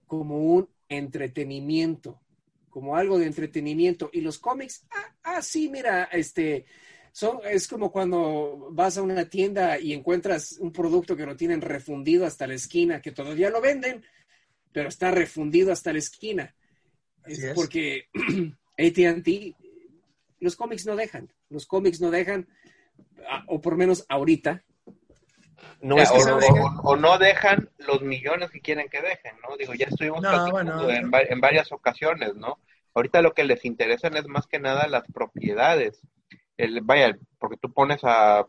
como 0.05 0.39
un 0.39 0.67
entretenimiento, 0.89 2.21
como 2.69 2.95
algo 2.95 3.19
de 3.19 3.27
entretenimiento. 3.27 4.09
Y 4.13 4.21
los 4.21 4.39
cómics, 4.39 4.85
ah, 4.91 5.15
ah 5.23 5.41
sí, 5.41 5.69
mira, 5.69 6.05
este, 6.05 6.65
son, 7.11 7.39
es 7.49 7.67
como 7.67 7.91
cuando 7.91 8.69
vas 8.71 8.97
a 8.97 9.01
una 9.01 9.29
tienda 9.29 9.79
y 9.79 9.93
encuentras 9.93 10.57
un 10.59 10.71
producto 10.71 11.15
que 11.15 11.25
lo 11.25 11.35
tienen 11.35 11.61
refundido 11.61 12.25
hasta 12.25 12.47
la 12.47 12.53
esquina, 12.53 13.01
que 13.01 13.11
todavía 13.11 13.49
lo 13.49 13.61
venden, 13.61 14.05
pero 14.71 14.89
está 14.89 15.11
refundido 15.11 15.71
hasta 15.71 15.93
la 15.93 15.99
esquina. 15.99 16.55
Es, 17.25 17.39
es 17.39 17.53
porque 17.53 18.05
ATT, 18.77 19.55
los 20.39 20.55
cómics 20.55 20.85
no 20.85 20.95
dejan, 20.95 21.33
los 21.49 21.65
cómics 21.65 21.99
no 21.99 22.11
dejan, 22.11 22.47
o 23.47 23.61
por 23.61 23.73
lo 23.73 23.77
menos 23.77 24.05
ahorita. 24.09 24.63
No, 25.81 25.95
o, 25.95 25.99
o, 25.99 26.81
o, 26.83 26.95
no 26.95 27.17
dejan 27.17 27.69
los 27.77 28.01
millones 28.01 28.51
que 28.51 28.61
quieren 28.61 28.89
que 28.89 29.01
dejen, 29.01 29.35
¿no? 29.47 29.55
Digo, 29.57 29.73
ya 29.73 29.85
estuvimos 29.87 30.21
no, 30.21 30.51
bueno, 30.51 30.89
en, 30.89 31.11
en, 31.13 31.41
varias 31.41 31.71
ocasiones, 31.71 32.35
¿no? 32.35 32.59
Ahorita 32.93 33.21
lo 33.21 33.33
que 33.33 33.43
les 33.43 33.63
interesan 33.63 34.17
es 34.17 34.27
más 34.27 34.47
que 34.47 34.59
nada 34.59 34.87
las 34.87 35.03
propiedades. 35.11 36.01
El, 36.57 36.81
vaya, 36.81 37.17
porque 37.37 37.57
tú 37.57 37.71
pones 37.71 38.03
a, 38.03 38.47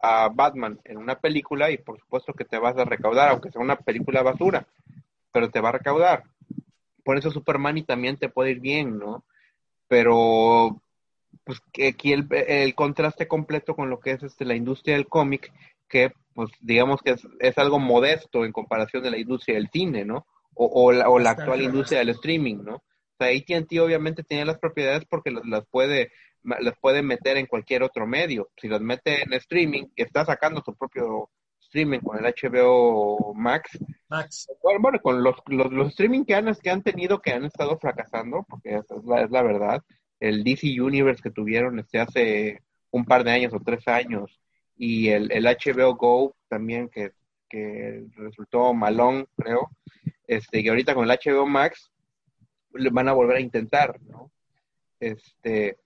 a 0.00 0.28
Batman 0.28 0.78
en 0.84 0.98
una 0.98 1.18
película 1.18 1.70
y 1.70 1.78
por 1.78 1.98
supuesto 1.98 2.34
que 2.34 2.44
te 2.44 2.58
vas 2.58 2.76
a 2.76 2.84
recaudar, 2.84 3.30
aunque 3.30 3.50
sea 3.50 3.62
una 3.62 3.76
película 3.76 4.22
basura, 4.22 4.66
pero 5.32 5.50
te 5.50 5.60
va 5.60 5.70
a 5.70 5.78
recaudar. 5.78 6.24
Por 7.02 7.16
eso 7.16 7.30
Superman 7.30 7.78
y 7.78 7.82
también 7.82 8.18
te 8.18 8.28
puede 8.28 8.50
ir 8.50 8.60
bien, 8.60 8.98
¿no? 8.98 9.24
Pero 9.88 10.82
pues 11.44 11.60
que 11.72 11.88
aquí 11.88 12.12
el, 12.12 12.26
el, 12.30 12.74
contraste 12.74 13.28
completo 13.28 13.74
con 13.74 13.90
lo 13.90 14.00
que 14.00 14.12
es 14.12 14.22
este, 14.22 14.44
la 14.44 14.54
industria 14.54 14.96
del 14.96 15.08
cómic, 15.08 15.52
que 15.88 16.12
pues 16.34 16.50
digamos 16.60 17.00
que 17.00 17.12
es, 17.12 17.26
es, 17.38 17.56
algo 17.58 17.78
modesto 17.78 18.44
en 18.44 18.52
comparación 18.52 19.02
de 19.02 19.10
la 19.10 19.18
industria 19.18 19.56
del 19.56 19.70
cine, 19.70 20.04
¿no? 20.04 20.26
O, 20.54 20.66
o 20.66 20.92
la, 20.92 21.08
o 21.08 21.18
la 21.18 21.30
actual 21.30 21.62
industria 21.62 22.00
del 22.00 22.10
streaming, 22.10 22.56
¿no? 22.64 22.76
O 22.76 23.16
sea, 23.18 23.28
AT&T 23.28 23.80
obviamente 23.80 24.24
tiene 24.24 24.44
las 24.44 24.58
propiedades 24.58 25.04
porque 25.04 25.30
las, 25.30 25.44
las, 25.46 25.64
puede 25.66 26.10
las 26.42 26.76
puede 26.78 27.02
meter 27.02 27.36
en 27.36 27.46
cualquier 27.46 27.82
otro 27.82 28.06
medio. 28.06 28.50
Si 28.60 28.68
las 28.68 28.80
mete 28.80 29.22
en 29.22 29.32
streaming, 29.34 29.84
está 29.96 30.24
sacando 30.24 30.62
su 30.64 30.74
propio 30.74 31.30
streaming 31.62 32.00
con 32.00 32.18
el 32.18 32.32
HBO 32.32 33.34
Max. 33.34 33.78
Max. 34.08 34.48
Bueno, 34.62 34.80
bueno 34.80 35.00
con 35.00 35.22
los, 35.22 35.36
los, 35.46 35.72
los, 35.72 35.88
streaming 35.88 36.24
que 36.24 36.34
han, 36.34 36.54
que 36.54 36.70
han 36.70 36.82
tenido, 36.82 37.20
que 37.20 37.32
han 37.32 37.44
estado 37.44 37.78
fracasando, 37.78 38.44
porque 38.48 38.76
esa 38.76 38.96
es 38.96 39.04
la, 39.04 39.22
es 39.22 39.30
la 39.30 39.42
verdad, 39.42 39.82
el 40.20 40.44
DC 40.44 40.80
Universe 40.80 41.22
que 41.22 41.30
tuvieron 41.30 41.78
este 41.78 41.98
hace 41.98 42.62
un 42.90 43.04
par 43.04 43.24
de 43.24 43.32
años 43.32 43.52
o 43.54 43.60
tres 43.60 43.88
años 43.88 44.40
y 44.76 45.08
el, 45.08 45.30
el 45.32 45.44
HBO 45.44 45.94
Go 45.94 46.34
también 46.48 46.88
que, 46.88 47.12
que 47.48 48.04
resultó 48.16 48.74
malón, 48.74 49.28
creo, 49.36 49.70
este, 50.26 50.62
que 50.62 50.70
ahorita 50.70 50.94
con 50.94 51.08
el 51.08 51.18
HBO 51.18 51.46
Max 51.46 51.90
van 52.70 53.08
a 53.08 53.12
volver 53.12 53.36
a 53.36 53.40
intentar, 53.40 54.00
¿no? 54.02 54.30
Este, 54.98 55.78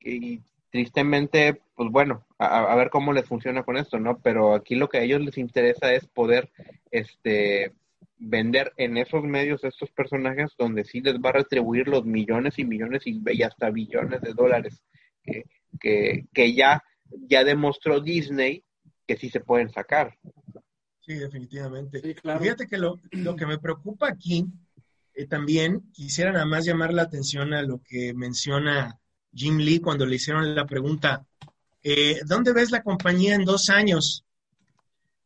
y 0.00 0.40
tristemente, 0.70 1.60
pues 1.76 1.90
bueno, 1.90 2.26
a, 2.38 2.72
a, 2.72 2.74
ver 2.74 2.90
cómo 2.90 3.12
les 3.12 3.26
funciona 3.26 3.62
con 3.62 3.76
esto, 3.76 4.00
¿no? 4.00 4.18
Pero 4.18 4.54
aquí 4.54 4.74
lo 4.74 4.88
que 4.88 4.98
a 4.98 5.02
ellos 5.02 5.20
les 5.20 5.38
interesa 5.38 5.92
es 5.92 6.06
poder, 6.06 6.50
este, 6.90 7.72
vender 8.18 8.72
en 8.76 8.96
esos 8.96 9.22
medios 9.24 9.64
estos 9.64 9.90
personajes 9.90 10.52
donde 10.58 10.84
sí 10.84 11.00
les 11.00 11.16
va 11.16 11.30
a 11.30 11.34
retribuir 11.34 11.88
los 11.88 12.04
millones 12.04 12.58
y 12.58 12.64
millones 12.64 13.02
y, 13.06 13.20
y 13.24 13.42
hasta 13.42 13.70
billones 13.70 14.20
de 14.22 14.32
dólares 14.32 14.82
que, 15.22 15.44
que, 15.80 16.26
que, 16.32 16.54
ya, 16.54 16.82
ya 17.28 17.44
demostró 17.44 18.00
Disney 18.00 18.64
que 19.06 19.16
sí 19.16 19.30
se 19.30 19.40
pueden 19.40 19.70
sacar. 19.70 20.16
Sí, 21.00 21.14
definitivamente. 21.14 22.00
Sí, 22.00 22.14
claro. 22.14 22.40
Fíjate 22.40 22.66
que 22.66 22.78
lo, 22.78 23.00
lo, 23.12 23.36
que 23.36 23.46
me 23.46 23.58
preocupa 23.58 24.08
aquí, 24.08 24.46
eh, 25.14 25.26
también 25.26 25.82
quisiera 25.92 26.32
nada 26.32 26.46
más 26.46 26.64
llamar 26.64 26.94
la 26.94 27.02
atención 27.02 27.52
a 27.52 27.62
lo 27.62 27.82
que 27.82 28.14
menciona 28.14 28.98
Jim 29.34 29.58
Lee 29.58 29.80
cuando 29.80 30.06
le 30.06 30.16
hicieron 30.16 30.54
la 30.54 30.66
pregunta, 30.66 31.26
eh, 31.82 32.20
¿dónde 32.26 32.52
ves 32.52 32.70
la 32.70 32.82
compañía 32.82 33.34
en 33.34 33.44
dos 33.44 33.68
años? 33.68 34.24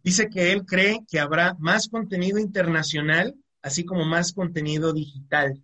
Dice 0.02 0.28
que 0.28 0.52
él 0.52 0.64
cree 0.64 1.00
que 1.08 1.20
habrá 1.20 1.54
más 1.58 1.88
contenido 1.88 2.38
internacional, 2.38 3.36
así 3.62 3.84
como 3.84 4.04
más 4.04 4.32
contenido 4.32 4.92
digital. 4.92 5.62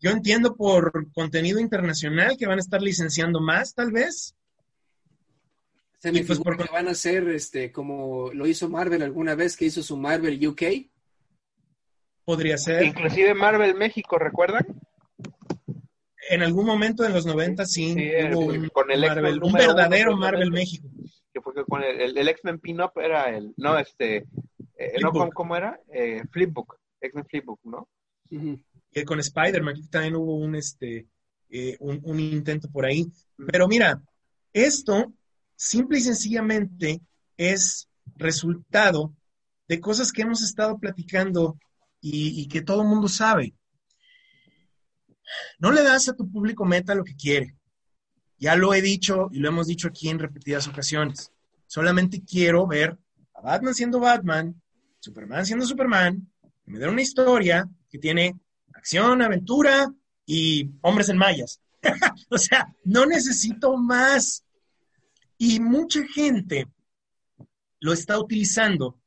Yo 0.00 0.10
entiendo 0.10 0.56
por 0.56 1.10
contenido 1.12 1.60
internacional 1.60 2.36
que 2.36 2.46
van 2.46 2.58
a 2.58 2.60
estar 2.60 2.82
licenciando 2.82 3.40
más, 3.40 3.74
tal 3.74 3.92
vez. 3.92 4.34
Se 6.02 6.10
me 6.10 6.18
y 6.18 6.24
pues 6.24 6.40
porque 6.40 6.64
van 6.72 6.88
a 6.88 6.94
ser 6.94 7.28
este, 7.28 7.70
como 7.70 8.32
lo 8.32 8.48
hizo 8.48 8.68
Marvel 8.68 9.02
alguna 9.02 9.36
vez 9.36 9.56
que 9.56 9.66
hizo 9.66 9.84
su 9.84 9.96
Marvel 9.96 10.44
UK. 10.44 10.62
Podría 12.24 12.58
ser. 12.58 12.82
Inclusive 12.82 13.34
Marvel 13.34 13.76
México, 13.76 14.18
¿recuerdan? 14.18 14.66
En 16.28 16.42
algún 16.42 16.66
momento 16.66 17.04
en 17.04 17.12
los 17.12 17.24
90 17.24 17.66
sí, 17.66 17.94
sí 17.94 18.10
hubo 18.32 18.46
un, 18.46 18.68
con 18.70 18.90
el 18.90 19.00
Marvel, 19.00 19.40
un 19.44 19.52
verdadero 19.52 20.16
Marvel 20.16 20.50
México 20.50 20.88
que 21.32 21.40
fue 21.40 21.54
con 21.64 21.84
el, 21.84 22.00
el, 22.00 22.18
el 22.18 22.28
X-Men 22.28 22.58
Pin-Up 22.58 22.92
era 22.96 23.34
el, 23.34 23.54
no, 23.56 23.78
este, 23.78 24.26
eh, 24.76 25.00
no, 25.00 25.12
¿cómo, 25.12 25.30
¿cómo, 25.30 25.56
era? 25.56 25.80
Eh, 25.92 26.22
Flipbook, 26.30 26.78
X-Men 27.00 27.26
Flipbook, 27.26 27.60
¿no? 27.64 27.88
Uh 28.30 28.36
-huh. 28.38 28.64
Y 28.92 29.04
con 29.04 29.20
Spider-Man 29.20 29.88
también 29.88 30.16
hubo 30.16 30.34
un, 30.36 30.56
este, 30.56 31.06
eh, 31.48 31.76
un, 31.80 32.00
un, 32.02 32.20
intento 32.20 32.68
por 32.70 32.84
ahí. 32.84 33.06
Pero 33.50 33.68
mira, 33.68 34.02
esto 34.52 35.12
simple 35.62 35.98
y 35.98 36.02
sencillamente 36.02 37.00
es 37.36 37.88
resultado 38.16 39.14
de 39.68 39.80
cosas 39.80 40.10
que 40.10 40.22
hemos 40.22 40.42
estado 40.42 40.76
platicando 40.78 41.56
y, 42.00 42.48
que 42.48 42.62
todo 42.62 42.82
el 42.82 42.88
mundo 42.88 43.08
sabe. 43.08 43.54
No 45.60 45.70
le 45.70 45.84
das 45.84 46.08
a 46.08 46.16
tu 46.16 46.28
público 46.28 46.64
meta 46.64 46.96
lo 46.96 47.04
que 47.04 47.14
quiere. 47.14 47.54
Ya 48.38 48.56
lo 48.56 48.74
he 48.74 48.82
dicho 48.82 49.28
y 49.30 49.38
lo 49.38 49.48
hemos 49.48 49.68
dicho 49.68 49.86
aquí 49.86 50.08
en 50.08 50.18
repetidas 50.18 50.66
ocasiones. 50.66 51.30
Solamente 51.68 52.24
quiero 52.24 52.66
ver 52.66 52.98
a 53.32 53.40
Batman 53.40 53.74
siendo 53.74 54.00
Batman, 54.00 54.60
Superman 54.98 55.46
siendo 55.46 55.64
Superman, 55.64 56.28
que 56.64 56.72
me 56.72 56.80
dé 56.80 56.88
una 56.88 57.02
historia 57.02 57.68
que 57.88 57.98
tiene 57.98 58.34
acción, 58.74 59.22
aventura 59.22 59.94
y 60.26 60.68
hombres 60.80 61.08
en 61.08 61.18
mallas. 61.18 61.60
o 62.30 62.36
sea, 62.36 62.74
no 62.84 63.06
necesito 63.06 63.76
más. 63.76 64.44
Y 65.44 65.58
mucha 65.58 66.06
gente 66.06 66.68
lo 67.80 67.92
está 67.92 68.16
utilizando 68.16 69.00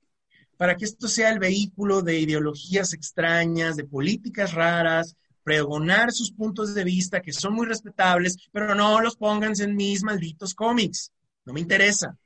para 0.58 0.76
que 0.76 0.84
esto 0.84 1.08
sea 1.08 1.30
el 1.30 1.40
vehículo 1.40 2.02
de 2.02 2.20
ideologías 2.20 2.92
extrañas, 2.92 3.78
de 3.78 3.86
políticas 3.86 4.54
raras, 4.54 5.16
pregonar 5.44 6.12
sus 6.12 6.34
puntos 6.34 6.76
de 6.76 6.84
vista 6.84 7.22
que 7.22 7.32
son 7.32 7.54
muy 7.54 7.66
respetables, 7.66 8.36
pero 8.52 8.76
no 8.76 9.00
los 9.00 9.16
pongan 9.16 9.54
en 9.62 9.78
mis 9.78 10.04
malditos 10.04 10.54
cómics. 10.54 11.10
No 11.46 11.54
me 11.54 11.62
interesa. 11.62 12.18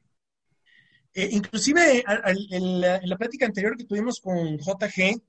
Eh, 1.13 1.29
inclusive 1.31 2.03
en, 2.49 2.81
la, 2.81 2.95
en, 2.95 3.09
la, 3.09 3.15
plática 3.15 3.45
anterior 3.45 3.77
que 3.77 3.85
tuvimos 3.85 4.19
con 4.19 4.57
JG, 4.57 5.21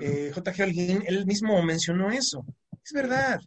eh, 0.00 0.32
JG 0.34 0.62
Holguín, 0.62 1.04
él 1.06 1.26
mismo 1.26 1.62
mencionó 1.62 2.10
eso. 2.10 2.46
Es 2.82 2.92
verdad, 2.92 3.42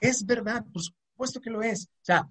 es 0.00 0.26
verdad, 0.26 0.64
por 0.72 0.82
supuesto 0.82 1.40
que 1.40 1.50
lo 1.50 1.62
es. 1.62 1.84
O 1.84 2.04
sea, 2.04 2.28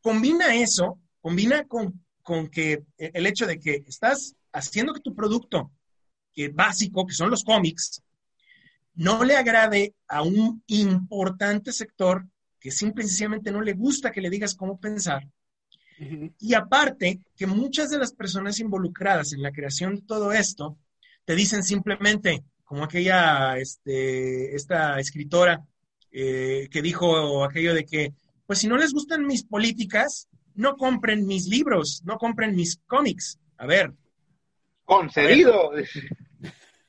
combina 0.00 0.54
eso, 0.54 0.98
combina 1.20 1.66
con, 1.66 2.04
con 2.22 2.48
que 2.48 2.84
el 2.96 3.26
hecho 3.26 3.46
de 3.46 3.58
que 3.58 3.84
estás 3.86 4.34
haciendo 4.52 4.92
que 4.92 5.00
tu 5.00 5.14
producto 5.14 5.72
que 6.32 6.48
básico, 6.48 7.06
que 7.06 7.14
son 7.14 7.30
los 7.30 7.42
cómics, 7.42 8.02
no 8.94 9.24
le 9.24 9.36
agrade 9.36 9.94
a 10.08 10.22
un 10.22 10.62
importante 10.66 11.72
sector 11.72 12.26
que 12.60 12.70
simple 12.70 13.04
y 13.04 13.08
sencillamente 13.08 13.52
no 13.52 13.60
le 13.60 13.72
gusta 13.72 14.10
que 14.10 14.20
le 14.20 14.30
digas 14.30 14.54
cómo 14.54 14.78
pensar. 14.78 15.26
Uh 16.00 16.04
-huh. 16.04 16.34
Y 16.38 16.54
aparte, 16.54 17.20
que 17.36 17.46
muchas 17.46 17.90
de 17.90 17.98
las 17.98 18.12
personas 18.12 18.58
involucradas 18.60 19.32
en 19.32 19.42
la 19.42 19.52
creación 19.52 19.96
de 19.96 20.02
todo 20.02 20.32
esto 20.32 20.76
te 21.24 21.34
dicen 21.34 21.62
simplemente, 21.62 22.42
como 22.64 22.84
aquella, 22.84 23.56
este, 23.58 24.54
esta 24.54 24.98
escritora 24.98 25.64
eh, 26.10 26.68
que 26.70 26.82
dijo 26.82 27.44
aquello 27.44 27.74
de 27.74 27.84
que, 27.84 28.14
pues 28.46 28.58
si 28.60 28.66
no 28.66 28.76
les 28.76 28.92
gustan 28.92 29.26
mis 29.26 29.44
políticas, 29.44 30.28
no 30.58 30.76
compren 30.76 31.24
mis 31.24 31.46
libros, 31.46 32.02
no 32.04 32.18
compren 32.18 32.54
mis 32.54 32.80
cómics. 32.86 33.38
A 33.58 33.66
ver. 33.66 33.94
Concedido. 34.84 35.70
A 35.70 35.74
ver. 35.76 35.88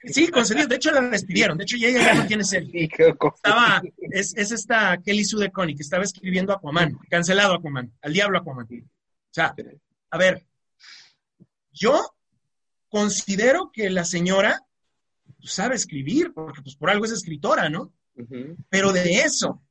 Sí, 0.06 0.30
concedido. 0.30 0.68
De 0.68 0.78
hecho, 0.78 0.92
la 0.92 1.02
despidieron. 1.02 1.58
De 1.58 1.66
hecho, 1.66 1.78
ya 1.78 1.90
ella 1.90 2.02
ya 2.02 2.14
no 2.16 2.26
tiene 2.26 2.44
serie. 2.44 2.90
Estaba, 3.36 3.82
es, 4.12 4.36
es 4.36 4.52
esta 4.52 4.98
Kelly 4.98 5.24
Sue 5.24 5.42
DeConnie 5.42 5.76
que 5.76 5.84
estaba 5.84 6.04
escribiendo 6.04 6.52
Aquaman. 6.52 6.98
Cancelado 7.10 7.54
Aquaman. 7.54 7.94
Al 8.02 8.14
diablo 8.14 8.40
Aquaman. 8.40 8.66
O 8.66 9.34
sea, 9.34 9.54
a 10.10 10.18
ver, 10.18 10.48
yo 11.72 12.16
considero 12.88 13.72
que 13.72 13.92
la 13.92 14.04
señora 14.04 14.66
sabe 15.44 15.76
escribir, 15.76 16.34
porque 16.34 16.64
pues 16.64 16.76
por 16.76 16.90
algo 16.90 17.06
es 17.06 17.12
escritora, 17.12 17.70
¿no? 17.70 17.94
Pero 18.70 18.92
de 18.94 19.20
eso, 19.20 19.62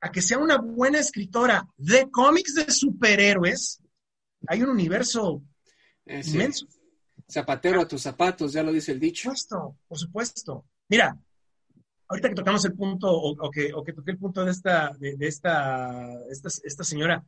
a 0.00 0.10
que 0.10 0.22
sea 0.22 0.38
una 0.38 0.58
buena 0.58 0.98
escritora 0.98 1.68
de 1.76 2.10
cómics 2.10 2.54
de 2.54 2.70
superhéroes, 2.70 3.82
hay 4.46 4.62
un 4.62 4.70
universo 4.70 5.42
Eh, 6.06 6.22
sí. 6.22 6.32
inmenso. 6.32 6.66
Zapatero 7.30 7.80
a 7.80 7.86
tus 7.86 8.02
zapatos, 8.02 8.52
ya 8.52 8.62
lo 8.62 8.72
dice 8.72 8.92
el 8.92 8.98
Por 8.98 9.02
dicho. 9.06 9.22
supuesto, 9.30 9.76
por 9.86 9.98
supuesto. 9.98 10.64
Mira, 10.88 11.16
ahorita 12.08 12.28
que 12.30 12.34
tocamos 12.34 12.64
el 12.64 12.72
punto, 12.74 13.06
o, 13.08 13.30
o 13.46 13.50
que, 13.50 13.72
o 13.72 13.84
que 13.84 13.92
toqué 13.92 14.10
el 14.12 14.18
punto 14.18 14.44
de 14.44 14.50
esta, 14.50 14.90
de, 14.98 15.16
de 15.16 15.28
esta, 15.28 16.12
esta, 16.28 16.48
esta 16.64 16.82
señora. 16.84 17.24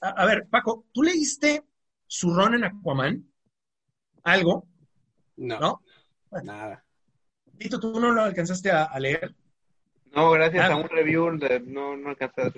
A, 0.00 0.08
a 0.10 0.24
ver, 0.26 0.46
Paco, 0.48 0.86
¿tú 0.92 1.02
leíste 1.02 1.64
su 2.06 2.32
ron 2.32 2.54
en 2.54 2.64
Aquaman? 2.64 3.30
¿Algo? 4.24 4.66
No, 5.36 5.58
¿No? 5.60 5.82
nada. 6.42 6.84
Tito, 7.58 7.78
¿tú 7.78 7.98
no 8.00 8.10
lo 8.10 8.22
alcanzaste 8.22 8.70
a, 8.70 8.84
a 8.84 8.98
leer? 8.98 9.34
No, 10.14 10.30
gracias 10.32 10.68
Ah. 10.68 10.74
a 10.74 10.76
un 10.76 10.88
review 10.88 11.38
de- 11.38 11.60
no, 11.60 11.96
no 11.96 12.10
alcanzé 12.10 12.42
a 12.42 12.52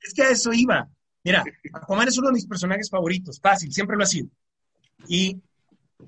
Es 0.00 0.14
que 0.14 0.22
a 0.22 0.30
eso 0.30 0.52
iba. 0.52 0.88
Mira, 1.24 1.44
Aquaman 1.72 2.08
es 2.08 2.18
uno 2.18 2.28
de 2.28 2.34
mis 2.34 2.46
personajes 2.46 2.90
favoritos, 2.90 3.38
fácil, 3.40 3.72
siempre 3.72 3.96
lo 3.96 4.02
ha 4.02 4.06
sido. 4.06 4.28
Y 5.08 5.40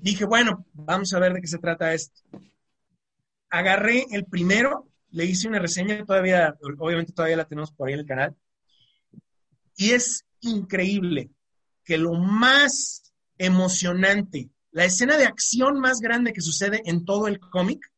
dije, 0.01 0.25
bueno, 0.25 0.65
vamos 0.73 1.13
a 1.13 1.19
ver 1.19 1.33
de 1.33 1.41
qué 1.41 1.47
se 1.47 1.57
trata 1.59 1.93
esto. 1.93 2.21
Agarré 3.49 4.05
el 4.11 4.25
primero, 4.25 4.89
le 5.11 5.25
hice 5.25 5.47
una 5.47 5.59
reseña, 5.59 6.03
todavía, 6.05 6.57
obviamente 6.79 7.13
todavía 7.13 7.37
la 7.37 7.45
tenemos 7.47 7.71
por 7.71 7.87
ahí 7.87 7.93
en 7.93 7.99
el 8.01 8.05
canal. 8.05 8.35
Y 9.77 9.91
es 9.91 10.25
increíble 10.41 11.29
que 11.85 11.97
lo 11.97 12.13
más 12.15 13.13
emocionante, 13.37 14.49
la 14.71 14.85
escena 14.85 15.17
de 15.17 15.25
acción 15.25 15.79
más 15.79 15.99
grande 16.01 16.33
que 16.33 16.41
sucede 16.41 16.81
en 16.85 17.05
todo 17.05 17.27
el 17.27 17.39
cómic 17.39 17.89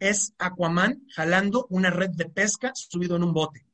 es 0.00 0.34
Aquaman 0.38 1.06
jalando 1.14 1.66
una 1.70 1.90
red 1.90 2.10
de 2.10 2.24
pesca 2.28 2.72
subido 2.74 3.14
en 3.16 3.22
un 3.22 3.32
bote. 3.32 3.64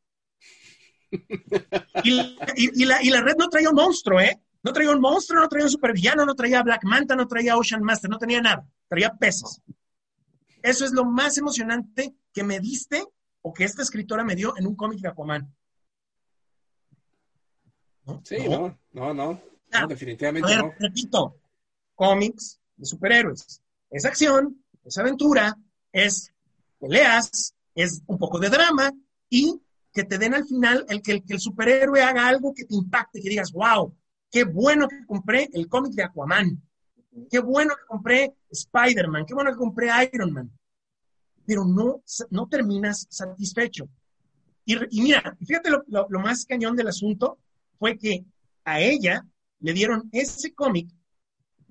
Y, 2.05 2.21
y- 2.57 2.83
y 2.83 2.85
la, 2.85 3.03
y 3.03 3.09
la 3.11 3.23
red 3.23 3.37
no 3.39 3.49
traía 3.49 3.71
un 3.71 3.77
monstruo, 3.77 4.21
¿eh? 4.21 4.39
No 4.63 4.73
traía 4.73 4.91
un 4.91 5.01
monstruo, 5.01 5.41
no 5.41 5.49
traía 5.49 5.65
un 5.67 5.71
supervillano, 5.71 6.27
no 6.27 6.35
traía 6.35 6.63
Black 6.63 6.85
Manta, 6.85 7.15
no 7.17 7.27
traía 7.29 7.57
Ocean 7.57 7.83
Master, 7.83 8.11
no 8.11 8.19
tenía 8.19 8.41
nada. 8.43 8.67
Traía 8.89 9.15
peces. 9.15 9.63
Eso 10.63 10.85
es 10.85 10.93
lo 10.93 11.05
más 11.05 11.39
emocionante 11.39 12.15
que 12.33 12.43
me 12.43 12.59
diste 12.59 13.05
o 13.43 13.55
que 13.55 13.63
esta 13.65 13.83
escritora 13.83 14.25
me 14.25 14.35
dio 14.35 14.55
en 14.59 14.67
un 14.67 14.75
cómic 14.75 14.99
de 14.99 15.09
Aquaman. 15.09 15.55
¿No? 18.05 18.21
Sí, 18.25 18.37
No. 18.49 18.77
no, 18.93 19.15
no, 19.15 19.15
no. 19.15 19.41
Ah, 19.73 19.83
A 19.83 19.87
definitivamente 19.87 20.49
ver, 20.49 20.59
no. 20.65 20.73
repito, 20.79 21.37
cómics 21.95 22.61
de 22.77 22.87
superhéroes. 22.87 23.63
Es 23.91 24.05
acción, 24.05 24.65
es 24.85 24.99
aventura, 24.99 25.57
es 26.05 26.33
peleas, 26.79 27.55
es 27.75 28.03
un 28.07 28.19
poco 28.19 28.39
de 28.39 28.51
drama 28.51 28.93
y 29.31 29.61
que 29.93 30.05
te 30.05 30.19
den 30.19 30.35
al 30.35 30.45
final 30.47 30.85
el 30.91 31.01
que, 31.03 31.13
el 31.13 31.25
que 31.25 31.35
el 31.35 31.41
superhéroe 31.41 32.03
haga 32.03 32.29
algo 32.29 32.53
que 32.55 32.65
te 32.65 32.75
impacte, 32.75 33.21
que 33.23 33.31
digas, 33.31 33.51
wow, 33.53 33.95
qué 34.31 34.45
bueno 34.45 34.89
que 34.89 35.05
compré 35.07 35.49
el 35.55 35.69
cómic 35.69 35.93
de 35.95 36.03
Aquaman, 36.05 36.63
qué 37.31 37.39
bueno 37.39 37.75
que 37.75 37.87
compré 37.87 38.35
Spider-Man, 38.51 39.25
qué 39.27 39.35
bueno 39.35 39.51
que 39.53 39.57
compré 39.57 39.89
Iron 40.13 40.33
Man. 40.33 40.51
Pero 41.47 41.65
no, 41.65 42.03
no 42.31 42.47
terminas 42.49 43.07
satisfecho. 43.09 43.89
Y, 44.67 44.75
y 44.99 45.01
mira, 45.01 45.37
fíjate 45.47 45.71
lo, 45.71 45.83
lo- 45.89 46.07
lo 46.11 46.21
más 46.21 46.45
cañón 46.45 46.77
del 46.77 46.89
asunto 46.89 47.39
fue 47.79 47.97
que 47.97 48.25
a 48.65 48.81
ella 48.81 49.25
le 49.61 49.73
dieron 49.73 50.09
ese 50.13 50.53
cómic 50.53 50.91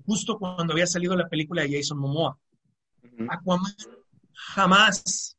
justo 0.04 0.38
cuando 0.38 0.72
había 0.72 0.86
salido 0.86 1.14
la 1.16 1.28
película 1.28 1.62
de 1.62 1.76
Jason 1.76 1.98
Momoa. 1.98 2.36
Aquaman 3.28 3.72
jamás, 4.36 5.36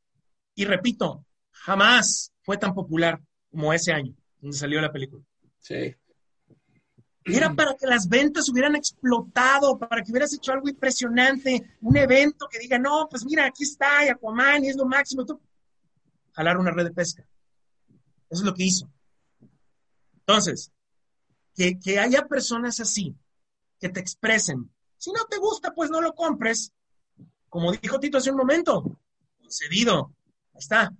y 0.56 0.65
repito, 0.65 1.26
jamás 1.52 2.34
fue 2.41 2.57
tan 2.57 2.74
popular 2.74 3.22
como 3.49 3.72
ese 3.72 3.94
año, 3.94 4.14
donde 4.40 4.57
salió 4.57 4.82
la 4.82 4.91
película. 4.91 5.24
Sí. 5.60 5.95
Era 7.26 7.53
para 7.53 7.76
que 7.76 7.86
las 7.86 8.07
ventas 8.07 8.48
hubieran 8.49 8.76
explotado, 8.76 9.78
para 9.78 10.02
que 10.02 10.11
hubieras 10.11 10.34
hecho 10.34 10.53
algo 10.53 10.69
impresionante, 10.69 11.76
un 11.82 11.98
evento 11.98 12.48
que 12.49 12.60
diga, 12.60 12.80
no, 12.80 13.07
pues 13.10 13.26
mira, 13.26 13.45
aquí 13.45 13.64
está 13.64 14.06
y 14.06 14.10
Aquaman 14.10 14.64
y 14.64 14.69
es 14.69 14.78
lo 14.78 14.86
máximo. 14.86 15.26
Tú, 15.26 15.40
jalar 16.32 16.57
una 16.57 16.72
red 16.72 16.86
de 16.86 16.94
pesca. 16.94 17.28
Eso 18.30 18.41
es 18.41 18.44
lo 18.44 18.53
que 18.53 18.64
hizo. 18.64 18.90
Entonces, 20.19 20.72
que, 21.53 21.78
que 21.80 21.99
haya 21.99 22.28
personas 22.28 22.80
así, 22.80 23.14
que 23.80 23.90
te 23.90 23.99
expresen. 23.99 24.72
Si 24.98 25.11
no 25.11 25.26
te 25.26 25.38
gusta, 25.38 25.74
pues 25.74 25.90
no 25.90 25.99
lo 25.99 26.14
compres. 26.15 26.72
Como 27.49 27.72
dijo 27.72 27.99
Tito 27.99 28.18
hace 28.18 28.32
un 28.32 28.38
momento, 28.38 28.99
concedido. 29.41 30.14
Ahí 30.53 30.60
está. 30.60 30.94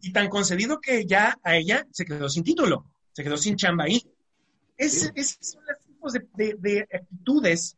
Y 0.00 0.12
tan 0.12 0.28
concedido 0.28 0.80
que 0.80 1.06
ya 1.06 1.38
a 1.42 1.56
ella 1.56 1.86
se 1.90 2.04
quedó 2.04 2.28
sin 2.28 2.44
título, 2.44 2.90
se 3.12 3.22
quedó 3.24 3.36
sin 3.36 3.56
chamba 3.56 3.84
ahí. 3.84 4.02
Ese- 4.76 5.12
Esos 5.14 5.38
son 5.52 5.62
los 5.66 5.78
tipos 5.86 6.12
de, 6.12 6.26
de- 6.34 6.56
de 6.58 6.80
actitudes 6.92 7.76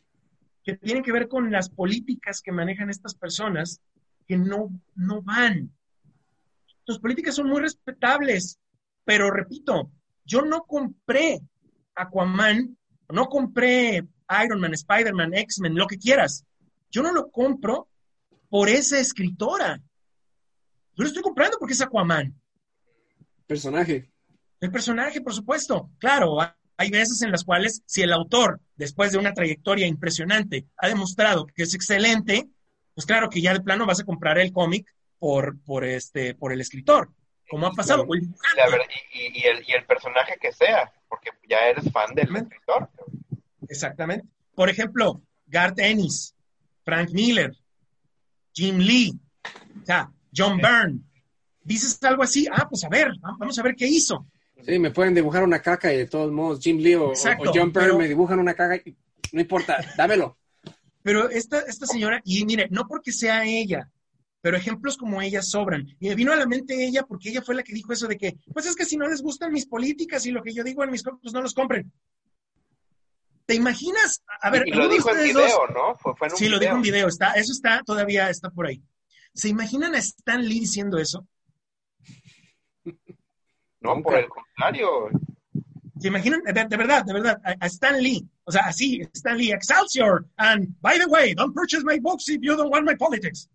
que 0.65 0.77
tienen 0.77 1.03
que 1.05 1.13
ver 1.13 1.29
con 1.29 1.51
las 1.53 1.69
políticas 1.71 2.41
que 2.43 2.51
manejan 2.53 2.91
estas 2.91 3.15
personas 3.15 3.81
que 4.27 4.37
no, 4.37 4.71
no 4.97 5.23
van. 5.23 5.71
Sus 6.85 6.99
políticas 6.99 7.35
son 7.37 7.49
muy 7.49 7.61
respetables, 7.61 8.59
pero 9.05 9.31
repito, 9.31 9.91
yo 10.25 10.43
no 10.43 10.63
compré 10.65 11.41
Aquaman, 11.95 12.77
no 13.11 13.27
compré 13.27 14.05
Iron 14.45 14.61
Man, 14.61 14.75
Spider-Man, 14.75 15.35
X-Men, 15.35 15.77
lo 15.77 15.87
que 15.87 15.99
quieras. 15.99 16.45
Yo 16.91 17.03
no 17.03 17.13
lo 17.13 17.31
compro 17.31 17.89
por 18.49 18.69
esa 18.69 18.99
escritora. 18.99 19.77
Yo 20.95 21.03
lo 21.03 21.07
estoy 21.07 21.23
comprando 21.23 21.59
porque 21.59 21.75
es 21.75 21.81
Aquaman. 21.83 22.35
Personaje. 23.47 24.11
El 24.61 24.71
personaje, 24.71 25.21
por 25.21 25.35
supuesto. 25.35 25.91
Claro, 25.99 26.41
ha- 26.41 26.57
hay 26.79 26.91
veces 26.91 27.23
en 27.23 27.31
las 27.31 27.45
cuales 27.45 27.83
si 27.87 28.03
el 28.03 28.13
autor, 28.13 28.61
después 28.77 29.13
de 29.13 29.19
una 29.19 29.35
trayectoria 29.35 29.87
impresionante, 29.87 30.67
ha 30.79 30.89
demostrado 30.89 31.47
que 31.47 31.63
es 31.63 31.75
excelente, 31.75 32.49
pues 32.95 33.07
claro 33.07 33.29
que 33.31 33.41
ya 33.41 33.53
de 33.53 33.61
plano 33.61 33.87
vas 33.87 34.01
a 34.01 34.05
comprar 34.05 34.39
el 34.39 34.53
cómic 34.53 34.87
por, 35.19 35.59
por, 35.63 35.85
este, 35.85 36.35
por 36.35 36.53
el 36.53 36.61
escritor, 36.61 37.11
como 37.49 37.67
ha 37.67 37.73
pasado. 37.73 38.07
El. 38.13 38.29
La 38.57 38.69
verdad, 38.71 38.87
y, 39.13 39.21
y- 39.21 39.41
y 39.41 39.43
el, 39.45 39.65
y 39.69 39.73
el 39.73 39.85
personaje 39.87 40.37
que 40.41 40.53
sea, 40.53 40.93
porque 41.09 41.31
ya 41.49 41.59
eres 41.69 41.91
fan 41.93 42.15
del 42.15 42.35
escritor. 42.37 42.89
Exactamente. 43.69 44.27
Por 44.55 44.69
ejemplo, 44.71 45.23
Garth 45.47 45.79
Ennis, 45.79 46.35
Frank 46.87 47.11
Miller, 47.11 47.53
Jim 48.55 48.79
Lee, 48.79 49.13
o 49.83 49.85
sea, 49.85 50.09
John 50.35 50.57
Byrne. 50.59 51.01
Dices 51.65 52.01
algo 52.05 52.23
así, 52.23 52.47
ah, 52.51 52.69
pues 52.69 52.85
a 52.85 52.89
ver, 52.89 53.09
vamos 53.21 53.59
a 53.59 53.63
ver 53.65 53.75
qué 53.75 53.89
hizo. 53.89 54.25
Sí, 54.65 54.79
me 54.79 54.93
pueden 54.93 55.13
dibujar 55.13 55.43
una 55.43 55.61
caca 55.61 55.93
y 55.93 55.97
de 55.99 56.07
todos 56.07 56.31
modos 56.33 56.61
Jim 56.63 56.79
Lee 56.79 56.95
o, 56.95 57.09
o- 57.09 57.11
Exacto, 57.11 57.51
o 57.51 57.53
John 57.53 57.73
Byrne 57.73 57.89
pero- 57.89 57.99
me 57.99 58.07
dibujan 58.09 58.39
una 58.39 58.55
caca 58.55 58.77
y 58.77 58.97
no 59.33 59.41
importa, 59.41 59.85
dámelo. 59.99 60.39
Pero 61.03 61.29
esta, 61.29 61.59
esta 61.61 61.87
señora, 61.87 62.21
y 62.25 62.45
mire, 62.45 62.69
no 62.71 62.87
porque 62.87 63.11
sea 63.13 63.45
ella, 63.45 63.91
pero 64.41 64.57
ejemplos 64.57 64.97
como 64.97 65.21
ella 65.21 65.43
sobran. 65.43 65.87
Y 65.99 66.09
me 66.09 66.15
vino 66.15 66.33
a 66.33 66.37
la 66.37 66.47
mente 66.47 66.87
ella 66.87 67.03
porque 67.03 67.31
ella 67.31 67.43
fue 67.43 67.57
la 67.57 67.65
que 67.65 67.75
dijo 67.75 67.93
eso 67.93 68.07
de 68.07 68.17
que, 68.17 68.37
pues 68.53 68.67
es 68.67 68.77
que 68.77 68.85
si 68.85 68.97
no 68.97 69.09
les 69.09 69.23
gustan 69.23 69.53
mis 69.53 69.67
políticas 69.67 70.25
y 70.27 70.31
lo 70.31 70.41
que 70.43 70.55
yo 70.55 70.63
digo 70.63 70.85
en 70.85 70.91
mis 70.93 71.03
pues 71.03 71.33
no 71.35 71.43
los 71.43 71.53
compren. 71.53 71.91
¿Te 73.47 73.55
imaginas? 73.55 74.23
A 74.43 74.51
ver, 74.51 74.67
y 74.67 74.71
lo 74.71 74.83
¿alguno 74.83 74.89
de 74.91 74.95
dijo 74.97 75.11
en 75.17 75.23
video, 75.25 75.41
dos- 75.49 75.71
¿no? 75.73 75.95
Fue, 75.97 76.15
fue 76.17 76.27
en 76.27 76.33
un 76.33 76.39
Sí, 76.39 76.49
lo 76.49 76.59
dijo 76.59 76.75
en 76.75 76.83
video, 76.83 77.07
está, 77.09 77.33
eso 77.35 77.53
está, 77.53 77.83
todavía 77.85 78.29
está 78.29 78.51
por 78.51 78.67
ahí. 78.67 78.83
¿Se 79.35 79.49
imaginan 79.49 79.95
a 79.95 79.99
Stan 79.99 80.43
Lee 80.47 80.61
diciendo 80.61 80.99
eso? 80.99 81.27
No, 83.81 83.95
Nunca. 83.95 84.03
por 84.11 84.19
el 84.19 84.29
contrario. 84.29 85.09
¿Se 86.01 86.09
imaginan? 86.09 86.43
De, 86.43 86.53
de 86.53 86.77
verdad, 86.77 87.05
de 87.05 87.13
verdad, 87.13 87.41
a, 87.45 87.55
a 87.61 87.67
Stan 87.67 88.03
Lee. 88.03 88.29
O 88.45 88.53
sea, 88.53 88.63
así, 88.67 89.01
Stan 89.13 89.37
Lee, 89.37 89.53
Excelsior. 89.53 90.27
And 90.37 90.75
by 90.81 90.99
the 90.99 91.07
way, 91.07 91.35
don't 91.35 91.55
purchase 91.55 91.85
my 91.85 91.99
books 92.01 92.29
if 92.29 92.39
you 92.43 92.57
don't 92.57 92.71
want 92.73 92.85
my 92.87 92.97
politics. 92.97 93.49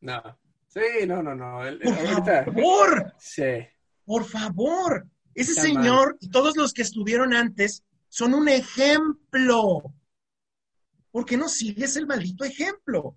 No. 0.00 0.20
Sí, 0.68 1.06
no, 1.06 1.22
no, 1.22 1.34
no. 1.34 1.64
El- 1.66 1.80
el- 1.82 1.94
Por 1.94 1.98
ahorita. 1.98 2.44
favor, 2.44 3.14
Sí. 3.18 3.66
por 4.04 4.24
favor. 4.24 5.06
Ese 5.34 5.50
Está 5.52 5.62
señor 5.62 6.16
y 6.20 6.30
todos 6.30 6.56
los 6.56 6.72
que 6.72 6.82
estuvieron 6.82 7.34
antes 7.34 7.82
son 8.08 8.34
un 8.34 8.48
ejemplo. 8.48 9.82
¿Por 11.10 11.24
qué 11.24 11.36
no 11.36 11.48
sigues 11.48 11.96
el 11.96 12.06
maldito 12.06 12.44
ejemplo? 12.44 13.16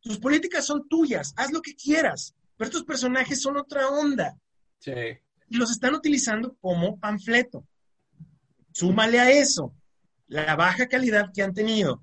Tus 0.00 0.18
políticas 0.18 0.64
son 0.64 0.88
tuyas, 0.88 1.32
haz 1.36 1.52
lo 1.52 1.60
que 1.60 1.74
quieras, 1.74 2.34
pero 2.56 2.68
estos 2.68 2.84
personajes 2.84 3.40
son 3.40 3.56
otra 3.56 3.88
onda. 3.88 4.38
Sí. 4.78 4.92
y 5.48 5.56
los 5.56 5.70
están 5.70 5.94
utilizando 5.94 6.56
como 6.60 6.98
panfleto. 6.98 7.66
Súmale 8.72 9.18
a 9.18 9.30
eso 9.30 9.74
la 10.28 10.56
baja 10.56 10.88
calidad 10.88 11.32
que 11.32 11.42
han 11.42 11.54
tenido, 11.54 12.02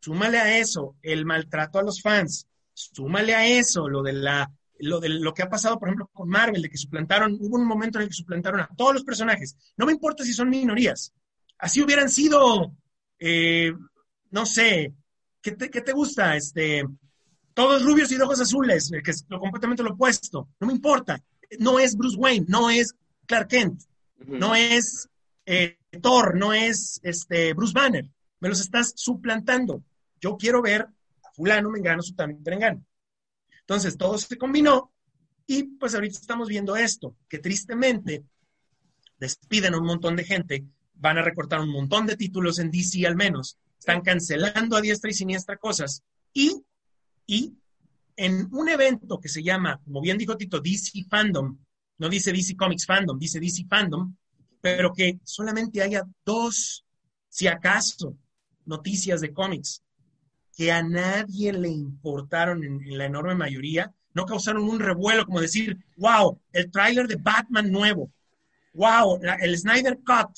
súmale 0.00 0.38
a 0.38 0.58
eso 0.58 0.96
el 1.02 1.24
maltrato 1.24 1.78
a 1.78 1.82
los 1.82 2.02
fans, 2.02 2.48
súmale 2.74 3.34
a 3.34 3.46
eso 3.46 3.88
lo 3.88 4.02
de 4.02 4.12
la 4.12 4.52
lo 4.82 4.98
de 4.98 5.08
lo 5.08 5.32
que 5.32 5.42
ha 5.42 5.48
pasado, 5.48 5.78
por 5.78 5.88
ejemplo, 5.88 6.10
con 6.12 6.28
Marvel, 6.28 6.60
de 6.60 6.68
que 6.68 6.76
suplantaron, 6.76 7.36
hubo 7.40 7.56
un 7.56 7.66
momento 7.66 7.98
en 7.98 8.02
el 8.02 8.08
que 8.08 8.14
suplantaron 8.14 8.60
a 8.60 8.68
todos 8.76 8.94
los 8.94 9.04
personajes. 9.04 9.56
No 9.76 9.86
me 9.86 9.92
importa 9.92 10.24
si 10.24 10.32
son 10.32 10.50
minorías. 10.50 11.12
Así 11.58 11.80
hubieran 11.80 12.08
sido, 12.08 12.74
eh, 13.18 13.72
no 14.30 14.44
sé, 14.44 14.92
¿qué 15.40 15.52
te, 15.52 15.70
qué 15.70 15.82
te 15.82 15.92
gusta? 15.92 16.36
Este, 16.36 16.84
todos 17.54 17.84
rubios 17.84 18.10
y 18.10 18.16
de 18.16 18.24
ojos 18.24 18.40
azules, 18.40 18.90
que 19.04 19.10
es 19.12 19.24
lo 19.28 19.38
completamente 19.38 19.84
lo 19.84 19.92
opuesto. 19.92 20.48
No 20.58 20.66
me 20.66 20.72
importa. 20.72 21.22
No 21.60 21.78
es 21.78 21.96
Bruce 21.96 22.16
Wayne, 22.16 22.46
no 22.48 22.68
es 22.68 22.94
Clark 23.26 23.48
Kent, 23.48 23.82
no 24.26 24.56
es 24.56 25.08
eh, 25.46 25.78
Thor, 26.00 26.36
no 26.36 26.52
es 26.52 26.98
este, 27.04 27.52
Bruce 27.54 27.74
Banner. 27.74 28.08
Me 28.40 28.48
los 28.48 28.60
estás 28.60 28.94
suplantando. 28.96 29.84
Yo 30.20 30.36
quiero 30.36 30.60
ver 30.60 30.82
a 30.82 31.32
fulano, 31.34 31.70
mengano, 31.70 32.02
sutano 32.02 32.32
y 32.32 32.42
perengano. 32.42 32.84
Entonces, 33.66 33.96
todo 33.96 34.18
se 34.18 34.36
combinó 34.36 34.92
y 35.46 35.64
pues 35.64 35.94
ahorita 35.94 36.18
estamos 36.18 36.48
viendo 36.48 36.76
esto, 36.76 37.16
que 37.28 37.38
tristemente 37.38 38.24
despiden 39.18 39.74
a 39.74 39.78
un 39.78 39.86
montón 39.86 40.16
de 40.16 40.24
gente, 40.24 40.64
van 40.94 41.18
a 41.18 41.22
recortar 41.22 41.60
un 41.60 41.70
montón 41.70 42.06
de 42.06 42.16
títulos 42.16 42.58
en 42.58 42.70
DC 42.70 43.06
al 43.06 43.16
menos, 43.16 43.58
están 43.78 44.00
cancelando 44.02 44.76
a 44.76 44.80
diestra 44.80 45.10
y 45.10 45.14
siniestra 45.14 45.56
cosas. 45.56 46.02
Y, 46.32 46.62
y 47.26 47.54
en 48.16 48.48
un 48.52 48.68
evento 48.68 49.18
que 49.18 49.28
se 49.28 49.42
llama, 49.42 49.80
como 49.84 50.00
bien 50.00 50.18
dijo 50.18 50.36
Tito, 50.36 50.60
DC 50.60 51.04
Fandom, 51.08 51.58
no 51.98 52.08
dice 52.08 52.32
DC 52.32 52.56
Comics 52.56 52.86
Fandom, 52.86 53.18
dice 53.18 53.40
DC 53.40 53.64
Fandom, 53.68 54.14
pero 54.60 54.92
que 54.92 55.18
solamente 55.24 55.82
haya 55.82 56.02
dos, 56.24 56.84
si 57.28 57.46
acaso, 57.46 58.16
noticias 58.64 59.20
de 59.20 59.32
cómics 59.32 59.82
que 60.56 60.70
a 60.70 60.82
nadie 60.82 61.52
le 61.52 61.68
importaron 61.68 62.62
en, 62.64 62.98
la 62.98 63.06
enorme 63.06 63.34
mayoría, 63.34 63.92
no 64.14 64.26
causaron 64.26 64.68
un 64.68 64.78
revuelo 64.78 65.24
como 65.24 65.40
decir, 65.40 65.78
wow, 65.96 66.38
el 66.52 66.70
tráiler 66.70 67.08
de 67.08 67.16
Batman 67.16 67.70
nuevo, 67.70 68.10
wow, 68.74 69.20
el 69.40 69.58
Snyder 69.58 69.98
Cut. 69.98 70.30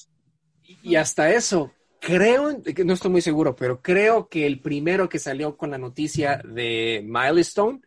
Y 0.83 0.95
hasta 0.95 1.31
eso, 1.31 1.73
creo, 2.01 2.53
no 2.85 2.93
estoy 2.93 3.11
muy 3.11 3.21
seguro, 3.21 3.57
pero 3.57 3.83
creo 3.83 4.29
que 4.29 4.47
el 4.47 4.61
primero 4.61 5.09
que 5.09 5.19
salió 5.19 5.57
con 5.57 5.71
la 5.71 5.79
noticia 5.79 6.41
de 6.45 7.03
Milestone 7.05 7.81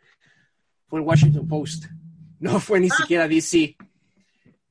fue 0.87 0.99
el 0.99 1.05
Washington 1.05 1.47
Post. 1.47 1.85
No 2.39 2.59
fue 2.59 2.79
ni 2.79 2.87
ah. 2.91 2.95
siquiera 2.95 3.27
DC. 3.27 3.75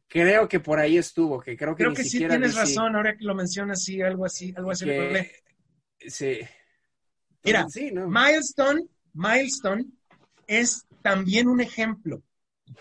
Creo 0.06 0.48
que 0.48 0.60
por 0.60 0.78
ahí 0.78 0.98
estuvo, 0.98 1.40
que 1.40 1.56
creo 1.56 1.74
que 1.74 1.82
creo 1.82 1.94
que 1.94 2.04
sí 2.04 2.18
tienes 2.18 2.54
razón, 2.54 2.94
ahora 2.94 3.16
que 3.16 3.24
lo 3.24 3.34
mencionas, 3.34 3.82
sí, 3.82 4.00
algo 4.00 4.24
así, 4.24 4.54
algo 4.56 4.70
así. 4.70 4.86
sí. 6.06 6.38
Mira, 7.46 7.66
Milestone, 8.08 8.86
Milestone 9.14 9.86
es 10.46 10.84
también 11.02 11.48
un 11.48 11.60
ejemplo. 11.60 12.22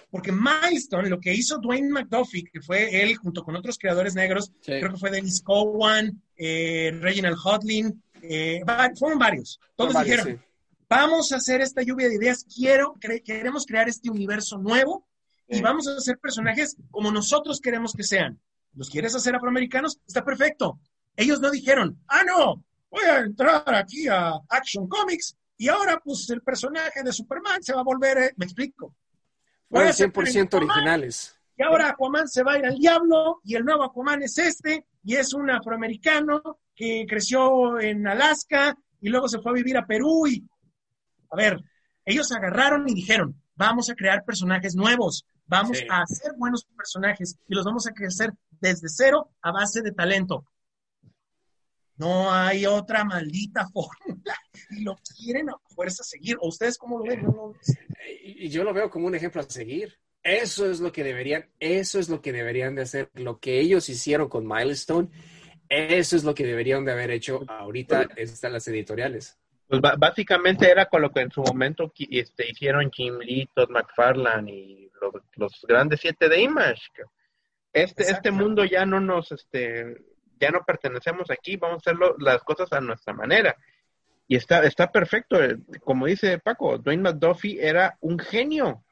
Porque 0.09 0.31
Milestone, 0.31 1.09
lo 1.09 1.19
que 1.19 1.33
hizo 1.33 1.59
Dwayne 1.59 1.89
McDuffie, 1.89 2.45
que 2.51 2.61
fue 2.61 3.03
él 3.03 3.15
junto 3.17 3.43
con 3.43 3.55
otros 3.55 3.77
creadores 3.77 4.15
negros, 4.15 4.51
creo 4.63 4.91
que 4.91 4.97
fue 4.97 5.11
Dennis 5.11 5.41
Cowan, 5.41 6.21
eh, 6.35 6.91
Reginald 6.99 7.37
Hodlin, 7.43 8.01
eh, 8.21 8.61
fueron 8.97 9.19
varios. 9.19 9.59
Todos 9.75 9.93
dijeron, 10.03 10.41
vamos 10.89 11.31
a 11.31 11.35
hacer 11.35 11.61
esta 11.61 11.83
lluvia 11.83 12.07
de 12.07 12.15
ideas, 12.15 12.45
quiero, 12.45 12.95
queremos 13.23 13.65
crear 13.65 13.87
este 13.87 14.09
universo 14.09 14.57
nuevo 14.57 15.05
y 15.47 15.61
vamos 15.61 15.87
a 15.87 15.95
hacer 15.97 16.17
personajes 16.17 16.75
como 16.89 17.11
nosotros 17.11 17.59
queremos 17.59 17.93
que 17.93 18.03
sean. 18.03 18.39
¿Los 18.73 18.89
quieres 18.89 19.15
hacer 19.15 19.35
afroamericanos? 19.35 19.99
Está 20.07 20.25
perfecto. 20.25 20.79
Ellos 21.15 21.39
no 21.39 21.51
dijeron, 21.51 21.99
ah, 22.07 22.23
no, 22.25 22.63
voy 22.95 23.03
a 23.09 23.19
entrar 23.19 23.75
aquí 23.75 24.07
a 24.07 24.33
Action 24.49 24.87
Comics 24.87 25.35
y 25.57 25.67
ahora 25.67 25.99
pues 26.03 26.29
el 26.29 26.41
personaje 26.41 27.03
de 27.03 27.11
Superman 27.11 27.61
se 27.61 27.73
va 27.73 27.81
a 27.81 27.83
volver, 27.83 28.17
eh, 28.17 28.33
me 28.37 28.45
explico. 28.45 28.93
Fueron 29.69 29.91
100% 29.91 30.53
originales. 30.53 31.35
Y 31.57 31.63
ahora 31.63 31.89
Aquaman 31.89 32.27
se 32.27 32.43
va 32.43 32.53
a 32.53 32.59
ir 32.59 32.65
al 32.65 32.77
diablo 32.77 33.39
y 33.43 33.55
el 33.55 33.63
nuevo 33.63 33.83
Aquaman 33.83 34.23
es 34.23 34.37
este 34.37 34.85
y 35.03 35.15
es 35.15 35.33
un 35.33 35.49
afroamericano 35.49 36.59
que 36.75 37.05
creció 37.07 37.79
en 37.79 38.05
Alaska 38.07 38.77
y 38.99 39.09
luego 39.09 39.27
se 39.29 39.39
fue 39.39 39.51
a 39.51 39.55
vivir 39.55 39.77
a 39.77 39.85
Perú 39.85 40.27
y 40.27 40.45
a 41.31 41.35
ver, 41.35 41.61
ellos 42.05 42.31
agarraron 42.31 42.87
y 42.87 42.93
dijeron, 42.93 43.41
vamos 43.55 43.89
a 43.89 43.95
crear 43.95 44.23
personajes 44.23 44.75
nuevos, 44.75 45.25
vamos 45.47 45.81
a 45.89 46.01
hacer 46.01 46.33
buenos 46.37 46.65
personajes 46.65 47.37
y 47.47 47.55
los 47.55 47.65
vamos 47.65 47.87
a 47.87 47.93
crecer 47.93 48.33
desde 48.59 48.89
cero 48.89 49.31
a 49.41 49.51
base 49.51 49.81
de 49.81 49.91
talento. 49.91 50.45
No 51.97 52.31
hay 52.31 52.65
otra 52.65 53.03
maldita 53.03 53.67
fórmula 53.73 54.35
y 54.71 54.83
lo 54.83 54.95
quieren 55.17 55.49
a 55.49 55.57
fuerza 55.73 56.03
seguir. 56.03 56.37
¿O 56.39 56.47
ustedes 56.47 56.77
cómo 56.77 56.99
lo 56.99 57.05
ven? 57.05 57.25
Y 58.23 58.49
yo 58.49 58.63
lo 58.63 58.73
veo 58.73 58.89
como 58.89 59.07
un 59.07 59.15
ejemplo 59.15 59.41
a 59.41 59.49
seguir. 59.49 59.97
Eso 60.23 60.69
es 60.69 60.79
lo 60.79 60.91
que 60.91 61.03
deberían, 61.03 61.47
eso 61.59 61.99
es 61.99 62.09
lo 62.09 62.21
que 62.21 62.33
deberían 62.33 62.73
de 62.73 62.81
hacer. 62.81 63.11
Lo 63.13 63.39
que 63.39 63.59
ellos 63.59 63.87
hicieron 63.89 64.27
con 64.27 64.47
Milestone, 64.47 65.09
eso 65.69 66.15
es 66.15 66.23
lo 66.23 66.33
que 66.33 66.45
deberían 66.45 66.83
de 66.83 66.93
haber 66.93 67.11
hecho 67.11 67.41
ahorita 67.47 68.09
están 68.15 68.53
las 68.53 68.67
editoriales. 68.67 69.37
Pues 69.67 69.81
básicamente 69.81 70.69
era 70.69 70.87
con 70.87 71.01
lo 71.01 71.11
que 71.11 71.21
en 71.21 71.31
su 71.31 71.41
momento 71.41 71.91
este, 71.97 72.49
hicieron 72.49 72.91
Jim 72.91 73.17
Lee, 73.19 73.49
Todd 73.53 73.69
McFarlane 73.69 74.51
y 74.51 74.91
los, 75.35 75.65
grandes 75.67 76.01
siete 76.01 76.29
de 76.29 76.41
Image. 76.41 76.81
Este, 77.73 78.03
este 78.03 78.31
mundo 78.31 78.63
ya 78.63 78.85
no 78.85 78.99
nos, 78.99 79.31
este, 79.31 79.97
ya 80.39 80.51
no 80.51 80.63
pertenecemos 80.65 81.29
aquí, 81.31 81.57
vamos 81.57 81.85
a 81.85 81.91
hacer 81.91 81.99
las 82.19 82.43
cosas 82.43 82.71
a 82.73 82.81
nuestra 82.81 83.13
manera. 83.13 83.55
Y 84.27 84.35
está, 84.35 84.63
está 84.63 84.91
perfecto. 84.91 85.41
Eh, 85.43 85.57
como 85.83 86.07
dice 86.07 86.39
Paco, 86.39 86.77
Dwayne 86.77 87.03
McDuffie 87.03 87.65
era 87.65 87.97
un 88.01 88.17
genio. 88.17 88.83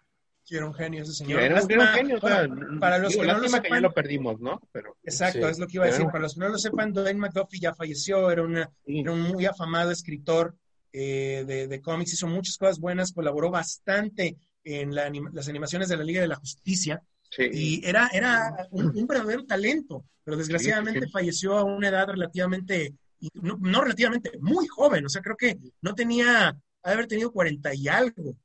Sí, 0.43 0.57
era 0.57 0.65
un 0.65 0.73
genio 0.73 1.03
ese 1.03 1.13
señor. 1.13 1.41
Era, 1.41 1.61
un 1.61 1.69
genio. 1.69 2.19
para, 2.19 2.97
los 2.97 3.15
que 3.15 3.25
no 3.25 3.37
lo 3.37 3.47
sepan, 3.47 3.81
lo 3.81 3.93
perdimos, 3.93 4.41
¿no? 4.41 4.61
Pero, 4.73 4.97
exacto, 5.03 5.47
es 5.47 5.57
lo 5.57 5.67
que 5.67 5.77
iba 5.77 5.85
a 5.85 5.87
decir. 5.87 6.05
Para 6.07 6.19
los 6.19 6.33
que 6.33 6.41
no 6.41 6.49
lo 6.49 6.57
sepan, 6.57 6.91
Dwayne 6.91 7.19
McDuffie 7.19 7.61
ya 7.61 7.73
falleció, 7.73 8.29
era, 8.29 8.43
un 8.43 9.21
muy 9.21 9.45
afamado 9.45 9.91
escritor 9.91 10.53
eh, 10.91 11.45
de, 11.47 11.81
cómics, 11.81 12.13
hizo 12.13 12.27
muchas 12.27 12.57
cosas 12.57 12.79
buenas, 12.79 13.13
colaboró 13.13 13.49
bastante 13.49 14.37
en 14.65 14.93
las 14.93 15.47
animaciones 15.47 15.87
de 15.87 15.97
la 15.97 16.03
Liga 16.03 16.21
de 16.21 16.27
la 16.27 16.35
Justicia. 16.35 17.01
Y 17.37 17.85
era, 17.85 18.09
era 18.13 18.67
un, 18.71 19.07
verdadero 19.07 19.45
talento, 19.45 20.05
pero 20.23 20.37
desgraciadamente 20.37 21.09
falleció 21.09 21.57
a 21.57 21.63
una 21.63 21.89
edad 21.89 22.07
relativamente, 22.07 22.93
no, 23.33 23.81
relativamente, 23.81 24.31
muy 24.39 24.67
joven. 24.67 25.05
O 25.05 25.09
sea, 25.09 25.21
creo 25.21 25.37
que 25.37 25.57
no 25.81 25.95
tenía, 25.95 26.55
haber 26.83 27.07
tenido 27.07 27.31
40 27.31 27.73
y 27.75 27.87
algo. 27.87 28.35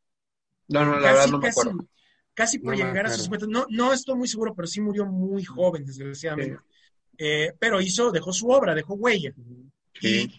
No, 0.68 0.84
no, 0.84 1.00
la 1.00 1.02
casi, 1.02 1.14
verdad 1.14 1.26
no 1.28 1.38
me 1.38 1.48
acuerdo. 1.48 1.88
Casi, 2.34 2.58
por 2.60 2.76
llegar 2.76 3.06
a 3.06 3.10
sus 3.10 3.24
50. 3.24 3.46
No, 3.48 3.66
no 3.70 3.92
estoy 3.92 4.14
muy 4.14 4.28
seguro, 4.28 4.54
pero 4.54 4.68
sí 4.68 4.80
murió 4.80 5.06
muy 5.06 5.44
joven, 5.44 5.84
desgraciadamente. 5.84 6.60
Eh, 7.18 7.52
pero 7.58 7.80
hizo, 7.80 8.12
dejó 8.12 8.32
su 8.32 8.48
obra, 8.48 8.74
dejó 8.74 8.94
huella. 8.94 9.32
Y 10.00 10.30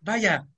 vaya, 0.00 0.48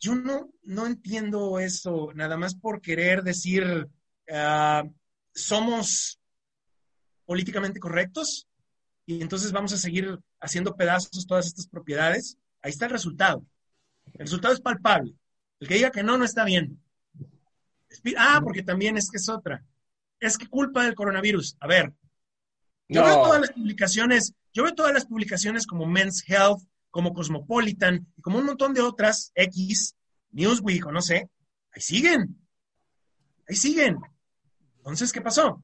yo 0.00 0.14
no, 0.14 0.50
no 0.64 0.86
entiendo 0.86 1.60
eso, 1.60 2.10
nada 2.14 2.36
más 2.36 2.54
por 2.54 2.80
querer 2.80 3.22
decir, 3.22 3.88
ah, 4.32 4.84
somos 5.32 6.19
políticamente 7.30 7.78
correctos 7.78 8.48
y 9.06 9.22
entonces 9.22 9.52
vamos 9.52 9.72
a 9.72 9.76
seguir 9.76 10.18
haciendo 10.40 10.74
pedazos 10.74 11.28
todas 11.28 11.46
estas 11.46 11.68
propiedades. 11.68 12.36
Ahí 12.60 12.72
está 12.72 12.86
el 12.86 12.90
resultado. 12.90 13.46
El 14.14 14.26
resultado 14.26 14.52
es 14.52 14.60
palpable. 14.60 15.14
El 15.60 15.68
que 15.68 15.74
diga 15.74 15.92
que 15.92 16.02
no, 16.02 16.18
no 16.18 16.24
está 16.24 16.42
bien. 16.44 16.82
Ah, 18.18 18.40
porque 18.42 18.64
también 18.64 18.96
es 18.96 19.08
que 19.08 19.18
es 19.18 19.28
otra. 19.28 19.64
Es 20.18 20.36
que 20.36 20.48
culpa 20.48 20.82
del 20.82 20.96
coronavirus. 20.96 21.56
A 21.60 21.68
ver, 21.68 21.92
yo 22.88 23.04
veo 23.04 23.22
todas 23.22 23.40
las 23.42 23.52
publicaciones, 23.52 24.34
yo 24.52 24.64
veo 24.64 24.74
todas 24.74 24.92
las 24.92 25.06
publicaciones 25.06 25.68
como 25.68 25.86
Men's 25.86 26.24
Health, 26.28 26.62
como 26.90 27.14
Cosmopolitan 27.14 28.08
y 28.16 28.22
como 28.22 28.40
un 28.40 28.46
montón 28.46 28.74
de 28.74 28.80
otras, 28.80 29.30
X, 29.36 29.94
Newsweek 30.32 30.84
o 30.84 30.90
no 30.90 31.00
sé, 31.00 31.30
ahí 31.70 31.80
siguen. 31.80 32.44
Ahí 33.48 33.54
siguen. 33.54 34.00
Entonces, 34.78 35.12
¿qué 35.12 35.20
pasó? 35.20 35.62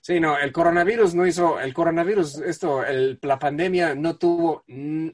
Sí, 0.00 0.20
no, 0.20 0.38
el 0.38 0.52
coronavirus 0.52 1.14
no 1.14 1.26
hizo, 1.26 1.60
el 1.60 1.74
coronavirus, 1.74 2.38
esto, 2.38 2.84
el, 2.84 3.18
la 3.22 3.38
pandemia 3.38 3.94
no 3.94 4.16
tuvo, 4.16 4.64
mm, 4.68 5.08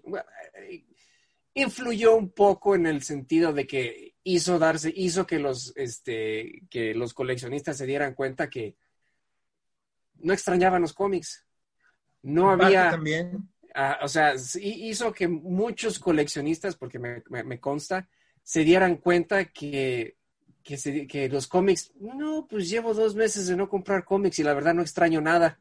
influyó 1.54 2.14
un 2.16 2.30
poco 2.30 2.74
en 2.74 2.86
el 2.86 3.02
sentido 3.02 3.52
de 3.52 3.66
que 3.66 4.14
hizo 4.22 4.58
darse, 4.58 4.92
hizo 4.94 5.26
que 5.26 5.38
los, 5.38 5.72
este, 5.76 6.62
que 6.70 6.94
los 6.94 7.14
coleccionistas 7.14 7.76
se 7.76 7.86
dieran 7.86 8.14
cuenta 8.14 8.50
que 8.50 8.76
no 10.16 10.32
extrañaban 10.32 10.82
los 10.82 10.92
cómics. 10.92 11.44
No 12.22 12.50
había. 12.50 12.90
También. 12.90 13.50
Ah, 13.74 13.98
o 14.02 14.08
sea, 14.08 14.34
hizo 14.60 15.12
que 15.12 15.26
muchos 15.26 15.98
coleccionistas, 15.98 16.76
porque 16.76 16.98
me 16.98 17.60
consta, 17.60 18.08
se 18.42 18.62
dieran 18.62 18.98
cuenta 18.98 19.46
que 19.46 20.16
que, 20.64 21.28
los 21.28 21.46
cómics, 21.46 21.92
no, 22.00 22.46
pues 22.48 22.70
llevo 22.70 22.94
dos 22.94 23.14
meses 23.14 23.46
de 23.46 23.56
no 23.56 23.68
comprar 23.68 24.04
cómics 24.04 24.38
y 24.38 24.42
la 24.42 24.54
verdad 24.54 24.74
no 24.74 24.82
extraño 24.82 25.20
nada. 25.20 25.58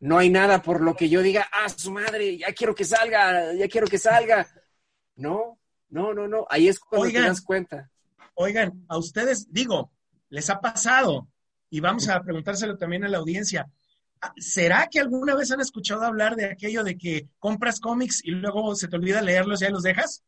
No 0.00 0.16
hay 0.16 0.30
nada 0.30 0.62
por 0.62 0.80
lo 0.80 0.94
que 0.94 1.08
yo 1.08 1.22
diga, 1.22 1.48
ah, 1.52 1.68
su 1.68 1.90
madre, 1.90 2.38
ya 2.38 2.52
quiero 2.52 2.74
que 2.74 2.84
salga, 2.84 3.52
ya 3.52 3.66
quiero 3.68 3.88
que 3.88 3.98
salga. 3.98 4.46
No, 5.16 5.58
no, 5.90 6.14
no, 6.14 6.28
no. 6.28 6.46
Ahí 6.48 6.68
es 6.68 6.78
cuando 6.78 7.10
te 7.10 7.20
das 7.20 7.40
cuenta. 7.40 7.90
Oigan, 8.34 8.84
a 8.88 8.96
ustedes, 8.96 9.52
digo, 9.52 9.90
les 10.28 10.48
ha 10.50 10.60
pasado, 10.60 11.28
y 11.68 11.80
vamos 11.80 12.08
a 12.08 12.22
preguntárselo 12.22 12.78
también 12.78 13.04
a 13.04 13.08
la 13.08 13.18
audiencia. 13.18 13.68
¿Será 14.36 14.88
que 14.88 15.00
alguna 15.00 15.34
vez 15.34 15.50
han 15.50 15.60
escuchado 15.60 16.04
hablar 16.04 16.36
de 16.36 16.46
aquello 16.46 16.84
de 16.84 16.96
que 16.96 17.28
compras 17.40 17.80
cómics 17.80 18.24
y 18.24 18.30
luego 18.30 18.76
se 18.76 18.86
te 18.86 18.96
olvida 18.96 19.20
leerlos 19.20 19.60
y 19.60 19.64
ya 19.64 19.70
los 19.70 19.82
dejas? 19.82 20.22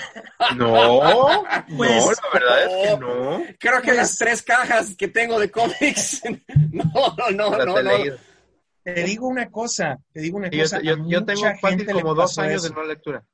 No, 0.56 1.44
Pues, 1.76 2.04
no, 2.04 2.10
la 2.12 2.30
verdad 2.32 2.64
es 2.64 2.90
que 2.90 2.98
no. 2.98 3.42
Creo 3.58 3.82
que 3.82 3.92
las 3.92 4.16
tres 4.18 4.42
cajas 4.42 4.94
que 4.96 5.08
tengo 5.08 5.38
de 5.38 5.50
cómics. 5.50 6.22
no, 6.72 7.14
no, 7.34 7.50
Las 7.56 7.66
no, 7.66 7.78
he 7.78 8.08
no. 8.10 8.16
Te 8.82 9.04
digo 9.04 9.28
una 9.28 9.50
cosa, 9.50 9.98
te 10.12 10.20
digo 10.20 10.38
una 10.38 10.48
Yo, 10.50 10.62
cosa. 10.62 10.80
yo- 10.82 10.94
a 10.94 11.04
yo 11.06 11.24
tengo 11.24 11.40
mucha 11.42 11.56
fácil 11.58 11.86
como 11.92 12.14
dos 12.14 12.38
años 12.38 12.62
de 12.62 12.70
no 12.70 12.82
lectura. 12.84 13.24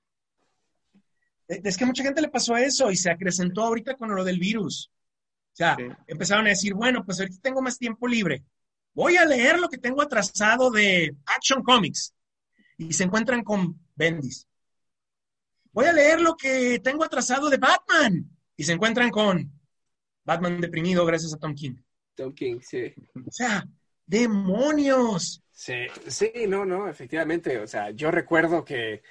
Es 1.49 1.77
que 1.77 1.85
a 1.85 1.87
mucha 1.87 2.03
gente 2.03 2.21
le 2.21 2.29
pasó 2.29 2.57
eso 2.57 2.91
y 2.91 2.97
se 2.97 3.11
acrecentó 3.11 3.63
ahorita 3.63 3.95
con 3.95 4.13
lo 4.15 4.25
del 4.25 4.39
virus. 4.41 4.91
O 5.53 5.57
sea, 5.57 5.77
Sí. 5.77 5.85
empezaron 6.09 6.47
a 6.47 6.51
decir, 6.51 6.75
bueno, 6.75 7.05
pues 7.05 7.21
ahorita 7.21 7.39
tengo 7.41 7.63
más 7.63 7.79
tiempo 7.79 8.09
libre. 8.09 8.43
Voy 8.93 9.17
a 9.17 9.25
leer 9.25 9.59
lo 9.59 9.69
que 9.69 9.79
tengo 9.79 10.03
atrasado 10.03 10.71
de 10.71 11.15
Action 11.37 11.63
Comics. 11.63 12.13
Y 12.79 12.93
se 12.93 13.05
encuentran 13.05 13.43
con 13.45 13.79
Bendis. 13.95 14.47
Voy 15.77 15.85
a 15.85 15.93
leer 15.93 16.23
lo 16.23 16.39
que 16.39 16.81
tengo 16.83 17.05
atrasado 17.05 17.51
de 17.51 17.59
Batman. 17.59 18.25
Y 18.57 18.65
se 18.65 18.73
encuentran 18.73 19.11
con 19.11 19.53
Batman 20.25 20.59
deprimido 20.59 21.05
gracias 21.05 21.35
a 21.35 21.37
Tom 21.37 21.55
King. 21.55 21.75
Tom 22.15 22.33
King, 22.33 22.61
sí. 22.63 22.95
O 23.15 23.31
sea, 23.31 23.63
demonios. 24.07 25.45
Sí, 25.53 25.75
sí, 26.07 26.33
no, 26.49 26.65
no, 26.65 26.89
efectivamente. 26.89 27.59
O 27.59 27.67
sea, 27.67 27.91
yo 27.91 28.11
recuerdo 28.11 28.65
que. 28.65 29.03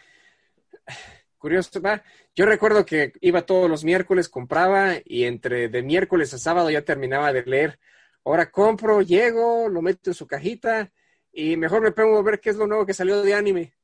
Curioso, 1.37 1.79
¿va? 1.79 2.01
Yo 2.35 2.47
recuerdo 2.47 2.83
que 2.83 3.13
iba 3.21 3.45
todos 3.45 3.69
los 3.69 3.83
miércoles, 3.83 4.27
compraba 4.27 4.93
y 5.05 5.25
entre 5.25 5.69
de 5.69 5.83
miércoles 5.83 6.33
a 6.33 6.39
sábado 6.39 6.71
ya 6.71 6.81
terminaba 6.81 7.31
de 7.31 7.43
leer. 7.43 7.79
Ahora 8.23 8.49
compro, 8.49 9.03
llego, 9.03 9.69
lo 9.69 9.83
meto 9.83 10.09
en 10.09 10.15
su 10.15 10.25
cajita 10.25 10.91
y 11.31 11.57
mejor 11.57 11.83
me 11.83 11.91
pongo 11.91 12.17
a 12.17 12.23
ver 12.23 12.39
qué 12.39 12.49
es 12.49 12.55
lo 12.55 12.65
nuevo 12.65 12.87
que 12.87 12.95
salió 12.95 13.21
de 13.21 13.35
anime. 13.35 13.75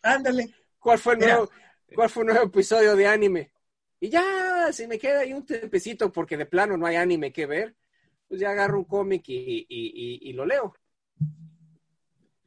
Ándale. 0.00 0.54
¿Cuál 0.78 0.98
fue 0.98 1.12
el 1.12 1.18
Mira. 1.18 1.46
Cuál 1.94 2.10
fue 2.10 2.22
el 2.22 2.28
nuevo 2.28 2.44
episodio 2.46 2.96
de 2.96 3.06
anime? 3.06 3.52
Y 4.00 4.08
ya, 4.08 4.72
si 4.72 4.86
me 4.86 4.98
queda 4.98 5.20
ahí 5.20 5.32
un 5.32 5.44
tempecito 5.44 6.10
porque 6.12 6.36
de 6.36 6.46
plano 6.46 6.76
no 6.76 6.86
hay 6.86 6.96
anime 6.96 7.32
que 7.32 7.46
ver, 7.46 7.74
pues 8.28 8.40
ya 8.40 8.50
agarro 8.50 8.78
un 8.78 8.84
cómic 8.84 9.28
y, 9.28 9.34
y- 9.34 9.66
y- 9.68 10.30
y 10.30 10.32
lo 10.32 10.46
leo. 10.46 10.74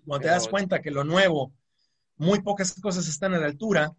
Cuando 0.06 0.24
te 0.24 0.30
das 0.30 0.48
cuenta 0.48 0.82
que 0.82 0.92
lo 0.92 1.04
nuevo, 1.04 1.54
muy 2.18 2.42
pocas 2.42 2.80
cosas 2.82 3.08
están 3.08 3.34
a 3.34 3.40
la 3.40 3.46
altura, 3.48 3.94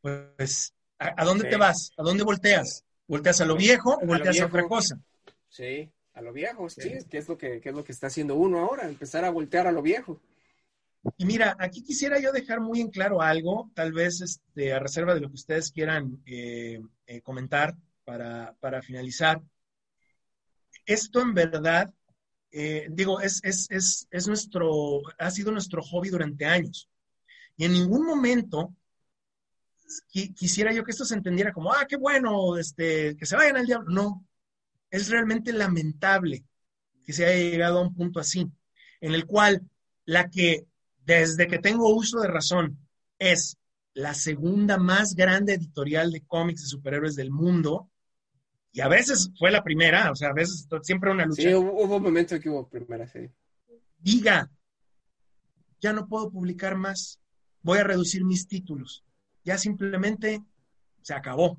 pues, 0.00 0.72
¿a, 0.98 1.22
a 1.22 1.24
dónde 1.24 1.44
Sí. 1.44 1.50
te 1.50 1.56
vas? 1.56 1.90
¿A 1.96 2.02
dónde 2.02 2.24
volteas? 2.24 2.84
¿Volteas 3.06 3.40
a 3.40 3.44
lo 3.44 3.56
viejo 3.56 3.94
o 3.94 4.06
volteas 4.06 4.28
a, 4.28 4.32
viejo. 4.32 4.48
otra 4.48 4.68
cosa? 4.68 5.00
Sí, 5.48 5.90
a 6.14 6.22
lo 6.22 6.32
viejo, 6.32 6.68
sí, 6.70 6.92
¿qué 7.10 7.18
es 7.18 7.28
lo 7.28 7.36
que, 7.36 7.60
qué 7.60 7.70
es 7.70 7.74
lo 7.74 7.84
que 7.84 7.92
está 7.92 8.06
haciendo 8.06 8.36
uno 8.36 8.60
ahora? 8.60 8.88
Empezar 8.88 9.24
a 9.24 9.30
voltear 9.30 9.66
a 9.66 9.72
lo 9.72 9.82
viejo. 9.82 10.20
Y 11.16 11.24
mira, 11.24 11.56
aquí 11.58 11.82
quisiera 11.82 12.18
yo 12.20 12.30
dejar 12.32 12.60
muy 12.60 12.80
en 12.80 12.90
claro 12.90 13.22
algo, 13.22 13.70
tal 13.74 13.92
vez 13.92 14.20
este, 14.20 14.72
a 14.72 14.78
reserva 14.78 15.14
de 15.14 15.20
lo 15.20 15.28
que 15.28 15.34
ustedes 15.34 15.70
quieran 15.72 16.22
eh, 16.26 16.80
eh, 17.06 17.20
comentar 17.22 17.74
para, 18.04 18.54
para 18.60 18.82
finalizar. 18.82 19.40
Esto 20.84 21.20
en 21.20 21.34
verdad, 21.34 21.92
eh, 22.50 22.86
digo, 22.90 23.20
es, 23.20 23.40
es, 23.44 23.66
es, 23.70 24.08
es 24.10 24.28
nuestro, 24.28 25.00
ha 25.18 25.30
sido 25.30 25.52
nuestro 25.52 25.82
hobby 25.82 26.10
durante 26.10 26.44
años. 26.44 26.88
Y 27.56 27.64
en 27.64 27.72
ningún 27.72 28.04
momento 28.06 28.74
qui- 30.12 30.34
quisiera 30.34 30.72
yo 30.72 30.84
que 30.84 30.90
esto 30.92 31.04
se 31.04 31.14
entendiera 31.14 31.52
como, 31.52 31.72
ah, 31.72 31.86
qué 31.88 31.96
bueno, 31.96 32.56
este, 32.56 33.16
que 33.16 33.26
se 33.26 33.36
vayan 33.36 33.56
al 33.56 33.66
diablo. 33.66 33.88
No, 33.90 34.26
es 34.90 35.08
realmente 35.08 35.52
lamentable 35.52 36.44
que 37.04 37.12
se 37.12 37.24
haya 37.24 37.50
llegado 37.50 37.78
a 37.78 37.82
un 37.82 37.94
punto 37.94 38.20
así, 38.20 38.46
en 39.00 39.14
el 39.14 39.26
cual 39.26 39.62
la 40.04 40.28
que 40.30 40.66
desde 41.04 41.46
que 41.48 41.58
tengo 41.58 41.94
uso 41.94 42.20
de 42.20 42.28
razón 42.28 42.78
es 43.18 43.56
la 43.94 44.14
segunda 44.14 44.78
más 44.78 45.14
grande 45.14 45.54
editorial 45.54 46.10
de 46.12 46.22
cómics 46.22 46.62
de 46.62 46.68
superhéroes 46.68 47.16
del 47.16 47.30
mundo, 47.30 47.90
y 48.72 48.80
a 48.80 48.88
veces 48.88 49.30
fue 49.38 49.50
la 49.50 49.64
primera, 49.64 50.12
o 50.12 50.14
sea, 50.14 50.28
a 50.28 50.32
veces 50.32 50.66
siempre 50.82 51.10
una 51.10 51.26
lucha, 51.26 51.42
Sí, 51.42 51.54
hubo, 51.54 51.72
un 51.96 52.02
momento 52.02 52.38
que 52.38 52.48
hubo 52.48 52.68
primera 52.68 53.06
serie. 53.08 53.32
diga, 53.98 54.48
ya 55.80 55.92
no 55.92 56.06
puedo 56.06 56.30
publicar 56.30 56.76
más, 56.76 57.18
voy 57.62 57.78
a 57.78 57.84
reducir 57.84 58.24
mis 58.24 58.46
títulos, 58.46 59.04
ya 59.44 59.58
simplemente 59.58 60.42
se 61.02 61.14
acabó. 61.14 61.58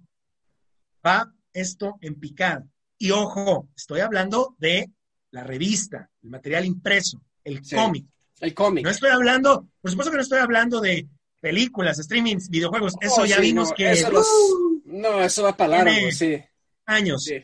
Va 1.05 1.33
esto 1.51 1.97
en 2.01 2.15
picada. 2.19 2.65
Y 2.97 3.11
ojo, 3.11 3.67
estoy 3.75 3.99
hablando 4.01 4.55
de 4.59 4.91
la 5.31 5.43
revista, 5.43 6.09
el 6.21 6.29
material 6.29 6.65
impreso, 6.65 7.21
el 7.43 7.63
Sí. 7.65 7.75
cómic. 7.75 8.05
El 8.41 8.53
cómic. 8.53 8.83
No 8.83 8.89
estoy 8.91 9.09
hablando, 9.11 9.67
por 9.81 9.91
supuesto 9.91 10.11
que 10.11 10.17
no 10.17 10.23
estoy 10.23 10.39
hablando 10.39 10.81
de 10.81 11.07
películas, 11.39 11.97
streamings, 11.97 12.49
videojuegos, 12.49 12.95
eso 13.01 13.21
Oh, 13.21 13.25
ya 13.25 13.37
sí, 13.37 13.41
vimos 13.41 13.69
no, 13.69 13.75
que 13.75 13.91
eso 13.91 14.11
los- 14.11 14.27
¡uh! 14.27 14.81
No, 14.85 15.21
eso 15.21 15.43
va 15.43 15.55
para 15.55 15.83
largo, 15.83 16.11
sí. 16.11 16.37
años. 16.85 17.23
sí, 17.23 17.37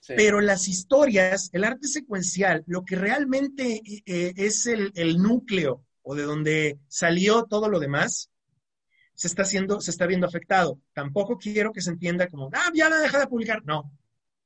sí. 0.00 0.12
Pero 0.16 0.40
las 0.40 0.68
historias, 0.68 1.48
el 1.52 1.64
arte 1.64 1.88
secuencial, 1.88 2.62
lo 2.66 2.84
que 2.84 2.96
realmente 2.96 3.80
eh, 4.04 4.34
es 4.36 4.66
el, 4.66 4.92
el 4.94 5.18
núcleo 5.22 5.84
o 6.02 6.14
de 6.14 6.22
donde 6.24 6.78
salió 6.88 7.44
todo 7.44 7.68
lo 7.68 7.80
demás, 7.80 8.30
se 9.14 9.26
está 9.28 9.42
haciendo, 9.42 9.80
se 9.80 9.90
está 9.90 10.06
viendo 10.06 10.26
afectado. 10.26 10.78
Tampoco 10.92 11.38
quiero 11.38 11.72
que 11.72 11.80
se 11.80 11.90
entienda 11.90 12.28
como, 12.28 12.50
ah, 12.52 12.70
ya 12.74 12.88
la 12.90 12.98
deja 12.98 13.18
de 13.18 13.26
publicar. 13.26 13.64
No, 13.64 13.90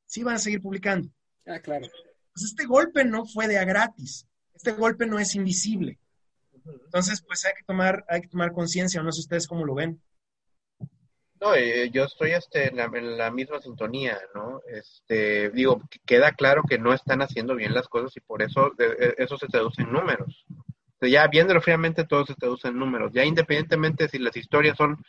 sí 0.07 0.23
van 0.23 0.37
a 0.37 0.39
seguir 0.39 0.61
publicando. 0.63 1.09
Ah, 1.47 1.59
claro. 1.59 1.89
Pues 2.33 2.45
este 2.47 2.65
golpe 2.67 3.05
no 3.05 3.27
fue 3.27 3.49
de 3.49 3.59
a 3.59 3.65
gratis. 3.65 4.27
Este 4.61 4.73
golpe 4.73 5.07
no 5.07 5.19
es 5.19 5.35
invisible. 5.35 5.99
Entonces, 6.85 7.23
pues 7.27 7.47
hay 7.47 7.53
que 7.57 7.65
tomar, 7.65 8.05
hay 8.09 8.21
que 8.21 8.29
tomar 8.29 8.53
conciencia, 8.53 9.03
no 9.03 9.11
sé 9.11 9.21
ustedes 9.21 9.49
cómo 9.49 9.65
lo 9.65 9.75
ven. 9.75 10.03
No, 11.41 11.55
eh, 11.55 11.89
yo 11.91 12.05
estoy 12.05 12.33
este, 12.33 12.69
en, 12.69 12.77
la, 12.77 12.85
en 12.85 13.17
la 13.17 13.31
misma 13.31 13.59
sintonía, 13.63 14.21
¿no? 14.35 14.61
Este, 14.69 15.49
digo, 15.53 15.81
que 15.91 15.99
queda 16.05 16.33
claro 16.33 16.63
que 16.69 16.79
no 16.79 16.93
están 16.93 17.23
haciendo 17.23 17.55
bien 17.55 17.73
las 17.73 17.89
cosas 17.89 18.15
y 18.19 18.21
por 18.21 18.43
eso 18.43 18.71
de- 18.77 18.97
eh, 19.01 19.15
eso 19.17 19.39
se 19.39 19.47
traduce 19.47 19.81
en 19.81 19.93
números. 19.93 20.45
O 20.51 20.99
sea, 21.01 21.09
ya 21.09 21.27
viéndolo 21.29 21.63
fríamente, 21.63 22.05
todo 22.05 22.27
se 22.27 22.35
traduce 22.35 22.69
en 22.69 22.79
números. 22.79 23.13
Ya 23.15 23.25
independientemente 23.25 24.09
si 24.11 24.19
las 24.19 24.37
historias 24.37 24.77
son 24.77 25.03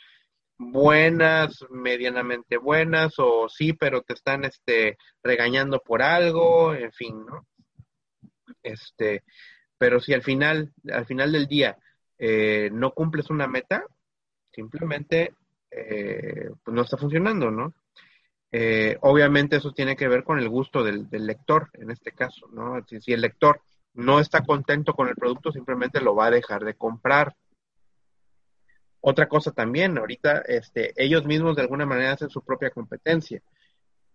buenas, 0.58 1.66
medianamente 1.70 2.56
buenas, 2.56 3.16
o 3.18 3.50
sí, 3.50 3.74
pero 3.74 4.02
te 4.02 4.14
están 4.14 4.46
este, 4.46 4.98
regañando 5.22 5.82
por 5.82 6.02
algo, 6.02 6.74
en 6.74 6.94
fin, 6.94 7.26
¿no? 7.26 7.46
Este, 8.64 9.24
pero 9.78 10.00
si 10.00 10.14
al 10.14 10.24
final, 10.24 10.74
al 10.92 11.06
final 11.06 11.32
del 11.32 11.48
día 11.48 11.78
eh, 12.18 12.70
no 12.72 12.92
cumples 12.92 13.30
una 13.30 13.48
meta, 13.48 13.84
simplemente 14.52 15.34
eh, 15.72 16.52
pues 16.64 16.76
no 16.76 16.82
está 16.82 16.98
funcionando, 16.98 17.50
¿no? 17.50 17.74
Eh, 18.52 18.98
obviamente 19.02 19.56
eso 19.56 19.72
tiene 19.72 19.96
que 19.96 20.10
ver 20.10 20.24
con 20.24 20.38
el 20.38 20.50
gusto 20.50 20.84
del, 20.84 21.08
lector, 21.12 21.70
en 21.74 21.90
este 21.90 22.12
caso, 22.12 22.48
¿no? 22.52 22.84
Si, 22.86 23.00
si 23.00 23.14
el 23.14 23.22
lector 23.22 23.62
no 23.94 24.20
está 24.20 24.44
contento 24.44 24.94
con 24.94 25.08
el 25.08 25.16
producto, 25.16 25.52
simplemente 25.52 26.02
lo 26.02 26.16
va 26.16 26.28
a 26.28 26.32
dejar 26.32 26.64
de 26.64 26.76
comprar. 26.76 27.36
Otra 29.00 29.28
cosa 29.28 29.52
también, 29.52 29.98
ahorita 29.98 30.44
este, 30.46 30.94
ellos 30.96 31.26
mismos 31.26 31.56
de 31.56 31.64
alguna 31.64 31.86
manera 31.86 32.14
hacen 32.14 32.30
su 32.30 32.44
propia 32.44 32.70
competencia. 32.70 33.42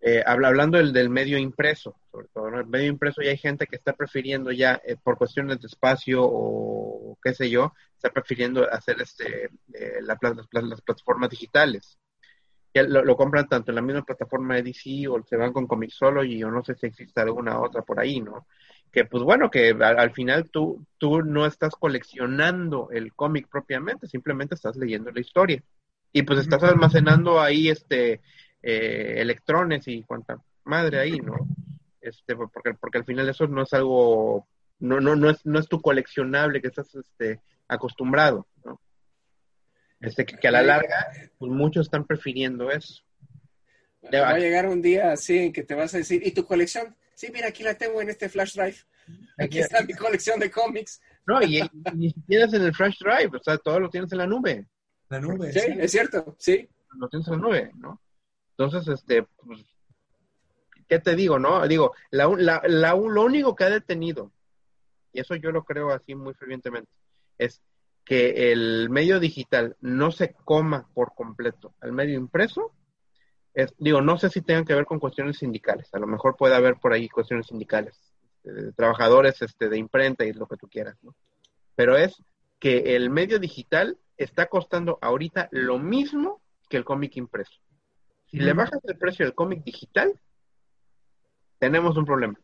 Eh, 0.09 0.23
habla, 0.25 0.49
hablando 0.49 0.79
del, 0.79 0.93
del 0.93 1.11
medio 1.11 1.37
impreso, 1.37 1.99
sobre 2.13 2.29
todo, 2.29 2.49
¿no? 2.51 2.61
El 2.61 2.67
medio 2.69 2.87
impreso 2.87 3.23
ya 3.23 3.31
hay 3.31 3.39
gente 3.39 3.67
que 3.67 3.75
está 3.77 3.93
prefiriendo 3.93 4.53
ya, 4.53 4.81
eh, 4.87 4.97
por 5.03 5.19
cuestiones 5.19 5.61
de 5.61 5.67
espacio 5.67 6.21
o 6.25 7.19
qué 7.23 7.35
sé 7.35 7.51
yo, 7.51 7.73
está 7.97 8.11
prefiriendo 8.11 8.71
hacer 8.73 9.03
este, 9.03 9.47
eh, 9.75 10.01
la, 10.03 10.17
las, 10.23 10.47
pla- 10.47 10.63
las 10.63 10.81
plataformas 10.83 11.31
digitales. 11.31 11.99
Ya 12.75 12.83
lo, 12.85 13.05
lo 13.05 13.17
compran 13.17 13.49
tanto 13.49 13.71
en 13.73 13.77
la 13.77 13.83
misma 13.83 14.03
plataforma 14.05 14.57
de 14.57 14.65
DC 14.65 15.09
o 15.09 15.23
se 15.25 15.37
van 15.37 15.53
con 15.53 15.67
Comixology 15.67 16.45
o 16.45 16.51
no 16.51 16.63
sé 16.65 16.75
si 16.77 16.87
existe 16.87 17.21
alguna 17.21 17.61
otra 17.61 17.83
por 17.83 18.01
ahí, 18.01 18.21
¿no? 18.21 18.47
Que 18.93 19.05
pues 19.07 19.23
bueno, 19.25 19.51
que 19.51 19.71
al, 19.71 19.99
al 19.99 20.13
final 20.13 20.51
tú, 20.51 20.87
tú 20.99 21.23
no 21.23 21.47
estás 21.47 21.75
coleccionando 21.77 22.91
el 22.93 23.15
cómic 23.15 23.49
propiamente, 23.51 24.07
simplemente 24.09 24.55
estás 24.57 24.77
leyendo 24.77 25.11
la 25.11 25.21
historia. 25.21 25.63
Y 26.13 26.23
pues 26.23 26.39
estás 26.41 26.63
almacenando 26.65 27.41
ahí 27.41 27.69
este 27.69 28.21
eh, 28.69 29.21
electrones 29.21 29.87
y 29.87 30.03
cuanta 30.03 30.43
madre 30.65 30.99
ahí, 30.99 31.21
¿no? 31.21 31.37
Este, 32.01 32.35
porque, 32.35 32.75
porque 32.75 32.99
al 32.99 33.05
final 33.05 33.29
eso 33.29 33.47
no 33.47 33.63
es 33.63 33.73
algo, 33.73 34.49
no, 34.81 35.01
no, 35.01 35.15
no 35.15 35.31
es, 35.31 35.47
no 35.47 35.61
es 35.61 35.69
tu 35.69 35.81
coleccionable 35.81 36.61
que 36.61 36.67
estás 36.67 36.93
este, 36.97 37.41
acostumbrado, 37.69 38.49
¿no? 38.65 38.81
Este, 40.01 40.27
que, 40.27 40.37
que 40.37 40.49
a 40.49 40.51
la 40.51 40.63
larga, 40.63 41.07
pues 41.39 41.53
muchos 41.53 41.87
están 41.87 42.05
prefiriendo 42.05 42.73
eso. 42.73 43.05
Va 44.13 44.31
a 44.31 44.39
llegar 44.39 44.67
un 44.67 44.83
día 44.83 45.13
así 45.13 45.39
en 45.39 45.53
que 45.53 45.63
te 45.63 45.77
vas 45.77 45.95
a 45.95 45.99
decir, 45.99 46.27
¿y 46.27 46.33
tu 46.33 46.45
colección? 46.45 46.97
Sí, 47.15 47.29
mira, 47.33 47.49
aquí 47.49 47.63
la 47.63 47.75
tengo 47.75 48.01
en 48.03 48.09
este 48.09 48.29
flash 48.29 48.55
drive. 48.55 48.79
Aquí 49.39 49.61
está 49.61 49.83
mi 49.83 49.95
colección 49.95 50.41
de 50.41 50.51
cómics. 50.51 51.01
No, 51.25 51.41
y, 51.41 51.61
y 51.61 51.71
ni 51.95 52.11
siquiera 52.11 52.47
es 52.47 52.53
en 52.53 52.63
el 52.63 52.75
flash 52.75 52.99
drive, 52.99 53.37
o 53.37 53.43
sea, 53.43 53.59
todo 53.59 53.79
lo 53.79 53.91
tienes 53.91 54.11
en 54.11 54.19
la 54.19 54.27
nube, 54.27 54.67
La 55.09 55.21
nube. 55.21 55.53
Sí, 55.53 55.61
sí. 55.61 55.73
es 55.79 55.91
cierto, 55.93 56.35
sí. 56.37 56.69
lo 56.99 57.09
tienes 57.09 57.29
en 57.29 57.35
la 57.35 57.41
nube, 57.41 57.71
¿no? 57.77 58.01
Entonces, 58.59 58.89
este, 58.89 59.23
pues, 59.45 59.65
¿qué 60.89 60.99
te 60.99 61.15
digo, 61.15 61.39
no? 61.39 61.67
Digo, 61.67 61.93
la, 62.11 62.27
la, 62.37 62.63
la- 62.67 62.95
lo 62.95 63.23
único 63.25 63.55
que 63.55 63.65
ha 63.65 63.71
detenido, 63.71 64.33
y 65.13 65.21
eso 65.21 65.35
yo 65.35 65.51
lo 65.53 65.65
creo 65.65 65.91
así 65.91 66.15
muy 66.15 66.35
fervientemente, 66.35 66.91
es 67.39 67.63
que 68.05 68.53
el 68.53 68.89
medio 68.89 69.19
digital 69.21 69.77
no 69.81 70.11
se 70.13 70.33
coma 70.33 70.89
por 70.95 71.15
completo 71.15 71.75
al 71.81 71.93
medio 71.93 72.17
impreso, 72.17 72.73
es, 73.53 73.75
digo, 73.79 74.01
no 74.01 74.19
sé 74.19 74.29
si 74.31 74.43
tengan 74.43 74.65
que 74.65 74.75
ver 74.75 74.85
con 74.85 75.01
cuestiones 75.01 75.39
sindicales, 75.39 75.93
a 75.93 75.99
lo 75.99 76.07
mejor 76.07 76.37
puede 76.37 76.55
haber 76.55 76.77
por 76.77 76.93
ahí 76.93 77.09
cuestiones 77.09 77.47
sindicales, 77.47 78.15
de 78.45 78.73
trabajadores 78.73 79.43
este, 79.43 79.69
de 79.69 79.79
imprenta 79.79 80.25
y 80.25 80.33
lo 80.33 80.47
que 80.47 80.57
tú 80.57 80.69
quieras, 80.69 80.97
¿no? 81.03 81.17
Pero 81.75 81.97
es 81.97 82.23
que 82.59 82.95
el 82.97 83.11
medio 83.11 83.39
digital 83.39 83.99
está 84.17 84.47
costando 84.47 84.99
ahorita 85.03 85.49
lo 85.51 85.79
mismo 85.79 86.41
que 86.69 86.77
el 86.77 86.85
cómic 86.85 87.17
impreso. 87.17 87.61
Si 88.31 88.39
le 88.39 88.53
bajas 88.53 88.81
el 88.85 88.99
precio 88.99 89.25
del 89.25 89.35
cómic 89.35 89.65
digital, 89.65 90.13
tenemos 91.59 91.97
un 91.97 92.05
problema. 92.05 92.39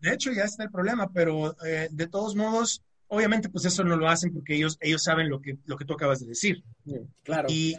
De 0.00 0.12
hecho, 0.12 0.32
ya 0.32 0.44
está 0.44 0.64
el 0.64 0.70
problema, 0.70 1.10
pero 1.12 1.56
eh, 1.64 1.88
de 1.90 2.06
todos 2.06 2.36
modos, 2.36 2.82
obviamente, 3.08 3.48
pues 3.48 3.64
eso 3.64 3.84
no 3.84 3.96
lo 3.96 4.08
hacen 4.08 4.32
porque 4.32 4.54
ellos, 4.54 4.76
ellos 4.80 5.02
saben 5.02 5.28
lo 5.28 5.40
que, 5.40 5.58
lo 5.64 5.76
que 5.76 5.84
tú 5.84 5.94
acabas 5.94 6.20
de 6.20 6.26
decir. 6.26 6.62
Claro. 7.22 7.48
Y 7.50 7.76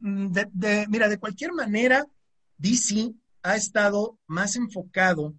mm, 0.00 0.32
de, 0.32 0.86
mira, 0.88 1.08
de 1.08 1.18
cualquier 1.18 1.52
manera, 1.52 2.06
DC 2.56 3.12
ha 3.42 3.56
estado 3.56 4.18
más 4.26 4.56
enfocado 4.56 5.34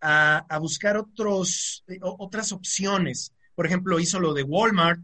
a, 0.00 0.58
buscar 0.60 0.96
otros, 0.96 1.84
eh, 1.86 1.98
otras 2.00 2.52
opciones. 2.52 3.32
Por 3.54 3.66
ejemplo, 3.66 4.00
hizo 4.00 4.18
lo 4.18 4.34
de 4.34 4.42
Walmart, 4.42 5.00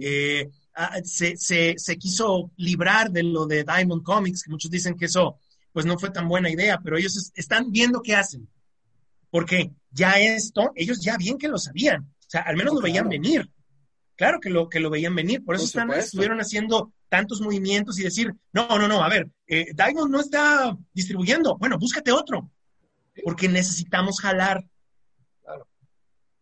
eh, 0.00 0.50
se, 1.04 1.36
se, 1.36 1.96
quiso 1.98 2.50
librar 2.56 3.10
de 3.10 3.22
lo 3.22 3.46
de 3.46 3.64
Diamond 3.64 4.02
Comics, 4.02 4.42
que 4.42 4.50
muchos 4.50 4.70
dicen 4.70 4.96
que 4.96 5.06
eso 5.06 5.38
pues 5.72 5.86
no 5.86 5.98
fue 5.98 6.10
tan 6.10 6.28
buena 6.28 6.50
idea, 6.50 6.78
pero 6.82 6.98
ellos 6.98 7.32
están 7.34 7.70
viendo 7.70 8.02
qué 8.02 8.14
hacen. 8.14 8.48
Porque 9.30 9.72
ya 9.90 10.20
esto, 10.20 10.72
ellos 10.74 11.00
ya 11.00 11.16
bien 11.16 11.38
que 11.38 11.48
lo 11.48 11.56
sabían. 11.58 12.02
O 12.02 12.28
sea, 12.28 12.42
al 12.42 12.56
menos 12.56 12.74
lo 12.74 12.80
veían 12.80 13.08
venir. 13.08 13.50
Claro 14.16 14.38
que 14.40 14.50
lo, 14.50 14.68
que 14.68 14.80
lo 14.80 14.90
veían 14.90 15.14
venir. 15.14 15.42
Por 15.42 15.56
eso 15.56 15.64
están, 15.64 15.90
estuvieron 15.92 16.38
haciendo 16.40 16.92
tantos 17.08 17.40
movimientos 17.40 17.98
y 17.98 18.04
decir, 18.04 18.34
no, 18.52 18.68
no, 18.78 18.86
no, 18.86 19.02
a 19.02 19.08
ver, 19.08 19.30
eh, 19.46 19.66
Diamond 19.74 20.10
no 20.10 20.20
está 20.20 20.76
distribuyendo. 20.92 21.56
Bueno, 21.56 21.78
búscate 21.78 22.12
otro. 22.12 22.50
Porque 23.24 23.48
necesitamos 23.48 24.20
jalar. 24.20 24.64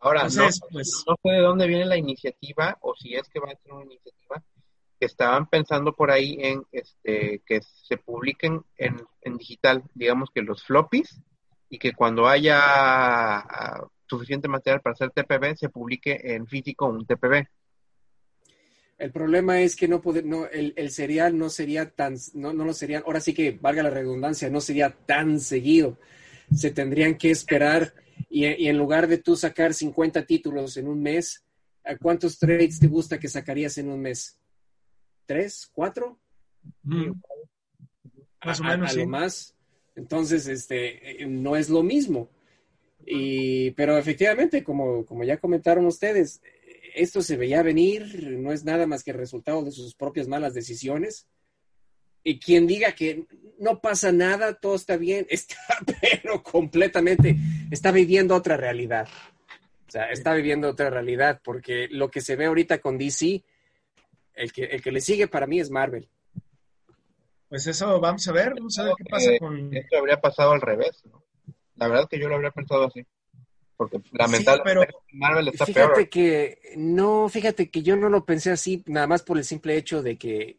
Ahora, 0.01 0.25
no, 0.25 0.49
pues 0.71 1.05
no 1.07 1.15
sé 1.23 1.31
de 1.31 1.39
dónde 1.41 1.67
viene 1.67 1.85
la 1.85 1.97
iniciativa 1.97 2.77
o 2.81 2.95
si 2.97 3.15
es 3.15 3.29
que 3.29 3.39
va 3.39 3.51
a 3.51 3.57
ser 3.57 3.73
una 3.73 3.85
iniciativa 3.85 4.43
que 4.99 5.07
estaban 5.07 5.47
pensando 5.47 5.95
por 5.95 6.11
ahí 6.11 6.37
en 6.41 6.63
este 6.73 7.43
que 7.47 7.61
se 7.63 7.97
publiquen 7.99 8.63
en, 8.77 9.03
en 9.23 9.37
digital, 9.37 9.83
digamos 9.95 10.31
que 10.35 10.43
los 10.43 10.63
floppies, 10.63 11.21
y 11.71 11.79
que 11.79 11.93
cuando 11.93 12.29
haya 12.29 12.59
ah, 12.59 13.87
suficiente 14.07 14.49
material 14.49 14.83
para 14.83 14.95
hacer 14.95 15.11
TPB, 15.11 15.57
se 15.57 15.69
publique 15.69 16.21
en 16.23 16.47
físico 16.47 16.87
un 16.87 17.07
TPB. 17.07 17.47
El 18.99 19.13
problema 19.13 19.63
es 19.63 19.77
que 19.77 19.89
no, 19.89 20.03
puede, 20.03 20.23
no 20.23 20.47
el, 20.47 20.75
el, 20.77 20.91
serial 20.91 21.39
no 21.39 21.49
sería 21.49 21.89
tan, 21.89 22.17
no, 22.35 22.53
no 22.53 22.65
lo 22.67 22.75
sería, 22.75 22.99
ahora 22.99 23.21
sí 23.21 23.33
que 23.33 23.53
valga 23.53 23.83
la 23.83 23.89
redundancia, 23.89 24.51
no 24.51 24.61
sería 24.61 24.91
tan 24.91 25.41
seguido. 25.41 25.97
Se 26.55 26.71
tendrían 26.73 27.17
que 27.17 27.31
esperar 27.31 27.95
y, 28.31 28.47
y 28.47 28.69
en 28.69 28.79
lugar 28.79 29.07
de 29.09 29.19
tú 29.19 29.37
sacar 29.37 29.75
50 29.75 30.25
títulos 30.25 30.79
en 30.79 30.89
un 30.89 31.03
mes, 31.03 31.45
¿cuántos 32.01 32.39
trades 32.39 32.79
te 32.79 32.87
gusta 32.87 33.19
que 33.19 33.29
sacarías 33.29 33.77
en 33.77 33.91
un 33.91 34.01
mes? 34.01 34.41
tres, 35.31 35.71
cuatro. 35.73 36.19
Mm. 36.83 37.13
Más 38.45 38.59
o 38.59 38.65
menos. 38.65 38.91
A, 38.91 38.99
lo 38.99 39.07
más. 39.07 39.55
Entonces, 39.95 40.49
este, 40.49 41.23
eh, 41.23 41.27
no 41.27 41.55
es 41.55 41.71
lo 41.71 41.85
mismo. 41.85 42.29
Y, 43.07 43.71
pero 43.73 43.97
efectivamente, 43.97 44.65
como, 44.65 45.07
como 45.07 45.23
ya 45.23 45.37
comentaron 45.37 45.87
ustedes, 45.87 46.43
esto 46.97 47.23
se 47.23 47.37
veía 47.37 47.63
venir, 47.63 48.39
no 48.41 48.51
es 48.51 48.65
nada 48.65 48.89
más 48.89 49.05
que 49.05 49.13
el 49.13 49.19
resultado 49.19 49.63
de 49.63 49.71
sus 49.71 49.95
propias 49.95 50.27
malas 50.27 50.53
decisiones. 50.53 51.29
Y 52.23 52.39
quien 52.39 52.67
diga 52.67 52.93
que 52.93 53.25
no 53.59 53.81
pasa 53.81 54.13
nada, 54.13 54.55
todo 54.55 54.75
está 54.75 54.97
bien, 54.97 55.27
está, 55.31 55.57
pero 56.01 56.43
completamente, 56.43 57.37
está 57.71 57.93
viviendo 57.93 58.35
otra 58.35 58.57
realidad. 58.57 59.09
O 59.89 59.91
sea, 59.91 60.11
está 60.11 60.35
viviendo 60.35 60.69
otra 60.69 60.91
realidad, 60.91 61.41
porque 61.43 61.89
lo 61.91 62.11
que 62.11 62.21
se 62.21 62.37
ve 62.37 62.47
ahorita 62.47 62.79
con 62.79 62.97
DC 62.97 63.43
el 64.35 64.53
que, 64.53 64.65
el 64.65 64.83
que 64.83 64.93
le 64.93 65.01
sigue 65.01 65.29
para 65.29 65.47
mí 65.47 65.61
es 65.61 65.71
Marvel. 65.71 66.09
Pues 67.49 67.67
eso, 67.67 68.01
vamos 68.01 68.27
a 68.29 68.33
ver, 68.33 68.55
vamos 68.55 68.79
a 68.79 68.85
ver 68.85 68.95
qué 68.97 69.05
pasa 69.05 69.31
con... 69.39 69.75
Esto 69.75 69.99
habría 69.99 70.21
pasado 70.21 70.53
al 70.53 70.61
revés, 70.61 71.03
¿no? 71.11 71.25
La 71.77 71.89
verdad 71.89 72.05
es 72.05 72.09
que 72.11 72.19
yo 72.21 72.29
lo 72.29 72.37
habría 72.37 72.51
pensado 72.51 72.85
así. 72.85 73.05
Porque 73.77 74.01
lamentablemente 74.13 74.95
Marvel 75.13 75.49
está 75.49 75.65
fíjate 75.65 76.09
que, 76.09 76.59
no, 76.77 77.29
fíjate 77.29 77.71
que 77.71 77.83
yo 77.83 77.97
no 77.97 78.11
lo 78.11 78.27
pensé 78.27 78.51
así, 78.51 78.85
nada 78.87 79.07
más 79.07 79.23
por 79.23 79.39
el 79.39 79.45
simple 79.45 79.77
hecho 79.77 80.03
de 80.03 80.17
que 80.17 80.41
eh, 80.43 80.59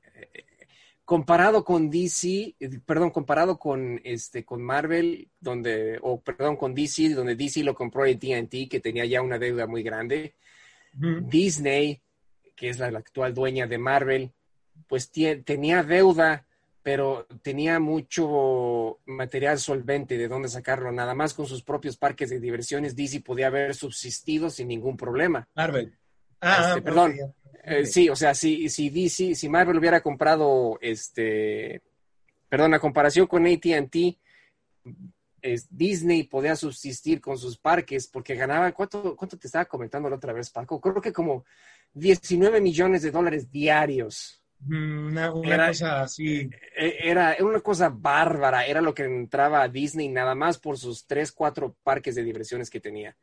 comparado 1.11 1.65
con 1.65 1.89
DC, 1.89 2.55
perdón, 2.85 3.09
comparado 3.09 3.59
con 3.59 3.99
este 4.05 4.45
con 4.45 4.61
Marvel, 4.61 5.27
donde, 5.41 5.99
o 6.01 6.21
perdón, 6.21 6.55
con 6.55 6.73
DC, 6.73 7.09
donde 7.09 7.35
DC 7.35 7.65
lo 7.65 7.75
compró 7.75 8.05
AT&T, 8.05 8.69
que 8.69 8.79
tenía 8.79 9.03
ya 9.03 9.21
una 9.21 9.37
deuda 9.37 9.67
muy 9.67 9.83
grande, 9.83 10.35
Disney 10.93 12.01
que 12.55 12.69
es 12.69 12.79
la, 12.79 12.87
actual 12.87 13.33
dueña 13.33 13.67
de 13.67 13.77
Marvel, 13.77 14.31
pues 14.87 15.11
tenía 15.11 15.83
deuda, 15.83 16.45
pero 16.81 17.27
tenía 17.41 17.81
mucho 17.81 18.99
material 19.05 19.59
solvente 19.59 20.17
de 20.17 20.29
dónde 20.29 20.47
sacarlo. 20.47 20.93
Nada 20.93 21.13
más 21.13 21.33
con 21.33 21.45
sus 21.45 21.61
propios 21.61 21.97
parques 21.97 22.29
de 22.29 22.39
diversiones, 22.39 22.95
DC 22.95 23.19
podía 23.19 23.47
haber 23.47 23.75
subsistido 23.75 24.49
sin 24.49 24.69
ningún 24.69 24.95
problema. 24.95 25.49
Marvel. 25.55 25.93
Ah, 26.39 26.67
este, 26.69 26.81
perdón. 26.81 27.15
Eh, 27.63 27.85
sí, 27.85 28.09
o 28.09 28.15
sea, 28.15 28.33
si, 28.33 28.69
si 28.69 28.89
DC, 28.89 29.35
si 29.35 29.49
Marvel 29.49 29.77
hubiera 29.77 30.01
comprado 30.01 30.79
este, 30.81 31.81
perdón, 32.49 32.73
a 32.73 32.79
comparación 32.79 33.27
con 33.27 33.45
ATT, 33.45 33.95
Disney 35.69 36.23
podía 36.23 36.55
subsistir 36.55 37.21
con 37.21 37.37
sus 37.37 37.57
parques 37.57 38.07
porque 38.07 38.35
ganaba, 38.35 38.71
¿cuánto, 38.71 39.15
¿cuánto 39.15 39.37
te 39.37 39.47
estaba 39.47 39.65
comentando 39.65 40.09
la 40.09 40.17
otra 40.17 40.33
vez, 40.33 40.49
Paco? 40.49 40.79
Creo 40.79 41.01
que 41.01 41.13
como 41.13 41.45
19 41.93 42.61
millones 42.61 43.01
de 43.01 43.11
dólares 43.11 43.49
diarios. 43.49 44.43
Mm, 44.59 45.07
una, 45.07 45.31
era, 45.43 45.67
cosa 45.69 46.01
así. 46.01 46.49
E, 46.75 47.09
era, 47.09 47.35
una 47.39 47.61
cosa 47.61 47.89
bárbara, 47.89 48.65
era 48.65 48.81
lo 48.81 48.93
que 48.93 49.03
entraba 49.03 49.63
a 49.63 49.67
Disney 49.67 50.09
nada 50.09 50.35
más 50.35 50.59
por 50.59 50.77
sus 50.77 51.07
tres, 51.07 51.31
cuatro 51.31 51.75
parques 51.83 52.15
de 52.15 52.23
diversiones 52.23 52.69
que 52.69 52.79
tenía. 52.79 53.15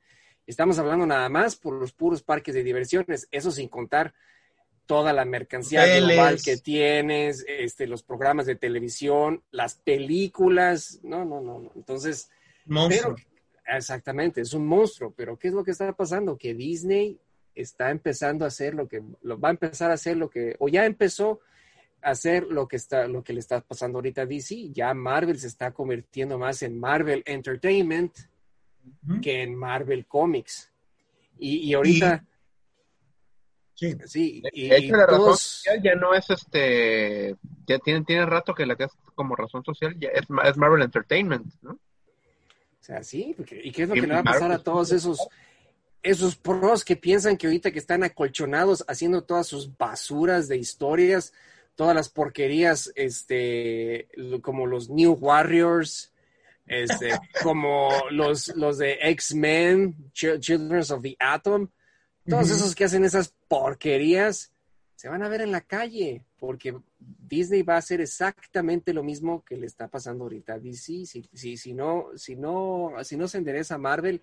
Estamos 0.48 0.78
hablando 0.78 1.04
nada 1.04 1.28
más 1.28 1.56
por 1.56 1.74
los 1.74 1.92
puros 1.92 2.22
parques 2.22 2.54
de 2.54 2.62
diversiones, 2.64 3.28
eso 3.30 3.50
sin 3.50 3.68
contar 3.68 4.14
toda 4.86 5.12
la 5.12 5.26
mercancía 5.26 5.84
global 5.98 6.40
que 6.42 6.56
tienes, 6.56 7.44
este, 7.46 7.86
los 7.86 8.02
programas 8.02 8.46
de 8.46 8.56
televisión, 8.56 9.42
las 9.50 9.74
películas, 9.74 11.00
no, 11.02 11.26
no, 11.26 11.42
no, 11.42 11.70
entonces... 11.76 12.30
Monstruo. 12.64 13.14
exactamente, 13.66 14.40
es 14.40 14.54
un 14.54 14.66
monstruo, 14.66 15.12
pero 15.14 15.38
¿qué 15.38 15.48
es 15.48 15.54
lo 15.54 15.62
que 15.62 15.72
está 15.72 15.92
pasando? 15.92 16.38
Que 16.38 16.54
Disney 16.54 17.20
está 17.54 17.90
empezando 17.90 18.46
a 18.46 18.48
hacer 18.48 18.72
lo 18.72 18.88
que 18.88 19.02
lo, 19.20 19.38
va 19.38 19.48
a 19.48 19.52
empezar 19.52 19.90
a 19.90 19.94
hacer 19.94 20.16
lo 20.16 20.30
que 20.30 20.56
o 20.60 20.68
ya 20.68 20.86
empezó 20.86 21.40
a 22.00 22.12
hacer 22.12 22.44
lo 22.44 22.68
que 22.68 22.76
está 22.76 23.06
lo 23.06 23.22
que 23.22 23.32
le 23.34 23.40
está 23.40 23.60
pasando 23.60 23.98
ahorita 23.98 24.22
a 24.22 24.26
DC 24.26 24.70
ya 24.70 24.94
Marvel 24.94 25.38
se 25.40 25.48
está 25.48 25.72
convirtiendo 25.72 26.38
más 26.38 26.62
en 26.62 26.78
Marvel 26.78 27.22
Entertainment 27.26 28.16
que 29.22 29.42
en 29.42 29.54
Marvel 29.54 30.06
Comics. 30.06 30.70
Y, 31.40 31.72
ahorita 31.72 32.24
sí, 33.74 33.96
sí 34.06 34.42
y, 34.52 34.88
la 34.88 35.06
razón 35.06 35.36
social 35.36 35.80
ya 35.80 35.94
no 35.94 36.12
es 36.12 36.28
este 36.30 37.36
ya 37.64 37.78
tiene 37.78 38.04
tiene 38.04 38.26
rato 38.26 38.52
que 38.52 38.66
la 38.66 38.74
que 38.74 38.84
es 38.84 38.92
como 39.14 39.36
razón 39.36 39.62
social 39.62 39.96
ya 40.00 40.08
es, 40.08 40.26
es 40.44 40.56
Marvel 40.56 40.82
Entertainment 40.82 41.46
no 41.62 41.78
o 42.80 42.90
sea, 42.90 43.02
sí, 43.02 43.36
¿y 43.62 43.70
qué 43.70 43.82
es 43.82 43.88
lo 43.88 43.94
que 43.94 44.00
le 44.00 44.14
va 44.14 44.20
a 44.20 44.24
pasar 44.24 44.50
a 44.50 44.62
todos 44.62 44.92
esos 44.92 45.28
esos 46.02 46.36
pros 46.36 46.84
que 46.84 46.96
piensan 46.96 47.36
que 47.36 47.46
ahorita 47.46 47.70
que 47.70 47.78
están 47.78 48.02
acolchonados 48.02 48.84
haciendo 48.88 49.24
todas 49.24 49.46
sus 49.46 49.76
basuras 49.76 50.48
de 50.48 50.56
historias, 50.56 51.32
todas 51.74 51.94
las 51.94 52.08
porquerías, 52.08 52.92
este, 52.94 54.08
como 54.42 54.66
los 54.66 54.88
New 54.88 55.12
Warriors, 55.12 56.12
este, 56.68 57.10
como 57.42 57.90
los, 58.10 58.48
los 58.56 58.78
de 58.78 58.98
X-Men, 59.00 60.12
Children 60.12 60.82
of 60.90 61.02
the 61.02 61.16
Atom, 61.18 61.68
todos 62.28 62.50
esos 62.50 62.74
que 62.74 62.84
hacen 62.84 63.04
esas 63.04 63.34
porquerías, 63.48 64.52
se 64.94 65.08
van 65.08 65.22
a 65.22 65.28
ver 65.28 65.40
en 65.40 65.52
la 65.52 65.60
calle, 65.60 66.24
porque 66.38 66.76
Disney 66.98 67.62
va 67.62 67.76
a 67.76 67.78
hacer 67.78 68.00
exactamente 68.00 68.92
lo 68.92 69.02
mismo 69.02 69.44
que 69.44 69.56
le 69.56 69.66
está 69.66 69.88
pasando 69.88 70.24
ahorita 70.24 70.54
a 70.54 70.58
DC. 70.58 71.06
Si, 71.06 71.28
si, 71.32 71.56
si, 71.56 71.72
no, 71.72 72.08
si, 72.16 72.36
no, 72.36 72.92
si 73.02 73.16
no 73.16 73.28
se 73.28 73.38
endereza 73.38 73.78
Marvel, 73.78 74.22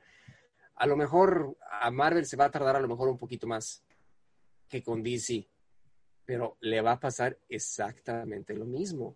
a 0.75 0.85
lo 0.85 0.97
mejor 0.97 1.57
a 1.81 1.89
Marvel 1.91 2.25
se 2.25 2.35
va 2.35 2.45
a 2.45 2.51
tardar 2.51 2.75
a 2.75 2.81
lo 2.81 2.87
mejor 2.87 3.07
un 3.07 3.17
poquito 3.17 3.47
más 3.47 3.83
que 4.67 4.83
con 4.83 5.01
DC, 5.01 5.47
pero 6.25 6.57
le 6.59 6.81
va 6.81 6.93
a 6.93 6.99
pasar 6.99 7.37
exactamente 7.47 8.53
lo 8.53 8.65
mismo. 8.65 9.15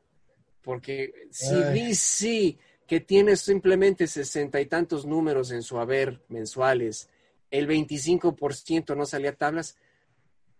Porque 0.61 1.27
si 1.29 1.55
DC, 1.55 2.57
que 2.89 2.99
tiene 2.99 3.35
simplemente 3.35 4.07
sesenta 4.07 4.59
y 4.59 4.65
tantos 4.65 5.05
números 5.05 5.51
en 5.51 5.61
su 5.61 5.77
haber 5.77 6.23
mensuales, 6.27 7.07
el 7.51 7.67
25% 7.67 8.97
no 8.97 9.05
salía 9.05 9.35
tablas, 9.35 9.77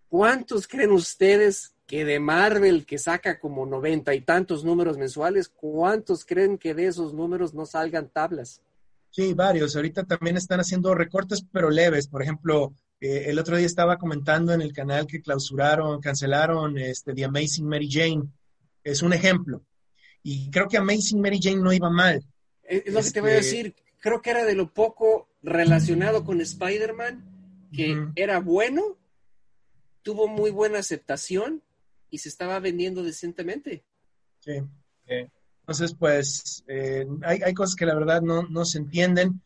¿cuántos 0.10 0.68
creen 0.68 0.91
ustedes 0.91 1.73
que 1.88 2.06
de 2.06 2.19
Marvel, 2.19 2.85
que 2.85 2.99
saca 2.99 3.39
como 3.39 3.65
noventa 3.65 4.14
y 4.14 4.22
tantos 4.22 4.64
números 4.64 4.95
mensuales, 4.99 5.49
cuántos 5.49 6.23
creen 6.23 6.60
que 6.60 6.76
de 6.76 6.85
esos 6.85 7.15
números 7.15 7.56
no 7.56 7.65
salgan 7.65 8.10
tablas? 8.10 8.61
Sí, 9.10 9.34
varios. 9.34 9.76
Ahorita 9.76 10.03
también 10.03 10.38
están 10.38 10.60
haciendo 10.60 10.93
recortes, 10.93 11.43
pero 11.51 11.72
leves. 11.72 12.07
Por 12.07 12.22
ejemplo, 12.22 12.76
eh, 13.01 13.23
el 13.26 13.39
otro 13.39 13.57
día 13.57 13.65
estaba 13.65 13.97
comentando 13.97 14.53
en 14.53 14.61
el 14.61 14.72
canal 14.72 15.07
que 15.07 15.19
clausuraron, 15.19 15.99
cancelaron 15.99 16.77
este, 16.77 17.15
The 17.15 17.26
Amazing 17.26 17.65
Mary 17.68 17.89
Jane. 17.89 18.30
Es 18.84 19.01
un 19.01 19.14
ejemplo. 19.14 19.64
Y 20.23 20.49
creo 20.51 20.67
que 20.67 20.77
Amazing 20.77 21.21
Mary 21.21 21.39
Jane 21.41 21.61
no 21.61 21.71
iba 21.71 21.89
mal. 21.89 22.23
Es 22.63 22.93
lo 22.93 23.01
que 23.01 23.11
te 23.11 23.21
voy 23.21 23.31
a 23.31 23.37
este, 23.37 23.55
decir. 23.57 23.75
Creo 23.99 24.21
que 24.21 24.29
era 24.29 24.45
de 24.45 24.55
lo 24.55 24.73
poco 24.73 25.29
relacionado 25.41 26.23
con 26.23 26.41
Spider-Man, 26.41 27.67
que 27.73 28.07
era 28.15 28.39
bueno, 28.39 28.97
tuvo 30.01 30.27
muy 30.27 30.51
buena 30.51 30.79
aceptación 30.79 31.61
y 32.09 32.19
se 32.19 32.29
estaba 32.29 32.59
vendiendo 32.59 33.03
decentemente. 33.03 33.83
Sí. 34.39 34.61
Entonces, 35.61 35.95
pues, 35.97 36.63
eh, 36.67 37.05
hay, 37.23 37.41
hay, 37.43 37.53
cosas 37.53 37.75
que 37.75 37.85
la 37.85 37.95
verdad 37.95 38.21
no, 38.21 38.43
no 38.43 38.65
se 38.65 38.79
entienden. 38.79 39.41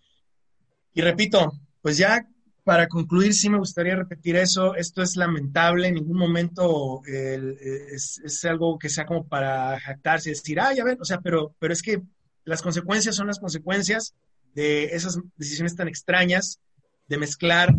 Y 0.93 1.01
repito, 1.01 1.51
pues 1.81 1.97
ya 1.97 2.27
para 2.63 2.87
concluir, 2.87 3.33
sí 3.33 3.49
me 3.49 3.57
gustaría 3.57 3.95
repetir 3.95 4.35
eso. 4.35 4.75
Esto 4.75 5.01
es 5.01 5.15
lamentable. 5.15 5.87
En 5.87 5.95
ningún 5.95 6.17
momento 6.17 7.01
es, 7.05 8.45
algo 8.45 8.79
que 8.79 8.89
sea 8.89 9.05
como 9.05 9.27
para 9.27 9.79
jactarse 9.79 10.29
y 10.29 10.33
decir, 10.33 10.59
ah, 10.59 10.73
ya 10.73 10.83
ven, 10.83 10.97
o 10.99 11.05
sea, 11.05 11.19
pero, 11.19 11.55
pero 11.59 11.73
es 11.73 11.81
que 11.81 12.01
las 12.45 12.61
consecuencias 12.61 13.15
son 13.15 13.27
las 13.27 13.39
consecuencias 13.39 14.15
de 14.53 14.85
esas 14.85 15.19
decisiones 15.35 15.75
tan 15.75 15.87
extrañas 15.87 16.59
de 17.07 17.17
mezclar 17.17 17.73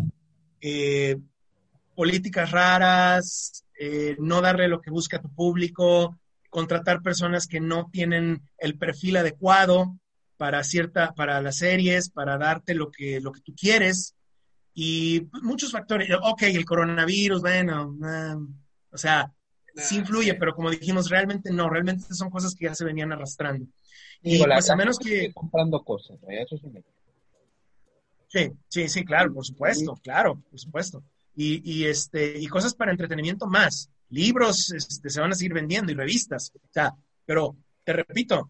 eh, 0.61 1.17
políticas 1.95 2.51
raras, 2.51 3.63
eh, 3.79 4.15
no 4.19 4.41
darle 4.41 4.67
lo 4.67 4.81
que 4.81 4.91
busca 4.91 5.21
tu 5.21 5.33
público, 5.33 6.17
contratar 6.49 7.01
personas 7.01 7.47
que 7.47 7.59
no 7.59 7.89
tienen 7.91 8.41
el 8.57 8.77
perfil 8.77 9.17
adecuado 9.17 9.97
para 10.37 10.63
cierta, 10.63 11.13
para 11.13 11.41
las 11.41 11.57
series, 11.57 12.09
para 12.09 12.37
darte 12.37 12.73
lo 12.73 12.91
que, 12.91 13.19
lo 13.21 13.31
que 13.31 13.41
tú 13.41 13.53
quieres. 13.55 14.14
Y 14.77 15.29
muchos 15.41 15.71
factores, 15.71 16.09
ok, 16.21 16.43
el 16.43 16.65
coronavirus, 16.65 17.41
bueno, 17.41 17.97
o 18.91 18.97
sea, 18.97 19.31
sí 19.73 19.97
influye, 19.97 20.33
pero 20.35 20.53
como 20.53 20.69
dijimos, 20.69 21.09
realmente 21.09 21.51
no, 21.51 21.69
realmente 21.69 22.13
son 22.13 22.29
cosas 22.29 22.53
que 22.53 22.65
ya 22.65 22.75
se 22.75 22.83
venían 22.83 23.13
arrastrando. 23.13 23.65
Y 24.21 24.43
pues 24.43 24.69
a 24.69 24.75
menos 24.75 24.99
que... 24.99 25.31
Comprando 25.33 25.81
cosas, 25.81 26.17
eso 26.27 26.55
es 26.55 26.63
un 26.63 26.83
Sí, 28.27 28.51
sí, 28.67 28.89
sí, 28.89 29.05
claro, 29.05 29.33
por 29.33 29.45
supuesto, 29.45 29.95
claro, 30.03 30.41
por 30.49 30.59
supuesto. 30.59 31.03
Y, 31.37 31.61
y, 31.71 31.85
este, 31.85 32.37
y 32.37 32.47
cosas 32.47 32.73
para 32.75 32.91
entretenimiento 32.91 33.47
más. 33.47 33.89
Libros 34.09 34.73
este, 34.73 35.09
se 35.09 35.21
van 35.21 35.31
a 35.31 35.35
seguir 35.35 35.53
vendiendo 35.53 35.91
y 35.91 35.95
revistas. 35.95 36.51
O 36.53 36.69
sea, 36.69 36.93
pero 37.25 37.55
te 37.85 37.93
repito, 37.93 38.49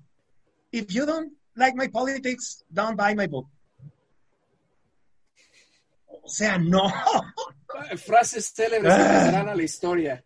if 0.72 0.88
you 0.88 1.06
don't 1.06 1.32
like 1.54 1.78
my 1.78 1.88
politics, 1.88 2.64
don't 2.70 2.98
buy 2.98 3.16
my 3.16 3.28
book. 3.28 3.48
O 6.26 6.30
sea, 6.30 6.58
no. 6.58 6.92
Frases 8.04 8.52
célebres 8.52 8.94
que 8.94 9.04
pasarán 9.04 9.50
a 9.50 9.56
la 9.56 9.64
historia. 9.64 10.24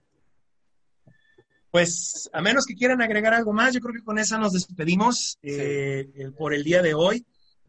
Pues 1.71 2.29
a 2.33 2.41
menos 2.41 2.65
que 2.65 2.73
quieran 2.73 3.01
agregar 3.01 3.33
algo 3.33 3.53
más, 3.53 3.73
yo 3.73 3.81
creo 3.81 3.93
que 3.93 4.03
con 4.03 4.17
esa 4.17 4.37
nos 4.37 4.53
despedimos 4.53 5.37
eh, 5.43 6.31
por 6.37 6.53
el 6.53 6.63
día 6.63 6.81
de 6.81 6.93
hoy. 6.93 7.25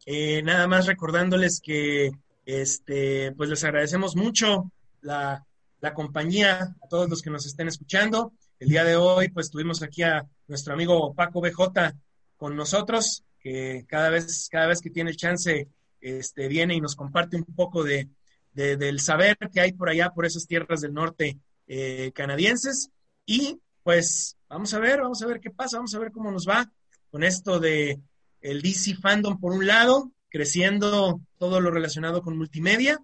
Eh, 0.06 0.42
nada 0.42 0.66
más 0.68 0.86
recordándoles 0.86 1.60
que 1.60 2.10
este, 2.46 3.32
pues 3.32 3.50
les 3.50 3.64
agradecemos 3.64 4.16
mucho 4.16 4.70
la, 5.02 5.44
la, 5.80 5.92
compañía, 5.92 6.76
a 6.82 6.88
todos 6.88 7.10
los 7.10 7.20
que 7.20 7.30
nos 7.30 7.44
estén 7.46 7.68
escuchando. 7.68 8.32
El 8.58 8.68
día 8.68 8.84
de 8.84 8.96
hoy, 8.96 9.28
pues 9.28 9.50
tuvimos 9.50 9.82
aquí 9.82 10.02
a 10.02 10.24
nuestro 10.46 10.72
amigo 10.72 11.12
Paco 11.14 11.40
BJ 11.40 11.94
con 12.36 12.56
nosotros, 12.56 13.24
que 13.40 13.84
cada 13.88 14.08
vez, 14.08 14.48
cada 14.50 14.68
vez 14.68 14.80
que 14.80 14.90
tiene 14.90 15.10
el 15.10 15.16
chance, 15.16 15.68
este, 16.00 16.48
viene 16.48 16.74
y 16.74 16.80
nos 16.80 16.96
comparte 16.96 17.36
un 17.36 17.44
poco 17.44 17.82
de, 17.84 18.08
del 18.52 19.00
saber 19.00 19.36
que 19.52 19.60
hay 19.60 19.72
por 19.72 19.88
allá, 19.88 20.10
por 20.10 20.26
esas 20.26 20.46
tierras 20.46 20.80
del 20.80 20.92
norte 20.92 21.38
eh, 21.66 22.12
canadienses. 22.14 22.90
Y 23.26 23.58
pues 23.82 24.36
vamos 24.48 24.74
a 24.74 24.80
ver, 24.80 25.00
vamos 25.00 25.22
a 25.22 25.26
ver 25.26 25.40
qué 25.40 25.50
pasa, 25.50 25.76
vamos 25.76 25.94
a 25.94 25.98
ver 25.98 26.10
cómo 26.12 26.30
nos 26.30 26.48
va 26.48 26.70
con 27.10 27.24
esto 27.24 27.58
de 27.58 28.00
el 28.40 28.62
DC 28.62 28.96
Fandom 28.96 29.38
por 29.38 29.52
un 29.52 29.66
lado, 29.66 30.10
creciendo 30.28 31.20
todo 31.38 31.60
lo 31.60 31.70
relacionado 31.70 32.22
con 32.22 32.36
multimedia, 32.36 32.98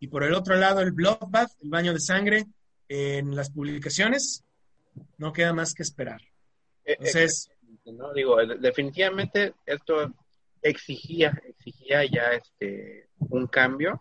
y 0.00 0.08
por 0.08 0.24
el 0.24 0.34
otro 0.34 0.56
lado 0.56 0.80
el 0.80 0.92
Bloodbath, 0.92 1.52
el 1.62 1.70
baño 1.70 1.92
de 1.92 2.00
sangre 2.00 2.46
en 2.88 3.34
las 3.34 3.50
publicaciones. 3.50 4.44
No 5.18 5.32
queda 5.32 5.52
más 5.52 5.74
que 5.74 5.82
esperar. 5.82 6.20
Eh, 6.84 6.96
Entonces, 6.98 7.50
no 7.86 8.12
digo, 8.12 8.36
definitivamente 8.60 9.54
esto 9.66 10.14
exigía, 10.62 11.40
exigía 11.46 12.04
ya 12.04 12.32
este 12.32 13.08
un 13.18 13.46
cambio 13.46 13.98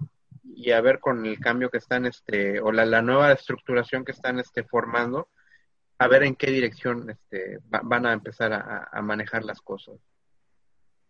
y 0.64 0.72
a 0.72 0.82
ver 0.82 1.00
con 1.00 1.26
el 1.26 1.40
cambio 1.40 1.70
que 1.70 1.78
están, 1.78 2.06
este, 2.06 2.62
o 2.62 2.72
la, 2.72 3.02
nueva 3.02 3.34
estructuración 3.34 4.06
que 4.06 4.14
están 4.14 4.40
este, 4.40 4.64
formando, 4.64 5.30
a 5.98 6.08
ver 6.08 6.24
en 6.24 6.36
qué 6.36 6.52
dirección 6.52 7.10
este, 7.10 7.60
van 7.68 8.06
a 8.06 8.14
empezar 8.14 8.54
a, 8.54 9.02
manejar 9.02 9.44
las 9.44 9.62
cosas. 9.62 9.96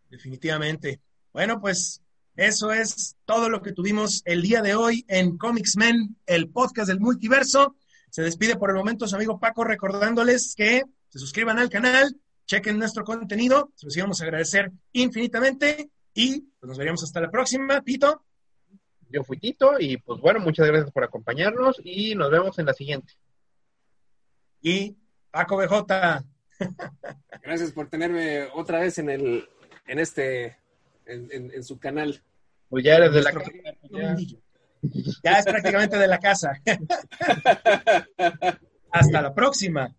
Definitivamente. 0.10 1.02
Bueno, 1.32 1.62
pues 1.62 2.02
eso 2.36 2.72
es 2.72 3.16
todo 3.26 3.50
lo 3.50 3.62
que 3.62 3.74
tuvimos 3.74 4.24
el 4.26 4.42
día 4.42 4.62
de 4.62 4.76
hoy 4.76 5.06
en 5.08 5.38
Comics 5.38 5.78
Men, 5.78 6.18
el 6.26 6.50
podcast 6.50 6.88
del 6.88 7.00
multiverso. 7.00 7.76
Se 8.10 8.24
despide 8.24 8.56
por 8.56 8.72
el 8.72 8.76
momento 8.76 9.08
su 9.08 9.16
amigo 9.16 9.40
Paco 9.40 9.64
recordándoles 9.64 10.56
que 10.56 10.84
se 11.10 11.20
suscriban 11.20 11.60
al 11.60 11.70
canal, 11.70 12.16
chequen 12.48 12.80
nuestro 12.80 13.04
contenido, 13.04 13.72
se 13.76 13.86
los 13.86 13.98
íbamos 13.98 14.20
a 14.22 14.26
agradecer 14.26 14.72
infinitamente 14.92 15.92
y 16.14 16.42
pues, 16.60 16.68
nos 16.68 16.78
veríamos 16.78 17.04
hasta 17.04 17.22
la 17.22 17.30
próxima. 17.30 17.82
Tito. 17.82 18.24
Yo 19.14 19.24
fui 19.24 19.38
Tito 19.38 19.80
y 19.80 19.98
pues 19.98 20.20
bueno, 20.20 20.40
muchas 20.40 20.66
gracias 20.66 20.92
por 20.92 21.04
acompañarnos 21.04 21.80
y 21.84 22.16
nos 22.16 22.32
vemos 22.32 22.58
en 22.58 22.66
la 22.66 22.74
siguiente. 22.74 23.14
Y 24.60 24.98
Paco 25.30 25.56
BJ. 25.58 26.26
Gracias 27.44 27.72
por 27.74 27.90
tenerme 27.90 28.48
otra 28.56 28.80
vez 28.80 28.98
en 28.98 29.12
el, 29.12 29.48
en 29.86 30.00
este, 30.00 30.58
en, 31.06 31.64
su 31.64 31.78
canal. 31.78 32.24
Pues 32.70 32.84
ya 32.84 32.96
eres 32.96 33.14
de 33.14 33.22
la 33.22 33.32
casa. 33.34 33.52
Ya. 33.92 34.16
ya 35.24 35.32
es 35.38 35.46
prácticamente 35.46 35.98
de 35.98 36.08
la 36.08 36.18
casa. 36.18 36.60
Hasta 38.92 39.22
la 39.22 39.36
próxima. 39.36 39.96